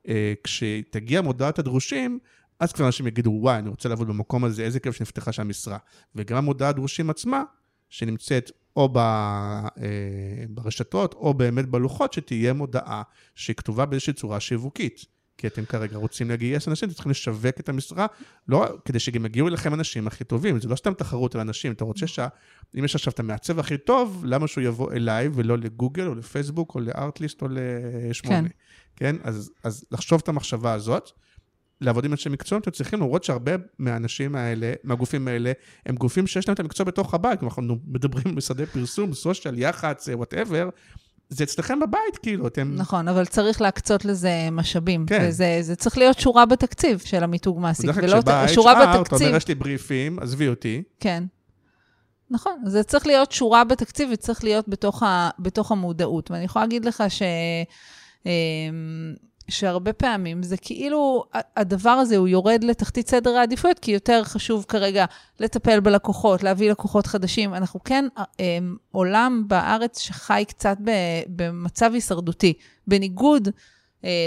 שכשתגיע 0.03 1.21
מודעת 1.23 1.59
הדרושים, 1.59 2.19
אז 2.61 2.73
כבר 2.73 2.87
אנשים 2.87 3.07
יגידו, 3.07 3.31
וואי, 3.31 3.59
אני 3.59 3.69
רוצה 3.69 3.89
לעבוד 3.89 4.09
במקום 4.09 4.45
הזה, 4.45 4.63
איזה 4.63 4.81
כיף 4.81 4.97
שנפתחה 4.97 5.33
שם 5.33 5.49
משרה. 5.49 5.79
וגם 6.15 6.37
המודעת 6.37 6.75
דרושים 6.75 7.11
עצמה, 7.11 7.43
שנמצאת 7.89 8.51
או 8.77 8.89
ב, 8.93 8.97
אה, 8.99 9.71
ברשתות, 10.49 11.15
או 11.15 11.35
באמת 11.35 11.69
בלוחות, 11.69 12.13
שתהיה 12.13 12.53
מודעה 12.53 13.03
שכתובה 13.35 13.87
באיזושהי 13.87 14.13
צורה 14.13 14.41
שיווקית. 14.41 15.17
כי 15.39 15.47
אתם 15.47 15.65
כרגע 15.65 15.97
רוצים 15.97 16.31
לגייס 16.31 16.69
אנשים, 16.69 16.89
אתם 16.89 16.95
צריכים 16.95 17.11
לשווק 17.11 17.61
את 17.61 17.69
המשרה, 17.69 18.07
לא, 18.49 18.67
כדי 18.85 18.99
שגם 18.99 19.27
יגיעו 19.27 19.49
אליכם 19.49 19.75
אנשים 19.75 20.07
הכי 20.07 20.25
טובים. 20.25 20.61
זה 20.61 20.69
לא 20.69 20.77
סתם 20.77 20.95
תחרות 20.95 21.35
על 21.35 21.41
אנשים, 21.41 21.73
אתה 21.73 21.85
רוצה 21.85 22.07
שה... 22.07 22.29
אם 22.79 22.85
יש 22.85 22.95
עכשיו 22.95 23.13
את 23.13 23.21
המעצב 23.21 23.59
הכי 23.59 23.79
טוב, 23.79 24.25
למה 24.27 24.49
שהוא 24.49 24.65
יבוא 24.65 24.93
אליי 24.93 25.29
ולא 25.35 25.59
לגוגל, 25.59 26.07
או 26.07 26.15
לפייסבוק, 26.15 26.75
או 26.75 26.81
לארטליסט, 26.81 27.43
או 27.43 27.47
לשמונה. 27.51 28.49
כן. 28.49 28.55
כן? 28.97 29.17
אז, 29.23 29.51
אז 29.65 29.85
לחשוב 29.91 30.21
את 30.23 30.29
המחשבה 30.29 30.73
הזאת. 30.73 31.11
לעבוד 31.81 32.05
עם 32.05 32.13
אנשי 32.13 32.29
מקצוע, 32.29 32.59
אתם 32.59 32.71
צריכים 32.71 32.99
למרות 33.01 33.25
שהרבה 33.25 33.53
מהאנשים 33.79 34.37
האלה, 34.37 34.73
מהגופים 34.85 35.29
האלה, 35.29 35.53
הם 35.87 35.95
גופים 35.97 36.27
שיש 36.27 36.49
להם 36.49 36.55
את 36.55 36.61
המקצוע 36.61 36.87
בתוך 36.87 37.15
הבית, 37.15 37.39
כלומר, 37.41 37.51
אנחנו 37.51 37.77
מדברים 37.87 38.25
על 38.27 38.33
משרדי 38.33 38.67
פרסום, 38.67 39.15
סושיאל, 39.15 39.59
יח"צ, 39.59 40.09
וואטאבר, 40.13 40.69
זה 41.29 41.45
אצלכם 41.45 41.81
בבית, 41.81 42.17
כאילו, 42.23 42.47
אתם... 42.47 42.73
נכון, 42.77 43.09
אבל 43.09 43.25
צריך 43.27 43.61
להקצות 43.61 44.05
לזה 44.05 44.49
משאבים. 44.53 45.07
כן. 45.07 45.27
וזה 45.29 45.59
זה 45.61 45.77
צריך 45.77 45.99
להיות 45.99 46.19
שורה 46.21 46.47
בתקציב 46.47 46.99
של 46.99 47.25
המיתוג 47.25 47.61
מעסיק, 47.61 47.91
ולא 47.95 48.21
ת- 48.21 48.49
שורה 48.55 48.73
אתה 48.93 49.01
בתקציב. 49.01 49.23
אומר, 49.27 49.37
יש 49.37 49.49
לי 49.49 49.55
בריפים, 49.55 50.19
עזבי 50.19 50.49
אותי. 50.49 50.83
כן. 51.01 51.25
נכון, 52.31 52.63
זה 52.67 52.83
צריך 52.83 53.07
להיות 53.07 53.33
שורה 53.33 53.65
בתקציב 53.65 54.09
וצריך 54.13 54.45
להיות 54.45 54.69
בתוך, 54.69 55.03
ה, 55.03 55.31
בתוך 55.39 55.73
המודעות. 55.73 56.31
ואני 56.31 56.45
יכולה 56.45 56.65
להגיד 56.65 56.85
לך 56.85 57.05
ש... 57.09 57.23
שהרבה 59.49 59.93
פעמים 59.93 60.43
זה 60.43 60.57
כאילו, 60.57 61.25
הדבר 61.57 61.91
הזה 61.91 62.17
הוא 62.17 62.29
יורד 62.29 62.65
לתחתית 62.65 63.09
סדר 63.09 63.37
העדיפויות, 63.37 63.79
כי 63.79 63.91
יותר 63.91 64.25
חשוב 64.25 64.65
כרגע 64.69 65.05
לטפל 65.41 65.81
בלקוחות, 65.81 66.43
להביא 66.43 66.71
לקוחות 66.71 67.07
חדשים. 67.07 67.55
אנחנו 67.55 67.81
כן 67.85 68.05
אמ, 68.41 68.77
עולם 68.91 69.45
בארץ 69.47 69.99
שחי 69.99 70.45
קצת 70.49 70.77
במצב 71.29 71.91
הישרדותי. 71.95 72.53
בניגוד 72.87 73.49
אה, 73.49 73.53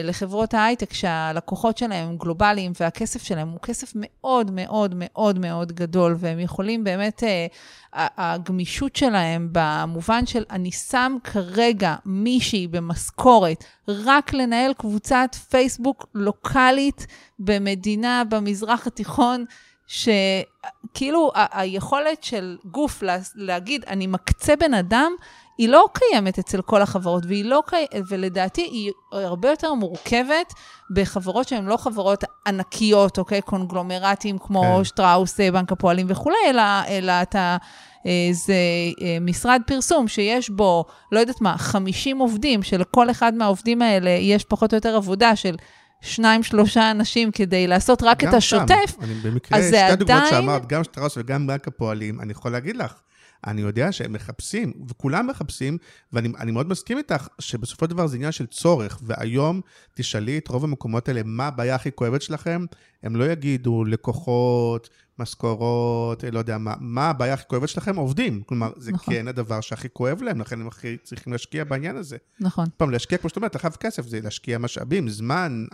לחברות 0.04 0.54
ההייטק, 0.54 0.94
שהלקוחות 0.94 1.78
שלהם 1.78 2.10
הם 2.10 2.18
גלובליים 2.18 2.72
והכסף 2.80 3.24
שלהם 3.24 3.50
הוא 3.50 3.60
כסף 3.60 3.92
מאוד 3.96 4.52
מאוד 4.52 4.94
מאוד 4.98 5.40
מאוד 5.40 5.72
גדול, 5.72 6.16
והם 6.20 6.40
יכולים 6.40 6.84
באמת, 6.84 7.24
אה, 7.24 7.48
הגמישות 7.94 8.96
שלהם 8.96 9.50
במובן 9.52 10.26
של 10.26 10.44
אני 10.50 10.72
שם 10.72 11.18
כרגע 11.24 11.96
מישהי 12.06 12.68
במשכורת 12.68 13.64
רק 13.88 14.34
לנהל 14.34 14.74
קבוצת 14.74 15.36
פייסבוק 15.50 16.06
לוקאלית 16.16 17.08
במדינה 17.40 18.24
במזרח 18.30 18.88
התיכון, 18.88 19.46
שכאילו 19.88 21.32
היכולת 21.36 22.24
של 22.24 22.58
גוף 22.66 23.02
לה, 23.02 23.18
להגיד, 23.36 23.86
אני 23.88 24.08
מקצה 24.08 24.56
בן 24.56 24.74
אדם, 24.74 25.12
היא 25.60 25.70
לא 25.70 25.86
קיימת 25.94 26.40
אצל 26.40 26.62
כל 26.62 26.82
החברות, 26.82 27.26
והיא 27.26 27.46
לא 27.46 27.64
קי... 27.68 27.86
ולדעתי 28.10 28.62
היא 28.62 28.92
הרבה 29.12 29.50
יותר 29.50 29.74
מורכבת 29.74 30.54
בחברות 30.96 31.48
שהן 31.48 31.66
לא 31.66 31.78
חברות 31.78 32.24
ענקיות, 32.48 33.18
אוקיי? 33.20 33.42
קונגלומרטים 33.42 34.38
כמו 34.38 34.62
כן. 34.78 34.84
שטראוס, 34.84 35.40
בנק 35.40 35.72
הפועלים 35.72 36.06
וכולי, 36.10 36.38
אלא, 36.50 36.62
אלא 36.88 37.12
אתה... 37.22 37.58
אה, 38.06 38.30
זה 38.32 38.54
אה, 39.02 39.18
משרד 39.22 39.62
פרסום 39.68 40.08
שיש 40.08 40.50
בו, 40.50 40.86
לא 41.12 41.20
יודעת 41.20 41.42
מה, 41.42 41.58
50 41.58 42.18
עובדים, 42.18 42.64
שלכל 42.64 43.10
אחד 43.12 43.34
מהעובדים 43.34 43.82
האלה 43.82 44.10
יש 44.10 44.44
פחות 44.44 44.74
או 44.74 44.78
יותר 44.78 44.96
עבודה 44.96 45.36
של 45.36 45.56
שניים, 46.02 46.44
שלושה 46.44 46.92
אנשים 46.92 47.32
כדי 47.32 47.68
לעשות 47.68 48.04
רק 48.04 48.24
את 48.24 48.34
השוטף, 48.34 48.96
שם, 48.96 49.02
אני 49.02 49.14
במקרה, 49.14 49.58
אז 49.58 49.64
שתי 49.64 49.72
זה 49.72 49.88
הדוגמאות 49.88 50.24
עדיין- 50.24 50.42
שאמרת, 50.42 50.66
גם 50.68 50.84
שטראוס 50.84 51.18
וגם 51.18 51.48
בנק 51.48 51.68
הפועלים, 51.68 52.22
אני 52.22 52.32
יכול 52.32 52.52
להגיד 52.52 52.78
לך, 52.78 52.94
אני 53.48 53.62
יודע 53.62 53.92
שהם 53.92 54.14
מחפשים, 54.14 54.74
וכולם 54.88 55.28
מחפשים, 55.28 55.78
ואני 56.14 56.30
אני 56.40 56.52
מאוד 56.52 56.68
מסכים 56.68 56.98
איתך, 56.98 57.28
שבסופו 57.40 57.86
של 57.86 57.92
דבר 57.92 58.08
זה 58.08 58.16
עניין 58.16 58.32
של 58.32 58.46
צורך, 58.46 59.00
והיום 59.04 59.62
תשאלי 59.94 60.38
את 60.38 60.48
רוב 60.48 60.64
המקומות 60.64 61.08
האלה, 61.08 61.22
מה 61.26 61.48
הבעיה 61.48 61.76
הכי 61.76 61.92
כואבת 61.92 62.22
שלכם, 62.22 62.66
הם 63.04 63.16
לא 63.16 63.32
יגידו 63.32 63.86
לקוחות, 63.86 64.90
משכורות, 65.20 66.24
לא 66.32 66.40
יודע 66.40 66.58
מה, 66.58 66.74
מה 66.80 67.10
הבעיה 67.10 67.34
הכי 67.34 67.44
כואבת 67.48 67.70
שלכם? 67.70 67.96
עובדים. 67.96 68.42
כלומר, 68.46 68.72
זה 68.78 68.92
נכון. 68.92 69.14
כן 69.14 69.28
הדבר 69.28 69.62
שהכי 69.62 69.88
כואב 69.94 70.22
להם, 70.22 70.42
לכן 70.42 70.62
הם 70.62 70.68
הכי 70.68 70.98
צריכים 71.04 71.34
להשקיע 71.34 71.64
בעניין 71.64 71.96
הזה. 71.96 72.18
נכון. 72.40 72.66
פעם, 72.78 72.90
להשקיע, 72.90 73.18
כמו 73.18 73.30
שאת 73.30 73.38
אומרת, 73.38 73.56
לחייב 73.56 73.74
כסף, 73.74 74.08
זה 74.08 74.20
להשקיע 74.24 74.58
משאבים, 74.58 75.10
זמן, 75.10 75.66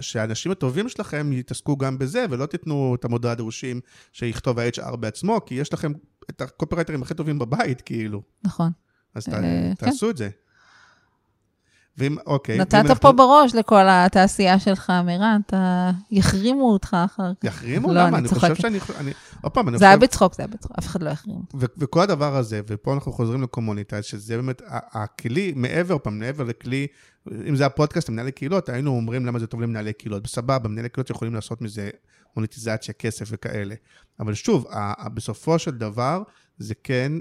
שהאנשים 0.00 0.52
הטובים 0.52 0.88
שלכם 0.88 1.32
יתעסקו 1.32 1.76
גם 1.76 1.98
בזה, 1.98 2.26
ולא 2.30 2.46
תיתנו 2.46 2.96
את 2.98 3.04
המודעה 3.04 3.32
הדרושים 3.32 3.80
שיכתוב 4.12 4.58
ה-HR 4.58 4.96
בעצמו, 4.96 5.40
כי 5.46 5.54
יש 5.54 5.72
לכם 5.72 5.92
את 6.30 6.40
הקופרייטרים 6.40 7.02
הכי 7.02 7.14
טובים 7.14 7.38
בבית, 7.38 7.80
כאילו. 7.80 8.22
נכון. 8.44 8.70
אז 9.14 9.28
אה, 9.28 9.72
תעשו 9.78 10.06
כן. 10.06 10.10
את 10.10 10.16
זה. 10.16 10.28
ואם, 11.98 12.16
אוקיי. 12.26 12.58
נתת 12.58 12.70
פה 12.70 12.78
אנחנו... 12.78 13.16
בראש 13.16 13.54
לכל 13.54 13.84
התעשייה 13.88 14.58
שלך, 14.58 14.92
מירן, 15.04 15.40
אתה... 15.46 15.90
יחרימו 16.10 16.72
אותך 16.72 16.96
אחר 17.04 17.32
כך. 17.34 17.44
יחרימו? 17.44 17.88
לא, 17.88 17.94
למה? 17.94 18.18
אני, 18.18 18.28
אני 18.28 18.28
חושב 18.28 18.54
שאני... 18.54 18.78
אני... 18.98 19.12
עוד 19.42 19.52
פעם, 19.52 19.68
אני 19.68 19.78
זה 19.78 19.84
חושב... 19.84 19.88
היה 19.88 19.96
בצחוק, 19.96 20.34
זה 20.34 20.42
היה 20.42 20.48
בצחוק, 20.48 20.72
אף 20.78 20.86
אחד 20.86 21.02
לא 21.02 21.10
יחרים. 21.10 21.40
ו- 21.54 21.66
וכל 21.78 22.00
הדבר 22.00 22.36
הזה, 22.36 22.60
ופה 22.66 22.94
אנחנו 22.94 23.12
חוזרים 23.12 23.42
לקומוניטייז, 23.42 24.04
שזה 24.04 24.36
באמת 24.36 24.62
הכלי, 24.66 25.52
מעבר, 25.56 25.98
פעם, 25.98 26.18
מעבר 26.18 26.44
לכלי, 26.44 26.86
אם 27.48 27.56
זה 27.56 27.66
הפודקאסט 27.66 28.08
למנהלי 28.08 28.32
קהילות, 28.32 28.68
היינו 28.68 28.90
אומרים 28.90 29.26
למה 29.26 29.38
זה 29.38 29.46
טוב 29.46 29.60
למנהלי 29.60 29.92
קהילות. 29.92 30.22
בסבבה, 30.22 30.68
מנהלי 30.68 30.88
קהילות 30.88 31.10
יכולים 31.10 31.34
לעשות 31.34 31.62
מזה 31.62 31.90
מוניטיזציה, 32.38 32.94
כסף 32.94 33.28
וכאלה. 33.30 33.74
אבל 34.20 34.34
שוב, 34.34 34.66
בסופו 35.14 35.58
של 35.58 35.70
דבר, 35.70 36.22
זה 36.58 36.74
כן 36.74 37.12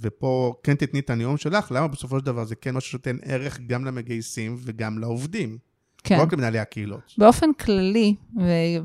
ופה 0.00 0.54
כן 0.62 0.74
תתני 0.74 1.00
את 1.00 1.10
הנאום 1.10 1.36
שלך, 1.36 1.72
למה 1.72 1.88
בסופו 1.88 2.18
של 2.18 2.24
דבר 2.24 2.44
זה 2.44 2.54
כן 2.54 2.74
משהו 2.74 2.90
שנותן 2.90 3.16
ערך 3.22 3.60
גם 3.66 3.84
למגייסים 3.84 4.56
וגם 4.58 4.98
לעובדים. 4.98 5.58
כן. 6.06 6.16
לא 6.18 6.22
רק 6.22 6.32
למנהלי 6.32 6.58
הקהילות. 6.58 7.14
באופן 7.18 7.52
כללי, 7.52 8.14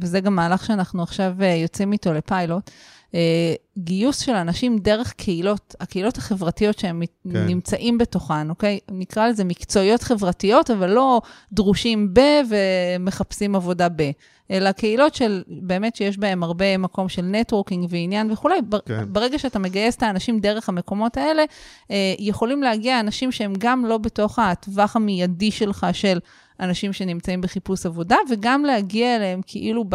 וזה 0.01 0.19
גם 0.19 0.35
מהלך 0.35 0.65
שאנחנו 0.65 1.03
עכשיו 1.03 1.33
אה, 1.41 1.47
יוצאים 1.47 1.93
איתו 1.93 2.13
לפיילוט, 2.13 2.71
אה, 3.15 3.53
גיוס 3.77 4.19
של 4.19 4.31
אנשים 4.31 4.77
דרך 4.77 5.13
קהילות, 5.13 5.75
הקהילות 5.79 6.17
החברתיות 6.17 6.79
שהם 6.79 7.01
כן. 7.33 7.45
נמצאים 7.45 7.97
בתוכן, 7.97 8.49
אוקיי? 8.49 8.79
נקרא 8.91 9.27
לזה 9.27 9.43
מקצועיות 9.43 10.03
חברתיות, 10.03 10.71
אבל 10.71 10.89
לא 10.89 11.21
דרושים 11.53 12.13
ב 12.13 12.19
ומחפשים 12.49 13.55
עבודה 13.55 13.87
ב. 13.95 14.11
אלא 14.51 14.71
קהילות 14.71 15.15
של 15.15 15.43
באמת 15.47 15.95
שיש 15.95 16.17
בהן 16.17 16.43
הרבה 16.43 16.77
מקום 16.77 17.09
של 17.09 17.21
networking 17.21 17.87
ועניין 17.89 18.31
וכולי. 18.31 18.59
כן. 18.85 19.03
ברגע 19.07 19.39
שאתה 19.39 19.59
מגייס 19.59 19.95
את 19.95 20.03
האנשים 20.03 20.39
דרך 20.39 20.69
המקומות 20.69 21.17
האלה, 21.17 21.43
אה, 21.91 22.13
יכולים 22.19 22.63
להגיע 22.63 22.99
אנשים 22.99 23.31
שהם 23.31 23.53
גם 23.57 23.85
לא 23.85 23.97
בתוך 23.97 24.39
הטווח 24.39 24.95
המיידי 24.95 25.51
שלך 25.51 25.87
של 25.93 26.19
אנשים 26.61 26.93
שנמצאים 26.93 27.41
בחיפוש 27.41 27.85
עבודה, 27.85 28.17
וגם 28.29 28.65
להגיע 28.65 29.15
אליהם 29.15 29.41
כאילו 29.47 29.85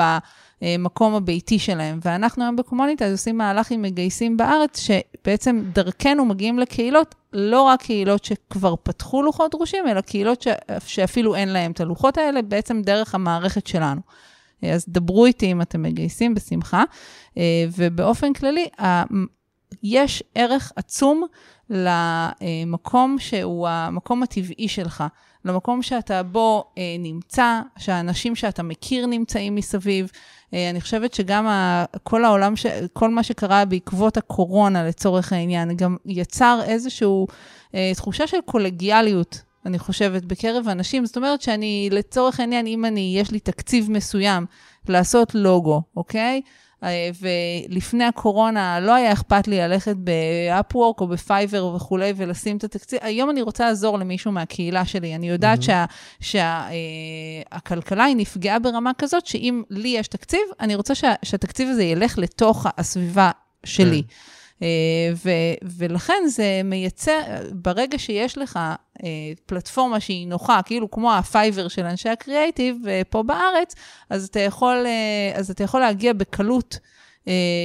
במקום 0.63 1.15
הביתי 1.15 1.59
שלהם. 1.59 1.99
ואנחנו 2.03 2.45
היום 2.45 2.57
בקומוניטייז 2.57 3.13
עושים 3.13 3.39
מהלך 3.39 3.71
עם 3.71 3.83
מגייסים 3.83 4.37
בארץ, 4.37 4.81
שבעצם 4.81 5.63
דרכנו 5.73 6.25
מגיעים 6.25 6.59
לקהילות, 6.59 7.15
לא 7.33 7.63
רק 7.63 7.83
קהילות 7.83 8.25
שכבר 8.25 8.75
פתחו 8.83 9.23
לוחות 9.23 9.51
דרושים, 9.51 9.89
אלא 9.89 10.01
קהילות 10.01 10.43
ש... 10.43 10.49
שאפילו 10.87 11.35
אין 11.35 11.49
להם 11.49 11.73
את 11.73 11.81
הלוחות 11.81 12.19
האלה, 12.19 12.43
בעצם 12.43 12.83
דרך 12.83 13.15
המערכת 13.15 13.67
שלנו. 13.67 14.01
אז 14.63 14.85
דברו 14.89 15.27
איתי 15.27 15.53
אם 15.53 15.63
אתם 15.63 15.83
מגייסים, 15.83 16.35
בשמחה. 16.35 16.85
ובאופן 17.77 18.33
כללי, 18.33 18.67
יש 19.83 20.23
ערך 20.35 20.73
עצום 20.77 21.27
למקום 21.71 23.17
שהוא 23.19 23.69
המקום 23.69 24.23
הטבעי 24.23 24.69
שלך. 24.69 25.05
למקום 25.45 25.83
שאתה 25.83 26.23
בו 26.23 26.65
אה, 26.79 26.83
נמצא, 26.99 27.61
שהאנשים 27.79 28.37
שאתה 28.37 28.63
מכיר 28.63 29.07
נמצאים 29.07 29.55
מסביב. 29.55 30.11
אה, 30.55 30.71
אני 30.71 30.81
חושבת 30.81 31.15
שגם 31.15 31.47
כל 32.03 32.25
העולם, 32.25 32.55
כל 32.93 33.11
מה 33.11 33.23
שקרה 33.23 33.65
בעקבות 33.65 34.17
הקורונה, 34.17 34.85
לצורך 34.85 35.33
העניין, 35.33 35.77
גם 35.77 35.97
יצר 36.07 36.61
איזושהי 36.65 37.09
אה, 37.75 37.93
תחושה 37.97 38.27
של 38.27 38.41
קולגיאליות. 38.45 39.43
אני 39.67 39.79
חושבת, 39.79 40.25
בקרב 40.25 40.69
אנשים. 40.69 41.07
זאת 41.07 41.17
אומרת 41.17 41.43
שאני, 41.43 41.89
לצורך 41.93 42.41
העניין, 42.41 42.67
אם 42.67 42.85
אני, 42.85 43.15
יש 43.19 43.31
לי 43.31 43.41
תקציב 43.41 43.91
מסוים 43.91 44.47
לעשות 44.89 45.35
לוגו, 45.35 45.83
אוקיי? 45.97 46.41
אה, 46.83 47.11
ולפני 47.21 48.05
הקורונה 48.05 48.81
לא 48.81 48.95
היה 48.95 49.13
אכפת 49.13 49.49
לי 49.49 49.59
ללכת 49.59 49.97
באפוורק 49.97 51.01
או 51.01 51.07
בפייבר 51.07 51.67
וכולי 51.67 52.13
ולשים 52.17 52.57
את 52.57 52.65
התקציב. 52.65 52.99
היום 53.03 53.31
אני 53.31 53.43
רוצה 53.43 53.65
לעזור 53.65 53.99
למישהו 53.99 54.33
מהקהילה 54.33 54.85
שלי. 54.85 55.15
אני 55.15 55.29
יודעת 55.29 55.59
mm-hmm. 55.59 56.21
שהכלכלה 56.21 57.97
שה, 57.99 58.03
אה, 58.03 58.05
היא 58.05 58.17
נפגעה 58.17 58.59
ברמה 58.59 58.91
כזאת, 58.99 59.27
שאם 59.27 59.63
לי 59.71 59.89
יש 59.89 60.09
תקציב, 60.09 60.41
אני 60.61 60.75
רוצה 60.75 60.95
שה, 60.95 61.15
שהתקציב 61.23 61.69
הזה 61.69 61.83
ילך 61.83 62.19
לתוך 62.19 62.67
הסביבה 62.79 63.31
שלי. 63.65 64.03
כן. 64.03 64.15
אה, 64.63 64.69
ו- 65.25 65.67
ולכן 65.79 66.23
זה 66.27 66.61
מייצר, 66.65 67.21
ברגע 67.53 67.99
שיש 67.99 68.39
לך 68.39 68.59
אה, 69.05 69.09
פלטפורמה 69.47 70.01
שהיא 70.01 70.29
נוחה, 70.29 70.61
כאילו 70.65 70.91
כמו 70.91 71.15
ה 71.15 71.23
Fiverr 71.23 71.69
של 71.69 71.85
אנשי 71.85 72.09
הקריאייטיב 72.09 72.77
אה, 72.89 73.03
פה 73.11 73.23
בארץ, 73.23 73.75
אז 74.11 74.25
אתה 74.25 74.41
יכול, 74.41 74.87
אז 75.35 75.51
אתה 75.51 75.65
יכול 75.65 75.81
להגיע 75.81 76.13
בקלות. 76.13 76.79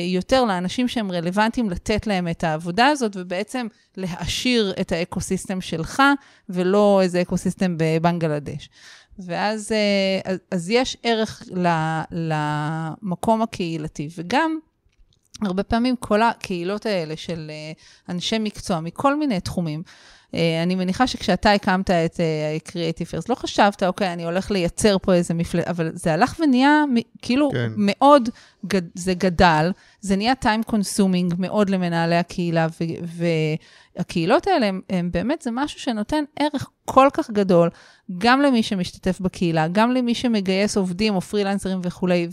יותר 0.07 0.45
לאנשים 0.45 0.87
שהם 0.87 1.11
רלוונטיים 1.11 1.69
לתת 1.69 2.07
להם 2.07 2.27
את 2.27 2.43
העבודה 2.43 2.87
הזאת, 2.87 3.11
ובעצם 3.15 3.67
להעשיר 3.97 4.73
את 4.81 4.91
האקוסיסטם 4.91 5.61
שלך, 5.61 6.03
ולא 6.49 6.99
איזה 7.01 7.21
אקוסיסטם 7.21 7.75
בבנגלדש. 7.77 8.69
ואז 9.19 9.71
אז, 10.25 10.37
אז 10.51 10.69
יש 10.69 10.97
ערך 11.03 11.43
למקום 12.11 13.41
הקהילתי, 13.41 14.09
וגם 14.17 14.59
הרבה 15.41 15.63
פעמים 15.63 15.95
כל 15.95 16.21
הקהילות 16.21 16.85
האלה 16.85 17.17
של 17.17 17.51
אה, 17.53 17.71
אנשי 18.13 18.39
מקצוע 18.39 18.79
מכל 18.79 19.15
מיני 19.15 19.39
תחומים, 19.39 19.83
אה, 20.35 20.63
אני 20.63 20.75
מניחה 20.75 21.07
שכשאתה 21.07 21.51
הקמת 21.51 21.91
את 21.91 22.15
uh, 22.15 22.69
Creative 22.69 23.07
First, 23.11 23.25
לא 23.29 23.35
חשבת, 23.35 23.83
אוקיי, 23.83 24.13
אני 24.13 24.23
הולך 24.23 24.51
לייצר 24.51 24.97
פה 25.01 25.13
איזה 25.13 25.33
מפלט, 25.33 25.67
אבל 25.67 25.91
זה 25.93 26.13
הלך 26.13 26.39
ונהיה 26.39 26.83
כאילו 27.21 27.49
כן. 27.53 27.71
מאוד, 27.77 28.29
זה 28.95 29.13
גדל, 29.13 29.71
זה 30.01 30.15
נהיה 30.15 30.33
time 30.43 30.71
consuming 30.71 31.35
מאוד 31.37 31.69
למנהלי 31.69 32.15
הקהילה, 32.15 32.67
והקהילות 33.97 34.47
האלה, 34.47 34.65
הם, 34.65 34.81
הם 34.89 35.11
באמת, 35.11 35.41
זה 35.41 35.51
משהו 35.53 35.79
שנותן 35.79 36.23
ערך 36.39 36.69
כל 36.85 37.07
כך 37.13 37.29
גדול, 37.29 37.69
גם 38.17 38.41
למי 38.41 38.63
שמשתתף 38.63 39.19
בקהילה, 39.19 39.67
גם 39.67 39.91
למי 39.91 40.15
שמגייס 40.15 40.77
עובדים 40.77 41.15
או 41.15 41.21
פרילנסרים 41.21 41.79
וכולי, 41.83 42.27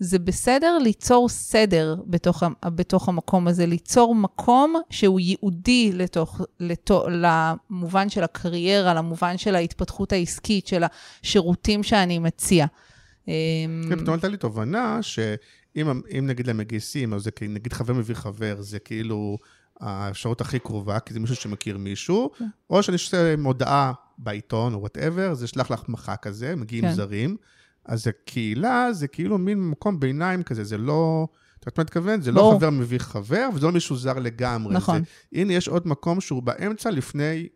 וזה 0.00 0.18
בסדר 0.18 0.78
ליצור 0.78 1.28
סדר 1.28 1.96
בתוך, 2.06 2.42
בתוך 2.64 3.08
המקום 3.08 3.48
הזה, 3.48 3.66
ליצור 3.66 4.14
מקום 4.14 4.74
שהוא 4.90 5.20
ייעודי 5.20 5.92
לתוך, 5.94 6.40
לתוך, 6.60 7.04
למובן 7.10 8.08
של 8.08 8.24
הקריירה, 8.24 8.94
למובן 8.94 9.38
של 9.38 9.54
ההתפתחות 9.54 10.12
העסקית, 10.12 10.66
של 10.66 10.84
השירותים 11.22 11.82
שאני 11.82 12.18
מציע. 12.18 12.66
אמ, 13.28 13.84
כן, 13.88 13.96
פתאום 13.96 14.14
הייתה 14.14 14.28
לי 14.28 14.36
תובנה 14.36 15.02
שאם 15.02 15.86
נגיד 16.22 16.46
למגייסים, 16.46 17.12
או 17.12 17.18
זה 17.18 17.30
נגיד 17.48 17.72
חבר 17.72 17.94
מביא 17.94 18.14
חבר, 18.14 18.56
זה 18.60 18.78
כאילו... 18.78 19.38
האפשרות 19.80 20.40
הכי 20.40 20.58
קרובה, 20.58 21.00
כי 21.00 21.14
זה 21.14 21.20
מישהו 21.20 21.36
שמכיר 21.36 21.78
מישהו, 21.78 22.30
כן. 22.38 22.44
או 22.70 22.82
שאני 22.82 22.94
עושה 22.94 23.36
מודעה 23.36 23.92
בעיתון 24.18 24.74
או 24.74 24.80
וואטאבר, 24.80 25.34
זה 25.34 25.46
שלח 25.46 25.70
לך 25.70 25.88
מחק 25.88 26.18
כזה, 26.22 26.56
מגיעים 26.56 26.84
כן. 26.84 26.94
זרים. 26.94 27.36
אז 27.84 28.06
הקהילה 28.06 28.92
זה 28.92 29.08
כאילו 29.08 29.38
מין 29.38 29.60
מקום 29.60 30.00
ביניים 30.00 30.42
כזה, 30.42 30.64
זה 30.64 30.78
לא... 30.78 31.28
את 31.60 31.66
יודעת 31.66 31.78
מה 31.78 31.82
את 31.82 31.86
מתכוונת? 31.86 32.22
זה 32.22 32.32
לא 32.32 32.54
חבר 32.56 32.70
מביא 32.70 32.98
חבר, 32.98 33.48
וזה 33.54 33.66
לא 33.66 33.72
מישהו 33.72 33.96
זר 33.96 34.18
לגמרי. 34.18 34.74
נכון. 34.74 35.02
הנה, 35.32 35.52
יש 35.52 35.68
עוד 35.68 35.88
מקום 35.88 36.20
שהוא 36.20 36.42
באמצע 36.42 36.90
לפני 36.90 37.48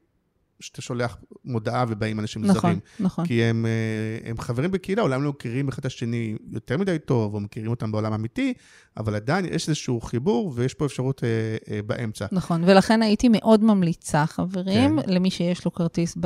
שאתה 0.62 0.82
שולח 0.82 1.16
מודעה 1.44 1.84
ובאים 1.88 2.20
אנשים 2.20 2.42
נכון, 2.42 2.60
זרים. 2.60 2.78
נכון, 2.84 3.06
נכון. 3.06 3.26
כי 3.26 3.42
הם, 3.42 3.66
אה, 3.66 4.30
הם 4.30 4.38
חברים 4.38 4.70
בקהילה, 4.70 5.02
אולי 5.02 5.14
הם 5.14 5.22
לא 5.22 5.30
מכירים 5.30 5.68
אחד 5.68 5.78
את 5.78 5.86
השני 5.86 6.36
יותר 6.50 6.78
מדי 6.78 6.98
טוב, 6.98 7.34
או 7.34 7.40
מכירים 7.40 7.70
אותם 7.70 7.92
בעולם 7.92 8.12
אמיתי, 8.12 8.54
אבל 8.96 9.14
עדיין 9.14 9.44
יש 9.44 9.68
איזשהו 9.68 10.00
חיבור 10.00 10.52
ויש 10.54 10.74
פה 10.74 10.86
אפשרות 10.86 11.24
אה, 11.24 11.28
אה, 11.74 11.82
באמצע. 11.82 12.26
נכון, 12.32 12.64
ולכן 12.66 13.02
הייתי 13.02 13.28
מאוד 13.30 13.64
ממליצה, 13.64 14.26
חברים, 14.26 15.00
כן. 15.00 15.12
למי 15.12 15.30
שיש 15.30 15.64
לו 15.64 15.72
כרטיס 15.72 16.16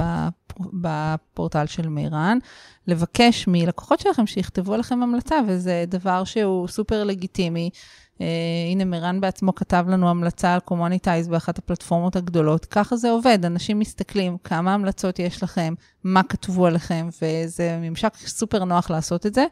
בפורטל 0.73 1.67
של 1.67 1.89
מירן, 1.89 2.39
לבקש 2.87 3.45
מלקוחות 3.49 4.01
שלכם 4.01 4.27
שיכתבו 4.27 4.77
לכם 4.77 5.03
המלצה, 5.03 5.37
וזה 5.49 5.85
דבר 5.89 6.25
שהוא 6.25 6.69
סופר 6.69 7.05
לגיטימי. 7.05 7.71
אה, 8.19 8.23
הנה, 8.71 8.85
מירן 8.85 9.21
בעצמו 9.21 9.55
כתב 9.55 9.85
לנו 9.89 10.11
המלצה 10.11 10.55
על 10.55 10.61
קומוניטייז 10.61 11.29
באחת 11.29 11.59
הפלטפורמות 11.59 12.17
הגדולות. 12.17 12.65
ככה 12.65 12.97
זה 12.97 13.11
עובד, 13.11 13.45
אנשים 13.45 13.79
מסתכלים 13.79 14.37
כמה 14.45 14.75
המלצות 14.75 15.19
יש 15.19 15.43
לכם, 15.43 15.75
מה 16.05 16.23
כתבו 16.23 16.67
עליכם, 16.67 17.09
וזה 17.23 17.79
ממשק 17.81 18.15
סופר 18.17 18.65
נוח 18.65 18.91
לעשות 18.91 19.27
את 19.27 19.35
זה. 19.35 19.47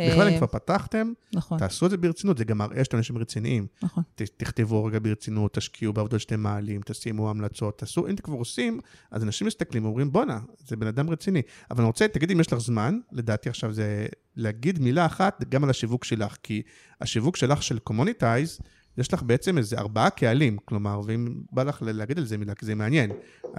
בכלל, 0.00 0.28
אם 0.28 0.32
אה, 0.32 0.38
כבר 0.38 0.46
פתחתם, 0.46 1.12
נכון, 1.32 1.58
תעשו 1.58 1.86
את 1.86 1.90
זה 1.90 1.96
ברצינות, 1.96 2.38
זה 2.38 2.44
גם 2.44 2.58
מראה 2.58 2.84
שאתם 2.84 2.96
אנשים 2.96 3.18
רציניים. 3.18 3.66
נכון. 3.82 4.02
ת- 4.14 4.22
תכתבו 4.36 4.84
רגע 4.84 4.98
ברצינות, 5.02 5.54
תשקיעו 5.54 5.92
בעבודות 5.92 6.20
שאתם 6.20 6.40
מעלים, 6.40 6.80
תשימו 6.84 7.30
המלצות, 7.30 7.78
תעשו, 7.78 8.06
אם 8.06 8.14
אתם 8.14 8.22
כבר 8.22 8.34
עושים, 8.36 8.80
אז 9.10 9.22
אנשים 9.22 9.46
מסתכלים 9.46 9.84
ואומרים, 9.84 10.12
בואנה, 10.12 10.40
זה 10.66 10.76
בן 10.76 10.86
אדם 10.86 11.10
רציני. 11.10 11.42
אבל 11.70 11.80
אני 11.80 11.86
רוצה, 11.86 12.08
תגידי 12.08 12.34
אם 12.34 12.40
יש 12.40 12.52
לך 12.52 12.58
זמן, 12.58 12.98
לדעתי 13.12 13.48
עכשיו 13.48 13.72
זה 13.72 14.06
להגיד 14.36 14.78
מילה 14.78 15.06
אחת 15.06 15.44
גם 15.48 15.64
על 15.64 15.70
השיווק 15.70 16.04
שלך, 16.04 16.36
כי 16.42 16.62
השיווק 17.00 17.36
שלך 17.36 17.62
של 17.62 17.78
קומוניטייז, 17.78 18.58
יש 18.98 19.14
לך 19.14 19.22
בעצם 19.22 19.58
איזה 19.58 19.78
ארבעה 19.78 20.10
קהלים, 20.10 20.56
כלומר, 20.64 21.00
ואם 21.06 21.34
בא 21.52 21.62
לך 21.62 21.82
להגיד 21.86 22.18
על 22.18 22.24
זה 22.24 22.36
מילה, 22.38 22.54
כי 22.54 22.66
זה 22.66 22.74
מעניין, 22.74 23.10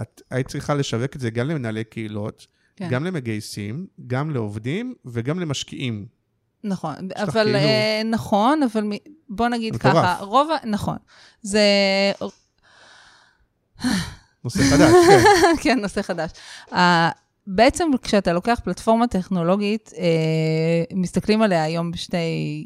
את 0.02 0.22
היית 0.30 0.48
צריכה 0.48 0.74
לשווק 0.74 1.16
את 1.16 1.20
זה 1.20 1.30
גם 1.30 1.48
למנהלי 1.48 1.84
קהילות, 1.84 2.46
כן. 2.76 2.88
גם 2.90 3.04
למגייסים, 3.04 3.86
גם 4.06 4.30
לעובדים 4.30 4.94
וגם 5.04 5.40
למשקיעים. 5.40 6.06
נכון, 6.64 6.94
אבל 7.16 7.42
כאילו- 7.44 7.58
אה, 7.58 8.02
נכון, 8.04 8.62
אבל 8.62 8.84
מ- 8.84 9.10
בוא 9.28 9.48
נגיד 9.48 9.74
מטורף. 9.74 9.94
ככה, 9.94 10.16
רוב 10.20 10.50
ה... 10.50 10.56
נכון. 10.66 10.96
זה... 11.42 11.60
נושא 14.44 14.60
חדש, 14.70 14.92
כן. 15.08 15.22
כן, 15.62 15.80
נושא 15.80 16.02
חדש. 16.02 16.30
אה, 16.68 16.74
בעצם 17.46 17.90
כשאתה 18.02 18.32
לוקח 18.32 18.60
פלטפורמה 18.64 19.06
טכנולוגית, 19.06 19.92
אה, 19.94 20.00
מסתכלים 20.94 21.42
עליה 21.42 21.62
היום 21.62 21.90
בשתי, 21.90 22.16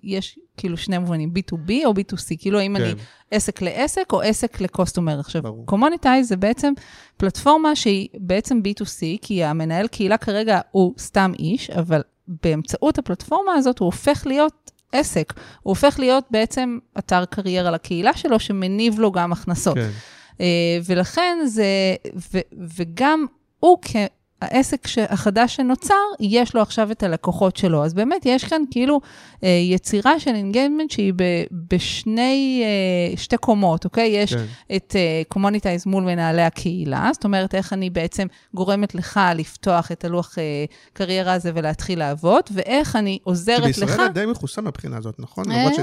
יש 0.02 0.38
כאילו 0.56 0.76
שני 0.76 0.98
מובנים, 0.98 1.32
B2B 1.38 1.72
או 1.84 1.90
B2C, 1.90 2.36
כאילו 2.38 2.58
האם 2.58 2.76
אני 2.76 2.84
כן. 2.94 3.02
עסק 3.30 3.62
לעסק 3.62 4.12
או 4.12 4.20
עסק 4.22 4.60
ל 4.60 4.66
customer. 4.66 5.20
עכשיו. 5.20 5.42
קומוניטייז 5.64 6.28
זה 6.28 6.36
בעצם 6.36 6.72
פלטפורמה 7.16 7.76
שהיא 7.76 8.08
בעצם 8.18 8.60
B2C, 8.64 9.00
כי 9.22 9.44
המנהל 9.44 9.86
קהילה 9.88 10.16
כרגע 10.16 10.60
הוא 10.70 10.94
סתם 10.98 11.32
איש, 11.38 11.70
אבל 11.70 12.02
באמצעות 12.28 12.98
הפלטפורמה 12.98 13.52
הזאת 13.52 13.78
הוא 13.78 13.86
הופך 13.86 14.26
להיות 14.26 14.70
עסק. 14.92 15.32
הוא 15.36 15.70
הופך 15.70 15.98
להיות 15.98 16.24
בעצם 16.30 16.78
אתר 16.98 17.24
קריירה 17.24 17.70
לקהילה 17.70 18.14
שלו, 18.14 18.40
שמניב 18.40 18.98
לו 18.98 19.12
גם 19.12 19.32
הכנסות. 19.32 19.74
כן. 19.74 19.90
אה, 20.40 20.78
ולכן 20.86 21.38
זה, 21.46 21.64
ו, 22.34 22.38
וגם 22.76 23.26
הוא 23.60 23.78
כעסק 23.82 24.23
ש- 24.86 24.98
החדש 24.98 25.56
שנוצר, 25.56 25.94
יש 26.20 26.54
לו 26.54 26.62
עכשיו 26.62 26.90
את 26.90 27.02
הלקוחות 27.02 27.56
שלו. 27.56 27.84
אז 27.84 27.94
באמת 27.94 28.22
יש 28.26 28.44
כאן 28.44 28.62
כאילו 28.70 29.00
אה, 29.44 29.48
יצירה 29.48 30.20
של 30.20 30.34
engagement 30.34 30.90
שהיא 30.90 31.12
ב, 31.16 31.22
בשני, 31.70 32.62
אה, 32.64 33.16
שתי 33.16 33.36
קומות, 33.36 33.84
אוקיי? 33.84 34.08
יש 34.08 34.34
כן. 34.34 34.44
את 34.76 34.96
Communities 35.28 35.86
מול 35.86 36.04
מנהלי 36.04 36.42
הקהילה, 36.42 37.10
זאת 37.12 37.24
אומרת, 37.24 37.54
איך 37.54 37.72
אני 37.72 37.90
בעצם 37.90 38.26
גורמת 38.54 38.94
לך 38.94 39.20
לפתוח 39.34 39.92
את 39.92 40.04
הלוח 40.04 40.38
אה, 40.38 40.64
קריירה 40.92 41.32
הזה 41.32 41.50
ולהתחיל 41.54 41.98
לעבוד, 41.98 42.42
ואיך 42.52 42.96
אני 42.96 43.18
עוזרת 43.24 43.58
לך... 43.64 43.74
שבישראל 43.76 44.08
די 44.08 44.26
מחוסן 44.26 44.64
מבחינה 44.64 44.96
הזאת, 44.96 45.14
נכון? 45.18 45.50
אה. 45.52 45.56
למרות. 45.58 45.74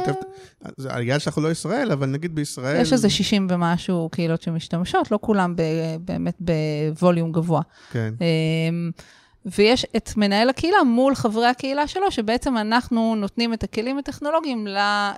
זה- 0.78 1.20
שלך 1.20 1.36
הוא 1.36 1.44
לא 1.44 1.52
ישראל, 1.52 1.92
אבל 1.92 2.08
נגיד 2.08 2.36
בישראל... 2.36 2.82
יש 2.82 2.94
איזה 2.94 3.10
60 3.10 3.48
ומשהו 3.50 4.10
קהילות 4.12 4.42
שמשתמשות, 4.42 5.12
לא 5.12 5.20
כולם 5.22 5.56
ב, 5.56 5.62
באמת 6.00 6.38
ב 6.40 6.53
volume 6.53 7.32
גבוה. 7.32 7.62
כן. 7.92 8.14
אמ, 8.22 8.26
ויש 9.46 9.86
את 9.98 10.18
מנהל 10.18 10.50
הקהילה 10.50 10.84
מול 10.84 11.16
חברי 11.16 11.48
הקהילה 11.48 11.88
שלו, 11.88 12.12
שבעצם 12.12 12.58
אנחנו 12.58 13.16
נותנים 13.16 13.54
את 13.54 13.64
הכלים 13.64 13.98
הטכנולוגיים 13.98 14.68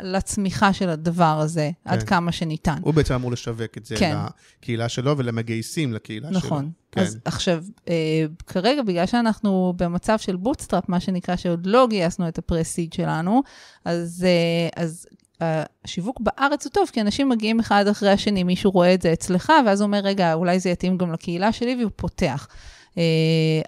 לצמיחה 0.03 0.73
של 0.73 0.89
הדבר 0.89 1.39
הזה, 1.39 1.72
כן. 1.84 1.89
עד 1.89 2.03
כמה 2.03 2.31
שניתן. 2.31 2.77
הוא 2.81 2.93
בעצם 2.93 3.14
אמור 3.14 3.31
לשווק 3.31 3.77
את 3.77 3.85
זה 3.85 3.95
כן. 3.95 4.15
לקהילה 4.60 4.89
שלו 4.89 5.18
ולמגייסים 5.18 5.93
לקהילה 5.93 6.27
שלו. 6.30 6.38
נכון. 6.38 6.72
כן. 6.91 7.01
אז 7.01 7.19
עכשיו, 7.26 7.64
אה, 7.88 8.26
כרגע, 8.47 8.81
בגלל 8.81 9.05
שאנחנו 9.05 9.73
במצב 9.77 10.18
של 10.18 10.35
bootstrap, 10.35 10.90
מה 10.89 10.99
שנקרא, 10.99 11.35
שעוד 11.35 11.65
לא 11.65 11.88
גייסנו 11.89 12.27
את 12.27 12.38
ה 12.38 12.44
pre-seed 12.44 12.94
שלנו, 12.93 13.41
אז, 13.85 14.26
אה, 14.27 14.84
אז 14.84 15.07
השיווק 15.41 16.19
בארץ 16.22 16.65
הוא 16.65 16.72
טוב, 16.72 16.89
כי 16.93 17.01
אנשים 17.01 17.30
מגיעים 17.30 17.60
אחד 17.60 17.88
אחרי 17.88 18.10
השני, 18.10 18.43
מישהו 18.43 18.72
רואה 18.72 18.93
את 18.93 19.01
זה 19.01 19.14
אצלך, 19.14 19.53
ואז 19.65 19.81
הוא 19.81 19.88
אומר, 19.88 19.99
רגע, 19.99 20.34
אולי 20.34 20.60
זה 20.60 20.69
יתאים 20.69 20.97
גם 20.97 21.11
לקהילה 21.14 21.51
שלי, 21.51 21.76
והוא 21.80 21.91
פותח. 21.95 22.47
אה, 22.95 22.98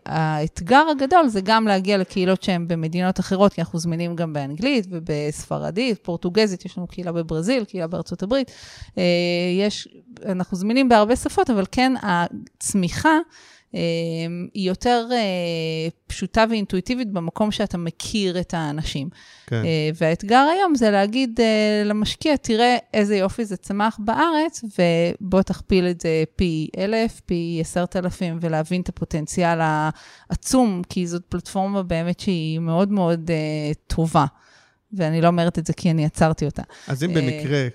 האתגר 0.06 0.84
הגדול 0.92 1.28
זה 1.28 1.42
גם 1.44 1.68
להגיע 1.68 1.98
לקהילות 1.98 2.44
שהן 2.44 2.68
במדינות 2.68 3.20
אחרות, 3.20 3.54
כי 3.54 3.62
אנחנו 3.62 3.80
זמינים 3.80 4.16
גם 4.16 4.34
באנגלית 4.34 4.88
ובספרדית, 4.90 6.00
פורטוגזית, 6.04 6.66
יש 6.66 6.78
לנו 6.78 6.88
קהילה 6.88 7.12
בברזיל, 7.12 7.66
קהילה 7.66 7.88
בארצות 7.88 8.24
הברית. 8.24 8.52
Uh, 8.88 9.00
יש, 9.60 9.88
אנחנו 10.26 10.58
זמינים 10.58 10.90
בהרבה 10.90 11.16
שפות, 11.16 11.50
אבל 11.50 11.66
כן, 11.72 11.94
הצמיחה 12.02 13.18
היא 14.54 14.68
יותר 14.70 15.08
uh, 15.10 15.92
פשוטה 16.08 16.46
ואינטואיטיבית 16.50 17.12
במקום 17.12 17.52
שאתה 17.52 17.78
מכיר 17.78 18.40
את 18.40 18.54
האנשים. 18.54 19.10
כן. 19.48 19.56
אה, 19.56 19.90
והאתגר 19.96 20.48
היום 20.54 20.76
זה 20.76 20.92
להגיד 20.92 21.40
אה, 21.40 21.84
למשקיע, 21.86 22.36
תראה 22.36 22.78
איזה 22.94 23.16
יופי 23.16 23.46
זה 23.46 23.58
צמח 23.58 24.00
בארץ, 24.00 24.64
ובוא 24.64 25.42
תכפיל 25.42 25.88
את 25.88 26.02
זה 26.02 26.24
פי 26.36 26.70
אלף, 26.78 27.22
פי 27.26 27.58
עשרת 27.62 27.96
אלפים, 27.96 28.38
ולהבין 28.42 28.82
את 28.82 28.90
הפוטנציאל 28.90 29.60
העצום, 29.62 30.82
כי 30.90 31.08
זאת 31.08 31.24
פלטפורמה 31.30 31.84
באמת 31.84 32.20
שהיא 32.20 32.60
מאוד 32.60 32.92
מאוד 32.92 33.32
אה, 33.32 33.72
טובה. 33.88 34.26
ואני 34.94 35.22
לא 35.22 35.28
אומרת 35.28 35.60
את 35.60 35.66
זה 35.66 35.74
כי 35.74 35.92
אני 35.92 36.06
עצרתי 36.06 36.46
אותה. 36.46 36.64
אז 36.88 37.04
אם 37.04 37.10
אה, 37.10 37.16
במקרה 37.16 37.68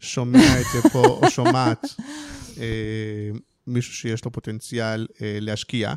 שומע 0.00 0.60
את 0.60 0.66
זה 0.72 0.88
פה, 0.88 1.06
או 1.06 1.30
שומעת 1.30 1.84
אה, 2.60 3.30
מישהו 3.66 3.94
שיש 3.94 4.24
לו 4.24 4.32
פוטנציאל 4.32 5.06
אה, 5.22 5.38
להשקיע, 5.40 5.94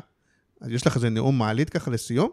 אז 0.60 0.70
יש 0.70 0.86
לך 0.86 0.96
איזה 0.96 1.10
נאום 1.10 1.38
מעלית 1.38 1.70
ככה 1.70 1.90
לסיום? 1.90 2.28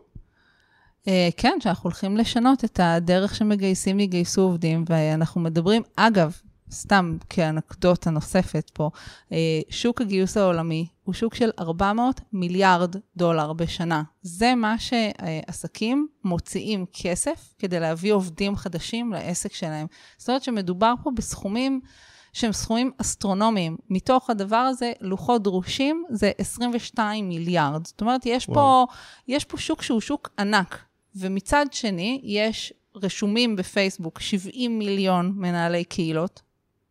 Uh, 1.04 1.08
כן, 1.38 1.58
שאנחנו 1.60 1.84
הולכים 1.84 2.18
לשנות 2.18 2.66
את 2.66 2.80
הדרך 2.84 3.36
שמגייסים 3.36 4.00
יגייסו 4.00 4.42
עובדים, 4.42 4.86
ואנחנו 4.88 5.42
מדברים, 5.42 5.82
אגב, 5.96 6.38
סתם 6.72 7.18
כאנקדוטה 7.30 8.10
נוספת 8.10 8.72
פה, 8.74 8.90
uh, 9.30 9.34
שוק 9.70 10.02
הגיוס 10.02 10.38
העולמי 10.38 10.88
הוא 11.04 11.14
שוק 11.14 11.36
של 11.36 11.50
400 11.60 12.22
מיליארד 12.34 12.96
דולר 13.18 13.54
בשנה. 13.54 14.04
זה 14.22 14.56
מה 14.56 14.76
שעסקים 14.80 16.08
מוציאים 16.24 16.86
כסף 16.94 17.54
כדי 17.60 17.80
להביא 17.80 18.14
עובדים 18.14 18.56
חדשים 18.56 19.14
לעסק 19.14 19.54
שלהם. 19.54 19.88
זאת 20.18 20.30
אומרת 20.30 20.44
שמדובר 20.44 20.94
פה 21.04 21.12
בסכומים... 21.16 21.82
שהם 22.34 22.52
סכומים 22.52 22.92
אסטרונומיים. 22.98 23.78
מתוך 23.90 24.30
הדבר 24.30 24.56
הזה, 24.56 24.92
לוחות 25.02 25.44
דרושים 25.44 26.06
זה 26.10 26.32
22 26.38 27.30
מיליארד. 27.30 27.88
זאת 27.88 28.02
אומרת, 28.02 28.26
יש, 28.26 28.46
פה, 28.46 28.86
יש 29.28 29.46
פה 29.46 29.58
שוק 29.58 29.82
שהוא 29.82 30.02
שוק 30.02 30.30
ענק. 30.40 30.80
ומצד 31.16 31.66
שני, 31.72 32.22
יש 32.24 32.74
רשומים 32.96 33.56
בפייסבוק 33.56 34.20
70 34.20 34.80
מיליון 34.80 35.34
מנהלי 35.36 35.84
קהילות, 35.84 36.42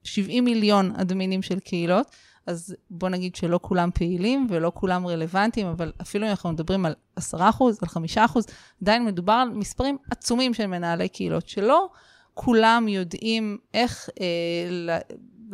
70 0.03 0.45
מיליון 0.45 0.93
אדמינים 0.97 1.43
של 1.43 1.61
קהילות, 1.61 2.07
אז 2.47 2.75
בוא 2.91 3.09
נגיד 3.09 3.35
שלא 3.35 3.59
כולם 3.63 3.91
פעילים 3.95 4.47
ולא 4.51 4.73
כולם 4.75 5.07
רלוונטיים, 5.07 5.67
אבל 5.67 5.93
אפילו 6.03 6.27
אם 6.27 6.31
אנחנו 6.31 6.53
מדברים 6.53 6.87
על 6.87 6.95
10%, 7.19 7.23
על 7.39 8.05
5%, 8.17 8.19
עדיין 8.83 9.05
מדובר 9.05 9.33
על 9.33 9.51
מספרים 9.51 9.97
עצומים 10.11 10.55
של 10.55 10.67
מנהלי 10.67 11.09
קהילות, 11.09 11.49
שלא 11.49 11.89
כולם 12.35 12.89
יודעים 12.89 13.59
איך 13.75 14.09
אה, 14.21 14.99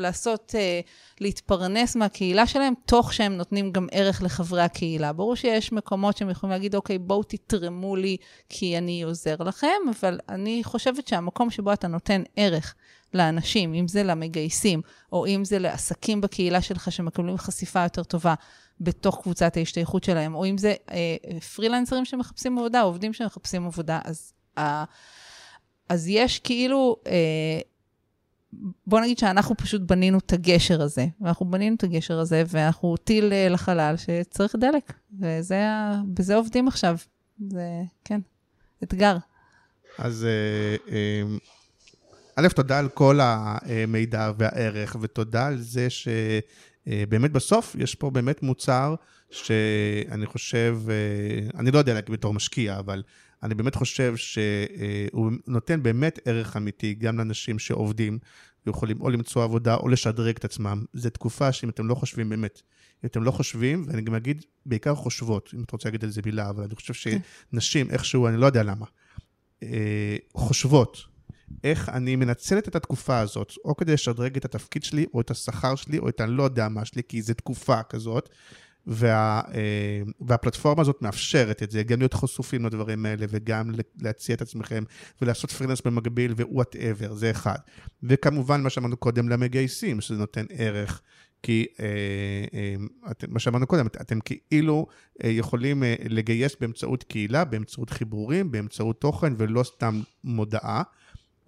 לעשות, 0.01 0.55
אה, 0.59 0.81
להתפרנס 1.20 1.97
מהקהילה 1.97 2.47
שלהם, 2.47 2.75
תוך 2.87 3.12
שהם 3.12 3.37
נותנים 3.37 3.73
גם 3.73 3.87
ערך 3.93 4.23
לחברי 4.23 4.62
הקהילה. 4.62 5.12
ברור 5.12 5.37
שיש 5.37 5.73
מקומות 5.73 6.16
שהם 6.16 6.31
יכולים 6.31 6.53
להגיד, 6.53 6.75
אוקיי, 6.75 6.99
בואו 6.99 7.23
תתרמו 7.23 7.97
לי 7.97 8.16
כי 8.49 8.79
אני 8.79 9.03
עוזר 9.03 9.37
לכם, 9.41 9.77
אבל 10.01 10.19
אני 10.29 10.61
חושבת 10.65 11.09
שהמקום 11.09 11.51
שבו 11.51 11.73
אתה 11.73 11.89
נותן 11.89 12.23
ערך 12.37 12.75
לאנשים, 13.15 13.75
אם 13.75 13.89
זה 13.89 14.03
למגייסים, 14.03 14.83
או 15.12 15.27
אם 15.27 15.45
זה 15.45 15.59
לעסקים 15.59 16.20
בקהילה 16.20 16.62
שלך 16.62 16.93
שמקבלים 16.93 17.39
חשיפה 17.39 17.83
יותר 17.83 18.05
טובה 18.05 18.35
בתוך 18.81 19.23
קבוצת 19.23 19.57
ההשתייכות 19.57 20.05
שלהם, 20.05 20.35
או 20.35 20.45
אם 20.45 20.59
זה 20.59 20.75
אה, 20.91 21.41
פרילנסרים 21.55 22.05
שמחפשים 22.05 22.59
עבודה, 22.59 22.81
עובדים 22.81 23.12
שמחפשים 23.12 23.66
עבודה, 23.66 24.01
אז, 24.05 24.33
אה, 24.59 24.85
אז 25.89 26.09
יש 26.09 26.39
כאילו... 26.39 26.97
אה, 27.07 27.61
בוא 28.87 29.01
נגיד 29.01 29.19
שאנחנו 29.19 29.57
פשוט 29.57 29.83
בנינו 29.83 30.19
את 30.19 30.33
הגשר 30.33 30.83
הזה, 30.83 31.07
ואנחנו 31.20 31.51
בנינו 31.51 31.77
את 31.77 31.85
הגשר 31.85 32.19
הזה, 32.19 32.43
ואנחנו 32.49 32.97
טיל 32.97 33.33
לחלל 33.51 33.95
שצריך 33.97 34.55
דלק, 34.61 34.93
וזה, 35.20 35.62
בזה 36.15 36.37
עובדים 36.37 36.69
עכשיו. 36.69 36.97
זה, 37.49 37.83
כן, 38.05 38.20
אתגר. 38.83 39.16
אז 39.99 40.27
א', 42.37 42.49
תודה 42.49 42.79
על 42.79 42.89
כל 42.89 43.19
המידע 43.23 44.33
והערך, 44.39 44.97
ותודה 45.01 45.47
על 45.47 45.59
זה 45.59 45.87
שבאמת 45.91 47.33
בסוף 47.33 47.77
יש 47.79 47.95
פה 47.95 48.11
באמת 48.11 48.43
מוצר 48.43 48.95
שאני 49.31 50.27
חושב, 50.27 50.79
אני 51.59 51.70
לא 51.70 51.79
יודע 51.79 51.95
להגיד 51.95 52.11
בתור 52.11 52.35
משקיע, 52.35 52.79
אבל 52.79 53.03
אני 53.43 53.55
באמת 53.55 53.74
חושב 53.74 54.16
שהוא 54.16 55.32
נותן 55.47 55.82
באמת 55.82 56.19
ערך 56.24 56.56
אמיתי 56.56 56.94
גם 56.94 57.19
לאנשים 57.19 57.59
שעובדים 57.59 58.19
ויכולים 58.66 59.01
או 59.01 59.10
למצוא 59.10 59.44
עבודה 59.44 59.74
או 59.74 59.89
לשדרג 59.89 60.36
את 60.36 60.44
עצמם. 60.44 60.85
זו 60.94 61.10
תקופה 61.10 61.52
שאם 61.52 61.69
אתם 61.69 61.86
לא 61.86 61.94
חושבים 61.94 62.28
באמת, 62.28 62.62
אם 63.05 63.09
אתם 63.09 63.23
לא 63.23 63.31
חושבים, 63.31 63.85
ואני 63.86 64.02
גם 64.02 64.15
אגיד, 64.15 64.44
בעיקר 64.66 64.94
חושבות, 64.94 65.51
אם 65.55 65.62
אתה 65.62 65.73
רוצה 65.73 65.89
להגיד 65.89 66.05
על 66.05 66.10
זה 66.10 66.20
מילה, 66.27 66.51
אבל 66.51 66.65
אני 66.65 66.74
חושב 66.74 66.94
שנשים 66.94 67.90
איכשהו, 67.90 68.28
אני 68.28 68.36
לא 68.36 68.47
יודע 68.47 68.62
למה, 68.62 68.86
אה, 69.62 70.16
חושבות 70.35 70.98
איך 71.65 71.89
אני 71.89 72.16
מנצלת 72.16 72.69
את 72.69 72.77
התקופה 72.77 73.19
הזאת, 73.19 73.52
או 73.65 73.77
כדי 73.77 73.93
לשדרג 73.93 74.36
את 74.36 74.44
התפקיד 74.44 74.85
שלי, 74.85 75.06
או 75.15 75.20
את 75.20 75.31
השכר 75.31 75.74
שלי, 75.74 75.98
או 75.98 76.09
את 76.09 76.20
אני 76.20 76.32
לא 76.32 76.43
יודע 76.43 76.69
מה 76.69 76.85
שלי, 76.85 77.02
כי 77.09 77.23
זו 77.23 77.35
תקופה 77.35 77.82
כזאת, 77.82 78.28
וה, 78.89 79.40
אה, 79.55 80.02
והפלטפורמה 80.20 80.82
הזאת 80.82 81.02
מאפשרת 81.02 81.62
את 81.62 81.70
זה, 81.70 81.82
גם 81.82 81.98
להיות 81.98 82.15
חשופים 82.15 82.66
לדברים 82.66 83.06
האלה, 83.06 83.27
וגם 83.28 83.70
להציע 84.02 84.35
את 84.35 84.43
עצמכם, 84.43 84.85
ולעשות 85.23 85.51
פרילנס 85.51 85.81
במקביל, 85.81 86.32
ו 86.33 86.41
whatever, 86.41 87.15
זה 87.15 87.31
אחד. 87.31 87.59
וכמובן, 88.02 88.62
מה 88.62 88.70
שאמרנו 88.70 88.97
קודם, 88.97 89.28
למגייסים, 89.28 90.01
שזה 90.01 90.19
נותן 90.19 90.44
ערך. 90.51 91.02
כי 91.43 91.66
אה, 91.81 91.86
אה, 92.55 92.74
מה 93.28 93.39
שאמרנו 93.39 93.66
קודם, 93.66 93.86
את, 93.86 93.97
אתם 94.01 94.19
כאילו 94.20 94.86
יכולים 95.24 95.82
לגייס 96.09 96.56
באמצעות 96.60 97.02
קהילה, 97.02 97.44
באמצעות 97.44 97.90
חיבורים, 97.90 98.51
באמצעות 98.51 99.01
תוכן, 99.01 99.32
ולא 99.39 99.62
סתם 99.62 100.01
מודעה. 100.24 100.82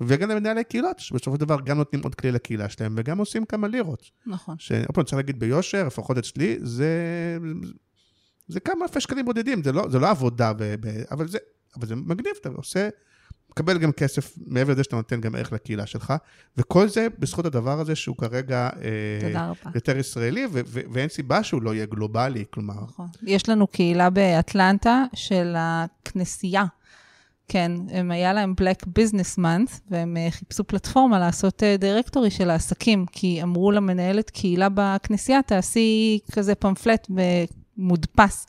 וגם 0.00 0.30
למנהלי 0.30 0.64
קהילות, 0.64 0.98
שבסופו 0.98 1.36
של 1.36 1.40
דבר 1.40 1.60
גם 1.60 1.78
נותנים 1.78 2.02
עוד 2.02 2.14
כלי 2.14 2.32
לקהילה 2.32 2.68
שלהם, 2.68 2.94
וגם 2.98 3.18
עושים 3.18 3.44
כמה 3.44 3.68
לירות. 3.68 4.10
נכון. 4.26 4.56
שעוד 4.58 4.94
פעם, 4.94 5.04
צריך 5.04 5.16
להגיד 5.16 5.40
ביושר, 5.40 5.86
לפחות 5.86 6.18
אצלי, 6.18 6.58
זה, 6.62 6.88
זה 8.48 8.60
כמה 8.60 8.84
אלפי 8.84 9.00
שקלים 9.00 9.24
בודדים, 9.24 9.62
זה 9.62 9.72
לא, 9.72 9.88
זה 9.90 9.98
לא 9.98 10.10
עבודה, 10.10 10.52
ב, 10.52 10.62
ב, 10.80 11.02
אבל, 11.10 11.28
זה, 11.28 11.38
אבל 11.76 11.86
זה 11.86 11.96
מגניב, 11.96 12.32
אתה 12.40 12.48
עושה, 12.48 12.88
מקבל 13.50 13.78
גם 13.78 13.92
כסף 13.92 14.34
מעבר 14.46 14.72
לזה 14.72 14.84
שאתה 14.84 14.96
נותן 14.96 15.20
גם 15.20 15.34
ערך 15.34 15.52
לקהילה 15.52 15.86
שלך, 15.86 16.14
וכל 16.56 16.88
זה 16.88 17.06
בזכות 17.18 17.46
הדבר 17.46 17.80
הזה 17.80 17.94
שהוא 17.94 18.16
כרגע 18.16 18.68
אה, 18.82 19.52
יותר 19.74 19.96
ישראלי, 19.96 20.46
ו- 20.46 20.60
ו- 20.66 20.80
ואין 20.92 21.08
סיבה 21.08 21.42
שהוא 21.42 21.62
לא 21.62 21.74
יהיה 21.74 21.86
גלובלי, 21.86 22.44
כלומר... 22.50 22.74
נכון. 22.74 23.06
יש 23.22 23.48
לנו 23.48 23.66
קהילה 23.66 24.10
באטלנטה 24.10 25.04
של 25.14 25.54
הכנסייה. 25.56 26.64
כן, 27.52 27.72
הם 27.90 28.10
היה 28.10 28.32
להם 28.32 28.54
Black 28.60 28.84
Business 28.86 29.38
Month, 29.38 29.72
והם 29.90 30.16
uh, 30.16 30.30
חיפשו 30.30 30.64
פלטפורמה 30.64 31.18
לעשות 31.18 31.62
דירקטורי 31.78 32.28
uh, 32.28 32.32
של 32.32 32.50
העסקים, 32.50 33.06
כי 33.12 33.42
אמרו 33.42 33.72
למנהלת 33.72 34.30
קהילה 34.30 34.68
בכנסייה, 34.74 35.42
תעשי 35.42 36.18
כזה 36.32 36.54
פמפלט 36.54 37.06
מודפס. 37.76 38.46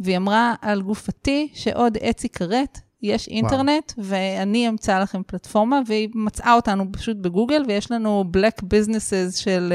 והיא 0.00 0.16
אמרה 0.16 0.54
על 0.62 0.82
גופתי 0.82 1.48
שעוד 1.54 1.98
עץ 2.00 2.24
ייכרת, 2.24 2.80
יש 3.02 3.28
אינטרנט, 3.28 3.92
וואו. 3.98 4.08
ואני 4.08 4.68
אמצא 4.68 4.98
לכם 4.98 5.22
פלטפורמה, 5.22 5.80
והיא 5.86 6.08
מצאה 6.14 6.54
אותנו 6.54 6.84
פשוט 6.92 7.16
בגוגל, 7.16 7.62
ויש 7.68 7.90
לנו 7.90 8.24
Black 8.36 8.62
Businesses 8.62 9.36
של 9.36 9.72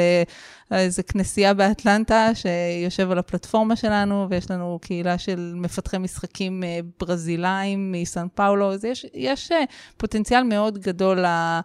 uh, 0.70 0.76
איזה 0.76 1.04
כנסייה 1.04 1.54
באטלנטה, 1.54 2.30
שיושב 2.34 3.12
על 3.12 3.18
הפלטפורמה 3.18 3.76
שלנו, 3.76 4.28
ויש 4.30 4.52
לנו 4.52 4.80
קהילה 4.82 5.18
של 5.18 5.54
מפתחי 5.56 5.98
משחקים 5.98 6.64
uh, 6.64 6.86
ברזילאים 7.00 7.92
מסן 7.92 8.28
פאולו, 8.36 8.74
אז 8.74 8.86
יש, 8.86 9.06
יש 9.14 9.52
uh, 9.52 9.56
פוטנציאל 9.98 10.44
מאוד 10.44 10.78
גדול 10.78 11.26
ל, 11.26 11.60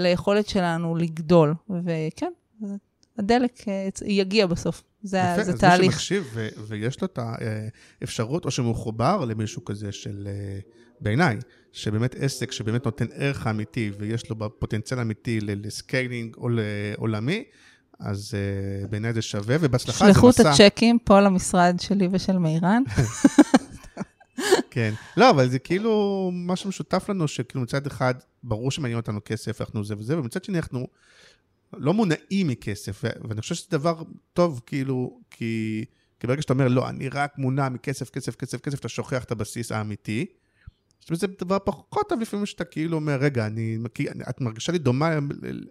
ליכולת 0.00 0.48
שלנו 0.48 0.96
לגדול, 0.96 1.54
וכן, 1.70 2.32
הדלק 3.18 3.64
יגיע 4.06 4.46
בסוף. 4.46 4.82
זה, 5.04 5.18
יפה, 5.18 5.44
זה 5.44 5.58
תהליך. 5.58 5.80
אז 5.80 5.80
מי 5.80 5.92
שמקשיב 5.92 6.30
ו- 6.34 6.48
ויש 6.68 7.00
לו 7.00 7.06
את 7.06 7.18
האפשרות, 8.02 8.44
או 8.44 8.50
שמחובר 8.50 9.24
למישהו 9.24 9.64
כזה 9.64 9.92
של... 9.92 10.28
אה... 10.28 10.84
בעיניי, 11.00 11.36
שבאמת 11.72 12.14
עסק 12.18 12.52
שבאמת 12.52 12.84
נותן 12.84 13.06
ערך 13.14 13.46
אמיתי 13.46 13.90
ויש 13.98 14.30
לו 14.30 14.58
פוטנציאל 14.58 15.00
אמיתי 15.00 15.40
ל 15.40 15.52
scaling 15.52 16.36
עולמי, 16.96 17.44
אז 18.00 18.34
אה, 18.34 18.88
בעיניי 18.88 19.12
זה 19.12 19.22
שווה, 19.22 19.56
ובהצלחה 19.60 20.04
זה 20.04 20.10
מסע... 20.10 20.20
שלחו 20.20 20.30
את 20.30 20.40
הצ'קים 20.40 20.98
פה 21.04 21.20
למשרד 21.20 21.76
שלי 21.80 22.08
ושל 22.12 22.38
מירן. 22.38 22.82
כן. 24.70 24.94
לא, 25.16 25.30
אבל 25.30 25.48
זה 25.48 25.58
כאילו 25.58 26.30
משהו 26.34 26.68
משותף 26.68 27.08
לנו, 27.08 27.28
שכאילו 27.28 27.64
מצד 27.64 27.86
אחד, 27.86 28.14
ברור 28.42 28.70
שמעניין 28.70 28.96
אותנו 28.98 29.20
כסף, 29.24 29.60
אנחנו 29.60 29.84
זה 29.84 29.94
וזה, 29.98 30.18
ומצד 30.18 30.44
שני 30.44 30.58
אנחנו 30.58 30.86
לא 31.78 31.94
מונעים 31.94 32.48
מכסף, 32.48 33.04
ואני 33.28 33.40
חושב 33.40 33.54
שזה 33.54 33.66
דבר 33.70 34.02
טוב, 34.32 34.60
כאילו, 34.66 35.20
כי, 35.30 35.84
כי 36.20 36.26
ברגע 36.26 36.42
שאתה 36.42 36.52
אומר, 36.52 36.68
לא, 36.68 36.88
אני 36.88 37.08
רק 37.08 37.38
מונע 37.38 37.68
מכסף, 37.68 38.10
כסף, 38.10 38.36
כסף, 38.36 38.60
כסף, 38.60 38.80
אתה 38.80 38.88
שוכח 38.88 39.24
את 39.24 39.30
הבסיס 39.30 39.72
האמיתי. 39.72 40.26
זה 41.12 41.26
דבר 41.26 41.58
פחות 41.64 42.08
טוב 42.08 42.20
לפעמים 42.20 42.46
שאתה 42.46 42.64
כאילו 42.64 42.96
אומר, 42.96 43.16
רגע, 43.16 43.46
אני, 43.46 43.78
את 44.28 44.40
מרגישה 44.40 44.72
לי 44.72 44.78
דומה 44.78 45.18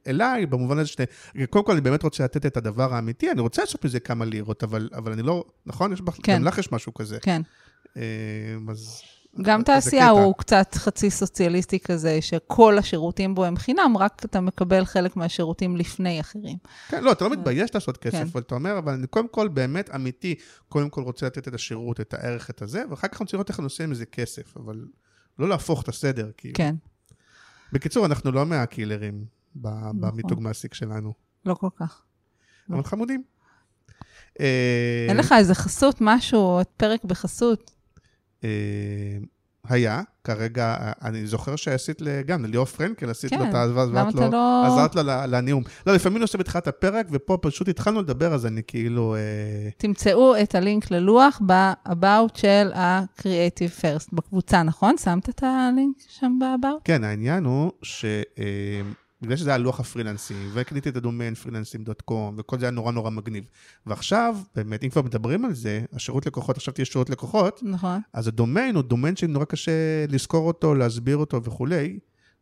אליי, 0.07 0.45
במובן 0.45 0.77
הזה 0.77 0.89
שאתה, 0.89 1.03
קודם 1.49 1.65
כל 1.65 1.71
אני 1.71 1.81
באמת 1.81 2.03
רוצה 2.03 2.23
לתת 2.23 2.45
את 2.45 2.57
הדבר 2.57 2.93
האמיתי, 2.93 3.31
אני 3.31 3.41
רוצה 3.41 3.61
לעשות 3.61 3.85
מזה 3.85 3.99
כמה 3.99 4.25
לירות, 4.25 4.63
אבל, 4.63 4.89
אבל 4.95 5.11
אני 5.11 5.21
לא, 5.21 5.45
נכון? 5.65 5.93
יש, 5.93 6.01
כן. 6.23 6.35
גם 6.35 6.43
לך 6.43 6.57
יש 6.57 6.71
משהו 6.71 6.93
כזה. 6.93 7.19
כן. 7.19 7.41
אה, 7.97 8.01
אז... 8.69 9.01
גם 9.41 9.63
תעשייה 9.63 10.09
הוא 10.09 10.35
קצת 10.37 10.75
חצי 10.75 11.09
סוציאליסטי 11.09 11.79
כזה, 11.79 12.21
שכל 12.21 12.77
השירותים 12.77 13.35
בו 13.35 13.45
הם 13.45 13.57
חינם, 13.57 13.93
רק 13.99 14.25
אתה 14.25 14.41
מקבל 14.41 14.85
חלק 14.85 15.15
מהשירותים 15.15 15.77
לפני 15.77 16.19
אחרים. 16.19 16.57
כן, 16.89 17.03
לא, 17.03 17.11
אתה 17.11 17.23
לא 17.23 17.29
מתבייש 17.31 17.75
לעשות 17.75 17.97
כסף, 17.97 18.17
כן. 18.17 18.27
אבל 18.31 18.41
אתה 18.41 18.55
אומר, 18.55 18.77
אבל 18.77 18.93
אני 18.93 19.07
קודם 19.07 19.27
כל 19.27 19.47
באמת 19.47 19.89
אמיתי, 19.95 20.35
קודם 20.69 20.89
כל 20.89 21.01
רוצה 21.01 21.25
לתת 21.25 21.47
את 21.47 21.53
השירות, 21.53 22.01
את 22.01 22.13
הערך, 22.13 22.49
את 22.49 22.61
הזה, 22.61 22.83
ואחר 22.89 23.07
כך 23.07 23.21
אני 23.21 23.25
רוצה 23.25 23.37
לראות 23.37 23.49
איך 23.49 23.59
אני 23.59 23.63
עושה 23.63 23.83
עם 23.83 23.93
זה 23.93 24.05
כסף, 24.05 24.57
אבל 24.57 24.85
לא 25.39 25.49
להפוך 25.49 25.83
את 25.83 25.87
הסדר, 25.87 26.31
כאילו. 26.37 26.53
כן. 26.55 26.75
בקיצור, 27.71 28.05
אנחנו 28.05 28.31
לא 28.31 28.45
מהקילרים 28.45 29.25
נכון. 29.55 30.01
במיתוג 30.01 30.39
מעסיק 30.41 30.73
שלנו. 30.73 31.13
לא 31.45 31.53
כל 31.53 31.69
כך. 31.75 32.01
אבל. 32.69 32.83
חמודים. 32.83 33.23
אין 35.09 35.17
לך 35.17 35.33
איזה 35.37 35.55
חסות, 35.55 35.97
משהו, 36.01 36.59
פרק 36.77 37.03
בחסות? 37.03 37.71
אה, 38.43 38.49
היה, 39.69 40.01
כרגע, 40.23 40.91
אני 41.01 41.27
זוכר 41.27 41.55
שעשית 41.55 42.01
גם 42.25 42.45
לליאור 42.45 42.65
פרנקל, 42.65 43.09
עשית 43.09 43.29
כן, 43.29 43.39
לו 43.39 43.45
את 43.45 43.53
העזבה, 43.53 43.85
למה 43.85 44.09
אתה 44.09 44.29
לא... 44.29 44.65
עזרת 44.65 44.95
לו 44.95 45.01
לנאום. 45.27 45.63
לא, 45.87 45.93
לפעמים 45.93 46.15
אני 46.15 46.21
עושה 46.21 46.37
בתחילת 46.37 46.67
הפרק, 46.67 47.07
ופה 47.11 47.37
פשוט 47.41 47.67
התחלנו 47.67 48.01
לדבר, 48.01 48.33
אז 48.33 48.45
אני 48.45 48.61
כאילו... 48.67 49.15
אה... 49.15 49.69
תמצאו 49.77 50.41
את 50.41 50.55
הלינק 50.55 50.91
ללוח 50.91 51.41
ב-about 51.45 52.39
של 52.39 52.71
ה-Creative 52.73 53.81
First, 53.81 54.09
בקבוצה, 54.13 54.63
נכון? 54.63 54.97
שמת 54.97 55.29
את 55.29 55.43
הלינק 55.43 55.95
שם 56.07 56.39
ב-about? 56.39 56.81
כן, 56.83 57.03
העניין 57.03 57.45
הוא 57.45 57.71
ש... 57.81 58.05
בגלל 59.23 59.37
שזה 59.37 59.49
היה 59.49 59.57
לוח 59.57 59.79
הפרילנסים, 59.79 60.49
וקניתי 60.53 60.89
את 60.89 60.95
הדומיין 60.95 61.35
פרילנסים.קום, 61.35 62.35
וכל 62.37 62.59
זה 62.59 62.65
היה 62.65 62.71
נורא 62.71 62.91
נורא 62.91 63.09
מגניב. 63.09 63.43
ועכשיו, 63.85 64.37
באמת, 64.55 64.83
אם 64.83 64.89
כבר 64.89 65.01
מדברים 65.01 65.45
על 65.45 65.53
זה, 65.53 65.81
השירות 65.93 66.25
לקוחות, 66.25 66.57
עכשיו 66.57 66.73
תהיה 66.73 66.85
שירות 66.85 67.09
לקוחות, 67.09 67.59
נכון. 67.63 68.01
אז 68.13 68.27
הדומיין 68.27 68.75
הוא 68.75 68.83
דומיין 68.83 69.15
שנורא 69.15 69.45
קשה 69.45 70.05
לזכור 70.09 70.47
אותו, 70.47 70.75
להסביר 70.75 71.17
אותו 71.17 71.43
וכולי. 71.43 71.99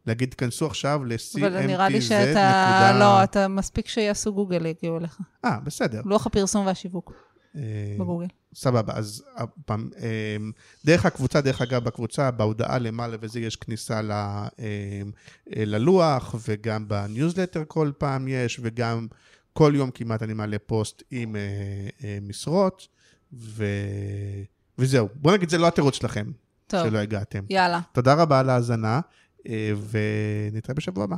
להגיד, 0.07 0.33
כנסו 0.33 0.65
עכשיו 0.65 1.01
ל-CMTZ, 1.05 1.39
אבל 1.39 1.65
נראה 1.65 1.89
לי 1.89 2.01
שאתה, 2.01 2.25
נקודה... 2.25 2.99
לא, 2.99 3.23
אתה 3.23 3.47
מספיק 3.47 3.87
שיעשו 3.87 4.33
גוגל, 4.33 4.65
יגיעו 4.65 4.97
אליך. 4.97 5.19
אה, 5.45 5.59
בסדר. 5.63 6.01
לוח 6.05 6.27
הפרסום 6.27 6.65
והשיווק. 6.65 7.13
אה, 7.55 7.61
בגוגל. 7.99 8.27
סבבה, 8.53 8.93
אז 8.95 9.23
פעם, 9.65 9.89
אה, 9.97 10.37
דרך 10.85 11.05
הקבוצה, 11.05 11.41
דרך 11.41 11.61
אגב, 11.61 11.83
בקבוצה, 11.83 12.31
בהודעה 12.31 12.79
למעלה 12.79 13.17
וזה, 13.21 13.39
יש 13.39 13.55
כניסה 13.55 14.01
ל, 14.01 14.11
אה, 14.11 15.01
ללוח, 15.47 16.35
וגם 16.47 16.87
בניוזלטר 16.87 17.63
כל 17.67 17.91
פעם 17.97 18.27
יש, 18.27 18.59
וגם 18.63 19.07
כל 19.53 19.73
יום 19.75 19.91
כמעט 19.91 20.23
אני 20.23 20.33
מעלה 20.33 20.59
פוסט 20.59 21.03
עם 21.11 21.35
משרות, 22.21 22.87
ו... 23.33 23.65
וזהו. 24.77 25.09
בוא 25.15 25.33
נגיד, 25.33 25.49
זה 25.49 25.57
לא 25.57 25.67
התירוץ 25.67 25.95
שלכם, 25.95 26.31
טוב. 26.67 26.89
שלא 26.89 26.97
הגעתם. 26.97 27.43
יאללה. 27.49 27.79
תודה 27.91 28.13
רבה 28.13 28.39
על 28.39 28.49
ההאזנה, 28.49 28.99
ונתראה 29.89 30.75
בשבוע 30.75 31.03
הבא. 31.03 31.15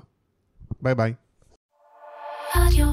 ביי 0.81 0.95
ביי. 0.95 1.13
רדיו. 2.55 2.87